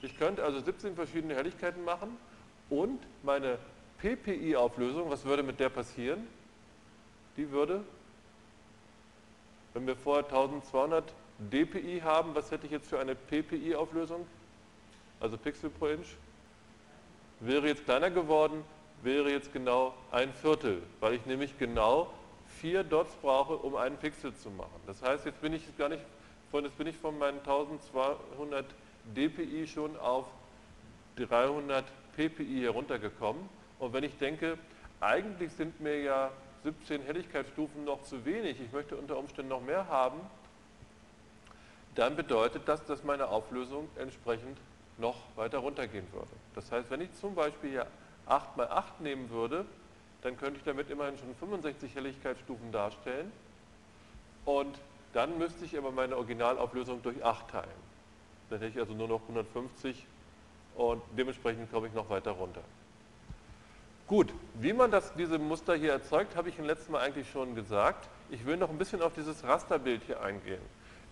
Ich 0.02 0.18
könnte 0.18 0.44
also 0.44 0.60
17 0.60 0.94
verschiedene 0.94 1.34
Helligkeiten 1.34 1.84
machen 1.84 2.16
und 2.70 3.00
meine 3.22 3.58
PPI-Auflösung, 3.98 5.10
was 5.10 5.24
würde 5.24 5.42
mit 5.42 5.60
der 5.60 5.68
passieren? 5.68 6.26
Die 7.36 7.50
würde, 7.50 7.82
wenn 9.74 9.86
wir 9.86 9.96
vorher 9.96 10.24
1200 10.24 11.04
dpi 11.38 12.00
haben, 12.02 12.34
was 12.34 12.50
hätte 12.50 12.66
ich 12.66 12.72
jetzt 12.72 12.88
für 12.88 12.98
eine 12.98 13.14
PPI-Auflösung? 13.14 14.26
Also 15.20 15.38
Pixel 15.38 15.70
pro 15.70 15.86
Inch? 15.86 16.16
Wäre 17.44 17.66
jetzt 17.66 17.84
kleiner 17.84 18.08
geworden, 18.08 18.64
wäre 19.02 19.28
jetzt 19.28 19.52
genau 19.52 19.94
ein 20.12 20.32
Viertel, 20.32 20.80
weil 21.00 21.14
ich 21.14 21.26
nämlich 21.26 21.58
genau 21.58 22.08
vier 22.60 22.84
Dots 22.84 23.12
brauche, 23.16 23.56
um 23.56 23.74
einen 23.74 23.96
Pixel 23.96 24.32
zu 24.32 24.48
machen. 24.50 24.80
Das 24.86 25.02
heißt, 25.02 25.26
jetzt 25.26 25.40
bin 25.40 25.52
ich 25.52 25.62
gar 25.76 25.88
nicht 25.88 26.04
von, 26.52 26.64
jetzt 26.64 26.78
bin 26.78 26.86
ich 26.86 26.96
von 26.96 27.18
meinen 27.18 27.40
1200 27.40 28.64
dpi 29.16 29.66
schon 29.66 29.96
auf 29.98 30.26
300 31.16 31.84
ppi 32.16 32.60
heruntergekommen. 32.60 33.48
Und 33.80 33.92
wenn 33.92 34.04
ich 34.04 34.16
denke, 34.18 34.56
eigentlich 35.00 35.50
sind 35.52 35.80
mir 35.80 36.00
ja 36.00 36.30
17 36.62 37.02
Helligkeitsstufen 37.02 37.84
noch 37.84 38.02
zu 38.02 38.24
wenig, 38.24 38.60
ich 38.60 38.70
möchte 38.70 38.94
unter 38.94 39.18
Umständen 39.18 39.48
noch 39.48 39.62
mehr 39.62 39.88
haben, 39.88 40.20
dann 41.96 42.14
bedeutet 42.14 42.62
das, 42.66 42.84
dass 42.84 43.02
meine 43.02 43.26
Auflösung 43.26 43.88
entsprechend 43.98 44.56
noch 44.98 45.16
weiter 45.36 45.58
runtergehen 45.58 46.06
würde. 46.12 46.28
Das 46.54 46.70
heißt, 46.70 46.90
wenn 46.90 47.00
ich 47.00 47.12
zum 47.14 47.34
Beispiel 47.34 47.70
hier 47.70 47.86
8 48.26 48.56
mal 48.56 48.68
8 48.68 49.00
nehmen 49.00 49.30
würde, 49.30 49.64
dann 50.22 50.36
könnte 50.36 50.58
ich 50.58 50.64
damit 50.64 50.90
immerhin 50.90 51.18
schon 51.18 51.34
65 51.34 51.94
Helligkeitsstufen 51.94 52.70
darstellen 52.72 53.32
und 54.44 54.78
dann 55.12 55.36
müsste 55.38 55.64
ich 55.64 55.76
aber 55.76 55.90
meine 55.90 56.16
Originalauflösung 56.16 57.02
durch 57.02 57.22
8 57.24 57.48
teilen. 57.48 57.92
Dann 58.50 58.60
hätte 58.60 58.72
ich 58.72 58.78
also 58.78 58.94
nur 58.94 59.08
noch 59.08 59.22
150 59.22 60.06
und 60.76 61.02
dementsprechend 61.16 61.70
komme 61.70 61.88
ich 61.88 61.92
noch 61.92 62.08
weiter 62.08 62.32
runter. 62.32 62.62
Gut, 64.06 64.32
wie 64.54 64.72
man 64.72 64.90
das, 64.90 65.14
diese 65.14 65.38
Muster 65.38 65.74
hier 65.74 65.92
erzeugt, 65.92 66.36
habe 66.36 66.48
ich 66.48 66.58
im 66.58 66.66
letzten 66.66 66.92
Mal 66.92 67.00
eigentlich 67.00 67.30
schon 67.30 67.54
gesagt. 67.54 68.08
Ich 68.30 68.44
will 68.44 68.56
noch 68.56 68.70
ein 68.70 68.78
bisschen 68.78 69.00
auf 69.00 69.14
dieses 69.14 69.44
Rasterbild 69.44 70.02
hier 70.04 70.22
eingehen. 70.22 70.60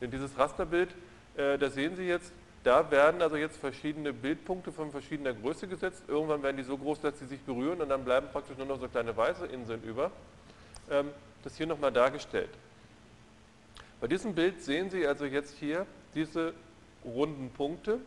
Denn 0.00 0.10
dieses 0.10 0.36
Rasterbild, 0.38 0.94
äh, 1.36 1.56
das 1.56 1.74
sehen 1.74 1.96
Sie 1.96 2.04
jetzt, 2.04 2.32
da 2.62 2.90
werden 2.90 3.22
also 3.22 3.36
jetzt 3.36 3.56
verschiedene 3.56 4.12
Bildpunkte 4.12 4.70
von 4.70 4.90
verschiedener 4.90 5.32
Größe 5.32 5.66
gesetzt. 5.66 6.02
Irgendwann 6.08 6.42
werden 6.42 6.58
die 6.58 6.62
so 6.62 6.76
groß, 6.76 7.00
dass 7.00 7.18
sie 7.18 7.26
sich 7.26 7.40
berühren 7.40 7.80
und 7.80 7.88
dann 7.88 8.04
bleiben 8.04 8.28
praktisch 8.30 8.56
nur 8.58 8.66
noch 8.66 8.78
so 8.78 8.88
kleine 8.88 9.16
weiße 9.16 9.46
Inseln 9.46 9.82
über. 9.82 10.10
Ähm, 10.90 11.10
das 11.42 11.56
hier 11.56 11.66
nochmal 11.66 11.92
dargestellt. 11.92 12.50
Bei 14.00 14.06
diesem 14.06 14.34
Bild 14.34 14.62
sehen 14.62 14.90
Sie 14.90 15.06
also 15.06 15.24
jetzt 15.24 15.56
hier 15.58 15.86
diese 16.14 16.52
runden 17.04 17.50
Punkte 17.50 17.98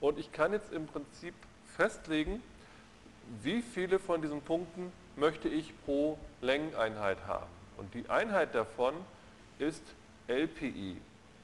und 0.00 0.18
ich 0.18 0.30
kann 0.32 0.52
jetzt 0.52 0.72
im 0.72 0.86
Prinzip 0.86 1.34
festlegen, 1.76 2.42
wie 3.42 3.62
viele 3.62 3.98
von 3.98 4.22
diesen 4.22 4.40
Punkten 4.40 4.92
möchte 5.16 5.48
ich 5.48 5.72
pro 5.84 6.18
Längeneinheit 6.40 7.18
haben. 7.26 7.50
Und 7.76 7.92
die 7.94 8.08
Einheit 8.08 8.54
davon 8.54 8.94
ist 9.58 9.82
LPI. 10.28 10.96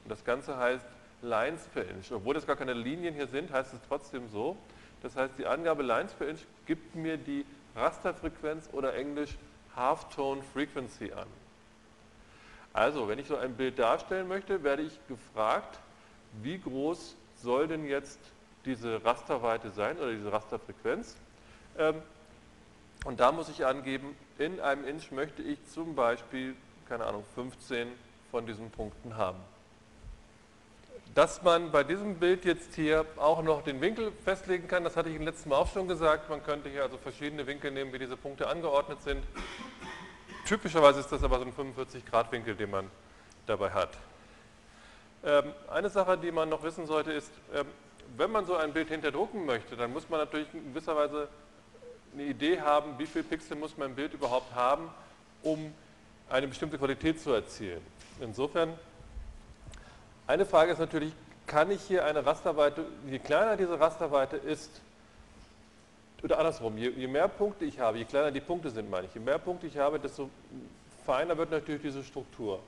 Und 0.03 0.09
das 0.09 0.23
Ganze 0.23 0.57
heißt 0.57 0.85
Lines 1.23 1.61
per 1.73 1.87
Inch. 1.89 2.11
Obwohl 2.11 2.35
das 2.35 2.45
gar 2.45 2.55
keine 2.55 2.73
Linien 2.73 3.15
hier 3.15 3.27
sind, 3.27 3.51
heißt 3.51 3.73
es 3.73 3.79
trotzdem 3.87 4.29
so. 4.29 4.57
Das 5.01 5.15
heißt, 5.15 5.33
die 5.37 5.47
Angabe 5.47 5.81
Lines 5.81 6.13
per 6.13 6.27
Inch 6.27 6.41
gibt 6.65 6.95
mir 6.95 7.17
die 7.17 7.45
Rasterfrequenz 7.75 8.69
oder 8.71 8.93
englisch 8.93 9.35
Halftone 9.75 10.43
Frequency 10.53 11.11
an. 11.13 11.27
Also, 12.73 13.07
wenn 13.07 13.19
ich 13.19 13.27
so 13.27 13.37
ein 13.37 13.55
Bild 13.55 13.79
darstellen 13.79 14.27
möchte, 14.27 14.63
werde 14.63 14.83
ich 14.83 14.99
gefragt, 15.07 15.79
wie 16.41 16.59
groß 16.59 17.15
soll 17.35 17.67
denn 17.67 17.85
jetzt 17.85 18.19
diese 18.65 19.03
Rasterweite 19.03 19.69
sein 19.71 19.97
oder 19.97 20.11
diese 20.11 20.31
Rasterfrequenz. 20.31 21.15
Ähm, 21.77 21.95
und 23.05 23.19
da 23.19 23.31
muss 23.31 23.49
ich 23.49 23.65
angeben, 23.65 24.15
in 24.37 24.59
einem 24.59 24.87
Inch 24.87 25.11
möchte 25.11 25.41
ich 25.41 25.63
zum 25.67 25.95
Beispiel, 25.95 26.55
keine 26.87 27.05
Ahnung, 27.05 27.23
15 27.35 27.87
von 28.31 28.45
diesen 28.45 28.71
Punkten 28.71 29.17
haben. 29.17 29.39
Dass 31.15 31.43
man 31.43 31.71
bei 31.71 31.83
diesem 31.83 32.15
Bild 32.15 32.43
jetzt 32.43 32.73
hier 32.73 33.05
auch 33.17 33.43
noch 33.43 33.61
den 33.61 33.79
Winkel 33.81 34.11
festlegen 34.25 34.67
kann, 34.67 34.83
das 34.83 34.97
hatte 34.97 35.09
ich 35.09 35.15
im 35.15 35.21
letzten 35.21 35.49
Mal 35.49 35.57
auch 35.57 35.71
schon 35.71 35.87
gesagt. 35.87 36.27
Man 36.27 36.43
könnte 36.43 36.69
hier 36.69 36.81
also 36.81 36.97
verschiedene 36.97 37.45
Winkel 37.45 37.69
nehmen, 37.69 37.93
wie 37.93 37.99
diese 37.99 38.17
Punkte 38.17 38.47
angeordnet 38.47 38.99
sind. 39.03 39.23
Typischerweise 40.47 41.01
ist 41.01 41.11
das 41.11 41.23
aber 41.23 41.37
so 41.37 41.45
ein 41.45 41.53
45-Grad-Winkel, 41.53 42.55
den 42.55 42.71
man 42.71 42.89
dabei 43.45 43.69
hat. 43.69 43.91
Ähm, 45.23 45.53
eine 45.69 45.89
Sache, 45.89 46.17
die 46.17 46.31
man 46.31 46.49
noch 46.49 46.63
wissen 46.63 46.87
sollte, 46.87 47.11
ist, 47.11 47.31
ähm, 47.53 47.67
wenn 48.17 48.31
man 48.31 48.47
so 48.47 48.55
ein 48.55 48.73
Bild 48.73 48.89
hinterdrucken 48.89 49.45
möchte, 49.45 49.75
dann 49.75 49.93
muss 49.93 50.09
man 50.09 50.19
natürlich 50.19 50.51
in 50.53 50.73
gewisser 50.73 50.95
Weise 50.95 51.27
eine 52.13 52.23
Idee 52.23 52.59
haben, 52.59 52.97
wie 52.97 53.05
viel 53.05 53.23
Pixel 53.23 53.55
muss 53.55 53.77
mein 53.77 53.93
Bild 53.93 54.15
überhaupt 54.15 54.53
haben, 54.55 54.89
um 55.43 55.73
eine 56.29 56.47
bestimmte 56.47 56.77
Qualität 56.79 57.21
zu 57.21 57.31
erzielen. 57.31 57.81
Insofern, 58.19 58.73
eine 60.27 60.45
Frage 60.45 60.71
ist 60.71 60.79
natürlich, 60.79 61.13
kann 61.45 61.71
ich 61.71 61.81
hier 61.81 62.05
eine 62.05 62.25
Rasterweite, 62.25 62.85
je 63.07 63.19
kleiner 63.19 63.57
diese 63.57 63.79
Rasterweite 63.79 64.37
ist, 64.37 64.81
oder 66.23 66.37
andersrum, 66.37 66.77
je, 66.77 66.89
je, 66.89 67.07
mehr 67.07 67.27
Punkte 67.27 67.65
ich 67.65 67.79
habe, 67.79 67.97
je 67.97 68.05
kleiner 68.05 68.31
die 68.31 68.39
Punkte 68.39 68.69
sind, 68.69 68.89
meine 68.89 69.07
ich, 69.07 69.13
je 69.13 69.19
mehr 69.19 69.39
Punkte 69.39 69.67
ich 69.67 69.77
habe, 69.77 69.99
desto 69.99 70.29
feiner 71.05 71.37
wird 71.37 71.51
natürlich 71.51 71.81
diese 71.81 72.03
Struktur. 72.03 72.61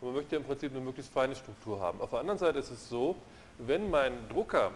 Und 0.00 0.08
man 0.08 0.16
möchte 0.16 0.36
im 0.36 0.44
Prinzip 0.44 0.70
eine 0.70 0.80
möglichst 0.80 1.12
feine 1.12 1.34
Struktur 1.34 1.80
haben. 1.80 2.00
Auf 2.00 2.10
der 2.10 2.20
anderen 2.20 2.38
Seite 2.38 2.60
ist 2.60 2.70
es 2.70 2.88
so, 2.88 3.16
wenn 3.58 3.90
mein 3.90 4.12
Drucker 4.28 4.70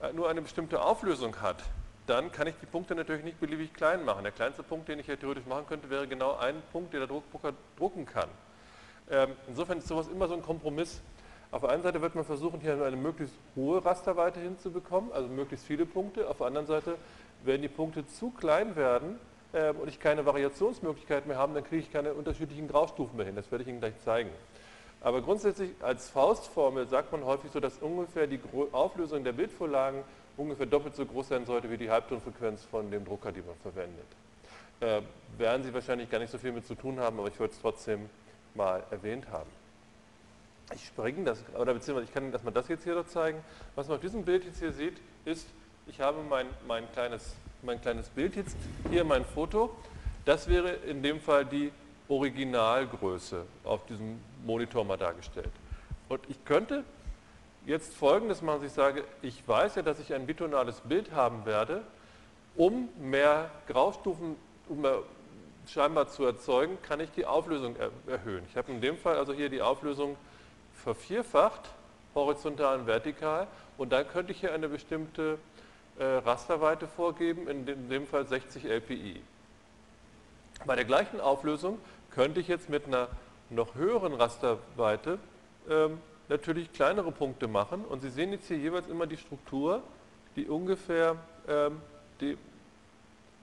äh, 0.00 0.12
nur 0.12 0.28
eine 0.30 0.42
bestimmte 0.42 0.80
Auflösung 0.80 1.40
hat, 1.42 1.62
dann 2.06 2.32
kann 2.32 2.46
ich 2.46 2.54
die 2.60 2.66
Punkte 2.66 2.94
natürlich 2.94 3.24
nicht 3.24 3.40
beliebig 3.40 3.74
klein 3.74 4.04
machen. 4.04 4.22
Der 4.22 4.32
kleinste 4.32 4.62
Punkt, 4.62 4.88
den 4.88 4.98
ich 4.98 5.06
hier 5.06 5.18
theoretisch 5.18 5.46
machen 5.46 5.66
könnte, 5.68 5.90
wäre 5.90 6.06
genau 6.06 6.36
ein 6.36 6.62
Punkt, 6.72 6.92
den 6.92 7.00
der 7.00 7.08
Drucker 7.08 7.52
drucken 7.76 8.06
kann. 8.06 8.28
Ähm, 9.10 9.30
insofern 9.48 9.78
ist 9.78 9.88
sowas 9.88 10.06
immer 10.08 10.28
so 10.28 10.34
ein 10.34 10.42
Kompromiss. 10.42 11.00
Auf 11.52 11.62
der 11.62 11.70
einen 11.70 11.82
Seite 11.82 12.00
wird 12.00 12.14
man 12.14 12.24
versuchen, 12.24 12.60
hier 12.60 12.80
eine 12.84 12.96
möglichst 12.96 13.34
hohe 13.56 13.84
Rasterweite 13.84 14.38
hinzubekommen, 14.40 15.12
also 15.12 15.28
möglichst 15.28 15.66
viele 15.66 15.84
Punkte. 15.84 16.28
Auf 16.28 16.38
der 16.38 16.46
anderen 16.46 16.66
Seite, 16.66 16.96
wenn 17.44 17.60
die 17.62 17.68
Punkte 17.68 18.06
zu 18.06 18.30
klein 18.30 18.76
werden, 18.76 19.18
ähm, 19.52 19.76
und 19.76 19.88
ich 19.88 19.98
keine 19.98 20.24
Variationsmöglichkeit 20.24 21.26
mehr 21.26 21.36
habe, 21.36 21.54
dann 21.54 21.64
kriege 21.64 21.82
ich 21.82 21.92
keine 21.92 22.14
unterschiedlichen 22.14 22.68
Graustufen 22.68 23.16
mehr 23.16 23.26
hin. 23.26 23.34
Das 23.34 23.50
werde 23.50 23.62
ich 23.62 23.68
Ihnen 23.68 23.80
gleich 23.80 23.98
zeigen. 24.04 24.30
Aber 25.00 25.22
grundsätzlich 25.22 25.70
als 25.80 26.08
Faustformel 26.10 26.86
sagt 26.86 27.10
man 27.10 27.24
häufig 27.24 27.50
so, 27.50 27.58
dass 27.58 27.78
ungefähr 27.78 28.26
die 28.26 28.38
Auflösung 28.70 29.24
der 29.24 29.32
Bildvorlagen 29.32 30.04
ungefähr 30.36 30.66
doppelt 30.66 30.94
so 30.94 31.04
groß 31.04 31.28
sein 31.28 31.46
sollte 31.46 31.70
wie 31.70 31.78
die 31.78 31.90
Halbtonfrequenz 31.90 32.64
von 32.64 32.90
dem 32.90 33.04
Drucker, 33.04 33.32
die 33.32 33.40
man 33.40 33.56
verwendet. 33.62 34.06
Äh, 34.80 35.02
werden 35.38 35.64
Sie 35.64 35.74
wahrscheinlich 35.74 36.08
gar 36.10 36.18
nicht 36.18 36.30
so 36.30 36.38
viel 36.38 36.52
mit 36.52 36.66
zu 36.66 36.74
tun 36.74 37.00
haben, 37.00 37.18
aber 37.18 37.28
ich 37.28 37.40
wollte 37.40 37.54
es 37.54 37.60
trotzdem 37.60 38.08
mal 38.54 38.84
erwähnt 38.90 39.26
haben. 39.30 39.50
Ich 40.74 40.86
springe 40.86 41.24
das, 41.24 41.44
oder 41.58 41.74
beziehungsweise 41.74 42.06
ich 42.08 42.14
kann 42.14 42.32
erstmal 42.32 42.54
das 42.54 42.68
jetzt 42.68 42.84
hier 42.84 42.94
noch 42.94 43.06
zeigen. 43.06 43.42
Was 43.74 43.88
man 43.88 43.96
auf 43.96 44.02
diesem 44.02 44.24
Bild 44.24 44.44
jetzt 44.44 44.58
hier 44.60 44.72
sieht, 44.72 44.98
ist, 45.24 45.48
ich 45.86 46.00
habe 46.00 46.22
mein, 46.22 46.46
mein 46.66 46.90
kleines 46.92 47.34
mein 47.62 47.80
kleines 47.80 48.08
Bild 48.08 48.36
jetzt, 48.36 48.56
hier 48.90 49.04
mein 49.04 49.24
Foto. 49.24 49.74
Das 50.24 50.48
wäre 50.48 50.70
in 50.70 51.02
dem 51.02 51.20
Fall 51.20 51.44
die 51.44 51.72
Originalgröße 52.08 53.44
auf 53.64 53.84
diesem 53.86 54.20
Monitor 54.44 54.84
mal 54.84 54.96
dargestellt. 54.96 55.50
Und 56.08 56.20
ich 56.28 56.44
könnte 56.44 56.84
jetzt 57.66 57.94
folgendes 57.94 58.42
machen, 58.42 58.64
ich 58.64 58.72
sage, 58.72 59.04
ich 59.22 59.46
weiß 59.46 59.76
ja, 59.76 59.82
dass 59.82 60.00
ich 60.00 60.12
ein 60.14 60.26
bitonales 60.26 60.80
Bild 60.80 61.12
haben 61.12 61.44
werde, 61.46 61.82
um 62.56 62.88
mehr 62.98 63.50
Graustufen 63.68 64.36
um 64.68 64.84
scheinbar 65.66 66.08
zu 66.08 66.24
erzeugen, 66.24 66.78
kann 66.82 67.00
ich 67.00 67.10
die 67.10 67.26
Auflösung 67.26 67.76
er 67.76 67.90
erhöhen. 68.06 68.44
Ich 68.48 68.56
habe 68.56 68.72
in 68.72 68.80
dem 68.80 68.96
Fall 68.96 69.16
also 69.16 69.32
hier 69.32 69.48
die 69.48 69.62
Auflösung 69.62 70.16
vervierfacht, 70.82 71.70
horizontal 72.14 72.80
und 72.80 72.86
vertikal, 72.86 73.46
und 73.78 73.92
dann 73.92 74.06
könnte 74.08 74.32
ich 74.32 74.40
hier 74.40 74.52
eine 74.52 74.68
bestimmte 74.68 75.38
äh, 75.98 76.04
Rasterweite 76.04 76.86
vorgeben, 76.88 77.48
in 77.48 77.88
dem, 77.88 78.06
Fall 78.06 78.26
60 78.26 78.64
LPI. 78.64 79.22
Bei 80.66 80.76
der 80.76 80.84
gleichen 80.84 81.20
Auflösung 81.20 81.78
könnte 82.10 82.40
ich 82.40 82.48
jetzt 82.48 82.68
mit 82.68 82.86
einer 82.86 83.08
noch 83.48 83.74
höheren 83.74 84.14
Rasterweite 84.14 85.18
ähm, 85.68 85.98
natürlich 86.28 86.72
kleinere 86.72 87.10
Punkte 87.12 87.48
machen 87.48 87.84
und 87.84 88.02
Sie 88.02 88.10
sehen 88.10 88.32
jetzt 88.32 88.46
hier 88.48 88.58
jeweils 88.58 88.86
immer 88.86 89.06
die 89.06 89.16
Struktur, 89.16 89.82
die 90.36 90.46
ungefähr 90.46 91.16
ähm, 91.48 91.80
die 92.20 92.36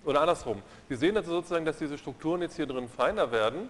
oder 0.05 0.21
andersrum. 0.21 0.61
Sie 0.87 0.95
sehen 0.95 1.17
also 1.17 1.31
sozusagen, 1.31 1.65
dass 1.65 1.77
diese 1.79 1.97
Strukturen 1.97 2.41
jetzt 2.41 2.55
hier 2.55 2.65
drin 2.65 2.87
feiner 2.87 3.31
werden. 3.31 3.69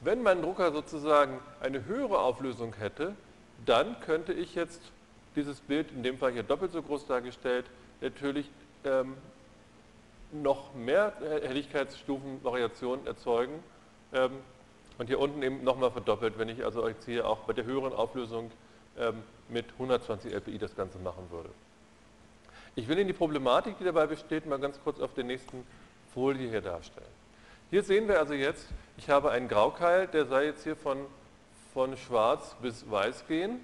Wenn 0.00 0.22
mein 0.22 0.42
Drucker 0.42 0.72
sozusagen 0.72 1.40
eine 1.60 1.84
höhere 1.86 2.20
Auflösung 2.20 2.74
hätte, 2.74 3.14
dann 3.66 3.98
könnte 4.00 4.32
ich 4.32 4.54
jetzt 4.54 4.80
dieses 5.34 5.60
Bild, 5.60 5.90
in 5.90 6.02
dem 6.02 6.18
Fall 6.18 6.32
hier 6.32 6.44
doppelt 6.44 6.72
so 6.72 6.82
groß 6.82 7.06
dargestellt, 7.06 7.66
natürlich 8.00 8.48
ähm, 8.84 9.14
noch 10.30 10.74
mehr 10.74 11.12
Helligkeitsstufenvariationen 11.42 13.06
erzeugen 13.06 13.62
ähm, 14.12 14.32
und 14.98 15.06
hier 15.06 15.18
unten 15.18 15.42
eben 15.42 15.64
nochmal 15.64 15.90
verdoppelt, 15.90 16.38
wenn 16.38 16.48
ich 16.48 16.64
also 16.64 16.86
jetzt 16.86 17.04
hier 17.04 17.26
auch 17.26 17.38
bei 17.38 17.52
der 17.52 17.64
höheren 17.64 17.92
Auflösung 17.92 18.50
ähm, 18.98 19.22
mit 19.48 19.66
120 19.72 20.32
LPI 20.32 20.58
das 20.58 20.76
Ganze 20.76 20.98
machen 20.98 21.28
würde. 21.30 21.50
Ich 22.76 22.86
will 22.86 22.98
Ihnen 22.98 23.08
die 23.08 23.14
Problematik, 23.14 23.78
die 23.78 23.84
dabei 23.84 24.06
besteht, 24.06 24.46
mal 24.46 24.58
ganz 24.58 24.78
kurz 24.84 25.00
auf 25.00 25.12
der 25.14 25.24
nächsten 25.24 25.66
Folie 26.14 26.48
hier 26.48 26.60
darstellen. 26.60 27.17
Hier 27.70 27.82
sehen 27.82 28.08
wir 28.08 28.18
also 28.18 28.32
jetzt, 28.32 28.66
ich 28.96 29.10
habe 29.10 29.30
einen 29.30 29.46
Graukeil, 29.46 30.06
der 30.06 30.24
sei 30.24 30.46
jetzt 30.46 30.64
hier 30.64 30.74
von, 30.74 31.04
von 31.74 31.98
schwarz 31.98 32.56
bis 32.62 32.90
weiß 32.90 33.26
gehen. 33.28 33.60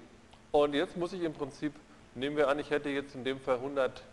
Und 0.51 0.75
jetzt 0.75 0.95
muss 0.95 1.11
ich 1.11 1.23
im 1.23 1.33
Prinzip, 1.33 1.73
nehmen 2.13 2.37
wir 2.37 2.47
an, 2.47 2.59
ich 2.59 2.69
hätte 2.69 2.89
jetzt 2.89 3.15
in 3.15 3.23
dem 3.23 3.39
Fall 3.39 3.55
100, 3.55 4.03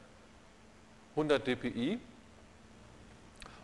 100 1.14 1.46
dpi. 1.46 1.98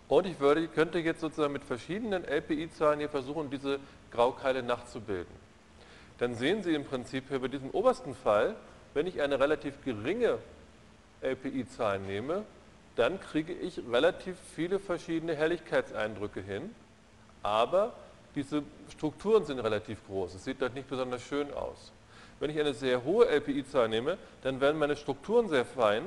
Und 0.07 0.27
ich 0.27 0.39
würde, 0.39 0.69
könnte 0.69 0.99
jetzt 0.99 1.23
sozusagen 1.23 1.55
mit 1.55 1.65
verschiedenen 1.65 2.25
LPI-Zahlen 2.27 2.99
hier 2.99 3.09
versuchen, 3.09 3.49
diese 3.49 3.81
Graukeile 4.11 4.63
nachzubilden. 4.63 5.35
Dann 6.19 6.35
sehen 6.35 6.63
Sie 6.63 6.75
im 6.75 6.85
Prinzip 6.85 7.25
hier 7.29 7.39
bei 7.39 7.49
diesem 7.49 7.71
obersten 7.71 8.15
Fall, 8.15 8.55
wenn 8.93 9.07
ich 9.07 9.23
eine 9.23 9.41
relativ 9.41 9.83
geringe 9.83 10.39
LPI-Zahlen 11.23 12.07
nehme, 12.07 12.45
dann 12.99 13.20
kriege 13.20 13.53
ich 13.53 13.81
relativ 13.91 14.37
viele 14.57 14.81
verschiedene 14.81 15.37
Helligkeitseindrücke 15.37 16.41
hin, 16.41 16.75
aber 17.45 17.93
diese 18.35 18.65
Strukturen 18.91 19.45
sind 19.45 19.61
relativ 19.61 20.05
groß. 20.09 20.35
Es 20.35 20.45
sieht 20.45 20.61
dort 20.61 20.75
nicht 20.75 20.91
besonders 20.91 21.23
schön 21.23 21.55
aus. 21.55 21.93
Wenn 22.41 22.51
ich 22.51 22.59
eine 22.59 22.75
sehr 22.75 23.05
hohe 23.05 23.27
LPI-Zahl 23.27 23.89
nehme, 23.89 24.19
dann 24.43 24.61
werden 24.61 24.79
meine 24.79 24.97
Strukturen 24.97 25.49
sehr 25.49 25.65
fein. 25.65 26.03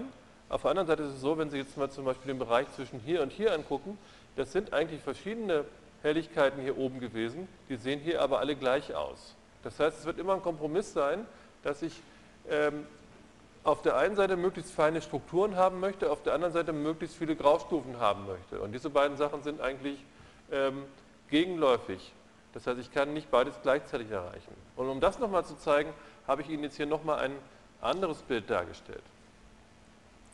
Auf 0.49 0.63
der 0.63 0.71
anderen 0.71 0.87
Seite 0.87 1.03
ist 1.03 1.13
es 1.13 1.21
so, 1.21 1.37
wenn 1.37 1.49
Sie 1.49 1.57
jetzt 1.57 1.77
mal 1.77 1.89
zum 1.89 2.03
Beispiel 2.03 2.27
den 2.27 2.39
Bereich 2.39 2.67
zwischen 2.75 2.99
hier 2.99 3.21
und 3.21 3.31
hier 3.31 3.53
angucken, 3.53 3.97
das 4.35 4.51
sind 4.51 4.73
eigentlich 4.73 5.01
verschiedene 5.01 5.63
Helligkeiten 6.01 6.61
hier 6.61 6.77
oben 6.77 6.99
gewesen, 6.99 7.47
die 7.69 7.77
sehen 7.77 8.01
hier 8.01 8.21
aber 8.21 8.39
alle 8.39 8.57
gleich 8.57 8.93
aus. 8.95 9.35
Das 9.63 9.79
heißt, 9.79 9.99
es 9.99 10.05
wird 10.05 10.19
immer 10.19 10.33
ein 10.33 10.41
Kompromiss 10.41 10.91
sein, 10.91 11.25
dass 11.63 11.81
ich 11.81 12.01
ähm, 12.49 12.85
auf 13.63 13.81
der 13.81 13.95
einen 13.95 14.15
Seite 14.15 14.37
möglichst 14.37 14.71
feine 14.71 15.01
Strukturen 15.01 15.55
haben 15.55 15.79
möchte, 15.79 16.11
auf 16.11 16.23
der 16.23 16.33
anderen 16.33 16.53
Seite 16.53 16.73
möglichst 16.73 17.17
viele 17.17 17.35
Graustufen 17.35 17.99
haben 17.99 18.25
möchte. 18.25 18.59
Und 18.59 18.71
diese 18.71 18.89
beiden 18.89 19.17
Sachen 19.17 19.43
sind 19.43 19.61
eigentlich 19.61 20.03
ähm, 20.51 20.83
gegenläufig. 21.29 22.11
Das 22.53 22.67
heißt, 22.67 22.79
ich 22.79 22.91
kann 22.91 23.13
nicht 23.13 23.29
beides 23.31 23.55
gleichzeitig 23.61 24.09
erreichen. 24.09 24.53
Und 24.75 24.89
um 24.89 24.99
das 24.99 25.19
nochmal 25.19 25.45
zu 25.45 25.55
zeigen, 25.55 25.93
habe 26.27 26.41
ich 26.41 26.49
Ihnen 26.49 26.63
jetzt 26.63 26.75
hier 26.75 26.85
nochmal 26.85 27.19
ein 27.19 27.33
anderes 27.81 28.17
Bild 28.23 28.49
dargestellt. 28.49 29.03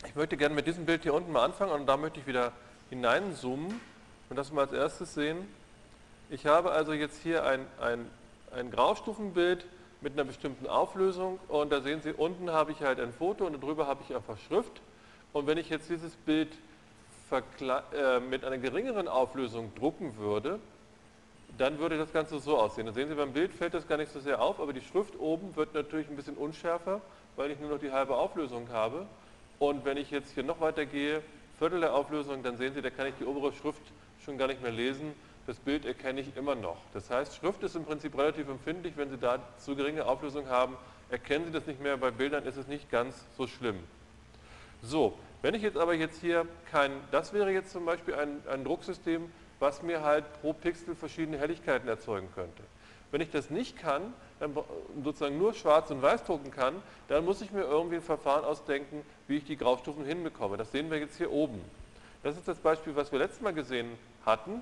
Ich 0.06 0.16
möchte 0.16 0.38
gerne 0.38 0.56
mit 0.56 0.68
diesem 0.68 0.86
Bild 0.86 1.04
hier 1.04 1.14
unten 1.14 1.32
mal 1.32 1.44
anfangen 1.44 1.72
und 1.72 1.86
da 1.86 1.98
möchte 1.98 2.20
ich 2.20 2.28
wieder 2.28 2.52
hineinzoomen 2.90 3.80
und 4.30 4.36
das 4.36 4.52
mal 4.52 4.62
als 4.62 4.74
erstes 4.74 5.14
sehen. 5.14 5.48
Ich 6.30 6.46
habe 6.46 6.72
also 6.72 6.94
jetzt 6.94 7.22
hier 7.24 7.46
ein, 7.46 7.66
ein, 7.82 8.10
ein 8.56 8.70
Graustufenbild 8.70 9.66
mit 10.02 10.14
einer 10.14 10.24
bestimmten 10.24 10.68
Auflösung 10.68 11.40
und 11.48 11.72
da 11.72 11.82
sehen 11.82 12.02
Sie, 12.02 12.14
unten 12.14 12.52
habe 12.52 12.72
ich 12.72 12.82
halt 12.82 13.00
ein 13.00 13.12
Foto 13.14 13.46
und 13.46 13.62
darüber 13.62 13.88
habe 13.88 14.04
ich 14.08 14.16
einfach 14.16 14.38
Schrift 14.48 14.82
und 15.34 15.48
wenn 15.48 15.58
ich 15.58 15.70
jetzt 15.70 15.90
dieses 15.90 16.16
Bild 16.16 16.50
äh, 17.32 18.20
mit 18.20 18.46
einer 18.46 18.58
geringeren 18.58 19.08
Auflösung 19.08 19.74
drucken 19.76 20.18
würde, 20.18 20.60
dann 21.58 21.80
würde 21.80 21.98
das 21.98 22.14
Ganze 22.14 22.40
so 22.40 22.58
aussehen. 22.58 22.86
Da 22.86 22.94
sehen 22.94 23.10
Sie, 23.10 23.16
beim 23.16 23.34
Bild 23.34 23.54
fällt 23.54 23.74
das 23.74 23.88
gar 23.88 23.98
nicht 23.98 24.12
so 24.12 24.20
sehr 24.20 24.42
auf, 24.42 24.60
aber 24.60 24.74
die 24.74 24.82
Schrift 24.82 25.20
oben 25.20 25.56
wird 25.56 25.74
natürlich 25.74 26.08
ein 26.10 26.16
bisschen 26.16 26.38
unschärfer, 26.38 27.02
weil 27.36 27.52
ich 27.52 27.60
nur 27.60 27.72
noch 27.72 27.80
die 27.80 27.92
halbe 27.92 28.16
Auflösung 28.16 28.70
habe. 28.70 29.08
Und 29.60 29.84
wenn 29.84 29.98
ich 29.98 30.12
jetzt 30.12 30.34
hier 30.34 30.44
noch 30.44 30.62
weiter 30.62 30.86
gehe, 30.86 31.22
Viertel 31.58 31.80
der 31.80 31.96
Auflösung, 31.96 32.44
dann 32.44 32.58
sehen 32.58 32.74
Sie, 32.76 32.82
da 32.82 32.92
kann 32.92 33.08
ich 33.08 33.16
die 33.20 33.26
obere 33.26 33.52
Schrift 33.52 33.82
schon 34.24 34.38
gar 34.38 34.48
nicht 34.48 34.62
mehr 34.62 34.72
lesen 34.72 35.14
das 35.48 35.58
Bild 35.58 35.86
erkenne 35.86 36.20
ich 36.20 36.36
immer 36.36 36.56
noch. 36.56 36.78
Das 36.94 37.10
heißt, 37.10 37.36
Schrift 37.36 37.64
ist 37.64 37.76
im 37.76 37.86
Prinzip 37.86 38.18
relativ 38.18 38.50
empfindlich. 38.50 38.94
Wenn 38.98 39.10
Sie 39.10 39.18
da 39.18 39.40
zu 39.58 39.76
geringe 39.76 40.06
Auflösung 40.06 40.50
haben, 40.50 40.76
erkennen 41.10 41.46
Sie 41.46 41.52
das 41.52 41.66
nicht 41.66 41.82
mehr. 41.82 41.96
Bei 41.98 42.12
Bildern 42.12 42.46
ist 42.46 42.58
es 42.58 42.68
nicht 42.68 42.92
ganz 42.92 43.16
so 43.38 43.48
schlimm. 43.48 43.80
So, 44.84 45.18
wenn 45.42 45.56
ich 45.56 45.62
jetzt 45.62 45.78
aber 45.78 45.94
jetzt 45.94 46.20
hier 46.20 46.46
kein, 46.70 46.92
das 47.12 47.32
wäre 47.32 47.52
jetzt 47.52 47.72
zum 47.72 47.86
Beispiel 47.86 48.16
ein, 48.16 48.42
ein 48.52 48.66
Drucksystem, 48.66 49.32
was 49.60 49.82
mir 49.82 50.04
halt 50.04 50.26
pro 50.42 50.52
Pixel 50.52 50.96
verschiedene 50.96 51.38
Helligkeiten 51.38 51.88
erzeugen 51.88 52.28
könnte. 52.36 52.64
Wenn 53.12 53.22
ich 53.22 53.32
das 53.32 53.50
nicht 53.50 53.78
kann, 53.78 54.14
dann 54.40 54.56
sozusagen 55.02 55.38
nur 55.38 55.54
schwarz 55.54 55.90
und 55.92 56.02
weiß 56.02 56.26
drucken 56.26 56.52
kann, 56.52 56.76
dann 57.08 57.24
muss 57.24 57.42
ich 57.42 57.52
mir 57.52 57.62
irgendwie 57.62 57.96
ein 57.96 58.02
Verfahren 58.02 58.44
ausdenken, 58.44 59.02
wie 59.28 59.38
ich 59.38 59.46
die 59.46 59.56
Graustufen 59.56 60.06
hinbekomme. 60.06 60.58
Das 60.58 60.74
sehen 60.74 60.92
wir 60.92 61.00
jetzt 61.00 61.16
hier 61.18 61.32
oben. 61.32 61.62
Das 62.22 62.36
ist 62.36 62.48
das 62.48 62.60
Beispiel, 62.60 62.96
was 62.98 63.12
wir 63.14 63.20
letztes 63.20 63.42
Mal 63.42 63.54
gesehen 63.54 63.98
hatten. 64.26 64.62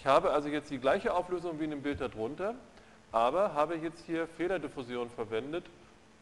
Ich 0.00 0.06
habe 0.06 0.30
also 0.30 0.48
jetzt 0.48 0.70
die 0.70 0.78
gleiche 0.78 1.12
Auflösung 1.12 1.60
wie 1.60 1.64
in 1.64 1.72
dem 1.72 1.82
Bild 1.82 2.00
darunter, 2.00 2.54
aber 3.12 3.52
habe 3.52 3.76
jetzt 3.76 4.02
hier 4.06 4.26
Federdiffusion 4.26 5.10
verwendet, 5.10 5.66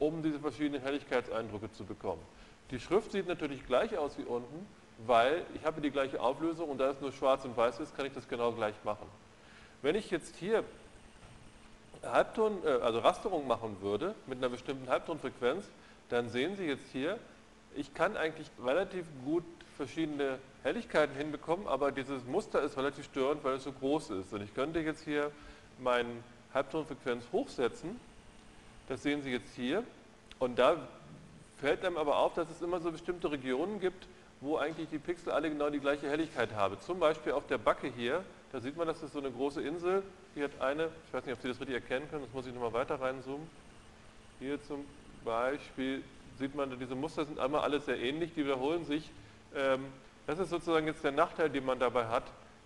um 0.01 0.21
diese 0.21 0.41
verschiedenen 0.41 0.83
Helligkeitseindrücke 0.83 1.71
zu 1.71 1.85
bekommen. 1.85 2.21
Die 2.73 2.81
Schrift 2.81 3.13
sieht 3.13 3.29
natürlich 3.29 3.65
gleich 3.69 3.97
aus 3.97 4.19
wie 4.19 4.25
unten, 4.25 4.67
weil 5.07 5.45
ich 5.55 5.65
habe 5.65 5.81
die 5.81 5.93
gleiche 5.93 6.21
Auflösung 6.21 6.71
und 6.71 6.79
da 6.79 6.91
es 6.91 7.01
nur 7.01 7.13
schwarz 7.13 7.45
und 7.45 7.57
weiß 7.57 7.79
ist, 7.79 7.97
kann 7.97 8.05
ich 8.05 8.13
das 8.13 8.27
genau 8.27 8.51
gleich 8.51 8.75
machen. 8.83 9.07
Wenn 9.81 9.95
ich 9.95 10.11
jetzt 10.11 10.35
hier 10.35 10.65
Halbton, 12.03 12.59
äh, 12.65 12.71
also 12.83 12.99
Rasterung 12.99 13.47
machen 13.47 13.77
würde 13.81 14.17
mit 14.27 14.39
einer 14.39 14.49
bestimmten 14.49 14.89
Halbtonfrequenz, 14.89 15.67
dann 16.09 16.31
sehen 16.31 16.57
Sie 16.57 16.65
jetzt 16.65 16.91
hier, 16.91 17.17
ich 17.77 17.95
kann 17.95 18.17
eigentlich 18.17 18.51
relativ 18.61 19.07
gut 19.25 19.45
verschiedene 19.77 20.41
Helligkeiten 20.69 21.17
hinbekommen, 21.17 21.67
aber 21.67 21.93
dieses 21.93 22.27
Muster 22.27 22.61
ist 22.61 22.77
relativ 22.77 23.07
störend, 23.07 23.43
weil 23.43 23.55
es 23.55 23.65
so 23.65 23.73
groß 23.73 24.11
ist. 24.11 24.35
Und 24.35 24.43
ich 24.43 24.55
könnte 24.55 24.81
jetzt 24.81 25.03
hier 25.03 25.31
meine 25.79 26.11
Halbtonfrequenz 26.53 27.25
hochsetzen, 27.33 27.99
das 28.87 29.03
sehen 29.03 29.23
Sie 29.23 29.31
jetzt 29.31 29.55
hier, 29.55 29.83
und 30.39 30.59
da 30.59 30.77
fällt 31.57 31.87
einem 31.87 31.97
aber 31.97 32.19
auf, 32.19 32.35
dass 32.35 32.51
es 32.51 32.61
immer 32.61 32.81
so 32.81 32.93
bestimmte 32.93 33.31
Regionen 33.31 33.81
gibt, 33.81 34.07
wo 34.43 34.59
eigentlich 34.59 34.91
die 34.91 34.99
Pixel 34.99 35.33
alle 35.33 35.49
genau 35.49 35.71
die 35.71 35.81
gleiche 35.81 36.09
Helligkeit 36.09 36.55
haben. 36.55 36.77
Zum 36.81 37.01
Beispiel 37.01 37.33
auf 37.33 37.47
der 37.47 37.59
Backe 37.59 37.89
hier, 37.89 38.23
da 38.53 38.61
sieht 38.61 38.77
man, 38.77 38.87
das 38.87 39.03
ist 39.03 39.15
so 39.15 39.21
eine 39.21 39.31
große 39.31 39.63
Insel, 39.63 40.03
die 40.37 40.45
hat 40.45 40.61
eine, 40.61 40.91
ich 41.07 41.15
weiß 41.15 41.25
nicht, 41.25 41.35
ob 41.35 41.41
Sie 41.41 41.49
das 41.49 41.61
richtig 41.61 41.77
erkennen 41.77 42.11
können, 42.11 42.25
das 42.25 42.35
muss 42.35 42.47
ich 42.47 42.53
nochmal 42.53 42.75
weiter 42.75 43.01
reinzoomen. 43.01 43.49
Hier 44.39 44.63
zum 44.65 44.85
Beispiel 45.25 46.05
sieht 46.39 46.55
man, 46.55 46.79
diese 46.79 46.95
Muster 46.95 47.25
sind 47.25 47.39
einmal 47.39 47.63
alle 47.63 47.81
sehr 47.81 47.99
ähnlich, 47.99 48.33
die 48.35 48.45
wiederholen 48.45 48.85
sich. 48.85 49.11
Ähm, 49.57 49.87
das 50.29 50.39
ist 50.39 50.51
sozusagen 50.51 50.87
jetzt 50.87 51.03
der 51.03 51.13
Nachteil, 51.13 51.49
den 51.49 51.65
man 51.65 51.79
dabei 51.79 52.07
hat, 52.07 52.25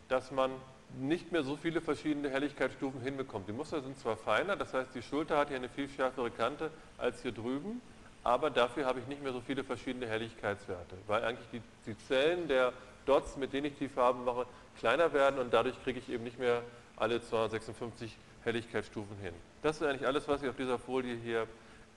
dass 0.08 0.32
man 0.32 0.50
nicht 0.98 1.30
mehr 1.30 1.44
so 1.44 1.56
viele 1.56 1.80
verschiedene 1.80 2.28
Helligkeitsstufen 2.28 3.00
hinbekommt. 3.00 3.48
Die 3.48 3.52
Muster 3.52 3.80
sind 3.80 3.96
zwar 4.00 4.16
feiner, 4.16 4.56
das 4.56 4.74
heißt, 4.74 4.92
die 4.96 5.00
Schulter 5.00 5.38
hat 5.38 5.48
hier 5.48 5.58
eine 5.58 5.68
viel 5.68 5.88
schärfere 5.88 6.32
Kante 6.32 6.72
als 6.98 7.22
hier 7.22 7.30
drüben, 7.30 7.80
aber 8.24 8.50
dafür 8.50 8.84
habe 8.84 8.98
ich 8.98 9.06
nicht 9.06 9.22
mehr 9.22 9.32
so 9.32 9.40
viele 9.40 9.62
verschiedene 9.62 10.08
Helligkeitswerte, 10.08 10.96
weil 11.06 11.22
eigentlich 11.22 11.46
die, 11.52 11.62
die 11.86 11.96
Zellen 12.08 12.48
der 12.48 12.72
Dots, 13.06 13.36
mit 13.36 13.52
denen 13.52 13.66
ich 13.66 13.78
die 13.78 13.88
Farben 13.88 14.24
mache, 14.24 14.44
kleiner 14.80 15.12
werden 15.12 15.38
und 15.38 15.54
dadurch 15.54 15.80
kriege 15.84 16.00
ich 16.00 16.08
eben 16.08 16.24
nicht 16.24 16.40
mehr 16.40 16.62
alle 16.96 17.22
256 17.22 18.16
Helligkeitsstufen 18.42 19.16
hin. 19.18 19.34
Das 19.62 19.76
ist 19.76 19.86
eigentlich 19.86 20.08
alles, 20.08 20.26
was 20.26 20.40
Sie 20.40 20.48
auf 20.48 20.56
dieser 20.56 20.80
Folie 20.80 21.14
hier 21.14 21.46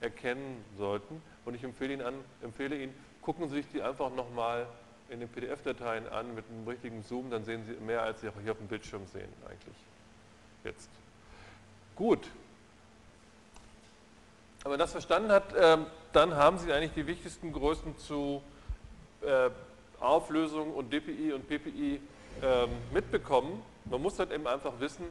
erkennen 0.00 0.64
sollten 0.78 1.20
und 1.44 1.54
ich 1.54 1.64
empfehle 1.64 1.94
Ihnen, 1.94 2.02
an, 2.02 2.14
empfehle 2.40 2.80
Ihnen 2.80 2.94
gucken 3.20 3.48
Sie 3.48 3.56
sich 3.56 3.66
die 3.72 3.82
einfach 3.82 4.14
nochmal 4.14 4.68
in 5.08 5.20
den 5.20 5.28
PDF-Dateien 5.28 6.08
an 6.08 6.34
mit 6.34 6.44
einem 6.50 6.66
richtigen 6.66 7.02
Zoom, 7.02 7.30
dann 7.30 7.44
sehen 7.44 7.64
Sie 7.64 7.72
mehr, 7.84 8.02
als 8.02 8.20
Sie 8.20 8.28
auch 8.28 8.40
hier 8.42 8.52
auf 8.52 8.58
dem 8.58 8.66
Bildschirm 8.66 9.06
sehen 9.06 9.28
eigentlich. 9.48 9.76
Jetzt. 10.64 10.88
Gut. 11.94 12.28
Wenn 14.62 14.72
man 14.72 14.78
das 14.80 14.92
verstanden 14.92 15.30
hat, 15.30 15.54
ähm, 15.56 15.86
dann 16.12 16.34
haben 16.34 16.58
Sie 16.58 16.72
eigentlich 16.72 16.92
die 16.92 17.06
wichtigsten 17.06 17.52
Größen 17.52 17.96
zu 17.98 18.42
äh, 19.22 19.50
Auflösung 20.00 20.74
und 20.74 20.92
DPI 20.92 21.32
und 21.32 21.48
PPI 21.48 22.00
ähm, 22.42 22.70
mitbekommen. 22.92 23.62
Man 23.84 24.02
muss 24.02 24.18
halt 24.18 24.32
eben 24.32 24.46
einfach 24.46 24.72
wissen, 24.80 25.06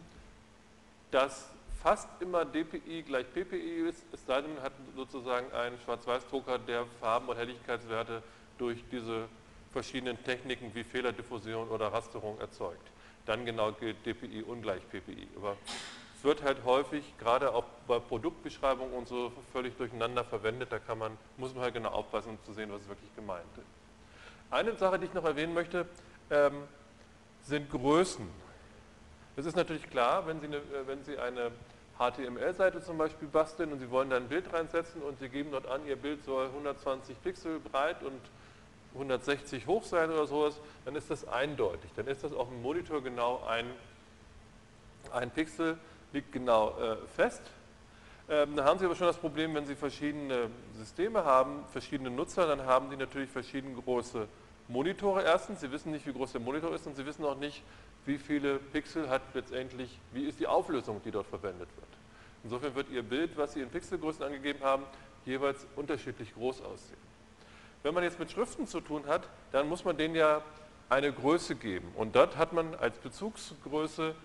dass 1.12 1.48
fast 1.82 2.10
immer 2.20 2.46
DPI 2.46 3.04
gleich 3.04 3.26
PPI 3.32 3.88
ist, 3.88 4.04
es 4.12 4.26
sei 4.26 4.42
denn, 4.42 4.56
man 4.56 4.64
hat 4.64 4.74
sozusagen 4.96 5.52
einen 5.54 5.80
Schwarz-Weiß-Drucker, 5.80 6.60
der 6.60 6.86
Farben- 7.00 7.30
und 7.30 7.38
Helligkeitswerte 7.38 8.22
durch 8.58 8.84
diese 8.92 9.28
verschiedenen 9.76 10.18
Techniken 10.24 10.74
wie 10.74 10.86
Fehlerdiffusion 10.86 11.68
oder 11.68 11.92
Rasterung 11.92 12.40
erzeugt. 12.40 12.88
Dann 13.26 13.46
genau 13.46 13.74
gilt 13.74 14.06
DPI 14.06 14.42
ungleich 14.44 14.82
PPI. 14.90 15.28
Aber 15.36 15.58
es 16.16 16.24
wird 16.24 16.44
halt 16.44 16.64
häufig, 16.64 17.04
gerade 17.20 17.54
auch 17.54 17.66
bei 17.86 18.00
Produktbeschreibungen 18.00 18.94
und 18.94 19.06
so, 19.06 19.34
völlig 19.52 19.76
durcheinander 19.76 20.24
verwendet. 20.24 20.72
Da 20.72 20.80
kann 20.80 20.98
man, 20.98 21.18
muss 21.36 21.54
man 21.54 21.66
halt 21.66 21.74
genau 21.74 21.90
aufpassen, 21.90 22.30
um 22.30 22.44
zu 22.46 22.54
sehen, 22.54 22.72
was 22.72 22.88
wirklich 22.88 23.14
gemeint 23.18 23.44
ist. 23.58 23.66
Eine 24.50 24.78
Sache, 24.78 24.98
die 24.98 25.08
ich 25.08 25.14
noch 25.14 25.26
erwähnen 25.26 25.54
möchte, 25.54 25.86
ähm, 26.30 26.64
sind 27.44 27.70
Größen. 27.70 28.30
Es 29.36 29.46
ist 29.46 29.58
natürlich 29.58 29.90
klar, 29.90 30.26
wenn 30.26 30.40
Sie 30.40 30.48
eine, 30.48 30.58
äh, 30.58 30.88
wenn 30.88 31.04
Sie 31.04 31.18
eine 31.18 31.52
HTML-Seite 32.00 32.82
zum 32.82 32.98
Beispiel 32.98 33.28
basteln 33.28 33.74
und 33.74 33.80
Sie 33.80 33.92
wollen 33.92 34.10
da 34.10 34.16
ein 34.16 34.30
Bild 34.30 34.54
reinsetzen 34.54 35.02
und 35.02 35.20
Sie 35.20 35.28
geben 35.28 35.52
dort 35.52 35.68
an, 35.68 35.86
Ihr 35.86 35.98
Bild 35.98 36.24
soll 36.24 36.46
120 36.46 37.22
Pixel 37.22 37.60
breit 37.60 38.02
und 38.04 38.22
160 38.96 39.68
hoch 39.68 39.84
sein 39.84 40.10
oder 40.10 40.26
sowas, 40.26 40.60
dann 40.84 40.96
ist 40.96 41.10
das 41.10 41.28
eindeutig. 41.28 41.92
Dann 41.96 42.08
ist 42.08 42.24
das 42.24 42.34
auf 42.34 42.50
dem 42.50 42.62
Monitor 42.62 43.04
genau 43.04 43.44
ein, 43.48 43.66
ein 45.12 45.32
Pixel, 45.32 45.78
liegt 46.14 46.32
genau 46.32 46.78
äh, 46.80 46.98
fest. 47.16 47.42
Ähm, 48.28 48.56
da 48.56 48.66
haben 48.66 48.80
Sie 48.80 48.86
aber 48.86 48.96
schon 48.96 49.08
das 49.08 49.18
Problem, 49.18 49.54
wenn 49.54 49.66
Sie 49.66 49.76
verschiedene 49.76 50.50
Systeme 50.78 51.24
haben, 51.24 51.64
verschiedene 51.72 52.10
Nutzer, 52.10 52.48
dann 52.48 52.66
haben 52.66 52.90
die 52.90 52.98
natürlich 52.98 53.30
verschieden 53.30 53.76
große 53.76 54.28
Monitore 54.68 55.24
erstens. 55.24 55.62
Sie 55.62 55.72
wissen 55.72 55.92
nicht, 55.92 56.08
wie 56.08 56.14
groß 56.14 56.32
der 56.32 56.42
Monitor 56.42 56.74
ist 56.74 56.88
und 56.88 56.96
Sie 56.96 57.06
wissen 57.06 57.24
auch 57.24 57.38
nicht, 57.38 57.62
wie 58.06 58.18
viele 58.18 58.58
Pixel 58.58 59.10
hat 59.10 59.22
letztendlich, 59.34 60.00
wie 60.12 60.26
ist 60.26 60.40
die 60.40 60.48
Auflösung, 60.48 61.02
die 61.04 61.12
dort 61.12 61.28
verwendet 61.28 61.70
wird. 61.76 61.88
Insofern 62.44 62.74
wird 62.76 62.90
Ihr 62.90 63.04
Bild, 63.04 63.38
was 63.38 63.54
Sie 63.54 63.62
in 63.62 63.70
Pixelgrößen 63.70 64.24
angegeben 64.24 64.60
haben, 64.64 64.84
jeweils 65.26 65.66
unterschiedlich 65.76 66.34
groß 66.34 66.62
aussehen. 66.62 67.15
Wenn 67.86 67.94
man 67.94 68.04
jetzt 68.04 68.18
mit 68.18 68.32
Schriften 68.32 68.66
zu 68.66 68.82
tun 68.82 69.06
hat, 69.06 69.30
dann 69.52 69.70
muss 69.70 69.86
man 69.86 69.96
denen 69.96 70.16
ja 70.16 70.42
eine 70.90 71.14
Größe 71.14 71.54
geben. 71.54 71.88
Und 71.96 72.16
dort 72.16 72.36
hat 72.36 72.52
man 72.52 72.74
als 72.74 72.98
Bezugsgröße 72.98 74.16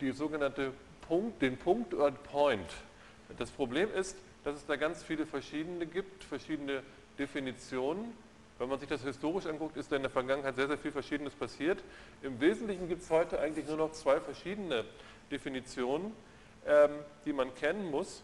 die 0.00 0.12
sogenannte 0.12 0.72
Punkt, 1.06 1.42
den 1.42 1.58
Punkt 1.58 1.92
oder 1.92 2.12
Point. 2.12 2.72
Das 3.36 3.50
Problem 3.50 3.92
ist, 3.92 4.16
dass 4.42 4.56
es 4.56 4.64
da 4.64 4.76
ganz 4.76 5.02
viele 5.02 5.26
verschiedene 5.26 5.84
gibt, 5.84 6.24
verschiedene 6.24 6.82
Definitionen. 7.18 8.10
Wenn 8.58 8.70
man 8.70 8.78
sich 8.78 8.88
das 8.88 9.02
historisch 9.02 9.44
anguckt, 9.44 9.76
ist 9.76 9.92
da 9.92 9.96
in 9.96 10.02
der 10.02 10.10
Vergangenheit 10.10 10.56
sehr, 10.56 10.68
sehr 10.68 10.78
viel 10.78 10.92
Verschiedenes 10.92 11.34
passiert. 11.34 11.84
Im 12.22 12.40
Wesentlichen 12.40 12.88
gibt 12.88 13.02
es 13.02 13.10
heute 13.10 13.38
eigentlich 13.38 13.66
nur 13.66 13.76
noch 13.76 13.92
zwei 13.92 14.18
verschiedene 14.18 14.86
Definitionen, 15.30 16.14
ähm, 16.66 16.92
die 17.26 17.34
man 17.34 17.54
kennen 17.54 17.90
muss. 17.90 18.22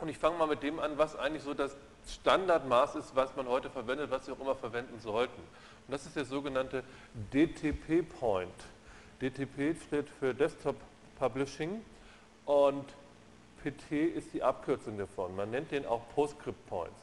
Und 0.00 0.10
ich 0.10 0.18
fange 0.18 0.36
mal 0.36 0.48
mit 0.48 0.62
dem 0.62 0.80
an, 0.80 0.98
was 0.98 1.16
eigentlich 1.16 1.44
so 1.44 1.54
das 1.54 1.74
Standardmaß 2.06 2.96
ist, 2.96 3.16
was 3.16 3.34
man 3.36 3.48
heute 3.48 3.70
verwendet, 3.70 4.10
was 4.10 4.26
Sie 4.26 4.32
auch 4.32 4.40
immer 4.40 4.54
verwenden 4.54 4.98
sollten. 5.00 5.40
Und 5.40 5.92
das 5.92 6.06
ist 6.06 6.16
der 6.16 6.24
sogenannte 6.24 6.82
DTP-Point. 7.32 8.52
DTP 9.20 9.76
steht 9.86 10.08
für 10.08 10.34
Desktop 10.34 10.76
Publishing 11.18 11.82
und 12.44 12.84
PT 13.62 13.92
ist 13.92 14.32
die 14.34 14.42
Abkürzung 14.42 14.98
davon. 14.98 15.34
Man 15.34 15.50
nennt 15.50 15.70
den 15.72 15.86
auch 15.86 16.02
Postscript 16.14 16.66
Points. 16.68 17.00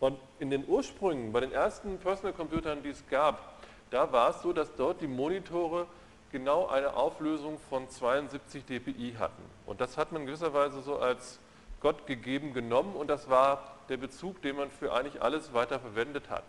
Und 0.00 0.18
in 0.40 0.50
den 0.50 0.66
Ursprüngen, 0.66 1.32
bei 1.32 1.40
den 1.40 1.52
ersten 1.52 1.98
Personal 1.98 2.32
Computern, 2.32 2.82
die 2.82 2.90
es 2.90 3.08
gab, 3.08 3.54
da 3.90 4.10
war 4.10 4.30
es 4.30 4.42
so, 4.42 4.52
dass 4.52 4.74
dort 4.74 5.00
die 5.00 5.06
Monitore 5.06 5.86
genau 6.32 6.66
eine 6.66 6.96
Auflösung 6.96 7.58
von 7.70 7.88
72 7.88 8.64
dpi 8.64 9.14
hatten. 9.18 9.42
Und 9.66 9.80
das 9.80 9.96
hat 9.96 10.10
man 10.12 10.26
gewisserweise 10.26 10.80
so 10.82 10.98
als 10.98 11.38
Gott 11.82 12.06
gegeben 12.06 12.54
genommen 12.54 12.94
und 12.94 13.08
das 13.08 13.28
war 13.28 13.74
der 13.88 13.96
Bezug, 13.98 14.40
den 14.40 14.56
man 14.56 14.70
für 14.70 14.92
eigentlich 14.92 15.20
alles 15.20 15.52
weiter 15.52 15.80
verwendet 15.80 16.30
hat. 16.30 16.44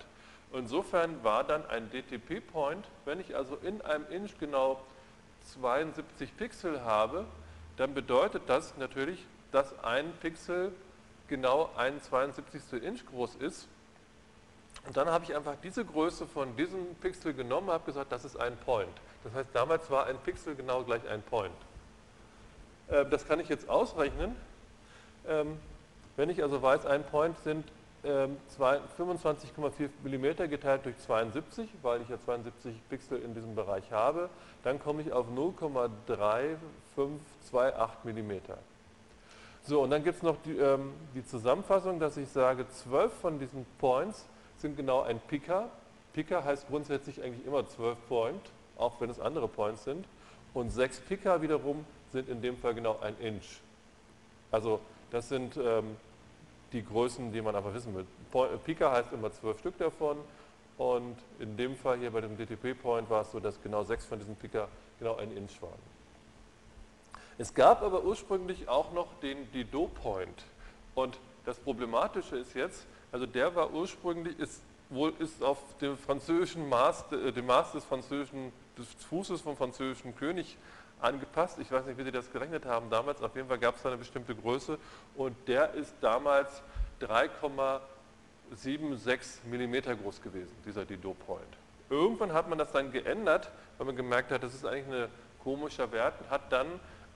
Insofern 0.54 1.24
war 1.24 1.44
dann 1.44 1.66
ein 1.66 1.90
DTP-Point, 1.90 2.86
wenn 3.06 3.20
ich 3.20 3.36
also 3.36 3.58
in 3.58 3.82
einem 3.82 4.06
Inch 4.12 4.38
genau 4.40 4.80
72 5.54 6.38
Pixel 6.38 6.86
habe, 6.86 7.26
dann 7.76 7.96
bedeutet 7.96 8.44
das 8.48 8.78
natürlich, 8.78 9.26
dass 9.52 9.78
ein 9.84 10.14
Pixel 10.22 10.72
genau 11.28 11.72
ein 11.76 12.00
72. 12.00 12.84
Inch 12.84 13.06
groß 13.08 13.36
ist. 13.36 13.68
Und 14.86 14.96
dann 14.96 15.08
habe 15.08 15.24
ich 15.24 15.36
einfach 15.36 15.56
diese 15.64 15.84
Größe 15.84 16.28
von 16.28 16.56
diesem 16.56 16.96
Pixel 16.96 17.34
genommen 17.34 17.70
und 17.70 17.74
habe 17.74 17.86
gesagt, 17.86 18.12
das 18.12 18.24
ist 18.26 18.36
ein 18.40 18.56
Point. 18.58 18.92
Das 19.24 19.34
heißt, 19.34 19.50
damals 19.54 19.90
war 19.90 20.06
ein 20.06 20.18
Pixel 20.20 20.56
genau 20.56 20.84
gleich 20.84 21.08
ein 21.08 21.22
Point. 21.24 21.54
Äh, 22.90 23.06
das 23.06 23.28
kann 23.28 23.40
ich 23.40 23.50
jetzt 23.50 23.70
ausrechnen. 23.70 24.36
Ähm, 25.28 25.58
wenn 26.16 26.30
ich 26.30 26.44
also 26.44 26.62
weiß, 26.62 26.86
ein 26.86 27.04
Point 27.04 27.38
sind 27.40 27.66
25,4 28.04 29.80
ähm, 29.80 29.90
mm 30.22 30.50
geteilt 30.50 30.86
durch 30.86 30.98
72, 31.00 31.68
weil 31.82 32.02
ich 32.02 32.10
ja 32.10 32.20
72 32.20 32.76
Pixel 32.90 33.22
in 33.22 33.34
diesem 33.34 33.56
Bereich 33.56 33.92
habe, 33.92 34.30
dann 34.64 34.80
komme 34.80 35.02
ich 35.02 35.12
auf 35.14 35.28
0,3528 35.30 38.06
mm. 38.06 38.34
So, 39.66 39.82
und 39.82 39.92
dann 39.92 40.04
gibt 40.04 40.18
es 40.18 40.24
noch 40.24 40.36
die, 40.44 40.58
ähm, 40.58 40.92
die, 41.16 41.26
Zusammenfassung, 41.26 41.98
dass 42.00 42.18
ich 42.18 42.28
sage, 42.28 42.68
12 42.68 43.14
von 43.14 43.40
diesen 43.40 43.66
Points 43.80 44.26
sind 44.58 44.76
genau 44.76 45.04
ein 45.04 45.22
Picker. 45.22 45.70
Picker 46.12 46.44
heißt 46.44 46.68
grundsätzlich 46.68 47.24
eigentlich 47.24 47.48
immer 47.48 47.66
12 47.66 47.98
Point, 48.10 48.42
auch 48.78 49.00
wenn 49.00 49.10
es 49.10 49.22
andere 49.22 49.48
Points 49.48 49.86
sind. 49.86 50.06
Und 50.54 50.72
6 50.72 51.00
Picker 51.02 51.42
wiederum 51.42 51.86
sind 52.12 52.28
in 52.28 52.42
dem 52.42 52.58
Fall 52.58 52.74
genau 52.74 53.00
ein 53.00 53.18
Inch. 53.22 53.62
Also 54.52 54.82
das 55.14 55.30
sind 55.30 55.56
ähm, 55.58 55.96
die 56.74 56.84
Größen, 56.84 57.32
die 57.32 57.42
man 57.42 57.56
einfach 57.56 57.74
wissen 57.74 57.94
will. 57.96 58.06
Pika 58.66 58.92
heißt 58.92 59.14
immer 59.14 59.32
zwölf 59.32 59.60
Stück 59.60 59.78
davon 59.78 60.18
und 60.78 61.16
in 61.38 61.56
dem 61.56 61.76
Fall 61.76 62.00
hier 62.00 62.10
bei 62.10 62.20
dem 62.20 62.36
DTP-Point 62.36 63.10
war 63.12 63.22
es 63.22 63.32
so, 63.32 63.40
dass 63.40 63.62
genau 63.62 63.84
sechs 63.84 64.06
von 64.06 64.18
diesen 64.18 64.36
Pika 64.36 64.68
genau 64.98 65.16
ein 65.18 65.32
Inch 65.38 65.62
waren. 65.62 65.80
Es 67.38 67.54
gab 67.54 67.84
aber 67.84 68.04
ursprünglich 68.04 68.68
auch 68.68 68.92
noch 68.92 69.08
den 69.22 69.52
Dido-Point 69.52 70.46
und 70.96 71.20
das 71.46 71.60
Problematische 71.60 72.38
ist 72.38 72.56
jetzt, 72.56 72.88
also 73.12 73.28
der 73.28 73.54
war 73.54 73.72
ursprünglich, 73.72 74.40
ist, 74.40 74.62
wohl 74.90 75.14
ist 75.20 75.44
auf 75.44 75.60
dem 75.80 75.96
französischen 75.96 76.68
Maß, 76.70 77.12
äh, 77.12 77.32
dem 77.32 77.46
Maß 77.46 77.74
des 77.74 77.84
französischen, 77.86 78.52
des 78.80 78.88
Fußes 79.10 79.42
vom 79.42 79.56
französischen 79.56 80.16
König 80.16 80.58
angepasst. 81.04 81.60
Ich 81.60 81.72
weiß 81.72 81.86
nicht, 81.86 81.98
wie 81.98 82.04
Sie 82.04 82.12
das 82.12 82.32
gerechnet 82.32 82.66
haben 82.66 82.90
damals. 82.90 83.22
Auf 83.22 83.36
jeden 83.36 83.48
Fall 83.48 83.60
gab 83.60 83.76
es 83.76 83.86
eine 83.86 83.98
bestimmte 83.98 84.34
Größe 84.36 84.78
und 85.16 85.36
der 85.48 85.74
ist 85.74 85.94
damals 86.02 86.64
3,76 87.02 87.80
mm 89.46 90.02
groß 90.02 90.22
gewesen, 90.22 90.56
dieser 90.66 90.86
Dido-Point. 90.86 91.44
Irgendwann 91.90 92.32
hat 92.34 92.50
man 92.50 92.58
das 92.58 92.72
dann 92.72 92.92
geändert, 92.92 93.52
weil 93.78 93.88
man 93.88 93.96
gemerkt 93.96 94.32
hat, 94.32 94.44
das 94.44 94.54
ist 94.54 94.66
eigentlich 94.66 95.04
ein 95.04 95.10
komischer 95.44 95.92
Wert 95.92 96.16
und 96.22 96.30
hat 96.30 96.52
dann 96.52 96.68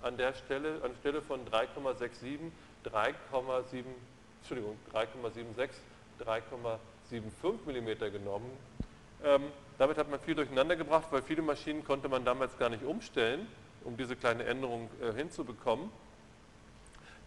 an 0.03 0.17
der 0.17 0.33
Stelle, 0.33 0.81
an 0.83 0.91
der 0.91 0.97
Stelle 0.99 1.21
von 1.21 1.45
3,67 1.45 2.51
3,7 2.85 3.83
Entschuldigung, 4.39 4.77
3,76 4.93 5.69
3,75 6.25 7.65
mm 7.65 8.11
genommen. 8.11 8.51
Ähm, 9.23 9.43
damit 9.77 9.97
hat 9.97 10.09
man 10.09 10.19
viel 10.19 10.35
durcheinander 10.35 10.75
gebracht, 10.75 11.07
weil 11.11 11.21
viele 11.21 11.41
Maschinen 11.41 11.83
konnte 11.83 12.09
man 12.09 12.25
damals 12.25 12.57
gar 12.57 12.69
nicht 12.69 12.83
umstellen 12.83 13.47
um 13.87 13.95
diese 13.95 14.17
kleine 14.17 14.43
Änderung 14.43 14.89
äh, 15.01 15.13
hinzubekommen. 15.13 15.89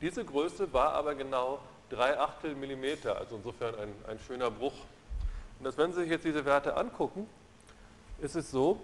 Diese 0.03 0.24
Größe 0.24 0.73
war 0.73 0.93
aber 0.93 1.15
genau 1.15 1.61
3 1.89 2.20
Achtel 2.20 2.55
Millimeter, 2.55 3.16
also 3.16 3.37
insofern 3.37 3.74
ein, 3.77 3.95
ein 4.07 4.19
schöner 4.19 4.51
Bruch. 4.51 4.74
Und 5.59 5.65
das, 5.65 5.78
wenn 5.78 5.93
Sie 5.93 6.03
sich 6.03 6.11
jetzt 6.11 6.24
diese 6.24 6.45
Werte 6.45 6.77
angucken, 6.77 7.27
ist 8.20 8.37
es 8.37 8.51
so, 8.51 8.78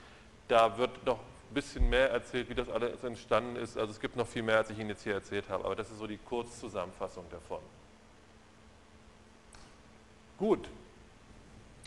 Da 0.48 0.76
wird 0.76 1.04
noch 1.06 1.18
ein 1.18 1.54
bisschen 1.54 1.88
mehr 1.88 2.10
erzählt, 2.10 2.48
wie 2.48 2.54
das 2.54 2.68
alles 2.68 3.04
entstanden 3.04 3.56
ist. 3.56 3.78
Also 3.78 3.92
es 3.92 4.00
gibt 4.00 4.16
noch 4.16 4.26
viel 4.26 4.42
mehr, 4.42 4.58
als 4.58 4.70
ich 4.70 4.78
Ihnen 4.78 4.90
jetzt 4.90 5.04
hier 5.04 5.14
erzählt 5.14 5.48
habe. 5.48 5.64
Aber 5.64 5.76
das 5.76 5.90
ist 5.90 5.98
so 5.98 6.06
die 6.06 6.18
Kurzzusammenfassung 6.18 7.24
davon. 7.30 7.60
Gut. 10.36 10.68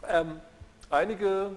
Ähm, 0.10 0.40
einige 0.90 1.52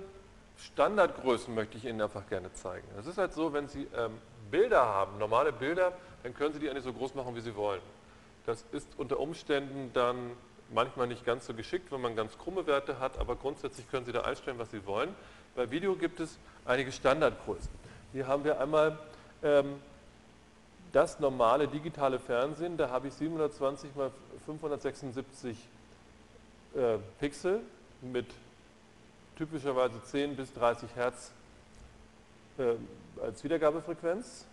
Standardgrößen 0.59 1.55
möchte 1.55 1.77
ich 1.77 1.85
Ihnen 1.85 2.01
einfach 2.01 2.29
gerne 2.29 2.53
zeigen. 2.53 2.87
Es 2.99 3.07
ist 3.07 3.19
halt 3.19 3.33
so, 3.33 3.53
wenn 3.53 3.69
Sie 3.69 3.87
ähm, 3.97 4.19
Bilder 4.51 4.85
haben, 4.85 5.19
normale 5.19 5.53
Bilder, 5.53 5.93
dann 6.23 6.35
können 6.35 6.53
Sie 6.53 6.59
die 6.59 6.69
eigentlich 6.69 6.85
so 6.85 6.93
groß 6.93 7.15
machen, 7.15 7.35
wie 7.37 7.41
Sie 7.41 7.55
wollen. 7.55 7.81
Das 8.47 8.65
ist 8.73 8.89
unter 8.99 9.21
Umständen 9.21 9.91
dann 9.95 10.33
manchmal 10.73 11.07
nicht 11.07 11.25
ganz 11.25 11.47
so 11.47 11.55
geschickt, 11.55 11.91
wenn 11.93 12.01
man 12.01 12.17
ganz 12.17 12.37
krumme 12.39 12.67
Werte 12.67 12.99
hat, 12.99 13.19
aber 13.19 13.37
grundsätzlich 13.37 13.91
können 13.91 14.07
Sie 14.07 14.13
da 14.13 14.23
einstellen, 14.23 14.59
was 14.59 14.71
Sie 14.71 14.85
wollen. 14.87 15.15
Bei 15.55 15.71
Video 15.71 15.95
gibt 15.95 16.21
es 16.21 16.39
einige 16.65 16.93
Standardgrößen. 16.93 17.71
Hier 18.13 18.27
haben 18.27 18.45
wir 18.45 18.61
einmal 18.61 18.99
ähm, 19.43 19.81
das 20.93 21.21
normale 21.21 21.69
digitale 21.69 22.19
Fernsehen, 22.19 22.77
da 22.77 22.91
habe 22.91 23.09
ich 23.09 23.15
720 23.15 23.91
x 23.91 24.45
576 24.45 25.57
äh, 26.75 26.99
Pixel 27.19 27.61
mit 28.03 28.27
typischerweise 29.37 30.03
10 30.05 30.37
bis 30.37 30.53
30 30.55 30.89
Hertz 30.95 31.31
äh, 32.59 32.75
als 33.23 33.43
Wiedergabefrequenz. 33.43 34.45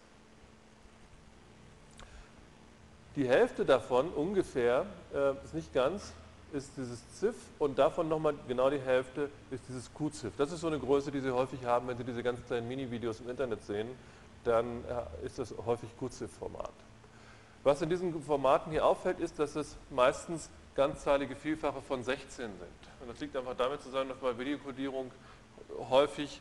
Die 3.15 3.27
Hälfte 3.27 3.65
davon 3.65 4.09
ungefähr, 4.09 4.85
äh, 5.13 5.31
ist 5.43 5.53
nicht 5.53 5.73
ganz, 5.73 6.13
ist 6.53 6.71
dieses 6.77 7.01
ZIF 7.19 7.35
und 7.59 7.77
davon 7.77 8.07
nochmal 8.07 8.35
genau 8.47 8.69
die 8.69 8.79
Hälfte 8.79 9.29
ist 9.51 9.63
dieses 9.67 9.93
QZIF. 9.93 10.33
Das 10.37 10.51
ist 10.51 10.61
so 10.61 10.67
eine 10.67 10.79
Größe, 10.79 11.11
die 11.11 11.19
Sie 11.19 11.31
häufig 11.31 11.65
haben, 11.65 11.87
wenn 11.87 11.97
Sie 11.97 12.03
diese 12.03 12.23
ganz 12.23 12.39
kleinen 12.45 12.67
Mini-Videos 12.67 13.19
im 13.21 13.29
Internet 13.29 13.63
sehen, 13.63 13.89
dann 14.43 14.83
äh, 14.85 15.25
ist 15.25 15.39
das 15.39 15.53
häufig 15.65 15.89
QZIF-Format. 15.99 16.71
Was 17.68 17.81
in 17.81 17.89
diesen 17.89 18.23
Formaten 18.23 18.72
hier 18.72 18.85
auffällt, 18.85 19.19
ist, 19.19 19.39
dass 19.39 19.57
es 19.57 19.76
meistens 19.89 20.49
ganzzahlige 20.73 21.35
Vielfache 21.35 21.81
von 21.81 22.02
16 22.02 22.45
sind. 22.45 22.61
Und 23.02 23.10
das 23.10 23.19
liegt 23.19 23.35
einfach 23.35 23.57
damit 23.57 23.81
zusammen, 23.81 24.07
dass 24.07 24.19
bei 24.19 24.38
Videokodierung 24.38 25.11
häufig 25.89 26.39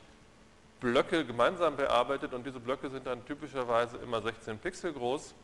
Blöcke 0.78 1.24
gemeinsam 1.24 1.74
bearbeitet 1.74 2.32
und 2.32 2.46
diese 2.46 2.60
Blöcke 2.60 2.90
sind 2.90 3.08
dann 3.08 3.26
typischerweise 3.26 3.96
immer 3.96 4.22
16 4.22 4.58
Pixel 4.58 4.92
groß 4.92 5.34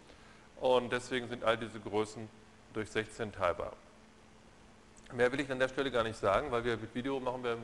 und 0.61 0.93
deswegen 0.93 1.29
sind 1.29 1.43
all 1.43 1.59
diese 1.59 1.81
Größen 1.81 2.29
durch 2.75 2.89
16 2.89 3.33
teilbar. 3.33 3.73
Mehr 5.13 5.33
will 5.33 5.41
ich 5.41 5.51
an 5.51 5.59
der 5.59 5.67
Stelle 5.69 5.91
gar 5.91 6.05
nicht 6.05 6.17
sagen, 6.17 6.53
weil 6.53 6.63
wir 6.63 6.77
mit 6.77 6.95
Video 6.95 7.19
machen 7.19 7.43
wir, 7.43 7.57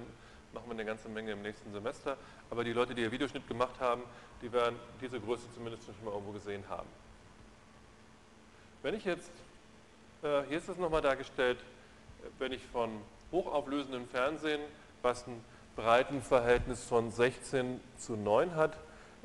machen 0.53 0.67
wir 0.67 0.73
eine 0.73 0.85
ganze 0.85 1.09
Menge 1.09 1.31
im 1.31 1.43
nächsten 1.43 1.73
Semester. 1.73 2.17
Aber 2.51 2.65
die 2.65 2.73
Leute, 2.73 2.97
die 2.97 3.03
ihr 3.03 3.13
Videoschnitt 3.13 3.47
gemacht 3.47 3.79
haben, 3.79 4.03
die 4.43 4.53
werden 4.53 4.75
diese 5.01 5.21
Größe 5.21 5.45
zumindest 5.55 5.85
schon 5.85 6.05
mal 6.05 6.15
irgendwo 6.15 6.33
gesehen 6.33 6.65
haben. 6.69 6.89
Wenn 8.81 8.95
ich 8.95 9.05
jetzt, 9.05 9.31
äh, 10.23 10.43
hier 10.49 10.59
ist 10.59 10.69
es 10.69 10.79
nochmal 10.79 11.03
dargestellt, 11.03 11.59
wenn 12.39 12.53
ich 12.53 12.65
von 12.67 12.91
hochauflösendem 13.33 14.07
Fernsehen, 14.07 14.61
was 15.03 15.27
ein 15.27 15.41
Breitenverhältnis 15.75 16.85
von 16.85 17.11
16 17.11 17.81
zu 17.99 18.17
9 18.17 18.55
hat, 18.55 18.77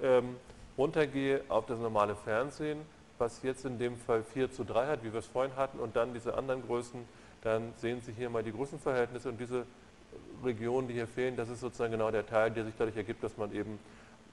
ähm, 0.02 0.38
runtergehe 0.76 1.44
auf 1.50 1.68
das 1.68 1.78
normale 1.78 2.16
Fernsehen, 2.16 2.82
was 3.20 3.44
jetzt 3.44 3.64
in 3.66 3.78
dem 3.78 3.96
Fall 3.96 4.24
4 4.24 4.52
zu 4.52 4.64
3 4.64 4.88
hat, 4.88 5.04
wie 5.04 5.14
wir 5.14 5.20
es 5.20 5.28
vorhin 5.28 5.56
hatten, 5.56 5.80
und 5.80 5.96
dann 5.96 6.16
diese 6.16 6.36
anderen 6.36 6.66
Größen, 6.66 7.08
dann 7.44 7.74
sehen 7.78 8.02
Sie 8.02 8.12
hier 8.12 8.32
mal 8.32 8.42
die 8.42 8.54
Größenverhältnisse 8.54 9.30
und 9.30 9.40
diese 9.40 9.68
Regionen, 10.44 10.88
die 10.88 10.96
hier 10.96 11.08
fehlen, 11.08 11.36
das 11.36 11.50
ist 11.50 11.60
sozusagen 11.60 11.92
genau 11.92 12.10
der 12.10 12.26
Teil, 12.26 12.50
der 12.50 12.66
sich 12.66 12.74
dadurch 12.76 12.98
ergibt, 12.98 13.24
dass 13.24 13.38
man 13.38 13.54
eben 13.54 13.78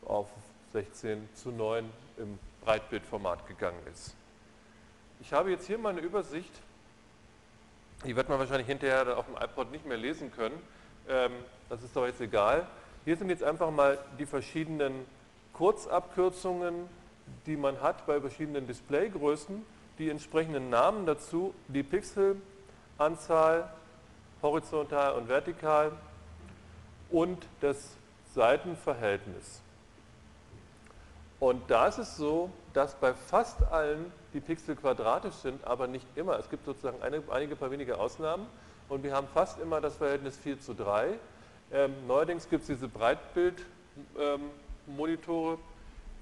auf 0.07 0.29
16 0.73 1.29
zu 1.35 1.51
9 1.51 1.85
im 2.17 2.39
Breitbildformat 2.65 3.47
gegangen 3.47 3.81
ist. 3.93 4.15
Ich 5.21 5.33
habe 5.33 5.51
jetzt 5.51 5.67
hier 5.67 5.79
mal 5.79 5.91
eine 5.91 6.01
Übersicht, 6.01 6.53
die 8.05 8.17
wird 8.17 8.29
man 8.29 8.39
wahrscheinlich 8.39 8.67
hinterher 8.67 9.17
auf 9.19 9.27
dem 9.27 9.37
iPod 9.37 9.71
nicht 9.71 9.87
mehr 9.87 9.99
lesen 9.99 10.33
können, 10.33 10.61
ähm, 11.09 11.33
das 11.69 11.83
ist 11.83 11.95
doch 11.95 12.07
jetzt 12.07 12.21
egal. 12.21 12.67
Hier 13.05 13.17
sind 13.17 13.29
jetzt 13.29 13.43
einfach 13.43 13.71
mal 13.71 13.99
die 14.19 14.27
verschiedenen 14.27 15.05
Kurzabkürzungen 15.53 16.89
die 17.47 17.57
man 17.57 17.81
hat 17.81 18.07
bei 18.07 18.21
verschiedenen 18.21 18.67
Displaygrößen, 18.67 19.65
die 19.99 20.09
entsprechenden 20.09 20.71
Namen 20.71 21.07
dazu, 21.07 21.55
die 21.69 21.83
Pixelanzahl, 21.83 23.71
horizontal 24.43 25.15
und 25.15 25.29
vertikal 25.29 25.93
und 27.11 27.47
das 27.61 27.97
Seitenverhältnis. 28.35 29.61
Und 31.39 31.71
da 31.71 31.87
ist 31.87 31.99
es 31.99 32.17
so, 32.17 32.51
dass 32.73 32.95
bei 32.95 33.15
fast 33.15 33.63
allen 33.71 34.13
die 34.33 34.41
Pixel 34.41 34.77
quadratisch 34.77 35.35
sind, 35.35 35.65
aber 35.65 35.87
nicht 35.87 36.07
immer. 36.15 36.39
Es 36.39 36.49
gibt 36.51 36.65
sozusagen 36.65 37.03
eine, 37.03 37.23
einige 37.31 37.57
paar 37.57 37.71
wenige 37.71 37.99
Ausnahmen 37.99 38.47
und 38.89 39.03
wir 39.03 39.15
haben 39.15 39.27
fast 39.33 39.61
immer 39.61 39.81
das 39.81 39.97
Verhältnis 39.97 40.37
4 40.37 40.61
zu 40.61 40.75
3. 40.75 41.19
Ähm, 41.73 41.95
neuerdings 42.07 42.49
gibt 42.49 42.63
es 42.63 42.69
diese 42.69 42.89
Breitbildmonitore, 42.89 45.55
ähm, 45.55 45.59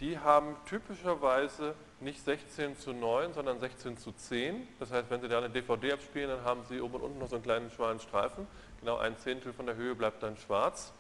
die 0.01 0.19
haben 0.19 0.57
typischerweise 0.67 1.75
nicht 2.01 2.25
16 2.25 2.79
zu 2.79 2.93
9, 2.93 3.33
sondern 3.33 3.59
16 3.59 3.99
zu 3.99 4.13
10. 4.13 4.69
Das 4.79 4.93
heißt, 4.93 5.11
wenn 5.11 5.21
Sie 5.21 5.29
da 5.29 5.39
eine 5.39 5.51
DVD 5.51 5.95
abspielen, 5.95 6.29
dann 6.29 6.45
haben 6.45 6.61
Sie 6.69 6.81
oben 6.81 6.95
und 6.95 7.03
unten 7.03 7.19
noch 7.19 7.29
so 7.29 7.37
einen 7.37 7.43
kleinen 7.43 7.71
schmalen 7.71 7.99
Streifen. 7.99 8.47
Genau 8.81 8.99
ein 8.99 9.19
Zehntel 9.19 9.53
von 9.53 9.67
der 9.67 9.75
Höhe 9.75 9.97
bleibt 9.97 10.23
dann 10.23 10.37
schwarz. 10.37 10.93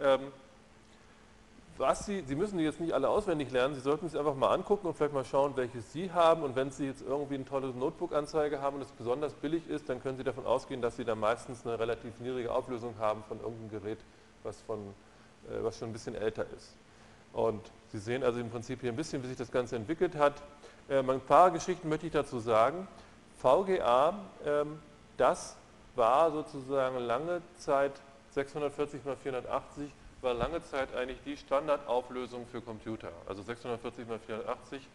Ähm, 0.00 0.20
was 1.78 2.06
Sie, 2.06 2.22
Sie 2.26 2.34
müssen 2.34 2.58
die 2.58 2.64
jetzt 2.64 2.80
nicht 2.80 2.92
alle 2.92 3.08
auswendig 3.08 3.50
lernen, 3.50 3.74
Sie 3.74 3.80
sollten 3.80 4.08
sich 4.08 4.18
einfach 4.18 4.34
mal 4.34 4.52
angucken 4.52 4.86
und 4.86 4.94
vielleicht 4.94 5.14
mal 5.14 5.24
schauen, 5.24 5.56
welches 5.56 5.92
Sie 5.92 6.12
haben. 6.12 6.42
Und 6.42 6.54
wenn 6.54 6.70
Sie 6.70 6.86
jetzt 6.86 7.02
irgendwie 7.02 7.34
ein 7.34 7.46
tolles 7.46 7.74
Notebook-Anzeige 7.74 8.60
haben 8.60 8.76
und 8.76 8.82
es 8.82 8.92
besonders 8.92 9.32
billig 9.34 9.68
ist, 9.68 9.88
dann 9.88 10.02
können 10.02 10.16
Sie 10.18 10.24
davon 10.24 10.46
ausgehen, 10.46 10.82
dass 10.82 10.96
Sie 10.96 11.04
da 11.04 11.14
meistens 11.14 11.66
eine 11.66 11.78
relativ 11.78 12.18
niedrige 12.20 12.52
Auflösung 12.52 12.94
haben 12.98 13.22
von 13.26 13.40
irgendeinem 13.40 13.70
Gerät, 13.70 13.98
was, 14.42 14.60
von, 14.62 14.78
äh, 15.50 15.62
was 15.62 15.78
schon 15.78 15.88
ein 15.88 15.92
bisschen 15.92 16.14
älter 16.14 16.46
ist. 16.56 16.76
Und 17.32 17.72
Sie 17.88 17.98
sehen 17.98 18.22
also 18.22 18.38
im 18.38 18.50
Prinzip 18.50 18.80
hier 18.80 18.92
ein 18.92 18.96
bisschen, 18.96 19.22
wie 19.22 19.28
sich 19.28 19.38
das 19.38 19.50
Ganze 19.50 19.76
entwickelt 19.76 20.14
hat. 20.16 20.42
Ähm, 20.90 21.08
ein 21.08 21.20
paar 21.20 21.50
Geschichten 21.50 21.88
möchte 21.88 22.06
ich 22.06 22.12
dazu 22.12 22.38
sagen. 22.38 22.86
VGA, 23.38 24.14
ähm, 24.44 24.78
das 25.16 25.56
war 25.96 26.30
sozusagen 26.30 26.98
lange 26.98 27.40
Zeit 27.56 27.92
640 28.30 29.00
x 29.04 29.22
480 29.22 29.90
war 30.22 30.34
lange 30.34 30.62
Zeit 30.62 30.94
eigentlich 30.94 31.18
die 31.24 31.36
Standardauflösung 31.36 32.46
für 32.46 32.60
Computer. 32.60 33.12
Also 33.26 33.42
640 33.42 34.08
x 34.08 34.24
480, 34.26 34.88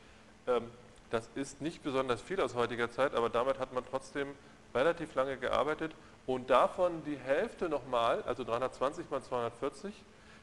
ähm, 0.48 0.64
das 1.10 1.30
ist 1.36 1.62
nicht 1.62 1.84
besonders 1.84 2.22
viel 2.22 2.42
aus 2.42 2.56
heutiger 2.56 2.90
Zeit, 2.90 3.14
aber 3.14 3.30
damit 3.30 3.60
hat 3.60 3.74
man 3.74 3.84
trotzdem 3.86 4.30
relativ 4.74 5.14
lange 5.16 5.38
gearbeitet 5.38 5.94
und 6.26 6.50
davon 6.50 7.04
die 7.06 7.18
Hälfte 7.18 7.70
nochmal, 7.70 8.24
also 8.24 8.44
320 8.44 9.06
x 9.12 9.28
240, 9.28 9.94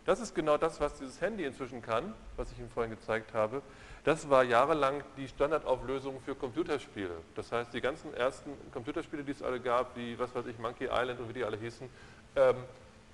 das 0.05 0.21
ist 0.21 0.35
genau 0.35 0.59
das, 0.59 0.81
was 0.81 0.99
dieses 0.99 1.21
Handy 1.23 1.45
inzwischen 1.45 1.81
kann, 1.81 2.13
was 2.37 2.53
ich 2.53 2.59
Ihnen 2.59 2.69
vorhin 2.69 2.91
gezeigt 2.91 3.33
habe. 3.33 3.63
Das 4.05 4.29
war 4.29 4.45
jahrelang 4.45 5.03
die 5.17 5.29
Standardauflösung 5.29 6.21
für 6.21 6.35
Computerspiele. 6.35 7.15
Das 7.35 7.51
heißt, 7.51 7.73
die 7.73 7.81
ganzen 7.81 8.13
ersten 8.13 8.51
Computerspiele, 8.71 9.25
die 9.25 9.33
es 9.33 9.43
alle 9.43 9.61
gab, 9.61 9.97
wie, 9.97 10.19
was 10.19 10.35
weiß 10.35 10.45
ich, 10.47 10.59
Monkey 10.59 10.91
Island 10.93 11.21
und 11.21 11.31
wie 11.31 11.33
die 11.33 11.45
alle 11.45 11.57
hießen, 11.57 11.89
ähm, 12.37 12.57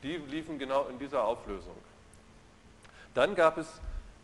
die 0.02 0.16
liefen 0.16 0.58
genau 0.58 0.86
in 0.88 0.98
dieser 0.98 1.24
Auflösung. 1.24 1.76
Dann 3.14 3.34
gab 3.34 3.58
es 3.58 3.80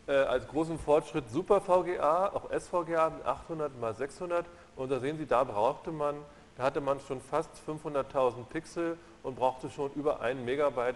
äh, 0.07 0.13
als 0.13 0.47
großen 0.47 0.79
Fortschritt 0.79 1.29
Super 1.29 1.61
VGA, 1.61 2.27
auch 2.27 2.49
SVGA 2.51 3.09
mit 3.09 3.25
800 3.25 3.79
mal 3.79 3.93
600 3.93 4.45
und 4.75 4.91
da 4.91 4.99
sehen 4.99 5.17
Sie, 5.17 5.25
da 5.25 5.43
brauchte 5.43 5.91
man, 5.91 6.15
da 6.55 6.63
hatte 6.63 6.81
man 6.81 6.99
schon 7.01 7.19
fast 7.19 7.49
500.000 7.67 8.45
Pixel 8.49 8.97
und 9.23 9.35
brauchte 9.35 9.69
schon 9.69 9.91
über 9.93 10.21
1 10.21 10.43
Megabyte 10.45 10.95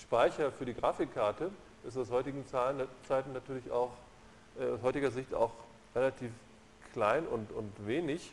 Speicher 0.00 0.50
für 0.50 0.64
die 0.64 0.74
Grafikkarte. 0.74 1.50
Das 1.84 1.94
ist 1.94 2.02
aus 2.02 2.10
heutigen 2.10 2.46
Zahlen, 2.46 2.86
Zeiten 3.06 3.32
natürlich 3.32 3.70
auch, 3.70 3.90
äh, 4.58 4.72
aus 4.72 4.82
heutiger 4.82 5.10
Sicht 5.10 5.34
auch 5.34 5.52
relativ 5.94 6.30
klein 6.92 7.26
und, 7.26 7.52
und 7.52 7.70
wenig. 7.86 8.32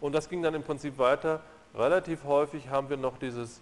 Und 0.00 0.14
das 0.14 0.28
ging 0.28 0.42
dann 0.42 0.54
im 0.54 0.62
Prinzip 0.62 0.98
weiter. 0.98 1.40
Relativ 1.74 2.24
häufig 2.24 2.68
haben 2.68 2.90
wir 2.90 2.96
noch 2.96 3.18
dieses 3.18 3.60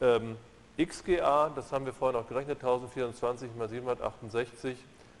ähm, 0.00 0.36
XGA, 0.78 1.50
das 1.54 1.72
haben 1.72 1.86
wir 1.86 1.92
vorhin 1.92 2.20
auch 2.20 2.28
gerechnet, 2.28 2.58
1024 2.58 3.50
mal 3.56 3.68
768. 3.68 4.76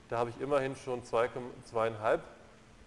Da 0.08 0.18
habe 0.18 0.30
ich 0.30 0.40
immerhin 0.40 0.76
schon 0.76 1.02
2,5 1.02 2.20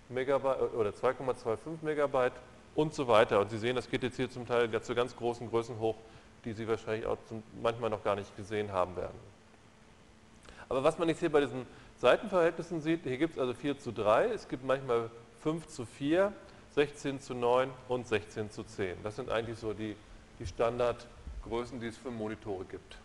Megabyte 0.09 0.59
äh, 0.59 0.75
oder 0.77 0.91
2,25 0.91 1.57
Megabyte 1.81 2.33
und 2.73 2.93
so 2.93 3.07
weiter. 3.07 3.41
Und 3.41 3.49
Sie 3.49 3.57
sehen, 3.57 3.75
das 3.75 3.89
geht 3.89 4.03
jetzt 4.03 4.15
hier 4.15 4.29
zum 4.29 4.47
Teil 4.47 4.69
zu 4.81 4.95
ganz 4.95 5.15
großen 5.15 5.49
Größen 5.49 5.79
hoch, 5.79 5.95
die 6.45 6.53
Sie 6.53 6.67
wahrscheinlich 6.67 7.05
auch 7.05 7.17
manchmal 7.61 7.89
noch 7.89 8.03
gar 8.03 8.15
nicht 8.15 8.35
gesehen 8.37 8.71
haben 8.71 8.95
werden. 8.95 9.19
Aber 10.69 10.83
was 10.83 10.97
man 10.97 11.09
jetzt 11.09 11.19
hier 11.19 11.31
bei 11.31 11.41
diesen 11.41 11.65
Seitenverhältnissen 11.97 12.81
sieht, 12.81 13.03
hier 13.03 13.17
gibt 13.17 13.33
es 13.33 13.39
also 13.39 13.53
4 13.53 13.77
zu 13.79 13.91
3, 13.91 14.29
es 14.29 14.47
gibt 14.47 14.63
manchmal 14.63 15.09
5 15.41 15.67
zu 15.67 15.85
4, 15.85 16.31
16 16.73 17.19
zu 17.19 17.33
9 17.33 17.69
und 17.89 18.07
16 18.07 18.49
zu 18.49 18.63
10. 18.63 18.95
Das 19.03 19.17
sind 19.17 19.29
eigentlich 19.29 19.59
so 19.59 19.73
die, 19.73 19.97
die 20.39 20.47
Standardgrößen, 21.41 21.79
die 21.79 21.87
es 21.87 21.97
für 21.97 22.11
Monitore 22.11 22.65
gibt. 22.65 22.97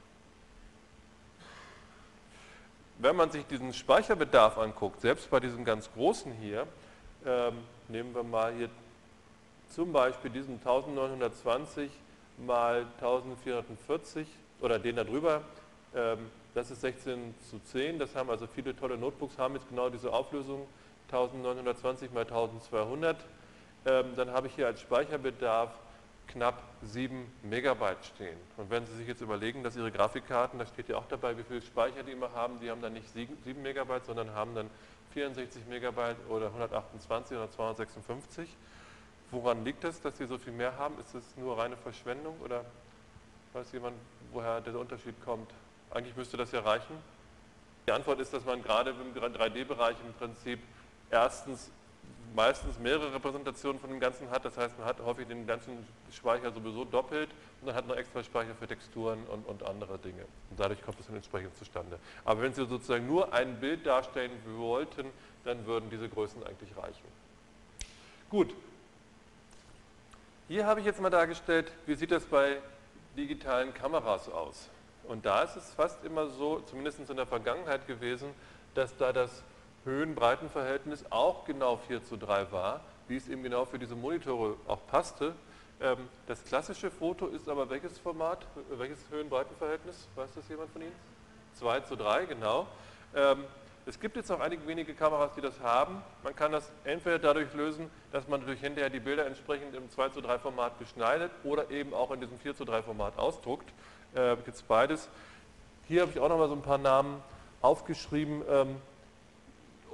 Wenn 2.98 3.16
man 3.16 3.30
sich 3.30 3.46
diesen 3.46 3.74
Speicherbedarf 3.74 4.58
anguckt, 4.58 5.00
selbst 5.00 5.30
bei 5.30 5.40
diesem 5.40 5.64
ganz 5.64 5.90
großen 5.92 6.32
hier, 6.32 6.66
ähm, 7.26 7.58
nehmen 7.88 8.14
wir 8.14 8.22
mal 8.22 8.54
hier 8.54 8.70
zum 9.74 9.92
Beispiel 9.92 10.30
diesen 10.30 10.54
1920 10.54 11.90
mal 12.38 12.86
1440 13.00 14.26
oder 14.60 14.78
den 14.78 14.96
darüber, 14.96 15.42
ähm, 15.94 16.30
das 16.54 16.70
ist 16.70 16.80
16 16.80 17.34
zu 17.50 17.58
10, 17.58 17.98
das 17.98 18.14
haben 18.14 18.30
also 18.30 18.46
viele 18.46 18.74
tolle 18.74 18.96
Notebooks, 18.96 19.36
haben 19.36 19.54
jetzt 19.54 19.68
genau 19.68 19.90
diese 19.90 20.10
Auflösung 20.12 20.66
1920 21.10 22.12
mal 22.12 22.22
1200. 22.22 23.16
Ähm, 23.84 24.06
dann 24.16 24.30
habe 24.30 24.46
ich 24.46 24.54
hier 24.54 24.66
als 24.66 24.80
Speicherbedarf 24.80 25.70
knapp 26.28 26.62
7 26.82 27.30
Megabyte 27.42 28.04
stehen. 28.04 28.36
Und 28.56 28.70
wenn 28.70 28.86
Sie 28.86 28.94
sich 28.96 29.06
jetzt 29.06 29.20
überlegen, 29.20 29.62
dass 29.62 29.76
Ihre 29.76 29.90
Grafikkarten, 29.90 30.58
da 30.58 30.66
steht 30.66 30.88
ja 30.88 30.96
auch 30.96 31.06
dabei, 31.08 31.36
wie 31.38 31.42
viel 31.42 31.62
Speicher 31.62 32.02
die 32.02 32.12
immer 32.12 32.32
haben, 32.32 32.60
die 32.60 32.70
haben 32.70 32.82
dann 32.82 32.92
nicht 32.92 33.08
7 33.12 33.62
Megabyte, 33.62 34.04
sondern 34.06 34.30
haben 34.34 34.54
dann 34.54 34.70
64 35.12 35.66
Megabyte 35.66 36.16
oder 36.28 36.46
128 36.46 37.36
oder 37.36 37.50
256. 37.50 38.48
Woran 39.30 39.64
liegt 39.64 39.82
es, 39.84 40.00
dass 40.00 40.18
Sie 40.18 40.26
so 40.26 40.38
viel 40.38 40.52
mehr 40.52 40.76
haben? 40.76 40.98
Ist 41.00 41.14
es 41.14 41.24
nur 41.36 41.58
reine 41.58 41.76
Verschwendung 41.76 42.38
oder 42.40 42.64
weiß 43.52 43.72
jemand, 43.72 43.96
woher 44.32 44.60
der 44.60 44.78
Unterschied 44.78 45.14
kommt? 45.24 45.50
Eigentlich 45.90 46.16
müsste 46.16 46.36
das 46.36 46.52
ja 46.52 46.60
reichen. 46.60 46.96
Die 47.86 47.92
Antwort 47.92 48.20
ist, 48.20 48.32
dass 48.32 48.44
man 48.44 48.62
gerade 48.62 48.90
im 48.90 49.14
3D-Bereich 49.14 49.96
im 50.06 50.12
Prinzip 50.14 50.60
erstens 51.10 51.70
meistens 52.36 52.78
mehrere 52.78 53.14
Repräsentationen 53.14 53.80
von 53.80 53.88
dem 53.88 53.98
Ganzen 53.98 54.30
hat. 54.30 54.44
Das 54.44 54.56
heißt, 54.58 54.78
man 54.78 54.86
hat 54.86 55.00
häufig 55.00 55.26
den 55.26 55.46
ganzen 55.46 55.84
Speicher 56.12 56.52
sowieso 56.52 56.84
doppelt 56.84 57.30
und 57.60 57.66
dann 57.66 57.74
hat 57.74 57.88
man 57.88 57.96
extra 57.96 58.22
Speicher 58.22 58.54
für 58.54 58.68
Texturen 58.68 59.24
und, 59.24 59.48
und 59.48 59.62
andere 59.64 59.98
Dinge. 59.98 60.22
Und 60.50 60.60
dadurch 60.60 60.82
kommt 60.82 61.00
es 61.00 61.06
dann 61.06 61.16
entsprechend 61.16 61.56
zustande. 61.56 61.98
Aber 62.24 62.42
wenn 62.42 62.52
Sie 62.52 62.66
sozusagen 62.66 63.06
nur 63.06 63.32
ein 63.32 63.58
Bild 63.58 63.86
darstellen 63.86 64.30
wollten, 64.58 65.06
dann 65.44 65.64
würden 65.66 65.88
diese 65.90 66.08
Größen 66.08 66.46
eigentlich 66.46 66.76
reichen. 66.76 67.08
Gut. 68.28 68.54
Hier 70.48 70.66
habe 70.66 70.80
ich 70.80 70.86
jetzt 70.86 71.00
mal 71.00 71.10
dargestellt, 71.10 71.72
wie 71.86 71.94
sieht 71.94 72.10
das 72.10 72.24
bei 72.26 72.58
digitalen 73.16 73.72
Kameras 73.72 74.28
aus. 74.28 74.68
Und 75.04 75.24
da 75.24 75.42
ist 75.42 75.56
es 75.56 75.72
fast 75.72 76.04
immer 76.04 76.28
so, 76.28 76.60
zumindest 76.60 77.00
in 77.08 77.16
der 77.16 77.26
Vergangenheit 77.26 77.86
gewesen, 77.86 78.28
dass 78.74 78.94
da 78.96 79.12
das 79.12 79.42
Höhen-Breiten-Verhältnis 79.86 81.04
auch 81.10 81.44
genau 81.44 81.76
4 81.76 82.04
zu 82.04 82.16
3 82.16 82.52
war, 82.52 82.80
wie 83.08 83.16
es 83.16 83.28
eben 83.28 83.42
genau 83.42 83.64
für 83.64 83.78
diese 83.78 83.94
Monitore 83.94 84.56
auch 84.66 84.84
passte. 84.88 85.32
Ähm, 85.80 86.08
das 86.26 86.44
klassische 86.44 86.90
Foto 86.90 87.28
ist 87.28 87.48
aber 87.48 87.70
welches 87.70 87.98
Format, 87.98 88.46
welches 88.70 88.98
Höhen-Breiten-Verhältnis? 89.10 90.08
Weiß 90.16 90.30
das 90.34 90.48
jemand 90.48 90.70
von 90.72 90.82
Ihnen? 90.82 90.92
2 91.54 91.80
zu 91.80 91.96
3, 91.96 92.26
genau. 92.26 92.66
Ähm, 93.14 93.44
es 93.86 94.00
gibt 94.00 94.16
jetzt 94.16 94.32
auch 94.32 94.40
einige 94.40 94.66
wenige 94.66 94.94
Kameras, 94.94 95.30
die 95.36 95.40
das 95.40 95.60
haben. 95.60 96.02
Man 96.24 96.34
kann 96.34 96.50
das 96.50 96.72
entweder 96.82 97.20
dadurch 97.20 97.54
lösen, 97.54 97.88
dass 98.10 98.26
man 98.26 98.44
durch 98.44 98.58
hinterher 98.58 98.90
die 98.90 98.98
Bilder 98.98 99.26
entsprechend 99.26 99.76
im 99.76 99.88
2 99.88 100.08
zu 100.08 100.20
3 100.20 100.40
Format 100.40 100.76
beschneidet 100.80 101.30
oder 101.44 101.70
eben 101.70 101.94
auch 101.94 102.10
in 102.10 102.20
diesem 102.20 102.36
4 102.40 102.56
zu 102.56 102.64
3 102.64 102.82
Format 102.82 103.16
ausdruckt. 103.16 103.72
Äh, 104.14 104.34
gibt 104.36 104.56
es 104.56 104.62
beides. 104.62 105.08
Hier 105.86 106.02
habe 106.02 106.10
ich 106.10 106.18
auch 106.18 106.28
noch 106.28 106.38
mal 106.38 106.48
so 106.48 106.54
ein 106.54 106.62
paar 106.62 106.78
Namen 106.78 107.22
aufgeschrieben. 107.62 108.42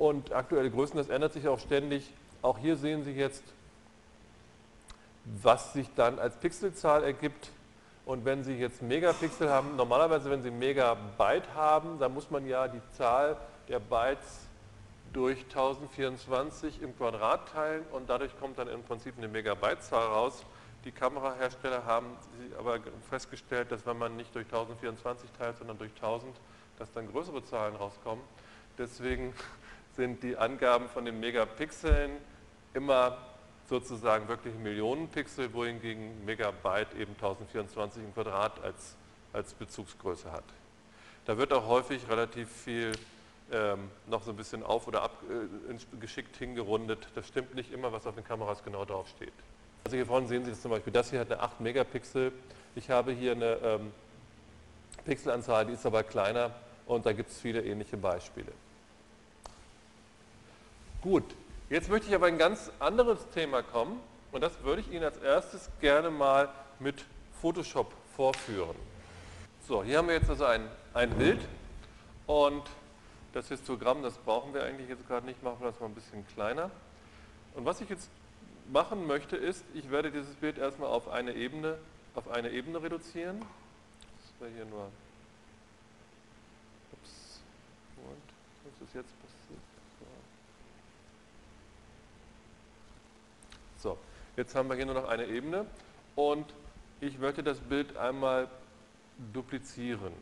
Und 0.02 0.32
aktuelle 0.32 0.68
Größen, 0.68 0.96
das 0.96 1.10
ändert 1.10 1.32
sich 1.32 1.46
auch 1.46 1.60
ständig. 1.60 2.12
Auch 2.42 2.58
hier 2.58 2.74
sehen 2.74 3.04
Sie 3.04 3.12
jetzt, 3.12 3.44
was 5.24 5.74
sich 5.74 5.88
dann 5.94 6.18
als 6.18 6.34
Pixelzahl 6.38 7.04
ergibt. 7.04 7.50
Und 8.04 8.24
wenn 8.24 8.42
Sie 8.42 8.54
jetzt 8.54 8.82
Megapixel 8.82 9.48
haben, 9.48 9.76
normalerweise 9.76 10.28
wenn 10.28 10.42
Sie 10.42 10.50
Megabyte 10.50 11.54
haben, 11.54 12.00
dann 12.00 12.12
muss 12.12 12.32
man 12.32 12.44
ja 12.48 12.66
die 12.66 12.80
Zahl 12.98 13.36
der 13.68 13.78
Bytes 13.78 14.40
durch 15.12 15.44
1024 15.44 16.82
im 16.82 16.98
Quadrat 16.98 17.52
teilen 17.52 17.84
und 17.92 18.10
dadurch 18.10 18.36
kommt 18.40 18.58
dann 18.58 18.66
im 18.66 18.82
Prinzip 18.82 19.14
eine 19.18 19.28
Megabyte-Zahl 19.28 20.08
raus. 20.08 20.42
Die 20.84 20.90
Kamerahersteller 20.90 21.84
haben 21.86 22.06
aber 22.58 22.80
festgestellt, 23.08 23.70
dass 23.70 23.86
wenn 23.86 23.98
man 23.98 24.16
nicht 24.16 24.34
durch 24.34 24.46
1024 24.46 25.30
teilt, 25.38 25.58
sondern 25.58 25.78
durch 25.78 25.92
1000, 25.94 26.34
dass 26.80 26.92
dann 26.92 27.08
größere 27.08 27.44
Zahlen 27.44 27.76
rauskommen. 27.76 28.24
Deswegen 28.78 29.34
sind 29.96 30.22
die 30.22 30.36
Angaben 30.36 30.88
von 30.88 31.04
den 31.04 31.20
Megapixeln 31.20 32.12
immer 32.74 33.18
sozusagen 33.68 34.28
wirklich 34.28 34.54
Millionen 34.54 35.08
Pixel, 35.08 35.52
wohingegen 35.52 36.24
Megabyte 36.24 36.94
eben 36.94 37.12
1024 37.14 38.02
im 38.02 38.14
Quadrat 38.14 38.62
als, 38.62 38.96
als 39.32 39.54
Bezugsgröße 39.54 40.30
hat. 40.32 40.44
Da 41.24 41.38
wird 41.38 41.52
auch 41.52 41.66
häufig 41.66 42.08
relativ 42.08 42.50
viel 42.50 42.92
ähm, 43.52 43.90
noch 44.06 44.22
so 44.22 44.30
ein 44.30 44.36
bisschen 44.36 44.62
auf- 44.62 44.88
oder 44.88 45.02
ab, 45.02 45.22
äh, 45.28 45.98
geschickt 46.00 46.36
hingerundet. 46.36 47.06
Das 47.14 47.28
stimmt 47.28 47.54
nicht 47.54 47.72
immer, 47.72 47.92
was 47.92 48.06
auf 48.06 48.14
den 48.14 48.24
Kameras 48.24 48.64
genau 48.64 48.84
draufsteht. 48.84 49.32
Also 49.84 49.96
hier 49.96 50.06
vorne 50.06 50.26
sehen 50.26 50.44
Sie 50.44 50.50
das 50.50 50.62
zum 50.62 50.70
Beispiel, 50.70 50.92
das 50.92 51.10
hier 51.10 51.20
hat 51.20 51.30
eine 51.30 51.40
8 51.40 51.60
Megapixel. 51.60 52.32
Ich 52.74 52.88
habe 52.88 53.12
hier 53.12 53.32
eine 53.32 53.54
ähm, 53.62 53.92
Pixelanzahl, 55.04 55.66
die 55.66 55.72
ist 55.72 55.84
aber 55.84 56.02
kleiner 56.02 56.52
und 56.86 57.04
da 57.04 57.12
gibt 57.12 57.30
es 57.30 57.40
viele 57.40 57.62
ähnliche 57.62 57.96
Beispiele. 57.96 58.52
Gut, 61.02 61.24
jetzt 61.68 61.90
möchte 61.90 62.06
ich 62.06 62.14
aber 62.14 62.26
ein 62.26 62.38
ganz 62.38 62.70
anderes 62.78 63.28
Thema 63.30 63.64
kommen 63.64 63.98
und 64.30 64.40
das 64.40 64.62
würde 64.62 64.82
ich 64.82 64.92
Ihnen 64.92 65.02
als 65.02 65.18
erstes 65.18 65.68
gerne 65.80 66.10
mal 66.10 66.48
mit 66.78 67.04
Photoshop 67.40 67.92
vorführen. 68.14 68.76
So, 69.66 69.82
hier 69.82 69.98
haben 69.98 70.06
wir 70.06 70.14
jetzt 70.14 70.30
also 70.30 70.44
ein, 70.44 70.68
ein 70.94 71.10
Bild 71.10 71.40
und 72.28 72.62
das 73.32 73.48
Histogramm, 73.48 74.04
das 74.04 74.16
brauchen 74.18 74.54
wir 74.54 74.62
eigentlich 74.62 74.88
jetzt 74.88 75.04
gerade 75.08 75.26
nicht, 75.26 75.42
machen 75.42 75.56
wir 75.58 75.72
das 75.72 75.80
mal 75.80 75.86
ein 75.86 75.94
bisschen 75.94 76.24
kleiner. 76.28 76.70
Und 77.56 77.64
was 77.64 77.80
ich 77.80 77.88
jetzt 77.88 78.08
machen 78.70 79.08
möchte 79.08 79.36
ist, 79.36 79.64
ich 79.74 79.90
werde 79.90 80.12
dieses 80.12 80.36
Bild 80.36 80.56
erstmal 80.56 80.88
auf 80.88 81.08
eine 81.08 81.32
Ebene, 81.32 81.78
auf 82.14 82.30
eine 82.30 82.50
Ebene 82.50 82.80
reduzieren. 82.80 83.40
Das 83.40 84.40
wäre 84.40 84.52
hier 84.54 84.66
nur. 84.66 84.86
Ups. 86.92 87.40
Und 87.96 88.70
was 88.70 88.88
ist 88.88 88.94
jetzt 88.94 89.10
So, 93.82 93.98
jetzt 94.36 94.54
haben 94.54 94.68
wir 94.68 94.76
hier 94.76 94.86
nur 94.86 94.94
noch 94.94 95.08
eine 95.08 95.26
Ebene 95.26 95.66
und 96.14 96.46
ich 97.00 97.18
möchte 97.18 97.42
das 97.42 97.58
Bild 97.58 97.96
einmal 97.96 98.46
duplizieren. 99.32 100.12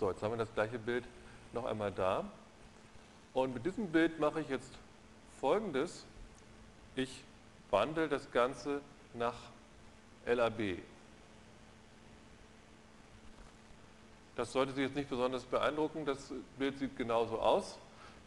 So, 0.00 0.10
jetzt 0.10 0.20
haben 0.24 0.32
wir 0.32 0.38
das 0.38 0.52
gleiche 0.52 0.80
Bild 0.80 1.04
noch 1.52 1.64
einmal 1.64 1.92
da. 1.92 2.24
Und 3.32 3.54
mit 3.54 3.64
diesem 3.64 3.92
Bild 3.92 4.18
mache 4.18 4.40
ich 4.40 4.48
jetzt 4.48 4.72
folgendes. 5.40 6.04
Ich 6.96 7.22
wandle 7.70 8.08
das 8.08 8.28
Ganze 8.32 8.80
nach 9.14 9.36
LAB. 10.26 10.78
Das 14.36 14.52
sollte 14.52 14.72
Sie 14.72 14.82
jetzt 14.82 14.96
nicht 14.96 15.10
besonders 15.10 15.44
beeindrucken, 15.44 16.06
das 16.06 16.32
Bild 16.58 16.78
sieht 16.78 16.96
genauso 16.96 17.38
aus. 17.38 17.78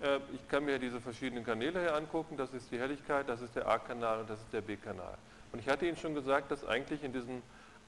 Äh, 0.01 0.19
ich 0.33 0.47
kann 0.47 0.65
mir 0.65 0.77
diese 0.77 1.01
verschiedenen 1.01 1.43
Kanäle 1.43 1.81
hier 1.81 1.95
angucken, 1.95 2.37
das 2.37 2.53
ist 2.53 2.71
die 2.71 2.79
Helligkeit, 2.79 3.27
das 3.27 3.41
ist 3.41 3.55
der 3.55 3.67
A-Kanal 3.67 4.19
und 4.19 4.29
das 4.29 4.39
ist 4.39 4.53
der 4.53 4.61
B-Kanal. 4.61 5.17
Und 5.51 5.59
ich 5.59 5.67
hatte 5.67 5.87
Ihnen 5.87 5.97
schon 5.97 6.13
gesagt, 6.13 6.51
dass 6.51 6.65
eigentlich 6.67 7.03
in 7.03 7.13
diesen 7.13 7.41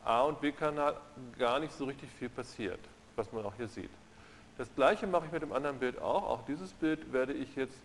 A- 0.03 0.21
und 0.21 0.41
B-Kanal 0.41 0.95
gar 1.37 1.59
nicht 1.59 1.73
so 1.73 1.85
richtig 1.85 2.09
viel 2.17 2.29
passiert, 2.29 2.79
was 3.15 3.31
man 3.31 3.45
auch 3.45 3.55
hier 3.55 3.67
sieht. 3.67 3.91
Das 4.57 4.73
gleiche 4.73 5.05
mache 5.05 5.25
ich 5.27 5.31
mit 5.31 5.43
dem 5.43 5.53
anderen 5.53 5.77
Bild 5.77 5.99
auch. 6.01 6.23
Auch 6.23 6.45
dieses 6.45 6.71
Bild 6.73 7.13
werde 7.13 7.33
ich 7.33 7.55
jetzt 7.55 7.77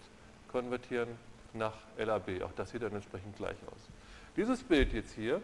konvertieren 0.51 1.09
nach 1.53 1.75
LAB. 1.99 2.43
Auch 2.45 2.53
das 2.57 2.71
sieht 2.71 2.83
dann 2.83 2.95
entsprechend 2.95 3.37
gleich 3.37 3.57
aus. 3.67 3.89
Dieses 4.37 4.63
Bild 4.63 4.93
jetzt 4.95 5.13
hier 5.13 5.43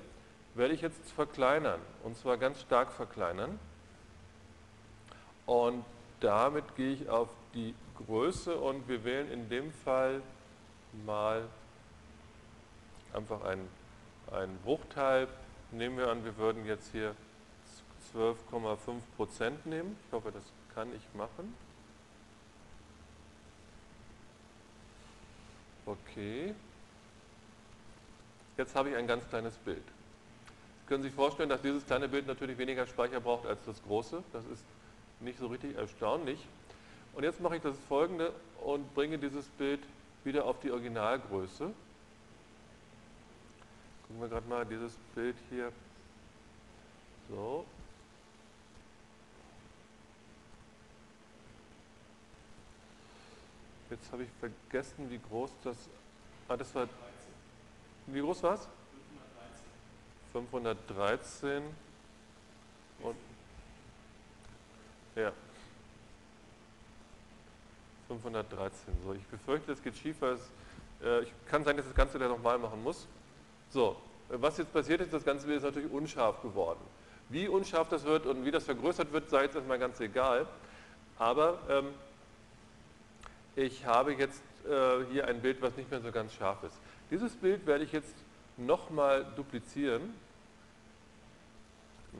werde 0.54 0.72
ich 0.72 0.80
jetzt 0.80 1.10
verkleinern 1.12 1.80
und 2.02 2.16
zwar 2.16 2.38
ganz 2.38 2.60
stark 2.60 2.92
verkleinern. 2.92 3.58
Und 5.48 5.82
damit 6.20 6.76
gehe 6.76 6.92
ich 6.92 7.08
auf 7.08 7.30
die 7.54 7.74
Größe 7.96 8.54
und 8.54 8.86
wir 8.86 9.02
wählen 9.02 9.30
in 9.30 9.48
dem 9.48 9.72
Fall 9.72 10.20
mal 11.06 11.42
einfach 13.14 13.42
einen, 13.44 13.66
einen 14.30 14.58
Bruchteil. 14.58 15.26
Nehmen 15.70 15.96
wir 15.96 16.10
an, 16.10 16.22
wir 16.22 16.36
würden 16.36 16.66
jetzt 16.66 16.92
hier 16.92 17.14
12,5 18.14 18.76
Prozent 19.16 19.64
nehmen. 19.64 19.96
Ich 20.06 20.12
hoffe, 20.12 20.32
das 20.32 20.42
kann 20.74 20.94
ich 20.94 21.02
machen. 21.14 21.54
Okay. 25.86 26.54
Jetzt 28.58 28.74
habe 28.74 28.90
ich 28.90 28.96
ein 28.96 29.06
ganz 29.06 29.26
kleines 29.30 29.56
Bild. 29.56 29.78
Sie 29.78 30.88
können 30.88 31.02
sich 31.02 31.14
vorstellen, 31.14 31.48
dass 31.48 31.62
dieses 31.62 31.86
kleine 31.86 32.06
Bild 32.06 32.26
natürlich 32.26 32.58
weniger 32.58 32.86
Speicher 32.86 33.20
braucht 33.20 33.46
als 33.46 33.64
das 33.64 33.82
große. 33.82 34.22
Das 34.34 34.44
ist 34.44 34.62
nicht 35.20 35.38
so 35.38 35.46
richtig 35.48 35.76
erstaunlich. 35.76 36.46
Und 37.14 37.24
jetzt 37.24 37.40
mache 37.40 37.56
ich 37.56 37.62
das 37.62 37.76
folgende 37.88 38.32
und 38.64 38.94
bringe 38.94 39.18
dieses 39.18 39.46
Bild 39.50 39.80
wieder 40.24 40.44
auf 40.44 40.60
die 40.60 40.70
Originalgröße. 40.70 41.72
Gucken 44.06 44.22
wir 44.22 44.28
gerade 44.28 44.48
mal 44.48 44.64
dieses 44.64 44.94
Bild 45.14 45.36
hier. 45.50 45.72
So. 47.28 47.64
Jetzt 53.90 54.12
habe 54.12 54.22
ich 54.22 54.28
vergessen, 54.38 55.10
wie 55.10 55.18
groß 55.18 55.50
das. 55.64 55.76
Ah, 56.48 56.56
das 56.56 56.74
war. 56.74 56.88
Wie 58.06 58.20
groß 58.20 58.42
war 58.42 58.54
es? 58.54 58.68
513. 60.32 61.62
Und. 63.02 63.27
Ja. 65.18 65.32
513. 68.06 68.94
So, 69.04 69.14
ich 69.14 69.26
befürchte, 69.26 69.72
es 69.72 69.82
geht 69.82 69.96
schief, 69.96 70.16
weil 70.20 70.34
es. 70.34 70.50
Äh, 71.02 71.22
ich 71.24 71.32
kann 71.48 71.64
sein, 71.64 71.76
dass 71.76 71.86
das 71.86 71.94
Ganze 71.94 72.20
dann 72.20 72.28
nochmal 72.28 72.56
machen 72.56 72.82
muss. 72.84 73.08
So, 73.70 73.96
was 74.28 74.58
jetzt 74.58 74.72
passiert 74.72 75.00
ist, 75.00 75.12
das 75.12 75.24
Ganze 75.24 75.52
ist 75.52 75.64
natürlich 75.64 75.90
unscharf 75.90 76.40
geworden. 76.40 76.80
Wie 77.30 77.48
unscharf 77.48 77.88
das 77.88 78.04
wird 78.04 78.26
und 78.26 78.44
wie 78.44 78.52
das 78.52 78.64
vergrößert 78.64 79.12
wird, 79.12 79.28
sei 79.28 79.42
jetzt 79.42 79.56
erstmal 79.56 79.78
ganz 79.80 79.98
egal. 79.98 80.46
Aber 81.18 81.58
ähm, 81.68 81.88
ich 83.56 83.84
habe 83.84 84.14
jetzt 84.14 84.42
äh, 84.66 85.04
hier 85.10 85.26
ein 85.26 85.42
Bild, 85.42 85.60
was 85.60 85.76
nicht 85.76 85.90
mehr 85.90 86.00
so 86.00 86.12
ganz 86.12 86.32
scharf 86.32 86.62
ist. 86.62 86.78
Dieses 87.10 87.34
Bild 87.34 87.66
werde 87.66 87.82
ich 87.82 87.90
jetzt 87.90 88.14
nochmal 88.56 89.26
duplizieren. 89.34 90.14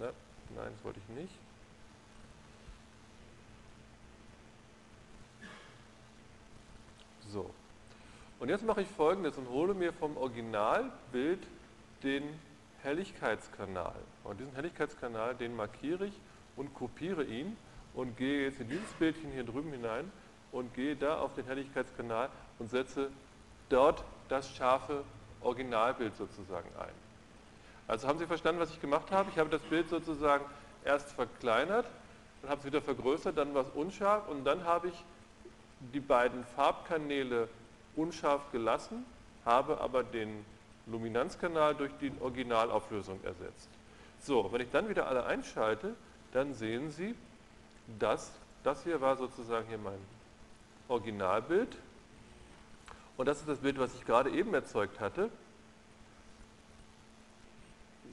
Na, 0.00 0.10
nein, 0.56 0.72
das 0.74 0.84
wollte 0.84 0.98
ich 0.98 1.14
nicht. 1.14 1.47
So. 7.28 7.50
Und 8.40 8.48
jetzt 8.48 8.64
mache 8.64 8.82
ich 8.82 8.88
folgendes 8.88 9.36
und 9.36 9.48
hole 9.48 9.74
mir 9.74 9.92
vom 9.92 10.16
Originalbild 10.16 11.40
den 12.02 12.22
Helligkeitskanal. 12.82 13.96
Und 14.24 14.40
diesen 14.40 14.54
Helligkeitskanal, 14.54 15.34
den 15.34 15.56
markiere 15.56 16.06
ich 16.06 16.20
und 16.56 16.72
kopiere 16.74 17.24
ihn 17.24 17.56
und 17.94 18.16
gehe 18.16 18.44
jetzt 18.44 18.60
in 18.60 18.68
dieses 18.68 18.92
Bildchen 18.94 19.32
hier 19.32 19.44
drüben 19.44 19.72
hinein 19.72 20.10
und 20.52 20.72
gehe 20.74 20.96
da 20.96 21.18
auf 21.18 21.34
den 21.34 21.46
Helligkeitskanal 21.46 22.30
und 22.58 22.70
setze 22.70 23.10
dort 23.68 24.04
das 24.28 24.54
scharfe 24.54 25.04
Originalbild 25.40 26.16
sozusagen 26.16 26.68
ein. 26.78 26.94
Also 27.86 28.06
haben 28.06 28.18
Sie 28.18 28.26
verstanden, 28.26 28.60
was 28.60 28.70
ich 28.70 28.80
gemacht 28.80 29.10
habe? 29.10 29.30
Ich 29.30 29.38
habe 29.38 29.50
das 29.50 29.62
Bild 29.62 29.88
sozusagen 29.88 30.44
erst 30.84 31.12
verkleinert, 31.12 31.86
dann 32.42 32.50
habe 32.50 32.60
es 32.60 32.66
wieder 32.66 32.80
vergrößert, 32.80 33.36
dann 33.36 33.54
war 33.54 33.62
es 33.62 33.70
unscharf 33.70 34.28
und 34.28 34.44
dann 34.44 34.64
habe 34.64 34.88
ich 34.88 35.04
die 35.80 36.00
beiden 36.00 36.44
Farbkanäle 36.44 37.48
unscharf 37.96 38.50
gelassen, 38.52 39.04
habe 39.44 39.80
aber 39.80 40.02
den 40.02 40.44
Luminanzkanal 40.86 41.74
durch 41.74 41.92
die 42.00 42.12
Originalauflösung 42.20 43.22
ersetzt. 43.24 43.68
So, 44.20 44.50
wenn 44.52 44.60
ich 44.60 44.70
dann 44.70 44.88
wieder 44.88 45.06
alle 45.06 45.24
einschalte, 45.26 45.94
dann 46.32 46.54
sehen 46.54 46.90
Sie, 46.90 47.14
dass 47.98 48.32
das 48.64 48.82
hier 48.84 49.00
war 49.00 49.16
sozusagen 49.16 49.68
hier 49.68 49.78
mein 49.78 49.98
Originalbild. 50.88 51.76
Und 53.16 53.26
das 53.26 53.40
ist 53.40 53.48
das 53.48 53.58
Bild, 53.58 53.78
was 53.78 53.94
ich 53.94 54.04
gerade 54.04 54.30
eben 54.30 54.52
erzeugt 54.54 55.00
hatte. 55.00 55.30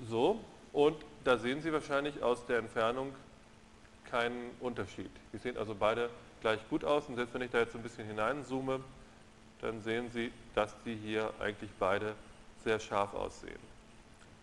So, 0.07 0.39
und 0.73 0.97
da 1.23 1.37
sehen 1.37 1.61
Sie 1.61 1.71
wahrscheinlich 1.71 2.21
aus 2.21 2.45
der 2.45 2.59
Entfernung 2.59 3.13
keinen 4.09 4.51
Unterschied. 4.59 5.09
Die 5.33 5.37
sehen 5.37 5.57
also 5.57 5.75
beide 5.75 6.09
gleich 6.45 6.69
gut 6.69 6.85
aus 6.85 7.07
und 7.07 7.15
selbst 7.15 7.33
wenn 7.33 7.41
ich 7.41 7.49
da 7.49 7.57
jetzt 7.57 7.75
ein 7.75 7.81
bisschen 7.81 8.05
hineinzoome, 8.05 8.79
dann 9.61 9.81
sehen 9.81 10.11
Sie, 10.11 10.31
dass 10.53 10.75
die 10.83 10.93
hier 10.93 11.33
eigentlich 11.39 11.71
beide 11.79 12.13
sehr 12.63 12.79
scharf 12.79 13.15
aussehen. 13.15 13.57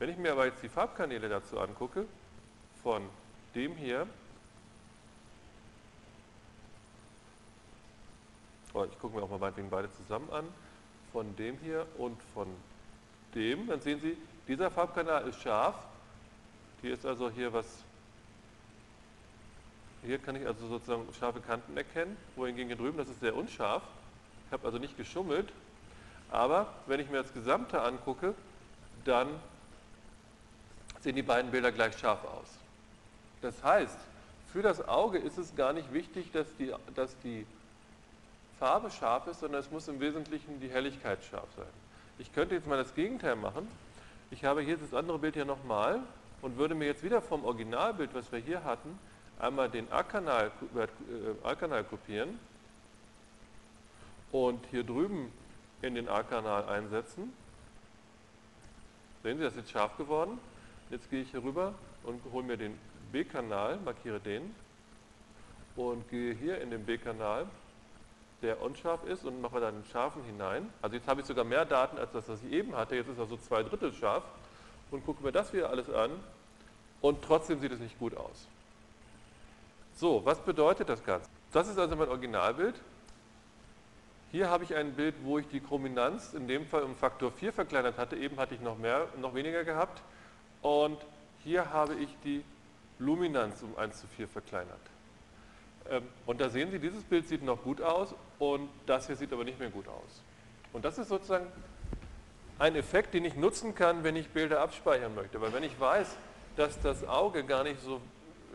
Wenn 0.00 0.08
ich 0.08 0.16
mir 0.16 0.32
aber 0.32 0.46
jetzt 0.46 0.60
die 0.64 0.68
Farbkanäle 0.68 1.28
dazu 1.28 1.60
angucke, 1.60 2.06
von 2.82 3.08
dem 3.54 3.76
hier 3.76 4.08
Oh, 8.74 8.84
ich 8.90 8.98
gucke 8.98 9.14
mir 9.14 9.22
auch 9.22 9.30
mal 9.30 9.38
meinetwegen 9.38 9.70
beide 9.70 9.92
zusammen 9.92 10.28
an, 10.32 10.48
von 11.12 11.36
dem 11.36 11.56
hier 11.58 11.86
und 11.98 12.20
von 12.34 12.48
dem, 13.34 13.68
dann 13.68 13.80
sehen 13.80 14.00
Sie, 14.00 14.16
dieser 14.48 14.72
Farbkanal 14.72 15.28
ist 15.28 15.40
scharf. 15.40 15.76
Hier 16.80 16.94
ist 16.94 17.06
also 17.06 17.30
hier 17.30 17.52
was, 17.52 17.81
hier 20.04 20.18
kann 20.18 20.36
ich 20.36 20.46
also 20.46 20.66
sozusagen 20.66 21.06
scharfe 21.18 21.40
Kanten 21.40 21.76
erkennen, 21.76 22.16
wohingegen 22.36 22.68
hier 22.68 22.76
drüben, 22.76 22.98
das 22.98 23.08
ist 23.08 23.20
sehr 23.20 23.36
unscharf. 23.36 23.82
Ich 24.46 24.52
habe 24.52 24.66
also 24.66 24.78
nicht 24.78 24.96
geschummelt, 24.96 25.52
aber 26.30 26.66
wenn 26.86 27.00
ich 27.00 27.08
mir 27.08 27.22
das 27.22 27.32
Gesamte 27.32 27.80
angucke, 27.80 28.34
dann 29.04 29.28
sehen 31.00 31.16
die 31.16 31.22
beiden 31.22 31.50
Bilder 31.50 31.72
gleich 31.72 31.96
scharf 31.98 32.24
aus. 32.24 32.48
Das 33.40 33.62
heißt, 33.62 33.98
für 34.52 34.62
das 34.62 34.86
Auge 34.86 35.18
ist 35.18 35.38
es 35.38 35.54
gar 35.56 35.72
nicht 35.72 35.92
wichtig, 35.92 36.30
dass 36.32 36.46
die, 36.58 36.72
dass 36.94 37.18
die 37.20 37.46
Farbe 38.58 38.90
scharf 38.90 39.26
ist, 39.26 39.40
sondern 39.40 39.60
es 39.60 39.70
muss 39.70 39.88
im 39.88 39.98
Wesentlichen 39.98 40.60
die 40.60 40.68
Helligkeit 40.68 41.18
scharf 41.24 41.48
sein. 41.56 41.66
Ich 42.18 42.32
könnte 42.32 42.54
jetzt 42.54 42.66
mal 42.66 42.76
das 42.76 42.94
Gegenteil 42.94 43.36
machen. 43.36 43.66
Ich 44.30 44.44
habe 44.44 44.62
hier 44.62 44.76
das 44.76 44.94
andere 44.94 45.18
Bild 45.18 45.34
hier 45.34 45.44
nochmal 45.44 46.00
und 46.42 46.56
würde 46.58 46.74
mir 46.74 46.86
jetzt 46.86 47.02
wieder 47.02 47.20
vom 47.20 47.44
Originalbild, 47.44 48.14
was 48.14 48.30
wir 48.30 48.38
hier 48.38 48.62
hatten, 48.62 48.98
einmal 49.38 49.68
den 49.68 49.90
A-Kanal 49.90 50.50
äh, 50.74 51.84
kopieren 51.84 52.38
und 54.30 54.64
hier 54.70 54.84
drüben 54.84 55.32
in 55.82 55.94
den 55.94 56.08
A-Kanal 56.08 56.68
einsetzen. 56.68 57.32
Sehen 59.22 59.38
Sie, 59.38 59.44
das 59.44 59.54
ist 59.54 59.60
jetzt 59.60 59.70
scharf 59.70 59.96
geworden. 59.96 60.38
Jetzt 60.90 61.10
gehe 61.10 61.22
ich 61.22 61.30
hier 61.30 61.42
rüber 61.42 61.74
und 62.04 62.20
hole 62.32 62.44
mir 62.44 62.56
den 62.56 62.78
B-Kanal, 63.12 63.78
markiere 63.84 64.20
den 64.20 64.54
und 65.76 66.08
gehe 66.10 66.34
hier 66.34 66.60
in 66.60 66.70
den 66.70 66.84
B-Kanal 66.84 67.46
der 68.42 68.60
unscharf 68.60 69.04
ist 69.04 69.24
und 69.24 69.40
mache 69.40 69.60
dann 69.60 69.74
einen 69.74 69.84
scharfen 69.84 70.22
hinein. 70.24 70.68
Also 70.82 70.96
jetzt 70.96 71.06
habe 71.06 71.20
ich 71.20 71.26
sogar 71.26 71.44
mehr 71.44 71.64
Daten 71.64 71.96
als 71.96 72.10
das, 72.12 72.28
was 72.28 72.42
ich 72.42 72.52
eben 72.52 72.76
hatte. 72.76 72.96
Jetzt 72.96 73.08
ist 73.08 73.18
er 73.18 73.26
so 73.26 73.36
zwei 73.36 73.62
Drittel 73.62 73.92
scharf 73.92 74.24
und 74.90 75.06
gucke 75.06 75.22
mir 75.22 75.32
das 75.32 75.52
wieder 75.52 75.70
alles 75.70 75.88
an 75.88 76.10
und 77.00 77.22
trotzdem 77.22 77.60
sieht 77.60 77.72
es 77.72 77.78
nicht 77.78 77.98
gut 77.98 78.16
aus. 78.16 78.48
So, 79.94 80.24
was 80.24 80.40
bedeutet 80.40 80.88
das 80.88 81.04
Ganze? 81.04 81.28
Das 81.52 81.68
ist 81.68 81.78
also 81.78 81.96
mein 81.96 82.08
Originalbild. 82.08 82.74
Hier 84.30 84.48
habe 84.48 84.64
ich 84.64 84.74
ein 84.74 84.94
Bild, 84.94 85.14
wo 85.22 85.38
ich 85.38 85.46
die 85.48 85.60
Chrominanz 85.60 86.32
in 86.32 86.48
dem 86.48 86.66
Fall 86.66 86.82
um 86.84 86.96
Faktor 86.96 87.30
4 87.30 87.52
verkleinert 87.52 87.98
hatte. 87.98 88.16
Eben 88.16 88.38
hatte 88.38 88.54
ich 88.54 88.62
noch, 88.62 88.78
mehr, 88.78 89.08
noch 89.20 89.34
weniger 89.34 89.62
gehabt. 89.62 90.02
Und 90.62 90.98
hier 91.44 91.70
habe 91.70 91.94
ich 91.94 92.08
die 92.24 92.42
Luminanz 92.98 93.62
um 93.62 93.76
1 93.76 94.00
zu 94.00 94.06
4 94.06 94.28
verkleinert. 94.28 94.80
Ähm, 95.90 96.04
und 96.24 96.40
da 96.40 96.48
sehen 96.48 96.70
Sie, 96.70 96.78
dieses 96.78 97.02
Bild 97.02 97.28
sieht 97.28 97.42
noch 97.42 97.62
gut 97.62 97.82
aus 97.82 98.14
und 98.38 98.70
das 98.86 99.06
hier 99.06 99.16
sieht 99.16 99.32
aber 99.32 99.44
nicht 99.44 99.58
mehr 99.58 99.70
gut 99.70 99.88
aus. 99.88 100.22
Und 100.72 100.84
das 100.84 100.98
ist 100.98 101.08
sozusagen 101.08 101.46
ein 102.58 102.76
Effekt, 102.76 103.12
den 103.12 103.24
ich 103.24 103.34
nutzen 103.34 103.74
kann, 103.74 104.04
wenn 104.04 104.16
ich 104.16 104.28
Bilder 104.30 104.60
abspeichern 104.60 105.14
möchte. 105.14 105.40
Weil 105.40 105.52
wenn 105.52 105.64
ich 105.64 105.78
weiß, 105.78 106.16
dass 106.56 106.80
das 106.80 107.06
Auge 107.06 107.44
gar 107.44 107.64
nicht 107.64 107.80
so 107.80 108.00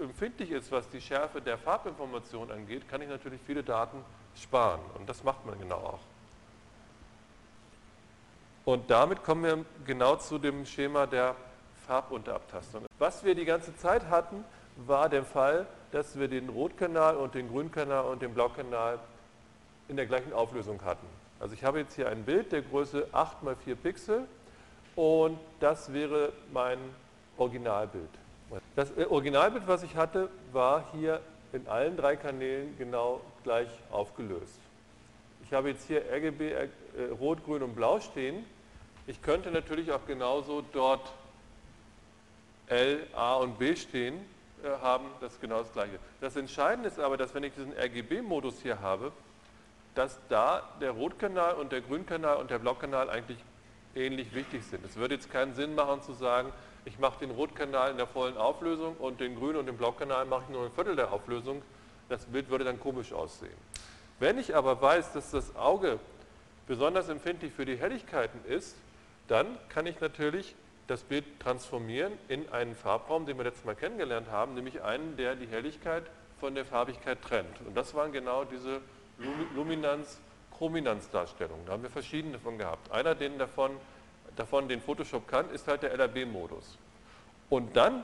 empfindlich 0.01 0.51
ist, 0.51 0.71
was 0.71 0.89
die 0.89 1.01
Schärfe 1.01 1.41
der 1.41 1.57
Farbinformation 1.57 2.51
angeht, 2.51 2.87
kann 2.89 3.01
ich 3.01 3.09
natürlich 3.09 3.41
viele 3.45 3.63
Daten 3.63 4.03
sparen. 4.35 4.81
Und 4.97 5.09
das 5.09 5.23
macht 5.23 5.45
man 5.45 5.59
genau 5.59 5.77
auch. 5.77 5.99
Und 8.65 8.89
damit 8.89 9.23
kommen 9.23 9.43
wir 9.43 9.65
genau 9.85 10.17
zu 10.17 10.37
dem 10.37 10.65
Schema 10.65 11.05
der 11.05 11.35
Farbunterabtastung. 11.87 12.85
Was 12.99 13.23
wir 13.23 13.33
die 13.33 13.45
ganze 13.45 13.75
Zeit 13.77 14.09
hatten, 14.09 14.43
war 14.75 15.09
der 15.09 15.23
Fall, 15.23 15.65
dass 15.91 16.19
wir 16.19 16.27
den 16.27 16.49
Rotkanal 16.49 17.15
und 17.15 17.33
den 17.33 17.49
Grünkanal 17.49 18.05
und 18.05 18.21
den 18.21 18.33
Blaukanal 18.33 18.99
in 19.87 19.95
der 19.95 20.05
gleichen 20.05 20.33
Auflösung 20.33 20.83
hatten. 20.83 21.07
Also 21.39 21.53
ich 21.53 21.63
habe 21.63 21.79
jetzt 21.79 21.95
hier 21.95 22.09
ein 22.09 22.23
Bild 22.23 22.51
der 22.51 22.61
Größe 22.61 23.07
8 23.11 23.37
x 23.43 23.63
4 23.63 23.75
Pixel 23.75 24.27
und 24.95 25.39
das 25.59 25.93
wäre 25.93 26.33
mein 26.51 26.79
Originalbild. 27.37 28.09
Das 28.75 28.95
äh, 28.97 29.05
Originalbild, 29.05 29.67
was 29.67 29.83
ich 29.83 29.95
hatte, 29.95 30.29
war 30.51 30.85
hier 30.93 31.21
in 31.53 31.67
allen 31.67 31.97
drei 31.97 32.15
Kanälen 32.15 32.77
genau 32.77 33.21
gleich 33.43 33.69
aufgelöst. 33.91 34.59
Ich 35.43 35.53
habe 35.53 35.69
jetzt 35.69 35.87
hier 35.87 36.03
RGB, 36.11 36.51
äh, 36.51 36.67
Rot, 37.19 37.43
Grün 37.45 37.63
und 37.63 37.75
Blau 37.75 37.99
stehen. 37.99 38.45
Ich 39.05 39.21
könnte 39.21 39.51
natürlich 39.51 39.91
auch 39.91 40.05
genauso 40.05 40.63
dort 40.73 41.13
L, 42.67 43.07
A 43.13 43.35
und 43.35 43.57
B 43.57 43.75
stehen 43.75 44.15
äh, 44.63 44.69
haben, 44.81 45.05
das 45.21 45.33
ist 45.33 45.41
genau 45.41 45.59
das 45.59 45.71
gleiche. 45.71 45.99
Das 46.19 46.35
Entscheidende 46.35 46.89
ist 46.89 46.99
aber, 46.99 47.15
dass 47.15 47.33
wenn 47.33 47.43
ich 47.43 47.53
diesen 47.53 47.71
RGB-Modus 47.73 48.61
hier 48.61 48.81
habe, 48.81 49.11
dass 49.95 50.19
da 50.29 50.63
der 50.81 50.91
Rotkanal 50.91 51.55
und 51.55 51.71
der 51.71 51.81
Grünkanal 51.81 52.37
und 52.37 52.51
der 52.51 52.59
Blaukanal 52.59 53.09
eigentlich 53.09 53.37
ähnlich 53.95 54.33
wichtig 54.35 54.63
sind. 54.63 54.85
Es 54.85 54.95
würde 54.95 55.15
jetzt 55.15 55.31
keinen 55.31 55.55
Sinn 55.55 55.75
machen 55.75 56.01
zu 56.03 56.13
sagen, 56.13 56.51
ich 56.88 56.97
mache 56.99 57.19
den 57.19 57.31
Rotkanal 57.31 57.91
in 57.91 57.97
der 57.97 58.07
vollen 58.07 58.38
Auflösung 58.38 58.95
und 58.95 59.19
den 59.19 59.35
Grün- 59.35 59.57
und 59.57 59.65
den 59.65 59.76
Blaukanal 59.76 60.23
mache 60.26 60.43
ich 60.43 60.49
nur 60.49 60.64
ein 60.65 60.72
Viertel 60.72 60.95
der 60.95 61.11
Auflösung. 61.11 61.61
Das 62.07 62.23
Bild 62.26 62.49
würde 62.49 62.64
dann 62.64 62.80
komisch 62.80 63.11
aussehen. 63.11 63.57
Wenn 64.19 64.38
ich 64.38 64.55
aber 64.55 64.81
weiß, 64.81 65.11
dass 65.11 65.31
das 65.31 65.53
Auge 65.57 65.99
besonders 66.65 67.09
empfindlich 67.09 67.51
für 67.51 67.65
die 67.65 67.76
Helligkeiten 67.77 68.39
ist, 68.45 68.77
dann 69.27 69.57
kann 69.68 69.85
ich 69.85 69.99
natürlich 69.99 70.55
das 70.88 71.01
Bild 71.01 71.26
transformieren 71.41 72.14
in 72.30 72.49
einen 72.53 72.73
Farbraum, 72.73 73.26
den 73.26 73.35
wir 73.38 73.43
letztes 73.43 73.65
Mal 73.65 73.76
kennengelernt 73.76 74.31
haben, 74.31 74.53
nämlich 74.53 74.81
einen, 74.81 75.18
der 75.18 75.35
die 75.35 75.47
Helligkeit 75.47 76.03
von 76.39 76.55
der 76.55 76.64
Farbigkeit 76.64 77.22
trennt. 77.22 77.59
Und 77.65 77.76
das 77.76 77.93
waren 77.95 78.14
genau 78.14 78.45
diese 78.45 78.80
Luminanz-Chrominanz-Darstellungen. 79.55 81.65
Da 81.65 81.73
haben 81.73 81.84
wir 81.84 81.89
verschiedene 81.89 82.35
davon 82.35 82.57
gehabt. 82.57 82.89
Einer 82.91 83.14
den 83.14 83.38
davon, 83.38 83.72
davon, 84.39 84.68
den 84.68 84.81
Photoshop 84.81 85.27
kann, 85.27 85.49
ist 85.51 85.68
halt 85.68 85.84
der 85.84 85.93
LRB-Modus. 85.93 86.77
Und 87.49 87.76
dann, 87.76 88.03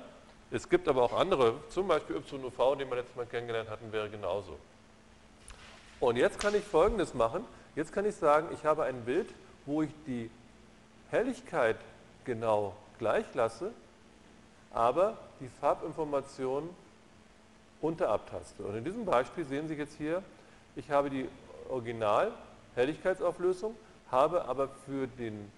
es 0.51 0.69
gibt 0.69 0.87
aber 0.87 1.01
auch 1.03 1.13
andere, 1.13 1.55
zum 1.69 1.87
Beispiel 1.87 2.15
YUV, 2.15 2.77
den 2.77 2.89
wir 2.89 2.97
letztes 2.97 3.15
Mal 3.15 3.25
kennengelernt 3.25 3.69
hatten, 3.69 3.91
wäre 3.91 4.09
genauso. 4.09 4.57
Und 5.99 6.17
jetzt 6.17 6.39
kann 6.39 6.55
ich 6.55 6.63
Folgendes 6.63 7.13
machen. 7.13 7.45
Jetzt 7.75 7.93
kann 7.93 8.05
ich 8.05 8.15
sagen, 8.15 8.47
ich 8.53 8.65
habe 8.65 8.83
ein 8.83 9.03
Bild, 9.05 9.29
wo 9.65 9.81
ich 9.81 9.91
die 10.05 10.29
Helligkeit 11.09 11.77
genau 12.25 12.75
gleich 12.99 13.25
lasse, 13.33 13.71
aber 14.71 15.17
die 15.39 15.47
Farbinformation 15.47 16.69
unterabtaste. 17.81 18.63
Und 18.63 18.75
in 18.75 18.83
diesem 18.83 19.05
Beispiel 19.05 19.45
sehen 19.45 19.67
Sie 19.67 19.75
jetzt 19.75 19.97
hier, 19.97 20.23
ich 20.75 20.89
habe 20.89 21.09
die 21.09 21.29
Original-Helligkeitsauflösung, 21.69 23.75
habe 24.09 24.45
aber 24.45 24.69
für 24.85 25.07
den 25.07 25.51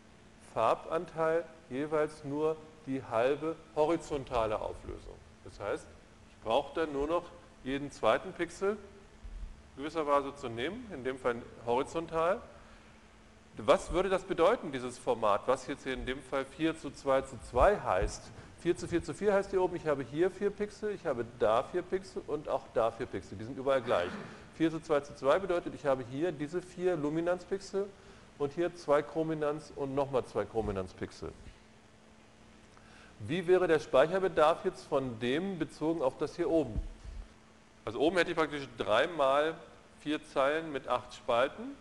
Farbanteil 0.56 1.44
jeweils 1.70 2.24
nur 2.24 2.56
die 2.88 3.04
halbe 3.04 3.58
horizontale 3.76 4.60
Auflösung. 4.60 5.16
Das 5.44 5.60
heißt, 5.60 5.86
ich 6.30 6.44
brauche 6.44 6.74
dann 6.80 6.94
nur 6.94 7.08
noch 7.08 7.24
jeden 7.66 7.92
zweiten 7.92 8.32
Pixel 8.32 8.78
gewisserweise 9.76 10.34
zu 10.36 10.48
nehmen, 10.48 10.90
in 10.94 11.04
dem 11.04 11.20
Fall 11.20 11.36
horizontal. 11.66 12.40
Was 13.58 13.92
würde 13.92 14.08
das 14.08 14.24
bedeuten, 14.24 14.72
dieses 14.72 14.98
Format, 14.98 15.42
was 15.46 15.68
jetzt 15.68 15.84
hier 15.84 15.94
in 15.94 16.06
dem 16.06 16.22
Fall 16.22 16.46
4 16.46 16.80
zu 16.80 16.90
2 16.90 17.22
zu 17.24 17.38
2 17.52 17.80
heißt? 17.82 18.24
4 18.62 18.78
zu 18.78 18.88
4 18.88 19.04
zu 19.04 19.14
4 19.14 19.34
heißt 19.34 19.52
hier 19.52 19.62
oben, 19.62 19.76
ich 19.76 19.86
habe 19.86 20.04
hier 20.04 20.32
4 20.32 20.52
Pixel, 20.52 20.92
ich 20.92 21.06
habe 21.06 21.26
da 21.38 21.64
4 21.64 21.82
Pixel 21.82 22.22
und 22.28 22.48
auch 22.48 22.64
da 22.74 22.92
4 22.92 23.06
Pixel. 23.08 23.38
Die 23.38 23.44
sind 23.44 23.58
überall 23.58 23.82
gleich. 23.82 24.10
4 24.56 24.72
zu 24.72 24.80
2 24.80 25.00
zu 25.02 25.16
2 25.16 25.40
bedeutet, 25.40 25.76
ich 25.76 25.86
habe 25.86 26.06
hier 26.10 26.32
diese 26.32 26.62
4 26.62 26.96
Luminanzpixel 26.96 27.88
und 28.38 28.54
hier 28.54 28.76
2 28.76 29.02
Chrominanz 29.02 29.72
und 29.76 29.96
nochmal 29.96 30.26
2 30.26 30.46
Chrominanzpixel. 30.46 31.32
Wie 33.20 33.48
wäre 33.48 33.68
der 33.68 33.80
Speicherbedarf 33.80 34.66
jetzt 34.66 34.84
von 34.84 35.20
dem 35.20 35.58
bezogen 35.58 36.02
auf 36.02 36.18
das 36.18 36.36
hier 36.36 36.50
oben? 36.50 36.80
Also 37.86 38.00
oben 38.00 38.18
hätte 38.18 38.32
ich 38.32 38.38
praktisch 38.38 38.68
3 38.78 39.08
mal 39.08 39.56
4 40.02 40.24
Zeilen 40.26 40.72
mit 40.72 40.88
8 40.88 41.14
Spalten 41.14 41.76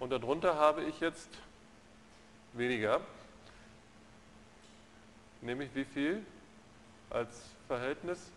und 0.00 0.10
darunter 0.10 0.56
habe 0.56 0.82
ich 0.82 1.00
jetzt 1.00 1.28
weniger, 2.52 3.00
nämlich 5.40 5.70
wie 5.74 5.84
viel 5.84 6.24
als 7.10 7.42
Verhältnis? 7.68 8.30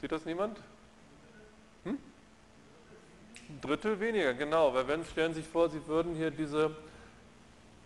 Sieht 0.00 0.12
das 0.12 0.24
niemand? 0.24 0.58
Drittel 3.60 4.00
weniger, 4.00 4.34
genau, 4.34 4.74
weil 4.74 4.86
wenn, 4.88 5.04
stellen 5.04 5.34
Sie 5.34 5.40
sich 5.40 5.50
vor, 5.50 5.68
Sie 5.68 5.86
würden 5.86 6.14
hier 6.14 6.30
diese, 6.30 6.70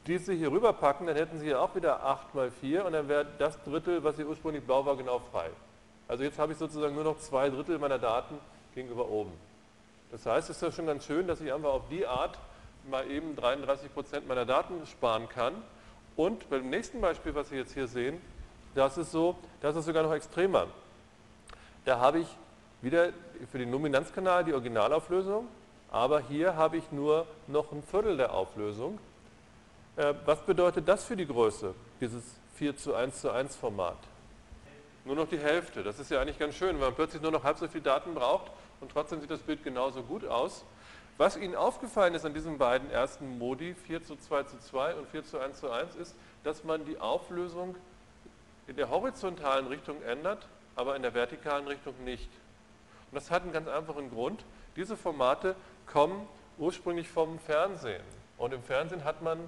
diese 0.06 0.32
hier 0.32 0.50
rüberpacken, 0.50 1.06
dann 1.06 1.16
hätten 1.16 1.38
Sie 1.38 1.46
hier 1.46 1.60
auch 1.60 1.74
wieder 1.74 2.04
8 2.04 2.34
mal 2.34 2.50
4 2.50 2.84
und 2.84 2.92
dann 2.92 3.08
wäre 3.08 3.26
das 3.38 3.62
Drittel, 3.64 4.02
was 4.04 4.16
hier 4.16 4.28
ursprünglich 4.28 4.64
blau 4.64 4.84
war, 4.84 4.96
genau 4.96 5.20
frei. 5.32 5.50
Also 6.08 6.24
jetzt 6.24 6.38
habe 6.38 6.52
ich 6.52 6.58
sozusagen 6.58 6.94
nur 6.94 7.04
noch 7.04 7.18
zwei 7.18 7.48
Drittel 7.48 7.78
meiner 7.78 7.98
Daten 7.98 8.36
gegenüber 8.74 9.08
oben. 9.08 9.32
Das 10.12 10.26
heißt, 10.26 10.50
es 10.50 10.56
ist 10.56 10.62
ja 10.62 10.70
schon 10.70 10.86
ganz 10.86 11.06
schön, 11.06 11.26
dass 11.26 11.40
ich 11.40 11.52
einfach 11.52 11.70
auf 11.70 11.88
die 11.90 12.06
Art 12.06 12.38
mal 12.90 13.10
eben 13.10 13.34
33 13.36 13.92
Prozent 13.92 14.28
meiner 14.28 14.44
Daten 14.44 14.86
sparen 14.86 15.28
kann. 15.28 15.54
Und 16.16 16.48
beim 16.50 16.70
nächsten 16.70 17.00
Beispiel, 17.00 17.34
was 17.34 17.48
Sie 17.48 17.56
jetzt 17.56 17.74
hier 17.74 17.88
sehen, 17.88 18.20
das 18.74 18.98
ist 18.98 19.10
so, 19.10 19.36
das 19.60 19.76
ist 19.76 19.86
sogar 19.86 20.02
noch 20.02 20.12
extremer. 20.12 20.66
Da 21.84 21.98
habe 21.98 22.20
ich 22.20 22.28
wieder 22.84 23.08
für 23.50 23.58
den 23.58 23.72
Luminanzkanal 23.72 24.44
die 24.44 24.52
Originalauflösung, 24.52 25.48
aber 25.90 26.20
hier 26.20 26.54
habe 26.54 26.76
ich 26.76 26.92
nur 26.92 27.26
noch 27.46 27.72
ein 27.72 27.82
Viertel 27.82 28.16
der 28.16 28.34
Auflösung. 28.34 28.98
Äh, 29.96 30.14
was 30.24 30.40
bedeutet 30.42 30.86
das 30.86 31.04
für 31.04 31.16
die 31.16 31.26
Größe, 31.26 31.74
dieses 32.00 32.22
4 32.56 32.76
zu 32.76 32.94
1 32.94 33.20
zu 33.20 33.30
1 33.30 33.56
Format? 33.56 33.96
Nur 35.04 35.16
noch 35.16 35.28
die 35.28 35.38
Hälfte. 35.38 35.82
Das 35.82 35.98
ist 35.98 36.10
ja 36.10 36.20
eigentlich 36.20 36.38
ganz 36.38 36.54
schön, 36.54 36.74
wenn 36.74 36.80
man 36.80 36.94
plötzlich 36.94 37.22
nur 37.22 37.30
noch 37.30 37.42
halb 37.42 37.58
so 37.58 37.68
viel 37.68 37.80
Daten 37.80 38.14
braucht 38.14 38.50
und 38.80 38.90
trotzdem 38.90 39.20
sieht 39.20 39.30
das 39.30 39.40
Bild 39.40 39.64
genauso 39.64 40.02
gut 40.02 40.26
aus. 40.26 40.64
Was 41.16 41.36
Ihnen 41.36 41.54
aufgefallen 41.54 42.14
ist 42.14 42.26
an 42.26 42.34
diesen 42.34 42.58
beiden 42.58 42.90
ersten 42.90 43.38
Modi, 43.38 43.74
4 43.74 44.02
zu 44.02 44.16
2 44.16 44.42
zu 44.44 44.58
2 44.58 44.94
und 44.96 45.08
4 45.08 45.24
zu 45.24 45.38
1 45.38 45.60
zu 45.60 45.70
1, 45.70 45.94
ist, 45.96 46.14
dass 46.42 46.64
man 46.64 46.84
die 46.84 46.98
Auflösung 46.98 47.76
in 48.66 48.76
der 48.76 48.90
horizontalen 48.90 49.68
Richtung 49.68 50.02
ändert 50.02 50.46
aber 50.76 50.96
in 50.96 51.02
der 51.02 51.14
vertikalen 51.14 51.66
Richtung 51.66 51.94
nicht. 52.04 52.28
Und 53.14 53.22
das 53.22 53.30
hat 53.30 53.44
einen 53.44 53.52
ganz 53.52 53.68
einfachen 53.68 54.10
Grund. 54.10 54.44
Diese 54.74 54.96
Formate 54.96 55.54
kommen 55.86 56.26
ursprünglich 56.58 57.08
vom 57.08 57.38
Fernsehen. 57.38 58.02
Und 58.38 58.52
im 58.52 58.60
Fernsehen 58.60 59.04
hat 59.04 59.22
man 59.22 59.38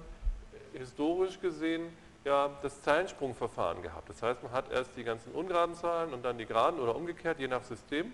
historisch 0.71 1.41
gesehen 1.41 1.91
ja 2.23 2.49
das 2.61 2.81
Zeilensprungverfahren 2.83 3.81
gehabt. 3.81 4.07
Das 4.07 4.23
heißt, 4.23 4.41
man 4.41 4.53
hat 4.53 4.71
erst 4.71 4.91
die 4.95 5.03
ganzen 5.03 5.33
ungeraden 5.33 5.75
Zahlen 5.75 6.13
und 6.13 6.23
dann 6.23 6.37
die 6.37 6.45
geraden 6.45 6.79
oder 6.79 6.95
umgekehrt, 6.95 7.39
je 7.39 7.49
nach 7.49 7.65
System. 7.65 8.13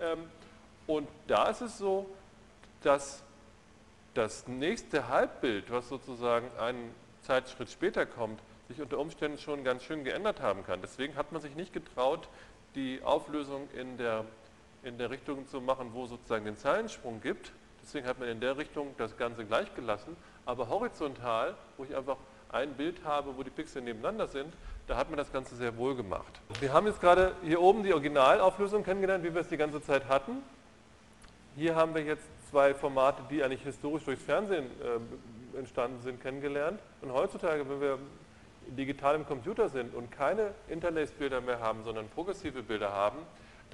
Ähm, 0.00 0.30
und 0.86 1.08
da 1.26 1.48
ist 1.48 1.62
es 1.62 1.76
so, 1.76 2.06
dass 2.84 3.24
das 4.14 4.46
nächste 4.46 5.08
Halbbild, 5.08 5.72
was 5.72 5.88
sozusagen 5.88 6.46
einen 6.56 6.94
Zeitschritt 7.22 7.68
später 7.68 8.06
kommt, 8.06 8.38
sich 8.68 8.80
unter 8.80 9.00
Umständen 9.00 9.38
schon 9.38 9.64
ganz 9.64 9.82
schön 9.82 10.04
geändert 10.04 10.40
haben 10.40 10.64
kann. 10.64 10.80
Deswegen 10.82 11.16
hat 11.16 11.32
man 11.32 11.42
sich 11.42 11.56
nicht 11.56 11.72
getraut, 11.72 12.28
die 12.76 13.00
Auflösung 13.02 13.68
in 13.72 13.98
der, 13.98 14.24
in 14.84 14.98
der 14.98 15.10
Richtung 15.10 15.46
zu 15.46 15.60
machen, 15.60 15.90
wo 15.92 16.06
sozusagen 16.06 16.44
den 16.44 16.56
Zeilensprung 16.56 17.20
gibt. 17.20 17.52
Deswegen 17.82 18.06
hat 18.06 18.18
man 18.18 18.28
in 18.28 18.40
der 18.40 18.56
Richtung 18.56 18.94
das 18.96 19.16
Ganze 19.16 19.44
gleich 19.44 19.74
gelassen. 19.74 20.16
Aber 20.46 20.68
horizontal, 20.68 21.54
wo 21.76 21.84
ich 21.84 21.94
einfach 21.96 22.16
ein 22.50 22.74
Bild 22.74 23.04
habe, 23.04 23.36
wo 23.36 23.42
die 23.42 23.50
Pixel 23.50 23.82
nebeneinander 23.82 24.28
sind, 24.28 24.54
da 24.86 24.96
hat 24.96 25.10
man 25.10 25.16
das 25.16 25.32
Ganze 25.32 25.56
sehr 25.56 25.76
wohl 25.76 25.94
gemacht. 25.94 26.40
Wir 26.60 26.72
haben 26.72 26.86
jetzt 26.86 27.00
gerade 27.00 27.34
hier 27.42 27.60
oben 27.60 27.82
die 27.82 27.92
Originalauflösung 27.92 28.84
kennengelernt, 28.84 29.24
wie 29.24 29.34
wir 29.34 29.40
es 29.40 29.48
die 29.48 29.56
ganze 29.56 29.82
Zeit 29.82 30.08
hatten. 30.08 30.42
Hier 31.56 31.74
haben 31.74 31.94
wir 31.94 32.02
jetzt 32.02 32.24
zwei 32.50 32.74
Formate, 32.74 33.22
die 33.30 33.42
eigentlich 33.42 33.62
historisch 33.62 34.04
durchs 34.04 34.22
Fernsehen 34.22 34.66
äh, 34.82 35.58
entstanden 35.58 36.00
sind, 36.02 36.20
kennengelernt. 36.20 36.80
Und 37.00 37.12
heutzutage, 37.12 37.68
wenn 37.68 37.80
wir 37.80 37.98
digital 38.68 39.14
im 39.14 39.26
Computer 39.26 39.68
sind 39.68 39.94
und 39.94 40.10
keine 40.10 40.54
Interlace-Bilder 40.68 41.40
mehr 41.40 41.60
haben, 41.60 41.84
sondern 41.84 42.08
progressive 42.08 42.62
Bilder 42.62 42.92
haben, 42.92 43.18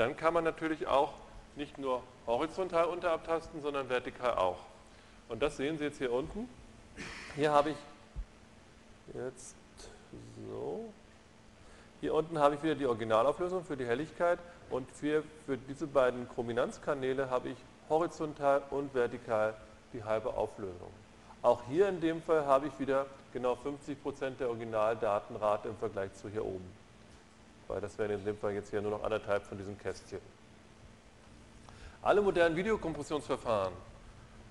dann 0.01 0.17
kann 0.17 0.33
man 0.33 0.45
natürlich 0.45 0.87
auch 0.87 1.13
nicht 1.57 1.77
nur 1.77 2.03
horizontal 2.27 2.87
unterabtasten, 2.87 3.61
sondern 3.61 3.91
vertikal 3.91 4.35
auch. 4.35 4.57
Und 5.29 5.43
das 5.43 5.59
sehen 5.59 5.77
Sie 5.77 5.85
jetzt 5.85 5.99
hier 5.99 6.11
unten. 6.11 6.49
Hier 7.37 7.53
habe 7.53 7.71
ich 7.71 7.77
jetzt 9.13 9.57
so. 10.49 10.91
Hier 12.01 12.15
unten 12.15 12.39
habe 12.39 12.55
ich 12.55 12.63
wieder 12.63 12.75
die 12.75 12.87
Originalauflösung 12.87 13.63
für 13.63 13.77
die 13.77 13.85
Helligkeit 13.85 14.39
und 14.71 14.91
für, 14.91 15.23
für 15.45 15.59
diese 15.59 15.87
beiden 15.87 16.27
Chrominanzkanäle 16.31 17.29
habe 17.29 17.51
ich 17.51 17.59
horizontal 17.91 18.63
und 18.71 18.95
vertikal 18.95 19.55
die 19.93 20.03
halbe 20.03 20.33
Auflösung. 20.33 20.91
Auch 21.43 21.63
hier 21.69 21.89
in 21.91 22.01
dem 22.01 22.23
Fall 22.23 22.47
habe 22.47 22.69
ich 22.69 22.79
wieder 22.81 23.05
genau 23.35 23.53
50% 23.53 24.39
der 24.39 24.49
Originaldatenrate 24.49 25.69
im 25.69 25.77
Vergleich 25.77 26.15
zu 26.15 26.31
hier 26.31 26.45
oben. 26.45 26.80
Weil 27.71 27.81
das 27.81 27.97
wären 27.99 28.11
in 28.11 28.25
dem 28.25 28.37
Fall 28.37 28.53
jetzt 28.53 28.71
hier 28.71 28.83
nur 28.83 28.91
noch 28.91 29.05
anderthalb 29.05 29.45
von 29.45 29.57
diesen 29.57 29.79
Kästchen. 29.79 30.21
Alle 32.03 32.21
modernen 32.21 32.57
Videokompressionsverfahren 32.57 33.73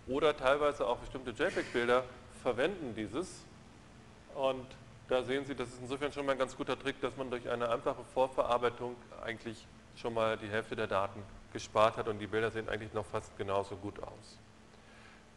oder 0.08 0.38
teilweise 0.38 0.88
auch 0.88 0.98
bestimmte 1.00 1.32
JPEG-Bilder 1.32 2.06
verwenden 2.41 2.96
dieses. 2.96 3.44
Und 4.36 4.66
da 5.10 5.22
sehen 5.24 5.44
Sie, 5.44 5.54
das 5.54 5.68
ist 5.68 5.82
insofern 5.82 6.14
schon 6.14 6.26
mal 6.26 6.32
ein 6.32 6.38
ganz 6.38 6.56
guter 6.56 6.80
Trick, 6.80 7.02
dass 7.02 7.18
man 7.18 7.30
durch 7.30 7.50
eine 7.50 7.70
einfache 7.70 8.06
Vorverarbeitung 8.14 8.96
eigentlich 9.22 9.68
schon 9.98 10.14
mal 10.14 10.38
die 10.38 10.48
Hälfte 10.48 10.78
der 10.78 10.88
Daten 10.88 11.22
gespart 11.52 11.98
hat 11.98 12.08
und 12.08 12.20
die 12.20 12.28
Bilder 12.28 12.52
sehen 12.52 12.70
eigentlich 12.70 12.94
noch 12.94 13.06
fast 13.06 13.38
genauso 13.38 13.76
gut 13.76 14.02
aus. 14.02 14.38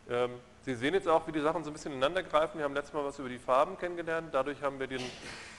Ähm, 0.09 0.31
Sie 0.65 0.77
sehen 0.77 0.95
jetzt 0.95 1.09
auch, 1.09 1.27
wie 1.27 1.33
die 1.33 1.41
Sachen 1.41 1.65
so 1.65 1.71
ein 1.71 1.73
bisschen 1.73 1.91
ineinander 1.91 2.23
greifen. 2.23 2.59
Wir 2.59 2.65
haben 2.65 2.75
letztes 2.75 2.95
Mal 2.95 3.05
was 3.05 3.19
über 3.19 3.29
die 3.29 3.41
Farben 3.41 3.77
kennengelernt. 3.79 4.29
Dadurch 4.33 4.63
haben 4.63 4.79
wir 4.79 4.87
den, 4.87 5.03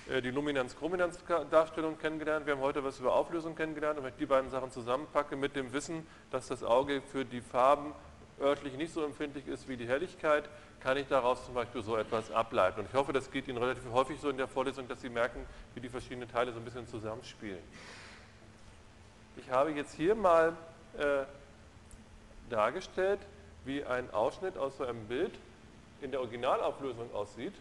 äh, 0.10 0.22
die 0.22 0.32
Luminanz-Chrominanz-Darstellung 0.32 1.98
kennengelernt. 1.98 2.46
Wir 2.46 2.54
haben 2.54 2.62
heute 2.62 2.86
was 2.86 3.00
über 3.00 3.14
Auflösung 3.14 3.54
kennengelernt. 3.54 3.98
Und 3.98 4.06
wenn 4.06 4.14
ich 4.14 4.18
die 4.18 4.26
beiden 4.26 4.50
Sachen 4.50 4.72
zusammenpacke 4.72 5.36
mit 5.36 5.58
dem 5.58 5.74
Wissen, 5.74 6.08
dass 6.32 6.48
das 6.48 6.64
Auge 6.64 7.02
für 7.02 7.26
die 7.26 7.42
Farben 7.42 7.94
örtlich 8.40 8.78
nicht 8.78 8.94
so 8.94 9.04
empfindlich 9.04 9.46
ist 9.46 9.68
wie 9.68 9.76
die 9.76 9.90
Helligkeit, 9.90 10.46
kann 10.80 10.96
ich 10.96 11.08
daraus 11.08 11.46
zum 11.46 11.54
Beispiel 11.54 11.84
so 11.84 11.98
etwas 11.98 12.32
ableiten. 12.32 12.80
Und 12.80 12.86
ich 12.90 12.94
hoffe, 12.94 13.12
das 13.12 13.30
geht 13.30 13.50
Ihnen 13.50 13.58
relativ 13.58 13.84
häufig 13.92 14.22
so 14.22 14.30
in 14.30 14.38
der 14.38 14.48
Vorlesung, 14.48 14.88
dass 14.88 15.02
Sie 15.02 15.10
merken, 15.10 15.46
wie 15.76 15.82
die 15.82 15.90
verschiedenen 15.90 16.30
Teile 16.30 16.54
so 16.54 16.60
ein 16.60 16.66
bisschen 16.66 16.88
zusammenspielen. 16.88 17.60
Ich 19.36 19.50
habe 19.50 19.72
jetzt 19.72 19.96
hier 19.96 20.16
mal 20.16 20.56
äh, 20.98 21.24
dargestellt, 22.50 23.20
wie 23.66 23.84
ein 23.84 24.12
Ausschnitt 24.12 24.58
aus 24.58 24.78
so 24.78 24.84
einem 24.84 25.06
Bild 25.08 25.32
in 26.02 26.12
der 26.12 26.20
Originalauflösung 26.20 27.14
aussieht. 27.14 27.54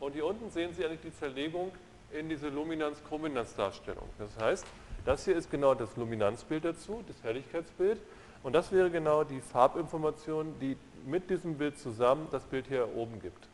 Und 0.00 0.12
hier 0.12 0.26
unten 0.26 0.50
sehen 0.50 0.74
Sie 0.74 0.84
eigentlich 0.84 1.00
die 1.00 1.14
Zerlegung 1.14 1.72
in 2.12 2.28
diese 2.28 2.48
Luminanz-Chrominanz-Darstellung. 2.48 4.08
Das 4.18 4.36
heißt, 4.38 4.66
das 5.04 5.24
hier 5.24 5.36
ist 5.36 5.50
genau 5.50 5.74
das 5.74 5.96
Luminanzbild 5.96 6.64
dazu, 6.64 7.02
das 7.06 7.22
Helligkeitsbild. 7.22 8.00
Und 8.42 8.52
das 8.52 8.72
wäre 8.72 8.90
genau 8.90 9.24
die 9.24 9.40
Farbinformation, 9.40 10.54
die 10.60 10.76
mit 11.06 11.30
diesem 11.30 11.56
Bild 11.56 11.78
zusammen 11.78 12.28
das 12.30 12.44
Bild 12.44 12.66
hier 12.66 12.94
oben 12.94 13.20
gibt. 13.20 13.48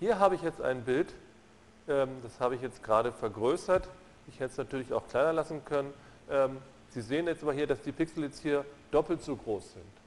Hier 0.00 0.18
habe 0.18 0.34
ich 0.34 0.42
jetzt 0.42 0.60
ein 0.60 0.84
Bild, 0.84 1.12
ähm, 1.88 2.08
das 2.22 2.40
habe 2.40 2.54
ich 2.54 2.62
jetzt 2.62 2.82
gerade 2.82 3.12
vergrößert. 3.12 3.88
Ich 4.28 4.40
hätte 4.40 4.52
es 4.52 4.56
natürlich 4.56 4.92
auch 4.92 5.06
kleiner 5.08 5.32
lassen 5.32 5.64
können. 5.64 5.92
Ähm, 6.30 6.58
Sie 6.90 7.02
sehen 7.02 7.26
jetzt 7.26 7.42
aber 7.42 7.52
hier, 7.52 7.66
dass 7.66 7.82
die 7.82 7.92
Pixel 7.92 8.24
jetzt 8.24 8.40
hier 8.40 8.64
doppelt 8.90 9.22
so 9.22 9.36
groß 9.36 9.72
sind. 9.74 9.97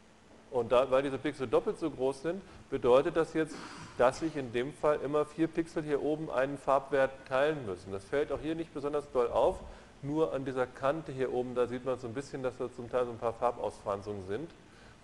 Und 0.52 0.74
da, 0.74 0.92
weil 0.92 1.02
diese 1.02 1.18
Pixel 1.18 1.48
doppelt 1.48 1.80
so 1.80 1.90
groß 1.90 2.24
sind, 2.24 2.42
bedeutet 2.70 3.16
das 3.16 3.34
jetzt, 3.34 3.56
dass 3.98 4.20
sich 4.20 4.36
in 4.36 4.52
dem 4.52 4.74
Fall 4.74 5.00
immer 5.02 5.26
vier 5.26 5.48
Pixel 5.48 5.82
hier 5.82 6.04
oben 6.04 6.30
einen 6.30 6.58
Farbwert 6.58 7.12
teilen 7.28 7.66
müssen. 7.66 7.94
Das 7.94 8.04
fällt 8.04 8.34
auch 8.34 8.40
hier 8.42 8.54
nicht 8.56 8.74
besonders 8.74 9.10
doll 9.12 9.30
auf, 9.30 9.60
nur 10.02 10.34
an 10.34 10.44
dieser 10.44 10.68
Kante 10.68 11.14
hier 11.14 11.32
oben, 11.32 11.56
da 11.56 11.68
sieht 11.68 11.86
man 11.86 11.98
so 12.00 12.08
ein 12.08 12.14
bisschen, 12.14 12.44
dass 12.44 12.58
da 12.58 12.70
zum 12.70 12.90
Teil 12.90 13.06
so 13.06 13.12
ein 13.12 13.18
paar 13.18 13.34
Farbausfranzungen 13.34 14.26
sind. 14.28 14.52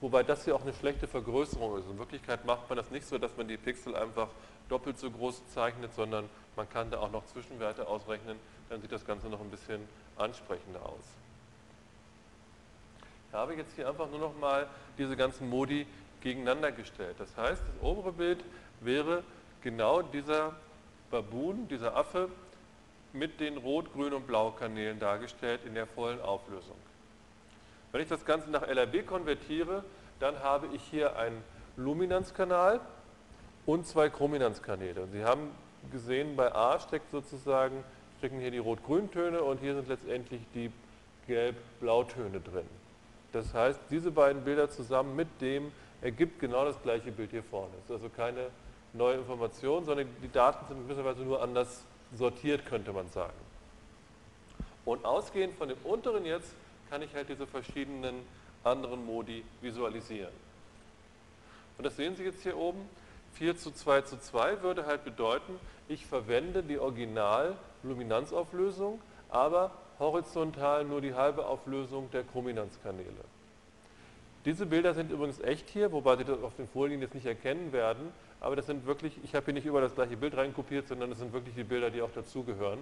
Wobei 0.01 0.21
das 0.21 0.43
hier 0.43 0.55
auch 0.55 0.61
eine 0.61 0.73
schlechte 0.73 1.07
Vergrößerung 1.07 1.77
ist. 1.79 1.89
In 1.89 1.97
Wirklichkeit 1.97 2.45
macht 2.45 2.69
man 2.69 2.77
das 2.77 2.91
nicht 2.91 3.07
so, 3.07 3.17
dass 3.17 3.35
man 3.37 3.47
die 3.47 3.57
Pixel 3.57 3.95
einfach 3.95 4.27
doppelt 4.69 4.99
so 4.99 5.09
groß 5.09 5.47
zeichnet, 5.53 5.93
sondern 5.93 6.29
man 6.55 6.69
kann 6.69 6.91
da 6.91 6.99
auch 6.99 7.11
noch 7.11 7.25
Zwischenwerte 7.25 7.87
ausrechnen, 7.87 8.37
dann 8.69 8.81
sieht 8.81 8.91
das 8.91 9.05
Ganze 9.05 9.27
noch 9.27 9.39
ein 9.39 9.49
bisschen 9.49 9.87
ansprechender 10.17 10.81
aus. 10.85 11.05
Ich 13.29 13.33
habe 13.33 13.55
jetzt 13.55 13.75
hier 13.75 13.87
einfach 13.87 14.09
nur 14.09 14.19
noch 14.19 14.37
mal 14.39 14.67
diese 14.97 15.15
ganzen 15.15 15.49
Modi 15.49 15.85
gegeneinander 16.21 16.71
gestellt. 16.71 17.15
Das 17.19 17.35
heißt, 17.37 17.61
das 17.61 17.83
obere 17.83 18.11
Bild 18.11 18.43
wäre 18.81 19.23
genau 19.61 20.01
dieser 20.01 20.53
Baboon, 21.11 21.67
dieser 21.67 21.95
Affe 21.95 22.29
mit 23.13 23.39
den 23.39 23.57
Rot-, 23.57 23.93
Grün- 23.93 24.13
und 24.13 24.27
Blau-Kanälen 24.27 24.99
dargestellt 24.99 25.61
in 25.65 25.73
der 25.73 25.87
vollen 25.87 26.21
Auflösung. 26.21 26.75
Wenn 27.91 28.01
ich 28.01 28.09
das 28.09 28.25
Ganze 28.25 28.49
nach 28.49 28.67
LRB 28.67 29.05
konvertiere, 29.05 29.83
dann 30.19 30.39
habe 30.39 30.67
ich 30.73 30.81
hier 30.83 31.17
einen 31.17 31.43
Luminanzkanal 31.77 32.79
und 33.65 33.85
zwei 33.85 34.09
Chrominanzkanäle. 34.09 35.07
Sie 35.11 35.23
haben 35.23 35.51
gesehen, 35.91 36.35
bei 36.35 36.53
A 36.53 36.79
steckt 36.79 37.11
sozusagen, 37.11 37.83
stecken 38.17 38.39
hier 38.39 38.51
die 38.51 38.57
Rot-Grün-Töne 38.57 39.41
und 39.41 39.59
hier 39.59 39.75
sind 39.75 39.87
letztendlich 39.87 40.41
die 40.53 40.71
Gelb-Blautöne 41.27 42.39
drin. 42.39 42.67
Das 43.37 43.53
heißt, 43.53 43.79
diese 43.91 44.09
beiden 44.09 44.43
Bilder 44.43 44.67
zusammen 44.67 45.15
mit 45.15 45.27
dem 45.41 45.71
ergibt 46.01 46.39
genau 46.39 46.65
das 46.65 46.81
gleiche 46.81 47.11
Bild 47.11 47.29
hier 47.29 47.43
vorne. 47.43 47.69
Es 47.77 47.83
ist 47.85 47.91
also 47.91 48.09
keine 48.09 48.47
neue 48.93 49.17
Information, 49.17 49.85
sondern 49.85 50.07
die 50.23 50.31
Daten 50.31 50.65
sind 50.67 50.77
in 50.77 50.87
gewisser 50.87 51.13
nur 51.23 51.43
anders 51.43 51.83
sortiert, 52.15 52.65
könnte 52.65 52.91
man 52.93 53.07
sagen. 53.11 53.37
Und 54.85 55.05
ausgehend 55.05 55.53
von 55.55 55.69
dem 55.69 55.77
unteren 55.83 56.25
jetzt 56.25 56.55
kann 56.89 57.03
ich 57.03 57.13
halt 57.13 57.29
diese 57.29 57.45
verschiedenen 57.45 58.15
anderen 58.63 59.05
Modi 59.05 59.43
visualisieren. 59.61 60.33
Und 61.77 61.85
das 61.85 61.95
sehen 61.95 62.15
Sie 62.15 62.23
jetzt 62.23 62.41
hier 62.41 62.57
oben. 62.57 62.89
4 63.33 63.55
zu 63.55 63.69
2 63.69 64.01
zu 64.01 64.19
2 64.19 64.63
würde 64.63 64.87
halt 64.87 65.05
bedeuten, 65.05 65.59
ich 65.87 66.07
verwende 66.07 66.63
die 66.63 66.79
Original-Luminanzauflösung, 66.79 68.99
aber 69.29 69.69
horizontal 69.99 70.85
nur 70.85 71.01
die 71.01 71.13
halbe 71.13 71.45
Auflösung 71.45 72.09
der 72.11 72.23
Chrominanzkanäle. 72.23 73.23
Diese 74.45 74.65
Bilder 74.65 74.93
sind 74.93 75.11
übrigens 75.11 75.39
echt 75.41 75.69
hier, 75.69 75.91
wobei 75.91 76.15
Sie 76.15 76.23
das 76.23 76.41
auf 76.41 76.55
den 76.55 76.67
Folien 76.67 77.01
jetzt 77.01 77.15
nicht 77.15 77.25
erkennen 77.25 77.73
werden, 77.73 78.11
aber 78.39 78.55
das 78.55 78.67
sind 78.67 78.85
wirklich, 78.85 79.17
ich 79.23 79.35
habe 79.35 79.45
hier 79.45 79.53
nicht 79.53 79.65
über 79.65 79.81
das 79.81 79.95
gleiche 79.95 80.15
Bild 80.15 80.37
reinkopiert, 80.37 80.87
sondern 80.87 81.09
das 81.09 81.19
sind 81.19 81.33
wirklich 81.33 81.55
die 81.55 81.63
Bilder, 81.63 81.89
die 81.89 82.01
auch 82.01 82.11
dazugehören. 82.13 82.79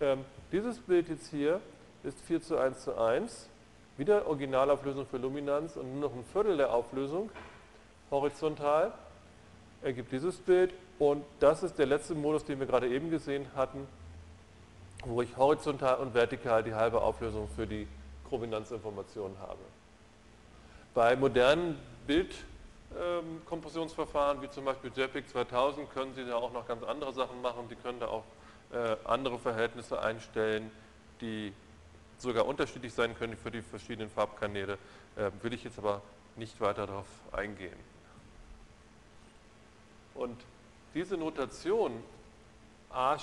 Ähm, 0.00 0.24
dieses 0.52 0.78
Bild 0.78 1.08
jetzt 1.08 1.28
hier 1.30 1.60
ist 2.04 2.20
4 2.22 2.40
zu 2.40 2.56
1 2.56 2.84
zu 2.84 2.96
1, 2.96 3.48
wieder 3.96 4.26
Originalauflösung 4.26 5.06
für 5.06 5.18
Luminanz 5.18 5.76
und 5.76 5.92
nur 5.92 6.08
noch 6.08 6.16
ein 6.16 6.24
Viertel 6.24 6.56
der 6.56 6.72
Auflösung 6.72 7.30
horizontal 8.10 8.92
ergibt 9.82 10.12
dieses 10.12 10.36
Bild 10.38 10.72
und 10.98 11.24
das 11.40 11.62
ist 11.62 11.78
der 11.78 11.86
letzte 11.86 12.14
Modus, 12.14 12.44
den 12.44 12.58
wir 12.60 12.66
gerade 12.66 12.88
eben 12.88 13.10
gesehen 13.10 13.46
hatten, 13.54 13.86
wo 15.06 15.22
ich 15.22 15.36
horizontal 15.36 15.96
und 15.96 16.14
vertikal 16.14 16.62
die 16.62 16.74
halbe 16.74 17.00
Auflösung 17.00 17.48
für 17.54 17.66
die 17.66 17.88
Chrominanzinformation 18.28 19.34
habe. 19.40 19.58
Bei 20.94 21.16
modernen 21.16 21.78
Bildkompressionsverfahren, 22.06 24.40
wie 24.42 24.50
zum 24.50 24.64
Beispiel 24.64 24.92
JPEG 24.94 25.28
2000, 25.28 25.92
können 25.92 26.14
Sie 26.14 26.24
da 26.24 26.36
auch 26.36 26.52
noch 26.52 26.68
ganz 26.68 26.84
andere 26.84 27.12
Sachen 27.12 27.42
machen. 27.42 27.68
Sie 27.68 27.74
können 27.76 28.00
da 28.00 28.08
auch 28.08 28.24
äh, 28.72 28.96
andere 29.04 29.38
Verhältnisse 29.38 30.00
einstellen, 30.00 30.70
die 31.20 31.52
sogar 32.18 32.46
unterschiedlich 32.46 32.92
sein 32.92 33.16
können 33.16 33.36
für 33.36 33.50
die 33.50 33.62
verschiedenen 33.62 34.10
Farbkanäle. 34.10 34.78
Äh, 35.16 35.30
will 35.42 35.52
ich 35.52 35.64
jetzt 35.64 35.78
aber 35.78 36.02
nicht 36.36 36.60
weiter 36.60 36.86
darauf 36.86 37.06
eingehen. 37.32 37.76
Und 40.14 40.40
diese 40.94 41.16
Notation 41.16 42.02
A 42.90 43.18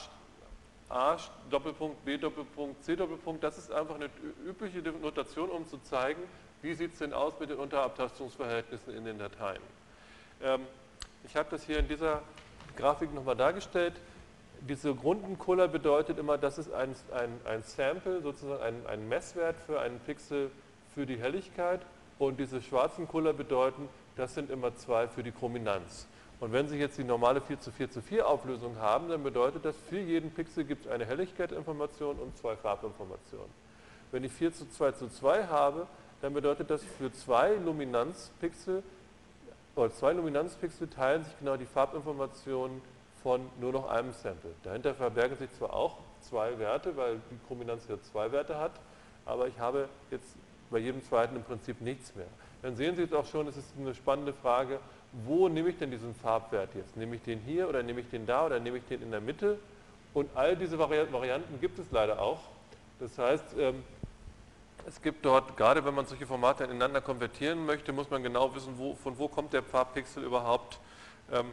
A 0.91 1.17
Doppelpunkt, 1.49 2.03
B 2.03 2.17
Doppelpunkt, 2.17 2.83
C 2.83 2.95
Doppelpunkt, 2.95 3.43
das 3.43 3.57
ist 3.57 3.71
einfach 3.71 3.95
eine 3.95 4.09
übliche 4.45 4.79
Notation, 4.79 5.49
um 5.49 5.65
zu 5.65 5.77
zeigen, 5.79 6.21
wie 6.61 6.73
sieht 6.73 6.93
es 6.93 6.99
denn 6.99 7.13
aus 7.13 7.39
mit 7.39 7.49
den 7.49 7.57
Unterabtastungsverhältnissen 7.57 8.95
in 8.95 9.05
den 9.05 9.17
Dateien. 9.17 9.61
Ähm, 10.43 10.61
ich 11.23 11.35
habe 11.35 11.49
das 11.49 11.63
hier 11.63 11.79
in 11.79 11.87
dieser 11.87 12.21
Grafik 12.75 13.13
nochmal 13.13 13.35
dargestellt. 13.35 13.93
Diese 14.61 14.93
Grundenkuller 14.93 15.67
bedeutet 15.67 16.19
immer, 16.19 16.37
das 16.37 16.57
ist 16.57 16.71
ein, 16.71 16.95
ein, 17.13 17.39
ein 17.45 17.63
Sample, 17.63 18.21
sozusagen 18.21 18.61
ein, 18.61 18.85
ein 18.87 19.09
Messwert 19.09 19.55
für 19.65 19.79
einen 19.79 19.99
Pixel 19.99 20.51
für 20.93 21.05
die 21.05 21.17
Helligkeit 21.17 21.81
und 22.19 22.39
diese 22.39 22.61
schwarzen 22.61 23.07
Kuller 23.07 23.33
bedeuten, 23.33 23.89
das 24.15 24.35
sind 24.35 24.51
immer 24.51 24.75
zwei 24.75 25.07
für 25.07 25.23
die 25.23 25.31
Chrominanz. 25.31 26.07
Und 26.41 26.51
wenn 26.51 26.67
Sie 26.67 26.77
jetzt 26.77 26.97
die 26.97 27.03
normale 27.03 27.39
4 27.39 27.59
zu 27.59 27.71
4 27.71 27.91
zu 27.91 28.01
4 28.01 28.27
Auflösung 28.27 28.75
haben, 28.77 29.09
dann 29.09 29.21
bedeutet 29.21 29.63
das, 29.63 29.75
für 29.87 29.99
jeden 29.99 30.31
Pixel 30.31 30.63
gibt 30.63 30.87
es 30.87 30.91
eine 30.91 31.05
Helligkeitinformation 31.05 32.17
und 32.17 32.35
zwei 32.35 32.55
Farbinformationen. 32.55 33.49
Wenn 34.11 34.23
ich 34.23 34.31
4 34.33 34.51
zu 34.51 34.67
2 34.67 34.91
zu 34.93 35.07
2 35.07 35.45
habe, 35.45 35.85
dann 36.21 36.33
bedeutet 36.33 36.71
das, 36.71 36.83
für 36.83 37.11
zwei 37.13 37.53
Luminanzpixel 37.53 38.81
oder 39.75 39.91
zwei 39.91 40.13
Luminanzpixel 40.13 40.89
teilen 40.89 41.23
sich 41.23 41.37
genau 41.39 41.57
die 41.57 41.65
Farbinformationen 41.65 42.81
von 43.21 43.47
nur 43.59 43.71
noch 43.71 43.87
einem 43.87 44.11
Sample. 44.11 44.51
Dahinter 44.63 44.95
verbergen 44.95 45.37
sich 45.37 45.51
zwar 45.51 45.73
auch 45.73 45.97
zwei 46.21 46.57
Werte, 46.57 46.97
weil 46.97 47.21
die 47.29 47.37
Chrominanz 47.47 47.85
hier 47.85 48.01
zwei 48.01 48.31
Werte 48.31 48.57
hat, 48.57 48.71
aber 49.25 49.47
ich 49.47 49.59
habe 49.59 49.87
jetzt 50.09 50.35
bei 50.71 50.79
jedem 50.79 51.03
zweiten 51.03 51.35
im 51.35 51.43
Prinzip 51.43 51.81
nichts 51.81 52.15
mehr. 52.15 52.27
Dann 52.63 52.75
sehen 52.75 52.95
Sie 52.95 53.03
jetzt 53.03 53.13
auch 53.13 53.25
schon, 53.25 53.47
es 53.47 53.57
ist 53.57 53.73
eine 53.77 53.93
spannende 53.93 54.33
Frage, 54.33 54.79
wo 55.25 55.49
nehme 55.49 55.69
ich 55.69 55.77
denn 55.77 55.91
diesen 55.91 56.15
Farbwert 56.15 56.73
jetzt? 56.75 56.95
Nehme 56.95 57.15
ich 57.15 57.21
den 57.21 57.39
hier 57.39 57.67
oder 57.67 57.83
nehme 57.83 58.01
ich 58.01 58.09
den 58.09 58.25
da 58.25 58.45
oder 58.45 58.59
nehme 58.59 58.77
ich 58.77 58.85
den 58.85 59.01
in 59.01 59.11
der 59.11 59.21
Mitte? 59.21 59.59
Und 60.13 60.29
all 60.35 60.55
diese 60.55 60.77
Varianten 60.79 61.59
gibt 61.59 61.79
es 61.79 61.91
leider 61.91 62.21
auch. 62.21 62.39
Das 62.99 63.17
heißt, 63.17 63.55
ähm, 63.57 63.83
Es 64.87 65.01
gibt 65.01 65.25
dort, 65.25 65.57
gerade 65.57 65.85
wenn 65.85 65.93
man 65.93 66.05
solche 66.05 66.25
Formate 66.25 66.63
ineinander 66.63 67.01
konvertieren 67.01 67.65
möchte, 67.65 67.93
muss 67.93 68.09
man 68.09 68.23
genau 68.23 68.53
wissen, 68.55 68.73
wo, 68.77 68.95
von 68.95 69.17
wo 69.17 69.27
kommt 69.27 69.53
der 69.53 69.61
Farbpixel 69.61 70.23
überhaupt. 70.23 70.79
Ähm, 71.31 71.51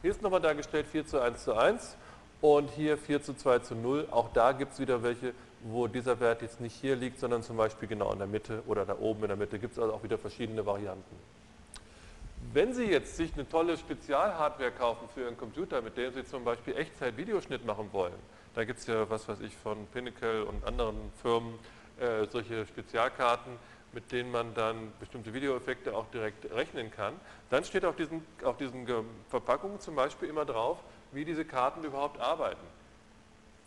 hier 0.00 0.12
ist 0.12 0.22
nochmal 0.22 0.40
dargestellt 0.40 0.86
4 0.86 1.06
zu 1.06 1.20
1 1.20 1.42
zu 1.42 1.54
1 1.54 1.96
und 2.40 2.70
hier 2.70 2.96
4 2.96 3.22
zu 3.22 3.34
2 3.34 3.58
zu 3.60 3.74
0. 3.74 4.06
Auch 4.10 4.32
da 4.32 4.52
gibt 4.52 4.74
es 4.74 4.78
wieder 4.78 5.02
welche, 5.02 5.34
wo 5.64 5.88
dieser 5.88 6.20
Wert 6.20 6.42
jetzt 6.42 6.60
nicht 6.60 6.76
hier 6.76 6.94
liegt, 6.94 7.18
sondern 7.18 7.42
zum 7.42 7.56
Beispiel 7.56 7.88
genau 7.88 8.12
in 8.12 8.18
der 8.18 8.28
Mitte 8.28 8.62
oder 8.68 8.84
da 8.86 8.96
oben 8.98 9.22
in 9.22 9.28
der 9.28 9.36
Mitte. 9.36 9.58
Gibt 9.58 9.72
es 9.72 9.78
also 9.78 9.92
auch 9.92 10.04
wieder 10.04 10.18
verschiedene 10.18 10.64
Varianten. 10.64 11.16
Wenn 12.52 12.72
Sie 12.72 12.84
jetzt 12.84 13.16
sich 13.16 13.34
eine 13.34 13.48
tolle 13.48 13.76
Spezialhardware 13.76 14.72
kaufen 14.72 15.08
für 15.14 15.22
Ihren 15.22 15.36
Computer, 15.36 15.82
mit 15.82 15.96
der 15.96 16.12
Sie 16.12 16.24
zum 16.24 16.44
Beispiel 16.44 16.76
Echtzeit-Videoschnitt 16.76 17.64
machen 17.64 17.88
wollen, 17.92 18.14
da 18.54 18.64
gibt 18.64 18.78
es 18.78 18.86
ja, 18.86 19.08
was 19.10 19.28
weiß 19.28 19.40
ich, 19.40 19.54
von 19.56 19.86
Pinnacle 19.88 20.44
und 20.44 20.64
anderen 20.64 20.96
Firmen 21.22 21.54
äh, 22.00 22.26
solche 22.26 22.66
Spezialkarten, 22.66 23.52
mit 23.92 24.10
denen 24.12 24.30
man 24.30 24.54
dann 24.54 24.92
bestimmte 24.98 25.32
Videoeffekte 25.34 25.96
auch 25.96 26.06
direkt 26.10 26.50
rechnen 26.52 26.90
kann. 26.90 27.14
Dann 27.50 27.64
steht 27.64 27.84
auf 27.84 27.96
diesen, 27.96 28.24
auf 28.44 28.56
diesen 28.56 28.86
Verpackungen 29.28 29.80
zum 29.80 29.94
Beispiel 29.94 30.28
immer 30.28 30.44
drauf, 30.44 30.78
wie 31.12 31.24
diese 31.24 31.44
Karten 31.44 31.84
überhaupt 31.84 32.20
arbeiten. 32.20 32.66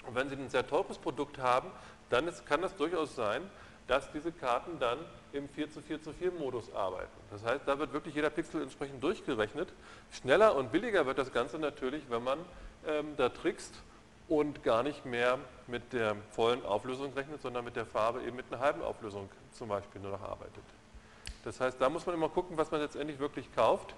Und 0.07 0.15
wenn 0.15 0.29
Sie 0.29 0.35
ein 0.35 0.49
sehr 0.49 0.67
teures 0.67 0.97
Produkt 0.97 1.37
haben, 1.37 1.69
dann 2.09 2.27
ist, 2.27 2.45
kann 2.45 2.61
das 2.61 2.75
durchaus 2.75 3.15
sein, 3.15 3.41
dass 3.91 4.09
diese 4.09 4.31
Karten 4.31 4.79
dann 4.79 4.99
im 5.33 5.49
4 5.49 5.69
zu 5.69 5.81
4 5.81 6.01
zu 6.01 6.13
4 6.13 6.31
Modus 6.31 6.73
arbeiten. 6.73 7.11
Das 7.29 7.43
heißt, 7.43 7.67
da 7.67 7.77
wird 7.77 7.91
wirklich 7.91 8.15
jeder 8.15 8.29
Pixel 8.29 8.61
entsprechend 8.61 9.03
durchgerechnet. 9.03 9.67
Schneller 10.11 10.55
und 10.55 10.71
billiger 10.71 11.05
wird 11.05 11.17
das 11.17 11.33
Ganze 11.33 11.59
natürlich, 11.59 12.01
wenn 12.09 12.23
man 12.23 12.39
ähm, 12.87 13.07
da 13.17 13.27
trickst 13.27 13.73
und 14.29 14.63
gar 14.63 14.81
nicht 14.81 15.05
mehr 15.05 15.39
mit 15.67 15.91
der 15.91 16.15
vollen 16.31 16.63
Auflösung 16.63 17.11
rechnet, 17.11 17.41
sondern 17.41 17.65
mit 17.65 17.75
der 17.75 17.85
Farbe 17.85 18.23
eben 18.23 18.37
mit 18.37 18.45
einer 18.49 18.61
halben 18.61 18.81
Auflösung 18.81 19.27
zum 19.51 19.67
Beispiel 19.67 19.99
nur 19.99 20.11
noch 20.11 20.21
arbeitet. 20.21 20.63
Das 21.43 21.59
heißt, 21.59 21.81
da 21.81 21.89
muss 21.89 22.05
man 22.05 22.15
immer 22.15 22.29
gucken, 22.29 22.55
was 22.55 22.71
man 22.71 22.79
letztendlich 22.79 23.19
wirklich 23.19 23.53
kauft, 23.53 23.93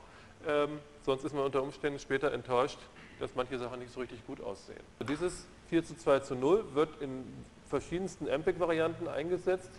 ähm, 0.47 0.79
sonst 1.03 1.23
ist 1.23 1.35
man 1.35 1.43
unter 1.43 1.61
Umständen 1.61 1.99
später 1.99 2.31
enttäuscht, 2.31 2.79
dass 3.19 3.35
manche 3.35 3.59
Sachen 3.59 3.77
nicht 3.77 3.93
so 3.93 3.99
richtig 3.99 4.25
gut 4.25 4.41
aussehen. 4.41 4.81
Dieses 5.07 5.45
4 5.69 5.85
zu 5.85 5.95
2 5.95 6.19
zu 6.21 6.35
0 6.35 6.73
wird 6.73 6.99
in 6.99 7.31
verschiedensten 7.73 8.27
MPEG-Varianten 8.27 9.07
eingesetzt. 9.07 9.71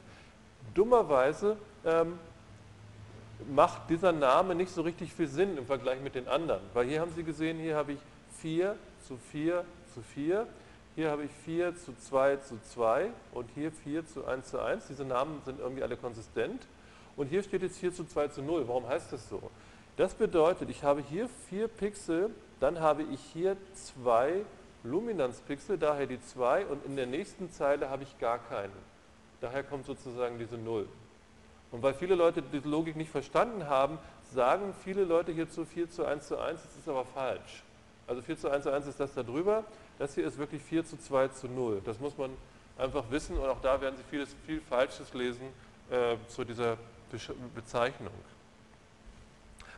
Dummerweise 0.74 1.56
ähm, 1.84 2.18
macht 3.54 3.88
dieser 3.88 4.10
Name 4.10 4.56
nicht 4.56 4.72
so 4.72 4.82
richtig 4.82 5.12
viel 5.12 5.28
Sinn 5.28 5.56
im 5.56 5.64
Vergleich 5.64 6.00
mit 6.00 6.16
den 6.16 6.26
anderen, 6.26 6.60
weil 6.72 6.88
hier 6.88 7.00
haben 7.00 7.12
Sie 7.14 7.22
gesehen, 7.22 7.56
hier 7.60 7.76
habe 7.76 7.92
ich 7.92 7.98
4 8.40 8.74
zu 9.06 9.16
4 9.30 9.64
zu 9.94 10.02
4, 10.02 10.44
hier 10.96 11.08
habe 11.08 11.22
ich 11.22 11.30
4 11.44 11.76
zu 11.76 11.96
2 11.96 12.38
zu 12.38 12.58
2 12.72 13.10
und 13.32 13.48
hier 13.54 13.70
4 13.70 14.04
zu 14.08 14.24
1 14.24 14.50
zu 14.50 14.60
1. 14.60 14.88
Diese 14.88 15.04
Namen 15.04 15.40
sind 15.44 15.60
irgendwie 15.60 15.84
alle 15.84 15.96
konsistent. 15.96 16.66
Und 17.14 17.28
hier 17.28 17.44
steht 17.44 17.62
jetzt 17.62 17.78
4 17.78 17.94
zu 17.94 18.04
2 18.04 18.26
zu 18.28 18.42
0. 18.42 18.66
Warum 18.66 18.88
heißt 18.88 19.12
das 19.12 19.28
so? 19.28 19.52
Das 19.96 20.14
bedeutet, 20.14 20.68
ich 20.68 20.82
habe 20.82 21.00
hier 21.00 21.28
4 21.48 21.68
Pixel, 21.68 22.30
dann 22.58 22.80
habe 22.80 23.04
ich 23.04 23.20
hier 23.32 23.56
2 23.96 24.44
Luminanzpixel, 24.84 25.78
daher 25.78 26.06
die 26.06 26.20
2 26.20 26.66
und 26.66 26.84
in 26.84 26.96
der 26.96 27.06
nächsten 27.06 27.50
Zeile 27.50 27.90
habe 27.90 28.02
ich 28.02 28.18
gar 28.18 28.38
keinen. 28.38 28.72
Daher 29.40 29.64
kommt 29.64 29.86
sozusagen 29.86 30.38
diese 30.38 30.56
0. 30.56 30.86
Und 31.72 31.82
weil 31.82 31.94
viele 31.94 32.14
Leute 32.14 32.42
diese 32.42 32.68
Logik 32.68 32.94
nicht 32.94 33.10
verstanden 33.10 33.66
haben, 33.66 33.98
sagen 34.32 34.74
viele 34.84 35.04
Leute 35.04 35.32
hierzu 35.32 35.64
4 35.64 35.90
zu 35.90 36.04
1 36.04 36.28
zu 36.28 36.38
1, 36.38 36.62
das 36.62 36.76
ist 36.76 36.88
aber 36.88 37.04
falsch. 37.04 37.62
Also 38.06 38.22
4 38.22 38.38
zu 38.38 38.50
1 38.50 38.64
zu 38.64 38.70
1 38.70 38.86
ist 38.86 39.00
das 39.00 39.14
da 39.14 39.22
drüber, 39.22 39.64
das 39.98 40.14
hier 40.14 40.26
ist 40.26 40.38
wirklich 40.38 40.62
4 40.62 40.84
zu 40.84 40.98
2 40.98 41.28
zu 41.28 41.48
0. 41.48 41.80
Das 41.84 41.98
muss 41.98 42.16
man 42.16 42.30
einfach 42.78 43.04
wissen 43.10 43.36
und 43.38 43.48
auch 43.48 43.60
da 43.60 43.80
werden 43.80 43.96
Sie 43.96 44.04
vieles, 44.10 44.34
viel 44.46 44.60
Falsches 44.60 45.14
lesen 45.14 45.46
äh, 45.90 46.16
zu 46.28 46.44
dieser 46.44 46.76
Bezeichnung. 47.54 48.12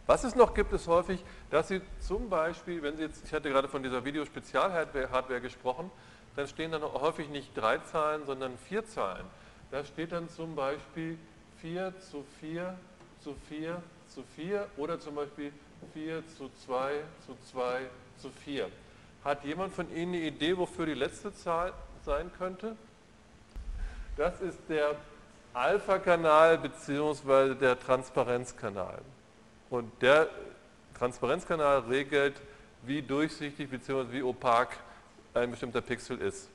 Was 0.07 0.23
es 0.23 0.37
noch 0.37 0.55
gibt, 0.55 0.73
ist 0.73 0.87
häufig, 0.87 1.25
dass 1.51 1.69
Sie 1.69 1.81
zum 2.01 2.31
Beispiel, 2.31 2.81
wenn 2.83 2.97
Sie 2.97 3.03
jetzt, 3.03 3.25
ich 3.27 3.33
hatte 3.33 3.51
gerade 3.51 3.69
von 3.69 3.83
dieser 3.83 4.05
Videospezialhardware 4.05 5.41
gesprochen, 5.41 5.91
dann 6.37 6.47
stehen 6.47 6.71
dann 6.71 6.83
häufig 6.83 7.29
nicht 7.29 7.57
drei 7.57 7.79
Zahlen, 7.79 8.25
sondern 8.25 8.57
vier 8.59 8.87
Zahlen. 8.87 9.25
Da 9.71 9.85
steht 9.85 10.13
dann 10.13 10.29
zum 10.29 10.55
Beispiel 10.55 11.19
4 11.61 11.93
zu 11.99 12.25
4 12.41 12.79
zu 13.21 13.35
4 13.49 13.83
zu 14.09 14.23
4 14.37 14.67
oder 14.77 15.01
zum 15.01 15.17
Beispiel 15.17 15.53
4 15.93 16.23
zu 16.37 16.51
2 16.65 17.01
zu 17.27 17.37
2 17.53 17.81
zu 18.19 18.31
4. 18.31 18.69
Hat 19.25 19.45
jemand 19.45 19.75
von 19.75 19.91
Ihnen 19.91 20.15
eine 20.15 20.23
Idee, 20.23 20.57
wofür 20.57 20.87
die 20.87 20.95
letzte 20.95 21.35
Zahl 21.35 21.73
sein 22.05 22.31
könnte? 22.39 22.77
Das 24.17 24.41
ist 24.41 24.61
der 24.69 24.95
Alpha-Kanal 25.53 26.59
bzw. 26.59 27.55
der 27.55 27.79
Transparenzkanal. 27.79 29.01
Und 29.71 29.91
der 30.01 30.29
Transparenzkanal 30.99 31.81
regelt, 31.81 32.41
wie 32.83 33.03
durchsichtig 33.03 33.69
bzw. 33.69 34.13
wie 34.13 34.23
opak 34.23 34.77
ein 35.35 35.51
bestimmter 35.51 35.81
Pixel 35.81 36.21
ist. 36.21 36.49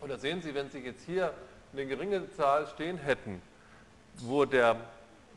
Und 0.00 0.10
da 0.10 0.18
sehen 0.18 0.42
Sie, 0.42 0.54
wenn 0.54 0.70
Sie 0.70 0.78
jetzt 0.78 1.04
hier 1.04 1.32
eine 1.72 1.86
geringe 1.86 2.30
Zahl 2.36 2.66
stehen 2.66 2.98
hätten, 2.98 3.42
wo 4.18 4.44
der 4.44 4.76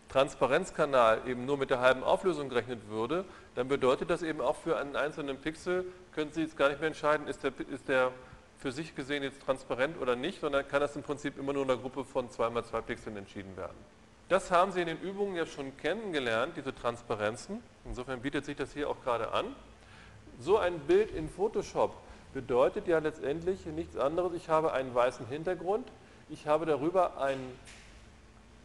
Transparenzkanal 0.10 1.22
eben 1.28 1.46
nur 1.46 1.58
mit 1.58 1.70
der 1.70 1.80
halben 1.80 2.04
Auflösung 2.04 2.50
gerechnet 2.50 2.88
würde, 2.90 3.26
dann 3.56 3.68
bedeutet 3.68 4.10
das 4.10 4.22
eben 4.22 4.42
auch 4.42 4.56
für 4.56 4.78
einen 4.78 4.96
einzelnen 4.96 5.38
Pixel, 5.38 5.86
können 6.14 6.32
Sie 6.32 6.42
jetzt 6.42 6.58
gar 6.58 6.70
nicht 6.70 6.80
mehr 6.80 6.88
entscheiden, 6.88 7.28
ist 7.28 7.44
der, 7.44 7.52
ist 7.72 7.88
der 7.88 8.12
für 8.60 8.72
sich 8.72 8.96
gesehen 8.96 9.24
jetzt 9.24 9.42
transparent 9.42 10.00
oder 10.00 10.16
nicht, 10.16 10.40
sondern 10.40 10.68
kann 10.68 10.82
das 10.82 10.96
im 10.96 11.04
Prinzip 11.04 11.38
immer 11.38 11.54
nur 11.54 11.64
in 11.64 11.72
einer 11.72 11.82
Gruppe 11.82 12.06
von 12.06 12.30
2 12.30 12.50
mal 12.50 12.64
2 12.64 12.82
Pixeln 12.82 13.18
entschieden 13.18 13.58
werden. 13.58 13.76
Das 14.34 14.50
haben 14.50 14.72
Sie 14.72 14.82
in 14.82 14.88
den 14.88 15.00
Übungen 15.00 15.36
ja 15.36 15.46
schon 15.46 15.78
kennengelernt, 15.78 16.54
diese 16.58 16.74
Transparenzen. 16.74 17.62
Insofern 17.86 18.20
bietet 18.20 18.46
sich 18.46 18.58
das 18.58 18.74
hier 18.74 18.90
auch 18.90 19.00
gerade 19.04 19.32
an. 19.32 19.46
So 20.40 20.58
ein 20.58 20.80
Bild 20.80 21.12
in 21.12 21.30
Photoshop 21.30 21.94
bedeutet 22.34 22.88
ja 22.88 22.98
letztendlich 22.98 23.64
nichts 23.68 23.96
anderes. 23.96 24.34
Ich 24.34 24.50
habe 24.50 24.74
einen 24.74 24.96
weißen 24.96 25.28
Hintergrund, 25.28 25.88
ich 26.32 26.48
habe 26.48 26.66
darüber 26.66 27.22
einen, 27.22 27.48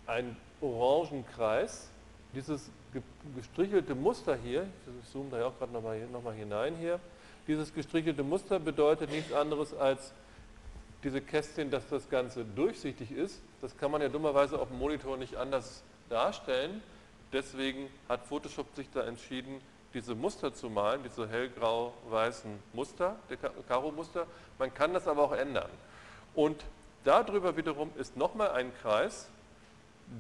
einen 0.06 0.38
orangen 0.62 1.26
Kreis, 1.36 1.90
dieses 2.32 2.70
gestrichelte 3.36 3.94
Muster 3.94 4.38
hier, 4.42 4.66
ich 5.02 5.12
zoome 5.12 5.28
da 5.32 5.38
ja 5.40 5.46
auch 5.48 5.58
gerade 5.58 5.72
nochmal 5.72 6.00
noch 6.10 6.22
mal 6.22 6.32
hinein 6.32 6.76
hier, 6.76 6.98
dieses 7.46 7.74
gestrichelte 7.74 8.22
Muster 8.22 8.58
bedeutet 8.58 9.10
nichts 9.10 9.34
anderes 9.34 9.74
als 9.76 10.14
diese 11.04 11.20
Kästchen, 11.20 11.70
dass 11.70 11.88
das 11.88 12.08
Ganze 12.08 12.44
durchsichtig 12.44 13.12
ist. 13.12 13.40
Das 13.60 13.76
kann 13.76 13.90
man 13.90 14.02
ja 14.02 14.08
dummerweise 14.08 14.58
auf 14.58 14.68
dem 14.68 14.78
Monitor 14.78 15.16
nicht 15.16 15.36
anders 15.36 15.82
darstellen. 16.08 16.82
Deswegen 17.32 17.88
hat 18.08 18.24
Photoshop 18.26 18.74
sich 18.74 18.88
da 18.92 19.02
entschieden, 19.02 19.60
diese 19.94 20.14
Muster 20.14 20.52
zu 20.52 20.68
malen, 20.68 21.02
diese 21.02 21.28
hellgrau-weißen 21.28 22.58
Muster, 22.72 23.16
der 23.30 23.36
Karo-Muster. 23.68 24.26
Man 24.58 24.72
kann 24.74 24.92
das 24.92 25.06
aber 25.06 25.22
auch 25.22 25.32
ändern. 25.32 25.70
Und 26.34 26.64
darüber 27.04 27.56
wiederum 27.56 27.90
ist 27.96 28.16
nochmal 28.16 28.50
ein 28.50 28.72
Kreis, 28.82 29.28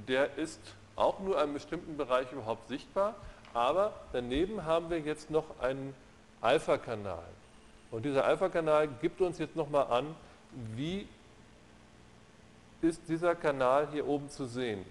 der 0.06 0.36
ist 0.36 0.60
auch 0.96 1.20
nur 1.20 1.36
in 1.36 1.42
einem 1.42 1.54
bestimmten 1.54 1.96
Bereich 1.96 2.30
überhaupt 2.32 2.68
sichtbar, 2.68 3.14
aber 3.54 3.92
daneben 4.12 4.64
haben 4.64 4.90
wir 4.90 5.00
jetzt 5.00 5.30
noch 5.30 5.60
einen 5.60 5.94
Alpha-Kanal. 6.40 7.24
Und 7.90 8.04
dieser 8.04 8.24
Alpha-Kanal 8.24 8.88
gibt 9.00 9.20
uns 9.20 9.38
jetzt 9.38 9.56
nochmal 9.56 9.86
an, 9.90 10.14
wie 10.76 11.06
ist 12.80 13.08
dieser 13.08 13.34
Kanal 13.34 13.88
hier 13.92 14.06
oben 14.06 14.28
zu 14.28 14.46
sehen. 14.46 14.84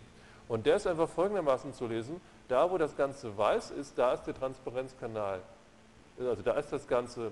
Und 0.48 0.66
der 0.66 0.78
ist 0.78 0.88
einfach 0.88 1.10
folgendermaßen 1.10 1.74
zu 1.74 1.88
lesen, 1.88 2.22
da 2.48 2.70
wo 2.70 2.78
das 2.78 2.96
Ganze 2.96 3.38
weiß 3.38 3.72
ist, 3.72 3.98
da 3.98 4.14
ist 4.14 4.24
der 4.24 4.36
Transparenzkanal. 4.36 5.42
Also 6.20 6.42
da 6.42 6.54
ist 6.54 6.72
das 6.72 6.88
Ganze 6.88 7.32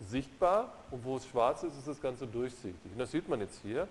sichtbar 0.00 0.72
und 0.90 1.04
wo 1.04 1.16
es 1.16 1.26
schwarz 1.26 1.62
ist, 1.62 1.78
ist 1.78 1.86
das 1.86 2.00
Ganze 2.00 2.26
durchsichtig. 2.26 2.92
Und 2.92 2.98
das 2.98 3.12
sieht 3.12 3.28
man 3.28 3.40
jetzt 3.40 3.60
hier. 3.62 3.86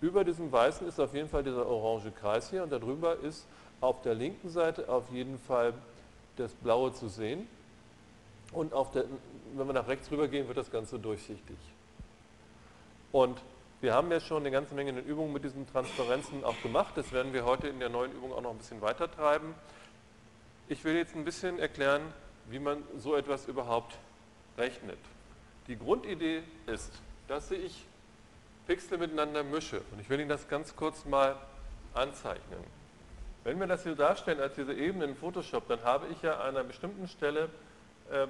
Über 0.00 0.24
diesem 0.24 0.52
Weißen 0.52 0.86
ist 0.86 1.00
auf 1.00 1.14
jeden 1.14 1.28
Fall 1.28 1.42
dieser 1.42 1.66
orange 1.66 2.12
Kreis 2.12 2.50
hier 2.50 2.62
und 2.62 2.70
darüber 2.70 3.16
ist 3.20 3.46
auf 3.80 4.02
der 4.02 4.14
linken 4.14 4.48
Seite 4.48 4.88
auf 4.88 5.10
jeden 5.10 5.38
Fall 5.38 5.74
das 6.36 6.52
Blaue 6.52 6.92
zu 6.92 7.08
sehen. 7.08 7.48
Und 8.52 8.72
der, 8.94 9.04
wenn 9.56 9.66
wir 9.66 9.72
nach 9.72 9.88
rechts 9.88 10.10
rüber 10.10 10.28
gehen, 10.28 10.46
wird 10.46 10.58
das 10.58 10.70
Ganze 10.70 10.98
durchsichtig. 10.98 11.56
Und 13.12 13.40
wir 13.80 13.94
haben 13.94 14.10
ja 14.10 14.20
schon 14.20 14.42
eine 14.42 14.50
ganze 14.50 14.74
Menge 14.74 14.90
in 14.90 14.96
den 14.96 15.06
Übungen 15.06 15.32
mit 15.32 15.44
diesen 15.44 15.66
Transparenzen 15.70 16.44
auch 16.44 16.60
gemacht. 16.62 16.96
Das 16.96 17.12
werden 17.12 17.32
wir 17.32 17.44
heute 17.44 17.68
in 17.68 17.78
der 17.78 17.88
neuen 17.88 18.12
Übung 18.12 18.32
auch 18.32 18.40
noch 18.40 18.50
ein 18.50 18.58
bisschen 18.58 18.80
weiter 18.80 19.10
treiben. 19.10 19.54
Ich 20.68 20.82
will 20.84 20.96
jetzt 20.96 21.14
ein 21.14 21.24
bisschen 21.24 21.58
erklären, 21.58 22.02
wie 22.48 22.58
man 22.58 22.82
so 22.96 23.14
etwas 23.14 23.46
überhaupt 23.46 23.98
rechnet. 24.56 24.98
Die 25.68 25.78
Grundidee 25.78 26.42
ist, 26.66 26.92
dass 27.28 27.50
ich 27.50 27.86
Pixel 28.66 28.98
miteinander 28.98 29.44
mische. 29.44 29.82
Und 29.92 30.00
ich 30.00 30.10
will 30.10 30.20
Ihnen 30.20 30.28
das 30.28 30.48
ganz 30.48 30.74
kurz 30.74 31.04
mal 31.04 31.36
anzeichnen. 31.94 32.60
Wenn 33.44 33.60
wir 33.60 33.66
das 33.66 33.84
hier 33.84 33.94
darstellen 33.94 34.40
als 34.40 34.56
diese 34.56 34.74
Ebene 34.74 35.04
in 35.04 35.14
Photoshop, 35.14 35.68
dann 35.68 35.82
habe 35.84 36.08
ich 36.08 36.22
ja 36.22 36.40
an 36.40 36.56
einer 36.56 36.64
bestimmten 36.64 37.06
Stelle 37.06 37.48
ähm, 38.10 38.28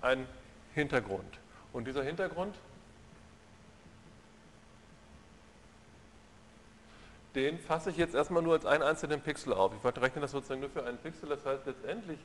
einen 0.00 0.26
Hintergrund. 0.74 1.38
Und 1.72 1.86
dieser 1.86 2.02
Hintergrund 2.02 2.56
den 7.34 7.58
fasse 7.58 7.90
ich 7.90 7.96
jetzt 7.96 8.14
erstmal 8.14 8.42
nur 8.42 8.54
als 8.54 8.66
einen 8.66 8.82
einzelnen 8.82 9.20
Pixel 9.20 9.52
auf. 9.52 9.72
Ich 9.74 10.02
rechne 10.02 10.20
das 10.20 10.30
sozusagen 10.30 10.60
nur 10.60 10.70
für 10.70 10.84
einen 10.84 10.98
Pixel, 10.98 11.28
das 11.28 11.44
heißt 11.44 11.66
letztendlich 11.66 12.18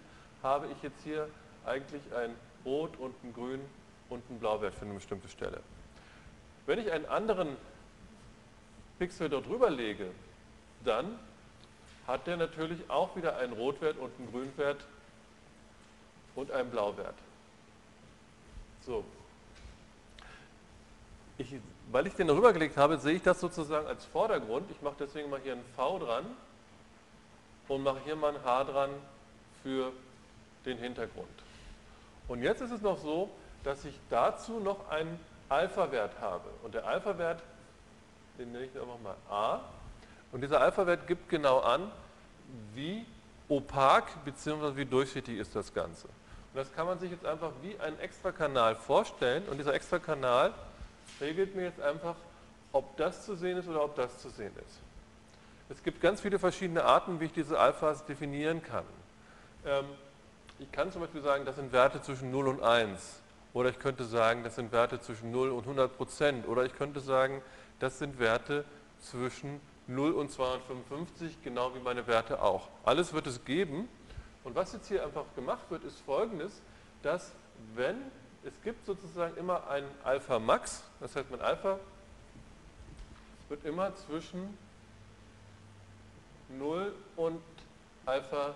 habe 0.44 0.68
ich 0.68 0.82
jetzt 0.84 1.04
hier 1.04 1.28
eigentlich 1.66 2.02
ein 2.16 2.36
Rot 2.66 2.98
und 2.98 3.16
ein 3.24 3.34
Grün 3.34 3.62
und 4.10 4.30
ein 4.30 4.40
Blauwert 4.40 4.76
für 4.76 4.86
eine 4.86 4.94
bestimmte 4.94 5.28
Stelle. 5.28 5.62
Wenn 6.66 6.80
ich 6.80 6.92
einen 6.92 7.06
anderen 7.06 7.58
Pixel 9.00 9.30
dort 9.30 9.48
drüber 9.48 9.70
lege, 9.70 10.12
dann 10.84 11.18
hat 12.06 12.28
der 12.28 12.38
natürlich 12.38 12.90
auch 12.90 13.16
wieder 13.16 13.38
einen 13.38 13.54
Rotwert 13.54 13.98
und 13.98 14.12
einen 14.18 14.32
Grünwert 14.32 14.86
und 16.36 16.52
einen 16.52 16.70
Blauwert. 16.70 17.16
So. 18.86 19.04
Ich, 21.38 21.56
weil 21.92 22.08
ich 22.08 22.14
den 22.14 22.28
darüber 22.28 22.54
gelegt 22.54 22.78
habe, 22.78 22.98
sehe 22.98 23.16
ich 23.16 23.24
das 23.24 23.40
sozusagen 23.40 23.88
als 23.88 24.06
Vordergrund. 24.06 24.70
Ich 24.72 24.82
mache 24.82 24.96
deswegen 25.00 25.30
mal 25.30 25.40
hier 25.40 25.54
ein 25.54 25.64
V 25.76 26.00
dran 26.00 26.26
und 27.68 27.84
mache 27.84 28.00
hier 28.06 28.16
mal 28.16 28.36
ein 28.36 28.44
H 28.44 28.64
dran 28.66 28.90
für 29.64 29.92
den 30.66 30.78
Hintergrund. 30.78 31.28
Und 32.28 32.44
jetzt 32.44 32.62
ist 32.62 32.72
es 32.72 32.82
noch 32.82 33.00
so, 33.00 33.30
dass 33.64 33.84
ich 33.86 34.00
dazu 34.10 34.60
noch 34.60 34.90
einen 34.90 35.20
Alpha-Wert 35.50 36.14
habe. 36.22 36.48
Und 36.64 36.76
der 36.76 36.86
Alpha-Wert, 36.86 37.42
den 38.38 38.52
nenne 38.52 38.66
ich 38.66 38.80
einfach 38.80 39.00
mal 39.04 39.16
A. 39.30 39.62
Und 40.32 40.42
dieser 40.42 40.62
Alpha-Wert 40.62 41.08
gibt 41.08 41.28
genau 41.28 41.60
an, 41.60 41.92
wie 42.76 43.04
opak 43.48 44.24
bzw. 44.26 44.76
wie 44.76 44.86
durchsichtig 44.86 45.40
ist 45.40 45.56
das 45.56 45.74
Ganze. 45.74 46.08
Und 46.08 46.56
das 46.56 46.72
kann 46.74 46.86
man 46.86 47.00
sich 47.00 47.10
jetzt 47.10 47.26
einfach 47.26 47.52
wie 47.64 47.80
einen 47.80 48.00
Extrakanal 48.00 48.76
vorstellen. 48.76 49.48
Und 49.50 49.58
dieser 49.58 49.74
Extrakanal 49.74 50.54
regelt 51.20 51.56
mir 51.56 51.64
jetzt 51.64 51.82
einfach, 51.82 52.16
ob 52.72 52.96
das 52.98 53.26
zu 53.26 53.36
sehen 53.36 53.58
ist 53.58 53.68
oder 53.68 53.84
ob 53.84 53.96
das 53.96 54.18
zu 54.20 54.30
sehen 54.30 54.54
ist. 54.66 54.80
Es 55.70 55.84
gibt 55.84 56.02
ganz 56.02 56.22
viele 56.22 56.40
verschiedene 56.40 56.84
Arten, 56.84 57.20
wie 57.20 57.26
ich 57.26 57.34
diese 57.34 57.60
Alphas 57.60 58.06
definieren 58.06 58.64
kann. 58.64 58.86
Ähm, 59.66 59.86
ich 60.58 60.72
kann 60.72 60.92
zum 60.92 61.02
Beispiel 61.02 61.22
sagen, 61.22 61.46
das 61.46 61.56
sind 61.56 61.72
Werte 61.72 62.02
zwischen 62.02 62.32
0 62.32 62.48
und 62.48 62.64
1. 62.64 63.22
Oder 63.54 63.70
ich 63.70 63.80
könnte 63.80 64.04
sagen, 64.04 64.44
das 64.44 64.56
sind 64.56 64.72
Werte 64.72 65.00
zwischen 65.00 65.32
0 65.32 65.50
und 65.50 65.62
100 65.62 65.96
Prozent. 65.96 66.48
Oder 66.48 66.66
ich 66.66 66.76
könnte 66.76 67.00
sagen, 67.00 67.42
das 67.80 68.00
sind 68.00 68.20
Werte 68.20 68.66
zwischen 69.00 69.62
0 69.88 70.12
und 70.12 70.32
255, 70.32 71.42
genau 71.44 71.74
wie 71.76 71.80
meine 71.80 72.06
Werte 72.08 72.42
auch. 72.42 72.68
Alles 72.84 73.14
wird 73.14 73.28
es 73.28 73.44
geben. 73.46 73.90
Und 74.44 74.56
was 74.56 74.74
jetzt 74.74 74.88
hier 74.88 75.04
einfach 75.04 75.26
gemacht 75.36 75.70
wird, 75.70 75.84
ist 75.84 76.00
folgendes, 76.02 76.62
dass 77.02 77.32
wenn, 77.76 77.98
es 78.44 78.54
gibt 78.64 78.86
sozusagen 78.86 79.36
immer 79.38 79.70
ein 79.70 79.84
Alpha 80.04 80.40
Max, 80.40 80.84
das 81.00 81.16
heißt 81.16 81.30
mein 81.30 81.42
Alpha 81.42 81.80
wird 83.50 83.66
immer 83.66 83.96
zwischen 83.96 84.58
0 86.50 86.94
und 87.16 87.42
Alpha 88.06 88.54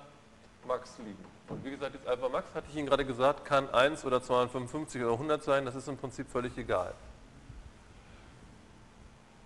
Max 0.68 0.98
liegen. 1.00 1.26
Und 1.48 1.64
wie 1.66 1.72
gesagt, 1.72 1.96
das 1.96 2.08
Alpha 2.08 2.30
Max, 2.30 2.54
hatte 2.54 2.68
ich 2.70 2.76
Ihnen 2.76 2.88
gerade 2.88 3.06
gesagt, 3.06 3.44
kann 3.44 3.70
1 3.70 4.06
oder 4.06 4.22
255 4.22 5.02
oder 5.02 5.14
100 5.14 5.44
sein, 5.44 5.66
das 5.66 5.76
ist 5.76 5.88
im 5.88 5.98
Prinzip 5.98 6.30
völlig 6.30 6.58
egal. 6.58 6.94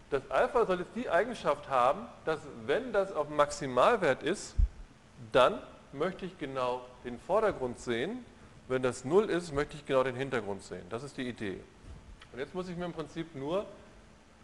Das 0.10 0.30
Alpha 0.30 0.66
soll 0.66 0.80
jetzt 0.80 0.96
die 0.96 1.10
Eigenschaft 1.10 1.70
haben, 1.70 2.08
dass 2.24 2.40
wenn 2.66 2.94
das 2.94 3.12
auf 3.12 3.30
Maximalwert 3.30 4.24
ist, 4.24 4.56
dann 5.32 5.62
möchte 5.92 6.26
ich 6.26 6.38
genau 6.38 6.82
den 7.04 7.20
Vordergrund 7.20 7.80
sehen. 7.80 8.24
Wenn 8.68 8.82
das 8.82 9.06
0 9.06 9.30
ist, 9.30 9.54
möchte 9.54 9.76
ich 9.76 9.86
genau 9.86 10.04
den 10.04 10.16
Hintergrund 10.16 10.64
sehen. 10.64 10.86
Das 10.90 11.04
ist 11.04 11.18
die 11.18 11.28
Idee. 11.28 11.60
Und 12.34 12.40
jetzt 12.40 12.54
muss 12.54 12.68
ich 12.68 12.76
mir 12.76 12.86
im 12.86 12.94
Prinzip 12.94 13.34
nur 13.36 13.66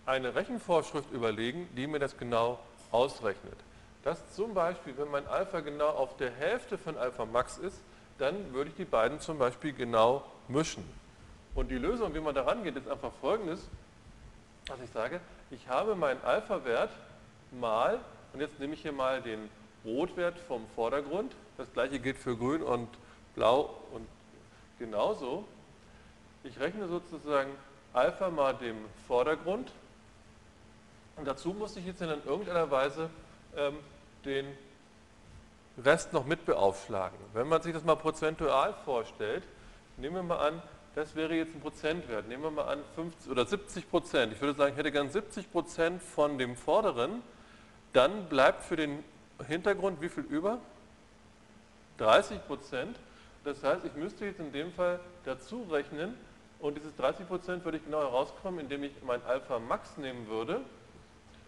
eine 0.05 0.35
Rechenvorschrift 0.35 1.11
überlegen, 1.11 1.67
die 1.75 1.87
mir 1.87 1.99
das 1.99 2.17
genau 2.17 2.59
ausrechnet 2.91 3.57
dass 4.03 4.35
zum 4.35 4.53
Beispiel, 4.53 4.93
wenn 4.97 5.09
mein 5.09 5.25
Alpha 5.27 5.61
genau 5.61 5.87
auf 5.87 6.17
der 6.17 6.31
Hälfte 6.31 6.77
von 6.77 6.97
Alpha 6.97 7.25
Max 7.25 7.57
ist, 7.57 7.79
dann 8.17 8.53
würde 8.53 8.69
ich 8.69 8.75
die 8.75 8.85
beiden 8.85 9.19
zum 9.19 9.39
Beispiel 9.39 9.73
genau 9.73 10.23
mischen. 10.47 10.83
Und 11.55 11.71
die 11.71 11.77
Lösung, 11.77 12.13
wie 12.13 12.19
man 12.19 12.35
da 12.35 12.43
rangeht, 12.43 12.75
ist 12.75 12.87
einfach 12.87 13.11
folgendes, 13.21 13.67
dass 14.65 14.79
ich 14.83 14.89
sage, 14.91 15.19
ich 15.51 15.67
habe 15.67 15.95
meinen 15.95 16.21
Alpha-Wert 16.23 16.91
mal, 17.51 17.99
und 18.33 18.41
jetzt 18.41 18.59
nehme 18.59 18.73
ich 18.73 18.81
hier 18.81 18.91
mal 18.91 19.21
den 19.21 19.49
Rotwert 19.85 20.37
vom 20.37 20.65
Vordergrund, 20.75 21.33
das 21.57 21.71
gleiche 21.71 21.99
gilt 21.99 22.17
für 22.17 22.35
Grün 22.35 22.61
und 22.61 22.89
Blau 23.35 23.76
und 23.91 24.07
genauso. 24.80 25.45
Ich 26.43 26.60
rechne 26.60 26.88
sozusagen 26.88 27.51
Alpha 27.93 28.30
mal 28.30 28.53
dem 28.53 28.77
Vordergrund 29.07 29.72
und 31.15 31.27
dazu 31.27 31.53
muss 31.53 31.76
ich 31.76 31.85
jetzt 31.85 32.01
in 32.01 32.10
irgendeiner 32.10 32.69
Weise 32.72 33.10
ähm, 33.55 33.77
den 34.26 34.45
Rest 35.84 36.14
noch 36.14 36.26
mit 36.26 36.45
beaufschlagen. 36.45 37.18
Wenn 37.34 37.47
man 37.47 37.61
sich 37.61 37.73
das 37.73 37.84
mal 37.84 37.95
prozentual 37.95 38.73
vorstellt, 38.85 39.43
nehmen 39.97 40.15
wir 40.15 40.23
mal 40.23 40.47
an, 40.47 40.61
das 40.95 41.15
wäre 41.15 41.34
jetzt 41.34 41.55
ein 41.55 41.61
Prozentwert. 41.61 42.27
Nehmen 42.27 42.43
wir 42.43 42.51
mal 42.51 42.68
an 42.68 42.80
50 42.95 43.31
oder 43.31 43.45
70 43.45 43.89
Prozent. 43.89 44.34
Ich 44.34 44.41
würde 44.41 44.55
sagen, 44.55 44.73
ich 44.73 44.77
hätte 44.77 44.91
gern 44.91 45.10
70 45.10 45.51
Prozent 45.51 46.01
von 46.01 46.38
dem 46.38 46.55
vorderen. 46.55 47.23
Dann 47.93 48.26
bleibt 48.26 48.64
für 48.64 48.76
den 48.76 49.03
Hintergrund 49.47 50.01
wie 50.01 50.10
viel 50.10 50.23
über? 50.23 50.60
30 51.97 52.45
Prozent. 52.45 52.97
Das 53.44 53.64
heißt, 53.64 53.86
ich 53.86 53.94
müsste 53.95 54.26
jetzt 54.26 54.40
in 54.40 54.52
dem 54.52 54.72
Fall 54.72 54.99
dazu 55.26 55.64
rechnen 55.70 56.15
und 56.60 56.78
dieses 56.78 56.95
30 56.95 57.28
Prozent 57.28 57.65
würde 57.65 57.78
ich 57.78 57.84
genau 57.84 57.99
herauskommen, 57.99 58.60
indem 58.60 58.84
ich 58.84 58.94
mein 59.06 59.22
Alpha 59.26 59.60
Max 59.60 59.98
nehmen 59.98 60.28
würde, 60.28 60.61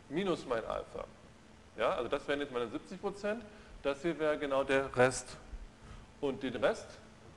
minus 0.09 0.45
mein 0.45 0.65
Alpha. 0.65 1.05
Ja, 1.77 1.91
also 1.91 2.09
das 2.09 2.27
wären 2.27 2.41
jetzt 2.41 2.51
meine 2.51 2.67
70 2.67 2.99
Prozent. 2.99 3.43
Das 3.81 4.01
hier 4.01 4.17
wäre 4.19 4.37
genau 4.37 4.63
der 4.63 4.95
Rest. 4.95 5.37
Und 6.21 6.43
den 6.43 6.55
Rest, 6.55 6.87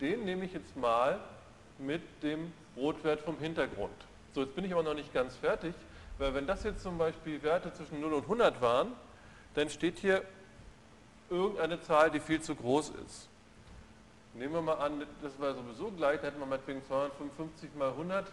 den 0.01 0.25
nehme 0.25 0.45
ich 0.45 0.53
jetzt 0.53 0.77
mal 0.77 1.19
mit 1.79 2.03
dem 2.23 2.53
Rotwert 2.77 3.21
vom 3.21 3.39
Hintergrund. 3.39 3.95
So, 4.35 4.43
jetzt 4.43 4.55
bin 4.55 4.65
ich 4.65 4.73
aber 4.73 4.83
noch 4.83 4.95
nicht 4.95 5.13
ganz 5.13 5.37
fertig, 5.37 5.75
weil 6.19 6.35
wenn 6.35 6.47
das 6.47 6.65
jetzt 6.65 6.83
zum 6.83 6.99
Beispiel 6.99 7.43
Werte 7.43 7.73
zwischen 7.73 8.01
0 8.01 8.13
und 8.13 8.23
100 8.23 8.61
waren, 8.61 8.93
dann 9.55 9.69
steht 9.71 9.99
hier 9.99 10.23
irgendeine 11.31 11.81
Zahl, 11.81 12.11
die 12.11 12.21
viel 12.21 12.41
zu 12.41 12.55
groß 12.55 12.91
ist. 13.07 13.29
Nehmen 14.39 14.55
wir 14.55 14.63
mal 14.63 14.75
an, 14.75 15.05
das 15.21 15.39
war 15.41 15.53
sowieso 15.53 15.91
gleich, 15.91 16.21
da 16.21 16.29
hätten 16.29 16.39
wir 16.39 16.47
meinetwegen 16.47 16.85
255 16.85 17.75
mal 17.75 17.89
100. 17.89 18.25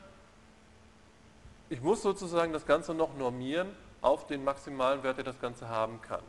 Ich 1.69 1.81
muss 1.81 2.03
sozusagen 2.03 2.53
das 2.53 2.67
Ganze 2.67 2.93
noch 2.93 3.17
normieren 3.17 3.75
auf 4.01 4.27
den 4.27 4.43
maximalen 4.43 5.01
Wert, 5.01 5.17
der 5.17 5.23
das 5.23 5.41
Ganze 5.41 5.67
haben 5.67 5.99
kann. 6.03 6.21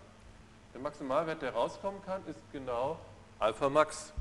Der 0.73 0.81
Maximalwert, 0.81 1.43
der 1.43 1.53
rauskommen 1.53 2.03
kann, 2.07 2.23
ist 2.27 2.41
genau 2.53 2.99
Alpha 3.39 3.69
Max. 3.69 4.15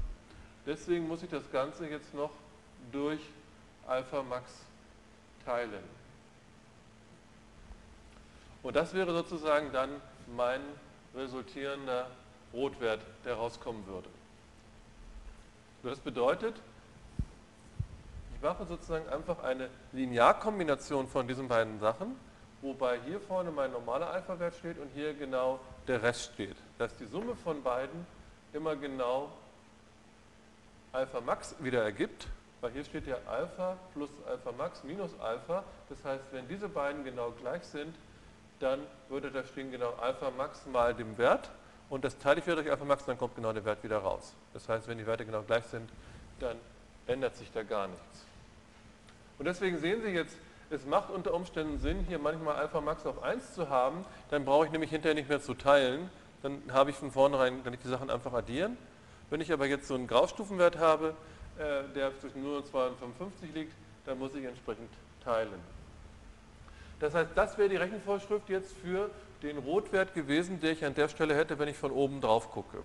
Deswegen 0.66 1.08
muss 1.08 1.24
ich 1.24 1.30
das 1.30 1.50
Ganze 1.52 1.88
jetzt 1.88 2.14
noch 2.14 2.32
durch 2.92 3.22
Alpha 3.88 4.24
Max 4.24 4.52
teilen. 5.46 5.84
Und 8.62 8.76
das 8.76 8.94
wäre 8.94 9.14
sozusagen 9.14 9.72
dann 9.72 10.02
mein 10.36 10.60
resultierender 11.16 12.08
Rotwert, 12.54 13.00
der 13.24 13.36
rauskommen 13.36 13.88
würde. 13.88 14.10
Das 15.86 16.00
bedeutet, 16.00 16.56
ich 18.36 18.42
mache 18.42 18.66
sozusagen 18.66 19.08
einfach 19.08 19.42
eine 19.44 19.70
Linearkombination 19.94 21.08
von 21.08 21.28
diesen 21.28 21.48
beiden 21.48 21.80
Sachen 21.80 22.16
wobei 22.66 23.00
hier 23.06 23.20
vorne 23.20 23.52
mein 23.52 23.72
normaler 23.72 24.10
Alpha-Wert 24.10 24.56
steht 24.56 24.80
und 24.80 24.90
hier 24.94 25.14
genau 25.14 25.60
der 25.88 26.02
Rest 26.02 26.34
steht. 26.34 26.58
Dass 26.78 26.96
die 26.98 27.06
Summe 27.06 27.36
von 27.36 27.62
beiden 27.64 28.06
immer 28.54 28.76
genau 28.76 29.32
Alpha 30.92 31.22
Max 31.22 31.56
wieder 31.60 31.84
ergibt, 31.84 32.28
weil 32.62 32.72
hier 32.72 32.84
steht 32.84 33.06
ja 33.06 33.18
Alpha 33.28 33.78
plus 33.94 34.10
Alpha 34.28 34.52
Max 34.54 34.84
minus 34.84 35.12
Alpha. 35.20 35.64
Das 35.90 36.04
heißt, 36.04 36.24
wenn 36.32 36.48
diese 36.48 36.68
beiden 36.68 37.04
genau 37.04 37.32
gleich 37.32 37.64
sind, 37.64 37.96
dann 38.60 38.80
würde 39.10 39.30
da 39.30 39.44
stehen 39.44 39.72
genau 39.72 39.94
Alpha 40.02 40.32
Max 40.32 40.66
mal 40.66 40.94
dem 40.94 41.18
Wert 41.18 41.50
und 41.90 42.04
das 42.04 42.18
teile 42.18 42.40
ich 42.40 42.46
wieder 42.46 42.56
durch 42.56 42.70
Alpha 42.70 42.86
Max, 42.86 43.06
dann 43.06 43.18
kommt 43.18 43.36
genau 43.36 43.54
der 43.54 43.64
Wert 43.66 43.84
wieder 43.84 44.00
raus. 44.00 44.34
Das 44.54 44.68
heißt, 44.68 44.88
wenn 44.88 44.98
die 44.98 45.06
Werte 45.06 45.26
genau 45.26 45.44
gleich 45.44 45.66
sind, 45.66 45.90
dann 46.40 46.58
ändert 47.08 47.36
sich 47.36 47.52
da 47.52 47.64
gar 47.64 47.88
nichts. 47.88 48.26
Und 49.38 49.46
deswegen 49.46 49.78
sehen 49.78 50.02
Sie 50.02 50.10
jetzt, 50.10 50.36
es 50.70 50.86
macht 50.86 51.12
unter 51.12 51.34
Umständen 51.34 51.78
Sinn, 51.80 52.06
hier 52.08 52.20
manchmal 52.20 52.56
Alpha 52.56 52.82
Max 52.82 53.06
auf 53.06 53.22
1 53.22 53.54
zu 53.54 53.70
haben, 53.70 54.06
dann 54.30 54.46
brauche 54.46 54.66
ich 54.66 54.72
nämlich 54.72 54.90
hinterher 54.90 55.14
nicht 55.14 55.30
mehr 55.30 55.42
zu 55.42 55.54
teilen, 55.54 56.10
dann 56.42 56.62
habe 56.72 56.90
ich 56.90 56.96
von 56.96 57.12
vornherein, 57.12 57.64
kann 57.64 57.74
ich 57.74 57.80
die 57.80 57.88
Sachen 57.88 58.10
einfach 58.10 58.34
addieren. 58.34 58.78
Wenn 59.30 59.42
ich 59.42 59.52
aber 59.52 59.66
jetzt 59.66 59.88
so 59.88 59.96
einen 59.96 60.08
Graustufenwert 60.08 60.78
habe, 60.78 61.16
äh, 61.58 61.84
der 61.96 62.18
zwischen 62.20 62.44
0 62.44 62.58
und 62.58 62.68
255 62.68 63.54
liegt, 63.54 63.74
dann 64.06 64.20
muss 64.20 64.36
ich 64.36 64.46
entsprechend 64.46 64.90
teilen. 65.24 65.60
Das 67.00 67.14
heißt, 67.14 67.32
das 67.36 67.58
wäre 67.58 67.70
die 67.70 67.76
Rechenvorschrift 67.76 68.50
jetzt 68.50 68.74
für 68.78 69.10
den 69.44 69.58
Rotwert 69.58 70.14
gewesen, 70.14 70.60
der 70.60 70.72
ich 70.72 70.86
an 70.86 70.94
der 70.94 71.08
Stelle 71.10 71.36
hätte, 71.36 71.60
wenn 71.60 71.68
ich 71.68 71.78
von 71.78 71.92
oben 71.92 72.22
drauf 72.22 72.52
gucke. 72.52 72.84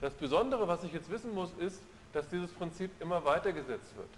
Das 0.00 0.12
Besondere, 0.14 0.66
was 0.68 0.82
ich 0.84 0.92
jetzt 0.92 1.10
wissen 1.10 1.34
muss, 1.34 1.52
ist, 1.58 1.80
dass 2.12 2.28
dieses 2.28 2.50
Prinzip 2.52 2.90
immer 3.00 3.24
weitergesetzt 3.24 3.96
wird 3.96 4.08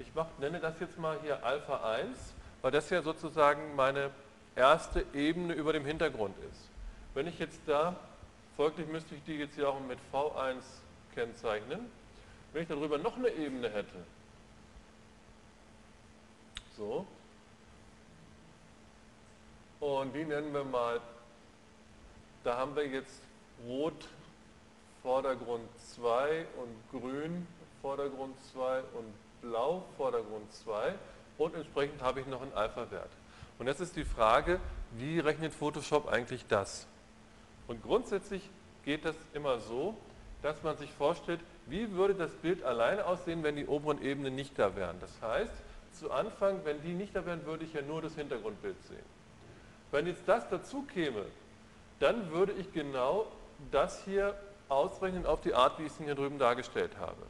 ich 0.00 0.14
mach, 0.14 0.26
nenne 0.38 0.60
das 0.60 0.78
jetzt 0.80 0.98
mal 0.98 1.18
hier 1.22 1.44
Alpha 1.44 1.92
1, 1.92 2.16
weil 2.62 2.70
das 2.70 2.88
ja 2.90 3.02
sozusagen 3.02 3.74
meine 3.76 4.10
erste 4.56 5.04
Ebene 5.14 5.54
über 5.54 5.72
dem 5.72 5.84
Hintergrund 5.84 6.34
ist. 6.50 6.68
Wenn 7.14 7.26
ich 7.26 7.38
jetzt 7.38 7.60
da, 7.66 7.96
folglich 8.56 8.86
müsste 8.88 9.14
ich 9.14 9.22
die 9.24 9.34
jetzt 9.34 9.54
hier 9.54 9.68
auch 9.68 9.80
mit 9.80 9.98
V1 10.12 10.62
kennzeichnen, 11.14 11.80
wenn 12.52 12.62
ich 12.62 12.68
darüber 12.68 12.98
noch 12.98 13.16
eine 13.16 13.28
Ebene 13.28 13.68
hätte, 13.68 14.04
so, 16.76 17.06
und 19.80 20.14
die 20.14 20.24
nennen 20.24 20.52
wir 20.52 20.64
mal, 20.64 21.00
da 22.44 22.56
haben 22.56 22.74
wir 22.74 22.86
jetzt 22.86 23.20
Rot 23.66 24.08
Vordergrund 25.02 25.68
2 25.96 26.46
und 26.56 27.00
Grün 27.00 27.46
Vordergrund 27.80 28.34
2 28.52 28.80
und 28.94 29.14
Blau 29.42 29.84
Vordergrund 29.96 30.52
2 30.52 30.94
und 31.38 31.54
entsprechend 31.54 32.02
habe 32.02 32.20
ich 32.20 32.26
noch 32.26 32.42
einen 32.42 32.52
Alpha-Wert. 32.52 33.10
Und 33.58 33.66
jetzt 33.66 33.80
ist 33.80 33.96
die 33.96 34.04
Frage, 34.04 34.60
wie 34.96 35.18
rechnet 35.18 35.52
Photoshop 35.52 36.08
eigentlich 36.08 36.46
das? 36.46 36.86
Und 37.66 37.82
grundsätzlich 37.82 38.48
geht 38.84 39.04
das 39.04 39.16
immer 39.34 39.58
so, 39.58 39.96
dass 40.42 40.62
man 40.62 40.76
sich 40.76 40.90
vorstellt, 40.92 41.40
wie 41.66 41.92
würde 41.92 42.14
das 42.14 42.32
Bild 42.32 42.62
alleine 42.62 43.04
aussehen, 43.06 43.42
wenn 43.42 43.56
die 43.56 43.66
oberen 43.66 44.02
Ebenen 44.02 44.34
nicht 44.34 44.58
da 44.58 44.74
wären. 44.76 44.98
Das 45.00 45.10
heißt, 45.20 45.52
zu 45.92 46.10
Anfang, 46.10 46.60
wenn 46.64 46.80
die 46.82 46.92
nicht 46.92 47.14
da 47.14 47.26
wären, 47.26 47.44
würde 47.44 47.64
ich 47.64 47.72
ja 47.72 47.82
nur 47.82 48.00
das 48.00 48.14
Hintergrundbild 48.14 48.76
sehen. 48.84 49.17
Wenn 49.90 50.06
jetzt 50.06 50.22
das 50.26 50.48
dazu 50.48 50.82
käme, 50.82 51.24
dann 52.00 52.30
würde 52.30 52.52
ich 52.52 52.72
genau 52.72 53.26
das 53.70 54.04
hier 54.04 54.34
ausrechnen 54.68 55.26
auf 55.26 55.40
die 55.40 55.54
Art, 55.54 55.78
wie 55.78 55.84
ich 55.84 55.92
es 55.92 55.98
hier 55.98 56.14
drüben 56.14 56.38
dargestellt 56.38 56.96
habe. 56.98 57.22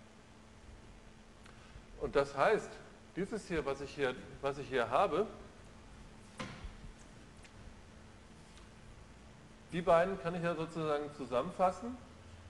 Und 2.00 2.16
das 2.16 2.36
heißt, 2.36 2.70
dieses 3.16 3.46
hier, 3.46 3.64
was 3.64 3.80
ich 3.80 3.94
hier, 3.94 4.14
was 4.42 4.58
ich 4.58 4.68
hier 4.68 4.90
habe, 4.90 5.26
die 9.72 9.82
beiden 9.82 10.20
kann 10.22 10.34
ich 10.34 10.42
ja 10.42 10.54
sozusagen 10.54 11.12
zusammenfassen 11.16 11.96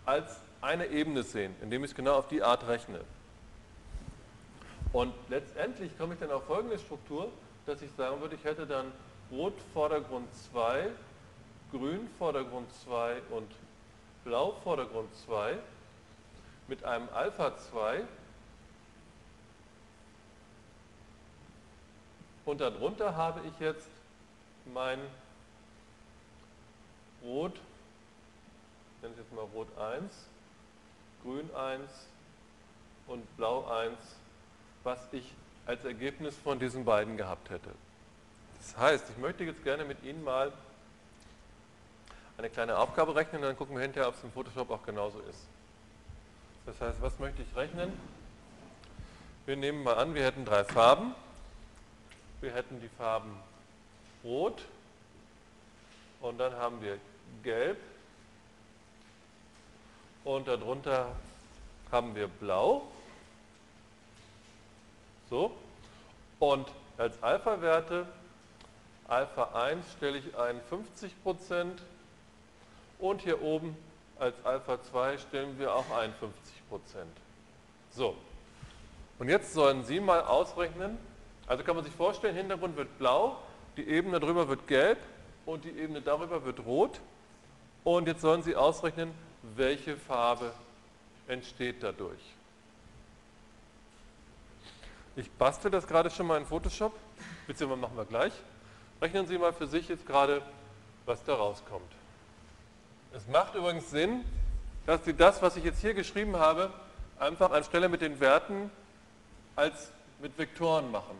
als 0.05 0.41
eine 0.61 0.87
Ebene 0.87 1.23
sehen, 1.23 1.55
indem 1.63 1.85
ich 1.85 1.91
es 1.91 1.97
genau 1.97 2.15
auf 2.15 2.29
die 2.29 2.43
Art 2.43 2.67
rechne. 2.67 3.01
Und 4.93 5.13
letztendlich 5.29 5.97
komme 5.99 6.15
ich 6.15 6.21
dann 6.21 6.31
auf 6.31 6.45
folgende 6.45 6.79
Struktur, 6.79 7.31
dass 7.67 7.83
ich 7.83 7.91
sagen 7.93 8.21
würde, 8.21 8.37
ich 8.37 8.45
hätte 8.45 8.67
dann 8.67 8.93
Rot 9.31 9.53
Vordergrund 9.75 10.27
2, 10.53 10.91
Grün 11.71 12.09
Vordergrund 12.19 12.73
2 12.85 13.21
und 13.31 13.51
Blau 14.25 14.53
Vordergrund 14.65 15.15
2 15.27 15.59
mit 16.67 16.83
einem 16.85 17.09
Alpha 17.13 17.55
2 17.55 18.05
und 22.47 22.61
darunter 22.63 23.17
habe 23.17 23.41
ich 23.47 23.61
jetzt 23.61 23.89
mein 24.73 24.99
Rot, 27.23 27.53
nenne 29.03 29.13
ich 29.13 29.21
jetzt 29.21 29.33
mal 29.35 29.45
Rot 29.55 29.69
1, 29.79 30.27
Grün 31.23 31.55
1 31.55 31.83
und 33.09 33.37
Blau 33.37 33.67
1, 33.67 33.99
was 34.85 35.07
ich 35.13 35.35
als 35.67 35.85
Ergebnis 35.85 36.35
von 36.39 36.59
diesen 36.59 36.87
beiden 36.87 37.19
gehabt 37.19 37.51
hätte. 37.51 37.71
Das 38.69 38.77
heißt, 38.77 39.05
ich 39.11 39.17
möchte 39.17 39.45
jetzt 39.45 39.65
gerne 39.65 39.85
mit 39.85 40.03
Ihnen 40.05 40.23
mal 40.23 40.53
eine 42.37 42.51
kleine 42.51 42.77
Aufgabe 42.77 43.17
rechnen, 43.17 43.41
dann 43.41 43.57
gucken 43.57 43.75
wir 43.75 43.83
hinterher, 43.83 44.09
ob 44.09 44.15
es 44.15 44.23
im 44.23 44.31
Photoshop 44.31 44.71
auch 44.71 44.83
genauso 44.85 45.21
ist. 45.21 45.47
Das 46.67 46.79
heißt, 46.81 47.01
was 47.01 47.19
möchte 47.19 47.41
ich 47.43 47.57
rechnen? 47.57 47.99
Wir 49.47 49.57
nehmen 49.57 49.83
mal 49.83 49.97
an, 49.97 50.15
wir 50.15 50.23
hätten 50.23 50.45
drei 50.45 50.65
Farben. 50.65 51.15
Wir 52.43 52.53
hätten 52.53 52.81
die 52.81 52.91
Farben 52.91 53.35
Rot 54.23 54.63
und 56.21 56.37
dann 56.39 56.53
haben 56.53 56.83
wir 56.83 56.99
Gelb 57.43 57.79
und 60.25 60.47
darunter 60.47 61.17
haben 61.91 62.15
wir 62.15 62.29
Blau. 62.29 62.83
So. 65.31 65.57
Und 66.39 66.69
als 66.99 67.21
Alpha-Werte 67.23 68.07
Alpha 69.09 69.51
1 69.55 69.85
stelle 69.97 70.19
ich 70.19 70.37
ein 70.37 70.61
50% 70.71 71.79
und 72.99 73.23
hier 73.23 73.43
oben 73.43 73.77
als 74.19 74.35
Alpha 74.45 74.83
2 74.83 75.19
stellen 75.19 75.59
wir 75.59 75.75
auch 75.75 75.91
ein 75.97 76.13
50%. 76.13 76.15
So, 77.91 78.17
und 79.19 79.29
jetzt 79.29 79.53
sollen 79.53 79.85
Sie 79.85 79.99
mal 79.99 80.21
ausrechnen, 80.21 80.99
also 81.47 81.65
kann 81.65 81.75
man 81.75 81.85
sich 81.85 81.95
vorstellen, 81.95 82.37
Hintergrund 82.37 82.77
wird 82.77 82.99
blau, 82.99 83.39
die 83.77 83.89
Ebene 83.89 84.21
darüber 84.21 84.49
wird 84.49 84.67
gelb 84.67 84.99
und 85.47 85.65
die 85.65 85.71
Ebene 85.71 86.03
darüber 86.03 86.45
wird 86.45 86.61
rot. 86.67 87.01
Und 87.85 88.07
jetzt 88.07 88.21
sollen 88.21 88.43
Sie 88.43 88.55
ausrechnen, 88.55 89.15
welche 89.57 89.97
Farbe 89.97 90.53
entsteht 91.27 91.83
dadurch. 91.83 92.21
Ich 95.17 95.31
bastel 95.33 95.71
das 95.71 95.87
gerade 95.87 96.11
schon 96.11 96.27
mal 96.27 96.39
in 96.39 96.47
Photoshop, 96.47 96.93
beziehungsweise 97.47 97.81
machen 97.81 97.97
wir 97.97 98.05
gleich. 98.05 98.33
Rechnen 99.01 99.27
Sie 99.27 99.39
mal 99.39 99.53
für 99.53 99.67
sich 99.67 99.89
jetzt 99.89 100.07
gerade, 100.07 100.43
was 101.07 101.23
da 101.25 101.35
rauskommt. 101.35 101.93
Es 103.13 103.27
macht 103.29 103.55
übrigens 103.55 103.91
Sinn, 103.91 104.25
dass 104.87 105.05
Sie 105.05 105.15
das, 105.15 105.41
was 105.41 105.57
ich 105.57 105.65
jetzt 105.65 105.81
hier 105.81 105.95
geschrieben 105.95 106.37
habe, 106.37 106.73
einfach 107.19 107.53
anstelle 107.53 107.89
mit 107.89 108.01
den 108.01 108.19
Werten 108.21 108.71
als 109.55 109.91
mit 110.21 110.37
Vektoren 110.37 110.91
machen. 110.91 111.17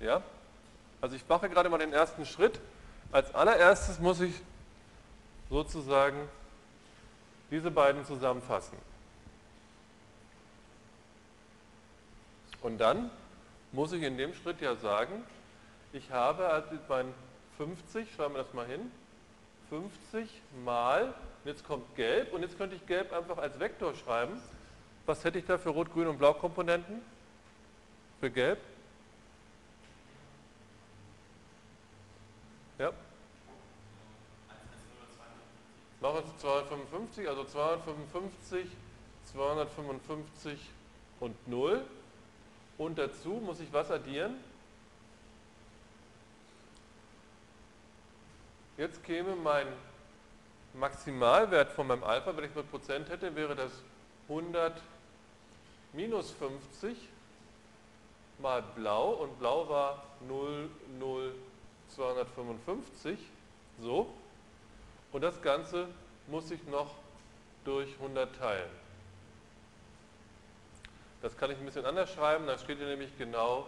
Ja? 0.00 0.22
Also 1.00 1.16
ich 1.16 1.26
mache 1.28 1.48
gerade 1.48 1.68
mal 1.68 1.78
den 1.78 1.92
ersten 1.92 2.26
Schritt. 2.26 2.60
Als 3.10 3.34
allererstes 3.34 3.98
muss 3.98 4.20
ich 4.20 4.34
sozusagen 5.48 6.28
diese 7.50 7.70
beiden 7.70 8.04
zusammenfassen. 8.04 8.76
Und 12.60 12.78
dann 12.78 13.10
muss 13.72 13.92
ich 13.92 14.02
in 14.02 14.18
dem 14.18 14.34
Schritt 14.34 14.60
ja 14.60 14.74
sagen, 14.76 15.24
ich 15.96 16.10
habe 16.10 16.46
also 16.46 16.68
mein 16.88 17.12
50, 17.56 18.14
schreiben 18.14 18.34
wir 18.34 18.42
das 18.42 18.52
mal 18.52 18.66
hin, 18.66 18.90
50 19.70 20.28
mal, 20.64 21.14
jetzt 21.44 21.66
kommt 21.66 21.96
gelb 21.96 22.32
und 22.32 22.42
jetzt 22.42 22.58
könnte 22.58 22.76
ich 22.76 22.86
gelb 22.86 23.12
einfach 23.12 23.38
als 23.38 23.58
Vektor 23.58 23.94
schreiben. 23.94 24.40
Was 25.06 25.24
hätte 25.24 25.38
ich 25.38 25.46
da 25.46 25.56
für 25.56 25.70
Rot, 25.70 25.92
Grün 25.92 26.08
und 26.08 26.18
Blau 26.18 26.34
Komponenten? 26.34 27.00
Für 28.20 28.30
gelb? 28.30 28.58
Ja? 32.78 32.92
Machen 36.00 36.16
wir 36.16 36.38
255, 36.38 37.28
also 37.28 37.44
255, 37.44 38.66
255 39.32 40.58
und 41.20 41.48
0. 41.48 41.82
Und 42.78 42.98
dazu 42.98 43.30
muss 43.30 43.60
ich 43.60 43.72
was 43.72 43.90
addieren? 43.90 44.36
Jetzt 48.76 49.02
käme 49.04 49.34
mein 49.36 49.66
Maximalwert 50.74 51.72
von 51.72 51.86
meinem 51.86 52.04
Alpha, 52.04 52.36
wenn 52.36 52.44
ich 52.44 52.54
mit 52.54 52.70
Prozent 52.70 53.08
hätte, 53.08 53.34
wäre 53.34 53.56
das 53.56 53.72
100 54.28 54.78
minus 55.94 56.30
50 56.32 56.94
mal 58.38 58.62
blau 58.74 59.12
und 59.12 59.38
blau 59.38 59.66
war 59.70 60.04
0, 60.28 60.68
0, 60.98 61.34
255. 61.88 63.18
So. 63.80 64.12
Und 65.10 65.22
das 65.22 65.40
Ganze 65.40 65.88
muss 66.26 66.50
ich 66.50 66.62
noch 66.66 66.90
durch 67.64 67.88
100 67.94 68.36
teilen. 68.36 68.70
Das 71.22 71.34
kann 71.38 71.50
ich 71.50 71.58
ein 71.58 71.64
bisschen 71.64 71.86
anders 71.86 72.12
schreiben, 72.12 72.46
da 72.46 72.58
steht 72.58 72.76
hier 72.76 72.86
nämlich 72.86 73.16
genau 73.16 73.66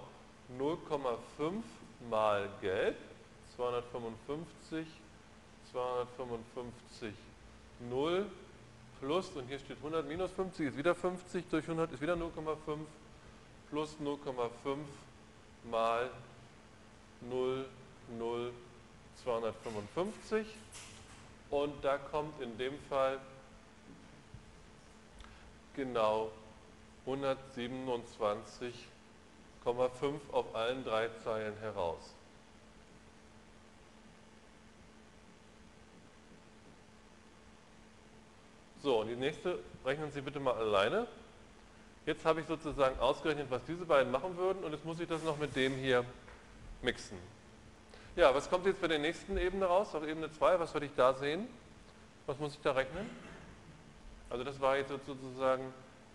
0,5 0.59 1.63
mal 2.11 2.47
gelb 2.61 2.97
255, 3.59 4.87
255, 5.73 7.13
0 7.91 8.27
plus, 9.01 9.29
und 9.31 9.49
hier 9.49 9.59
steht 9.59 9.79
100 9.79 10.07
minus 10.07 10.31
50 10.31 10.69
ist 10.69 10.77
wieder 10.77 10.95
50, 10.95 11.45
durch 11.51 11.65
100 11.65 11.93
ist 11.93 12.01
wieder 12.01 12.15
0,5 12.15 12.79
plus 13.69 13.97
0,5 14.01 14.77
mal 15.69 16.09
0, 17.29 17.65
0, 18.17 18.53
255 19.25 20.47
und 21.51 21.85
da 21.85 21.99
kommt 21.99 22.41
in 22.41 22.57
dem 22.59 22.79
Fall 22.89 23.19
genau 25.75 26.31
127,5 27.07 28.75
auf 30.31 30.55
allen 30.55 30.85
drei 30.85 31.09
Zeilen 31.25 31.57
heraus. 31.59 32.15
So, 38.81 39.01
und 39.01 39.09
die 39.09 39.17
nächste 39.17 39.59
rechnen 39.85 40.13
Sie 40.13 40.21
bitte 40.21 40.39
mal 40.39 40.55
alleine. 40.55 41.07
Jetzt 42.07 42.25
habe 42.25 42.41
ich 42.41 42.47
sozusagen 42.47 42.99
ausgerechnet, 43.01 43.51
was 43.51 43.63
diese 43.65 43.85
beiden 43.85 44.13
machen 44.13 44.37
würden 44.37 44.63
und 44.65 44.73
jetzt 44.73 44.85
muss 44.85 45.01
ich 45.01 45.09
das 45.09 45.23
noch 45.25 45.37
mit 45.37 45.55
dem 45.57 45.75
hier 45.75 46.05
mixen. 46.81 47.19
Ja, 48.17 48.35
was 48.35 48.49
kommt 48.49 48.67
jetzt 48.67 48.81
bei 48.81 48.89
der 48.89 48.99
nächsten 48.99 49.37
Ebene 49.37 49.67
raus, 49.67 49.95
auf 49.95 50.07
Ebene 50.07 50.31
2? 50.31 50.59
Was 50.59 50.73
werde 50.75 50.87
ich 50.87 50.93
da 50.97 51.13
sehen? 51.15 51.49
Was 52.27 52.39
muss 52.39 52.55
ich 52.55 52.61
da 52.61 52.73
rechnen? 52.73 53.09
Also 54.31 54.45
das 54.45 54.61
war 54.61 54.77
jetzt 54.77 54.91
sozusagen 55.07 55.73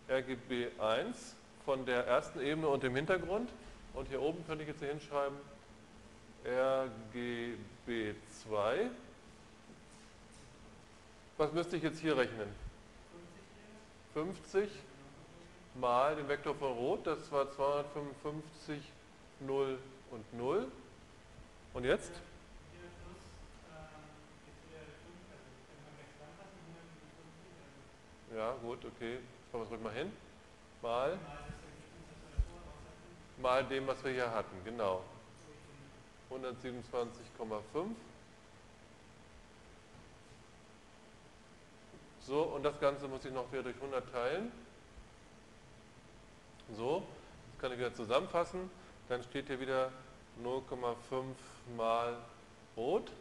RGB 0.10 0.68
1 0.80 1.35
von 1.65 1.85
der 1.85 2.07
ersten 2.07 2.40
Ebene 2.40 2.68
und 2.68 2.84
dem 2.84 2.95
Hintergrund. 2.95 3.49
Und 3.94 4.07
hier 4.07 4.22
oben 4.22 4.45
könnte 4.48 4.64
ich 4.64 4.69
jetzt 4.69 4.80
hier 4.80 4.90
hinschreiben 4.90 5.38
RGB 6.45 8.15
2. 8.49 8.90
Was 11.38 11.51
müsste 11.51 11.77
ich 11.77 11.84
jetzt 11.84 11.99
hier 11.99 12.15
rechnen? 12.15 12.47
50 14.14 14.69
mal 15.76 16.15
den 16.15 16.27
Vektor 16.27 16.53
von 16.55 16.73
Rot, 16.73 17.07
das 17.07 17.31
war 17.31 17.51
255, 17.51 18.81
0 19.39 19.80
und 20.11 20.34
0. 20.34 20.68
Und 21.73 21.85
jetzt? 21.85 22.11
Ja, 28.35 28.53
gut, 28.61 28.80
okay. 28.85 29.14
Jetzt 29.14 29.53
wir 29.53 29.61
es 29.61 29.72
ruhig 29.72 29.81
mal 29.81 29.93
hin. 29.93 30.11
Mal. 30.81 31.18
Mal 33.41 33.64
dem, 33.65 33.88
was 33.88 34.03
wir 34.03 34.11
hier 34.11 34.31
hatten, 34.31 34.64
genau. 34.64 35.03
127,5. 36.30 37.95
So, 42.26 42.44
und 42.44 42.64
das 42.64 42.80
Ganze 42.80 43.08
muss 43.08 43.26
ich 43.26 43.34
noch 43.34 43.52
wieder 43.52 43.64
durch 43.64 43.76
100 43.76 44.12
teilen. 44.12 44.52
So, 46.76 47.04
das 47.52 47.62
kann 47.62 47.72
ich 47.74 47.78
wieder 47.78 47.94
zusammenfassen. 47.94 48.70
Dann 49.10 49.22
steht 49.24 49.48
hier 49.48 49.60
wieder 49.60 49.91
0,5 50.41 50.95
mal 51.76 52.18
Rot 52.78 53.12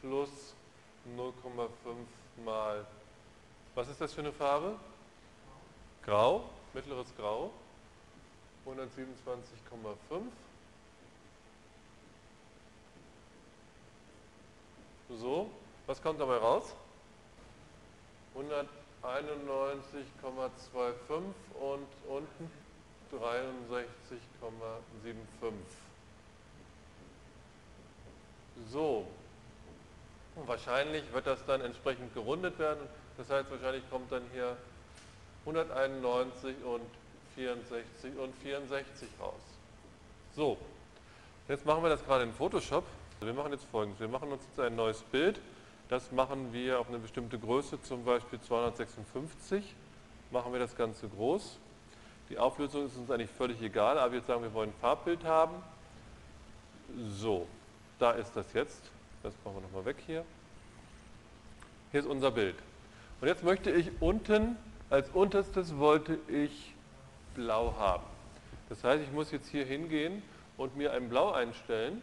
plus 0.00 0.54
0,5 1.16 1.68
mal, 2.44 2.86
was 3.74 3.88
ist 3.88 4.00
das 4.00 4.12
für 4.12 4.20
eine 4.20 4.32
Farbe? 4.32 4.76
Grau, 6.04 6.48
mittleres 6.74 7.14
Grau, 7.16 7.50
127,5. 8.64 10.22
So, 15.20 15.50
was 15.96 16.02
kommt 16.02 16.20
dabei 16.20 16.36
raus? 16.36 16.74
191,25 18.36 18.44
und 21.58 21.86
unten 22.06 22.50
63,75. 23.12 25.52
So, 28.70 29.06
und 30.34 30.46
wahrscheinlich 30.46 31.10
wird 31.14 31.26
das 31.26 31.42
dann 31.46 31.62
entsprechend 31.62 32.12
gerundet 32.12 32.58
werden. 32.58 32.86
Das 33.16 33.30
heißt, 33.30 33.50
wahrscheinlich 33.50 33.88
kommt 33.88 34.12
dann 34.12 34.24
hier 34.34 34.54
191 35.46 36.56
und 36.62 36.82
64 37.36 38.18
und 38.18 38.34
64 38.42 39.08
raus. 39.18 39.40
So, 40.34 40.58
jetzt 41.48 41.64
machen 41.64 41.82
wir 41.82 41.88
das 41.88 42.04
gerade 42.04 42.24
in 42.24 42.34
Photoshop. 42.34 42.84
Wir 43.20 43.32
machen 43.32 43.52
jetzt 43.52 43.64
folgendes. 43.70 43.98
Wir 43.98 44.08
machen 44.08 44.30
uns 44.30 44.42
jetzt 44.44 44.60
ein 44.60 44.76
neues 44.76 45.00
Bild. 45.00 45.40
Das 45.88 46.10
machen 46.10 46.52
wir 46.52 46.80
auf 46.80 46.88
eine 46.88 46.98
bestimmte 46.98 47.38
Größe, 47.38 47.80
zum 47.82 48.04
Beispiel 48.04 48.40
256. 48.40 49.74
Machen 50.32 50.52
wir 50.52 50.58
das 50.58 50.76
Ganze 50.76 51.08
groß. 51.08 51.58
Die 52.28 52.38
Auflösung 52.38 52.86
ist 52.86 52.96
uns 52.96 53.10
eigentlich 53.10 53.30
völlig 53.30 53.62
egal, 53.62 53.98
aber 53.98 54.14
jetzt 54.14 54.26
sagen 54.26 54.42
wir 54.42 54.52
wollen 54.52 54.70
ein 54.70 54.80
Farbbild 54.80 55.22
haben. 55.24 55.54
So, 57.08 57.46
da 58.00 58.10
ist 58.12 58.34
das 58.34 58.52
jetzt. 58.52 58.90
Das 59.22 59.32
machen 59.44 59.56
wir 59.56 59.62
nochmal 59.62 59.84
weg 59.84 59.96
hier. 60.06 60.24
Hier 61.92 62.00
ist 62.00 62.06
unser 62.06 62.32
Bild. 62.32 62.56
Und 63.20 63.28
jetzt 63.28 63.44
möchte 63.44 63.70
ich 63.70 63.90
unten, 64.00 64.56
als 64.90 65.10
unterstes 65.10 65.76
wollte 65.78 66.18
ich 66.26 66.74
blau 67.34 67.74
haben. 67.78 68.04
Das 68.68 68.82
heißt, 68.82 69.04
ich 69.04 69.12
muss 69.12 69.30
jetzt 69.30 69.48
hier 69.48 69.64
hingehen 69.64 70.22
und 70.56 70.76
mir 70.76 70.92
ein 70.92 71.08
Blau 71.08 71.30
einstellen. 71.32 72.02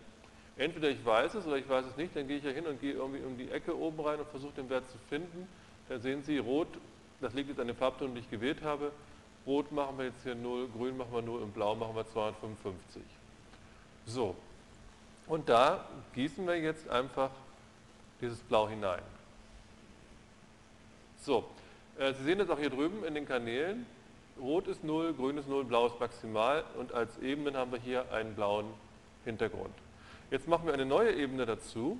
Entweder 0.58 0.90
ich 0.90 1.04
weiß 1.04 1.34
es 1.34 1.48
oder 1.48 1.58
ich 1.58 1.68
weiß 1.68 1.86
es 1.86 1.98
nicht, 1.98 2.16
dann 2.16 2.28
gehe 2.28 2.38
ich 2.38 2.44
hier 2.44 2.54
hin 2.54 2.68
und 2.68 2.80
gehe 2.80 2.94
irgendwie 2.94 3.24
um 3.24 3.38
die 3.38 3.50
Ecke 3.50 3.76
oben 3.78 4.00
rein 4.02 4.20
und 4.20 4.30
versuche 4.30 4.54
den 4.54 4.70
Wert 4.70 4.88
zu 4.90 4.98
finden. 5.10 5.48
Da 5.90 5.98
sehen 5.98 6.22
Sie, 6.24 6.38
rot, 6.38 6.68
das 7.22 7.34
liegt 7.34 7.50
jetzt 7.50 7.60
an 7.60 7.68
dem 7.68 7.76
Farbton, 7.76 8.14
den 8.14 8.24
ich 8.24 8.30
gewählt 8.30 8.62
habe. 8.62 8.92
Rot 9.48 9.72
machen 9.72 9.98
wir 9.98 10.06
jetzt 10.06 10.24
hier 10.24 10.36
0, 10.36 10.70
grün 10.70 10.96
machen 10.96 11.12
wir 11.12 11.22
0 11.22 11.42
und 11.42 11.54
blau 11.54 11.76
machen 11.76 11.96
wir 11.96 12.06
255. 12.08 13.02
So, 14.06 14.36
und 15.28 15.50
da 15.50 15.86
gießen 16.14 16.46
wir 16.46 16.60
jetzt 16.60 16.90
einfach 16.90 17.32
dieses 18.22 18.40
Blau 18.40 18.70
hinein. 18.70 19.02
So, 21.22 21.46
äh, 21.98 22.14
Sie 22.14 22.24
sehen 22.24 22.40
das 22.40 22.50
auch 22.50 22.60
hier 22.60 22.70
drüben 22.70 23.04
in 23.06 23.16
den 23.16 23.26
Kanälen. 23.26 23.86
Rot 24.40 24.68
ist 24.68 24.84
0, 24.84 25.14
grün 25.14 25.38
ist 25.38 25.48
0, 25.48 25.64
blau 25.66 25.88
ist 25.88 26.00
maximal 26.00 26.64
und 26.78 26.94
als 26.94 27.18
Ebenen 27.20 27.56
haben 27.56 27.72
wir 27.72 27.80
hier 27.80 28.12
einen 28.12 28.36
blauen 28.36 28.66
Hintergrund. 29.26 29.74
Jetzt 30.34 30.48
machen 30.48 30.66
wir 30.66 30.74
eine 30.74 30.88
neue 30.88 31.14
Ebene 31.14 31.46
dazu 31.46 31.96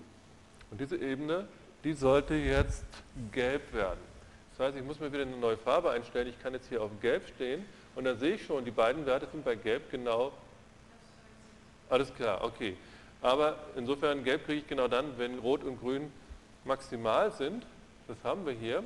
und 0.72 0.82
diese 0.82 0.98
Ebene, 0.98 1.48
die 1.84 1.94
sollte 1.94 2.34
jetzt 2.34 2.84
gelb 3.32 3.72
werden. 3.76 4.00
Das 4.50 4.66
heißt, 4.66 4.78
ich 4.80 4.84
muss 4.84 5.00
mir 5.00 5.14
wieder 5.14 5.22
eine 5.22 5.38
neue 5.38 5.56
Farbe 5.56 5.92
einstellen. 5.92 6.28
Ich 6.30 6.42
kann 6.42 6.52
jetzt 6.54 6.68
hier 6.68 6.82
auf 6.82 6.90
Gelb 7.00 7.28
stehen 7.28 7.64
und 7.94 8.06
dann 8.06 8.18
sehe 8.18 8.34
ich 8.34 8.44
schon, 8.44 8.66
die 8.66 8.72
beiden 8.72 9.06
Werte 9.06 9.28
sind 9.32 9.46
bei 9.46 9.54
Gelb 9.54 9.92
genau. 9.92 10.32
Alles 11.92 12.12
klar, 12.16 12.44
okay. 12.44 12.76
Aber 13.22 13.56
insofern 13.76 14.24
Gelb 14.24 14.48
kriege 14.48 14.62
ich 14.62 14.68
genau 14.68 14.88
dann, 14.88 15.16
wenn 15.20 15.38
Rot 15.38 15.64
und 15.64 15.80
Grün 15.80 16.12
maximal 16.66 17.32
sind. 17.34 17.68
Das 18.08 18.18
haben 18.24 18.48
wir 18.48 18.54
hier. 18.54 18.84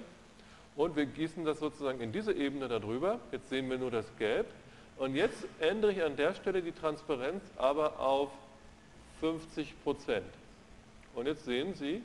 Und 0.76 0.98
wir 0.98 1.06
gießen 1.06 1.46
das 1.46 1.60
sozusagen 1.60 2.02
in 2.02 2.12
diese 2.12 2.34
Ebene 2.34 2.68
darüber. 2.68 3.22
Jetzt 3.32 3.48
sehen 3.48 3.70
wir 3.70 3.78
nur 3.78 3.92
das 3.92 4.08
Gelb. 4.20 4.48
Und 4.98 5.16
jetzt 5.16 5.48
ändere 5.62 5.94
ich 5.94 6.04
an 6.04 6.18
der 6.18 6.34
Stelle 6.34 6.62
die 6.62 6.74
Transparenz 6.74 7.42
aber 7.56 7.98
auf 8.02 8.30
50 9.20 9.84
Prozent. 9.84 10.26
Und 11.16 11.26
jetzt 11.26 11.46
sehen 11.46 11.74
Sie, 11.74 12.04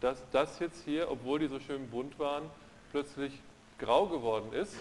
dass 0.00 0.22
das 0.32 0.58
jetzt 0.60 0.84
hier, 0.84 1.10
obwohl 1.10 1.38
die 1.38 1.48
so 1.48 1.60
schön 1.60 1.88
bunt 1.90 2.18
waren, 2.18 2.44
plötzlich 2.90 3.32
grau 3.78 4.06
geworden 4.06 4.52
ist. 4.52 4.76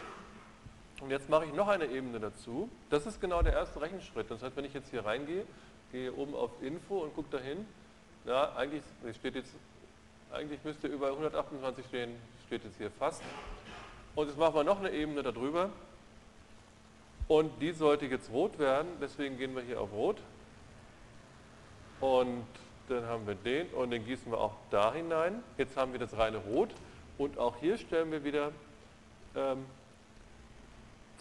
Und 1.01 1.11
jetzt 1.11 1.29
mache 1.29 1.45
ich 1.45 1.53
noch 1.53 1.67
eine 1.67 1.85
Ebene 1.85 2.19
dazu. 2.19 2.69
Das 2.89 3.05
ist 3.05 3.21
genau 3.21 3.41
der 3.41 3.53
erste 3.53 3.81
Rechenschritt. 3.81 4.29
Das 4.29 4.43
heißt, 4.43 4.55
wenn 4.55 4.65
ich 4.65 4.73
jetzt 4.73 4.89
hier 4.91 5.05
reingehe, 5.05 5.45
gehe 5.91 6.13
oben 6.13 6.35
auf 6.35 6.51
Info 6.61 6.99
und 6.99 7.15
gucke 7.15 7.29
dahin, 7.37 7.65
ja, 8.25 8.53
eigentlich 8.55 8.83
steht 9.17 9.35
jetzt, 9.35 9.53
eigentlich 10.31 10.59
müsste 10.63 10.87
über 10.87 11.07
128 11.07 11.85
stehen, 11.85 12.15
steht 12.47 12.63
jetzt 12.63 12.77
hier 12.77 12.91
fast. 12.91 13.23
Und 14.15 14.27
jetzt 14.27 14.37
machen 14.37 14.55
wir 14.55 14.63
noch 14.63 14.79
eine 14.79 14.91
Ebene 14.91 15.23
darüber. 15.23 15.69
Und 17.27 17.61
die 17.61 17.71
sollte 17.71 18.07
jetzt 18.07 18.31
rot 18.31 18.59
werden, 18.59 18.89
deswegen 19.01 19.37
gehen 19.37 19.55
wir 19.55 19.61
hier 19.61 19.79
auf 19.79 19.93
Rot. 19.93 20.17
Und 22.01 22.45
dann 22.87 23.05
haben 23.05 23.27
wir 23.27 23.35
den 23.35 23.67
und 23.69 23.91
den 23.91 24.05
gießen 24.05 24.31
wir 24.31 24.39
auch 24.39 24.55
da 24.71 24.93
hinein. 24.93 25.43
Jetzt 25.57 25.77
haben 25.77 25.91
wir 25.91 25.99
das 25.99 26.17
reine 26.17 26.37
Rot. 26.37 26.69
Und 27.17 27.37
auch 27.37 27.57
hier 27.57 27.77
stellen 27.77 28.11
wir 28.11 28.23
wieder 28.23 28.51
ähm, 29.35 29.65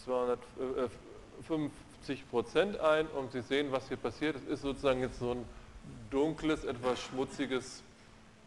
250 0.05 2.31
Prozent 2.31 2.81
ein 2.81 3.07
und 3.09 3.33
Sie 3.33 3.43
sehen, 3.43 3.73
was 3.73 3.89
hier 3.89 3.97
passiert. 3.97 4.37
Es 4.37 4.45
ist 4.45 4.63
sozusagen 4.63 5.01
jetzt 5.01 5.19
so 5.19 5.33
ein 5.33 5.45
dunkles, 6.11 6.65
etwas 6.65 7.01
schmutziges 7.01 7.83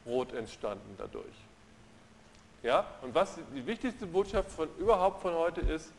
Rot 0.05 0.33
entstanden 0.33 0.95
dadurch. 0.97 1.25
Ja, 2.63 2.85
und 3.01 3.15
was 3.15 3.39
die 3.55 3.65
wichtigste 3.65 4.05
Botschaft 4.05 4.51
von 4.51 4.69
überhaupt 4.77 5.21
von 5.21 5.33
heute 5.33 5.61
ist, 5.61 5.91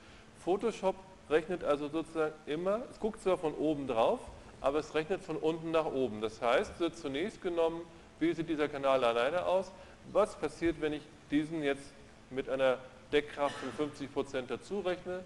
Photoshop 0.44 0.94
rechnet 1.28 1.64
also 1.64 1.88
sozusagen 1.88 2.34
immer, 2.46 2.82
es 2.90 3.00
guckt 3.00 3.20
zwar 3.22 3.36
von 3.36 3.54
oben 3.54 3.86
drauf, 3.86 4.20
aber 4.62 4.78
es 4.78 4.94
rechnet 4.94 5.22
von 5.22 5.36
unten 5.36 5.70
nach 5.70 5.86
oben. 5.86 6.20
Das 6.20 6.40
heißt, 6.40 6.72
zunächst 6.94 7.42
genommen, 7.42 7.82
wie 8.20 8.32
sieht 8.32 8.48
dieser 8.48 8.68
Kanal 8.68 9.04
alleine 9.04 9.44
aus? 9.44 9.70
Was 10.12 10.34
passiert, 10.36 10.80
wenn 10.80 10.94
ich 10.94 11.02
diesen 11.30 11.62
jetzt 11.62 11.92
mit 12.30 12.48
einer 12.48 12.78
Deckkraft 13.12 13.54
von 13.76 13.90
50% 13.90 14.46
dazu 14.48 14.80
rechne. 14.80 15.22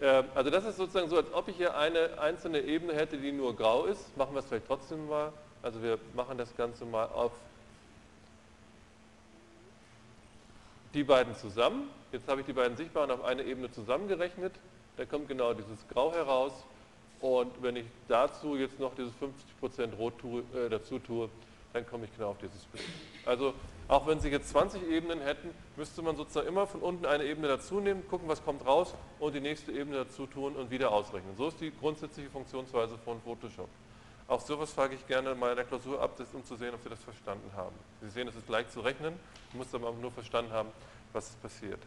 Ähm, 0.00 0.24
also 0.34 0.50
das 0.50 0.64
ist 0.64 0.76
sozusagen 0.76 1.08
so, 1.08 1.16
als 1.16 1.32
ob 1.32 1.48
ich 1.48 1.56
hier 1.56 1.76
eine 1.76 2.18
einzelne 2.18 2.60
Ebene 2.60 2.94
hätte, 2.94 3.18
die 3.18 3.32
nur 3.32 3.54
grau 3.56 3.84
ist. 3.84 4.16
Machen 4.16 4.34
wir 4.34 4.40
es 4.40 4.46
vielleicht 4.46 4.66
trotzdem 4.66 5.08
mal. 5.08 5.32
Also 5.62 5.82
wir 5.82 5.98
machen 6.14 6.38
das 6.38 6.56
Ganze 6.56 6.84
mal 6.86 7.06
auf 7.06 7.32
die 10.94 11.04
beiden 11.04 11.34
zusammen. 11.36 11.90
Jetzt 12.12 12.28
habe 12.28 12.40
ich 12.40 12.46
die 12.46 12.52
beiden 12.52 12.76
sichtbaren 12.76 13.10
auf 13.10 13.22
eine 13.24 13.42
Ebene 13.42 13.70
zusammengerechnet. 13.70 14.52
Da 14.96 15.04
kommt 15.04 15.28
genau 15.28 15.52
dieses 15.52 15.86
Grau 15.88 16.12
heraus. 16.12 16.52
Und 17.20 17.62
wenn 17.62 17.76
ich 17.76 17.86
dazu 18.08 18.56
jetzt 18.56 18.78
noch 18.78 18.94
dieses 18.94 19.12
50% 19.14 19.96
Rot 19.96 20.18
tue, 20.18 20.42
äh, 20.54 20.68
dazu 20.68 20.98
tue, 20.98 21.28
dann 21.72 21.86
komme 21.86 22.04
ich 22.06 22.16
genau 22.16 22.30
auf 22.30 22.38
dieses 22.38 22.64
Bild. 22.64 22.84
Also 23.26 23.54
Auch 23.90 24.06
wenn 24.06 24.20
Sie 24.20 24.28
jetzt 24.28 24.50
20 24.50 24.88
Ebenen 24.88 25.20
hätten, 25.20 25.50
müsste 25.74 26.00
man 26.00 26.14
sozusagen 26.14 26.46
immer 26.46 26.64
von 26.64 26.80
unten 26.80 27.06
eine 27.06 27.24
Ebene 27.24 27.48
dazu 27.48 27.80
nehmen, 27.80 28.06
gucken, 28.08 28.28
was 28.28 28.44
kommt 28.44 28.64
raus 28.64 28.94
und 29.18 29.34
die 29.34 29.40
nächste 29.40 29.72
Ebene 29.72 29.96
dazu 29.96 30.28
tun 30.28 30.54
und 30.54 30.70
wieder 30.70 30.92
ausrechnen. 30.92 31.34
So 31.36 31.48
ist 31.48 31.60
die 31.60 31.72
grundsätzliche 31.72 32.30
Funktionsweise 32.30 32.96
von 32.98 33.20
Photoshop. 33.20 33.68
Auch 34.28 34.40
sowas 34.40 34.72
frage 34.72 34.94
ich 34.94 35.04
gerne 35.08 35.34
mal 35.34 35.50
in 35.50 35.56
der 35.56 35.64
Klausur 35.64 36.00
ab, 36.00 36.12
um 36.32 36.44
zu 36.44 36.54
sehen, 36.54 36.72
ob 36.72 36.80
Sie 36.84 36.88
das 36.88 37.02
verstanden 37.02 37.50
haben. 37.56 37.74
Sie 38.00 38.10
sehen, 38.10 38.28
es 38.28 38.36
ist 38.36 38.48
leicht 38.48 38.70
zu 38.70 38.78
rechnen, 38.78 39.14
muss 39.54 39.74
aber 39.74 39.90
nur 39.90 40.12
verstanden 40.12 40.52
haben, 40.52 40.68
was 41.12 41.30
passiert. 41.42 41.80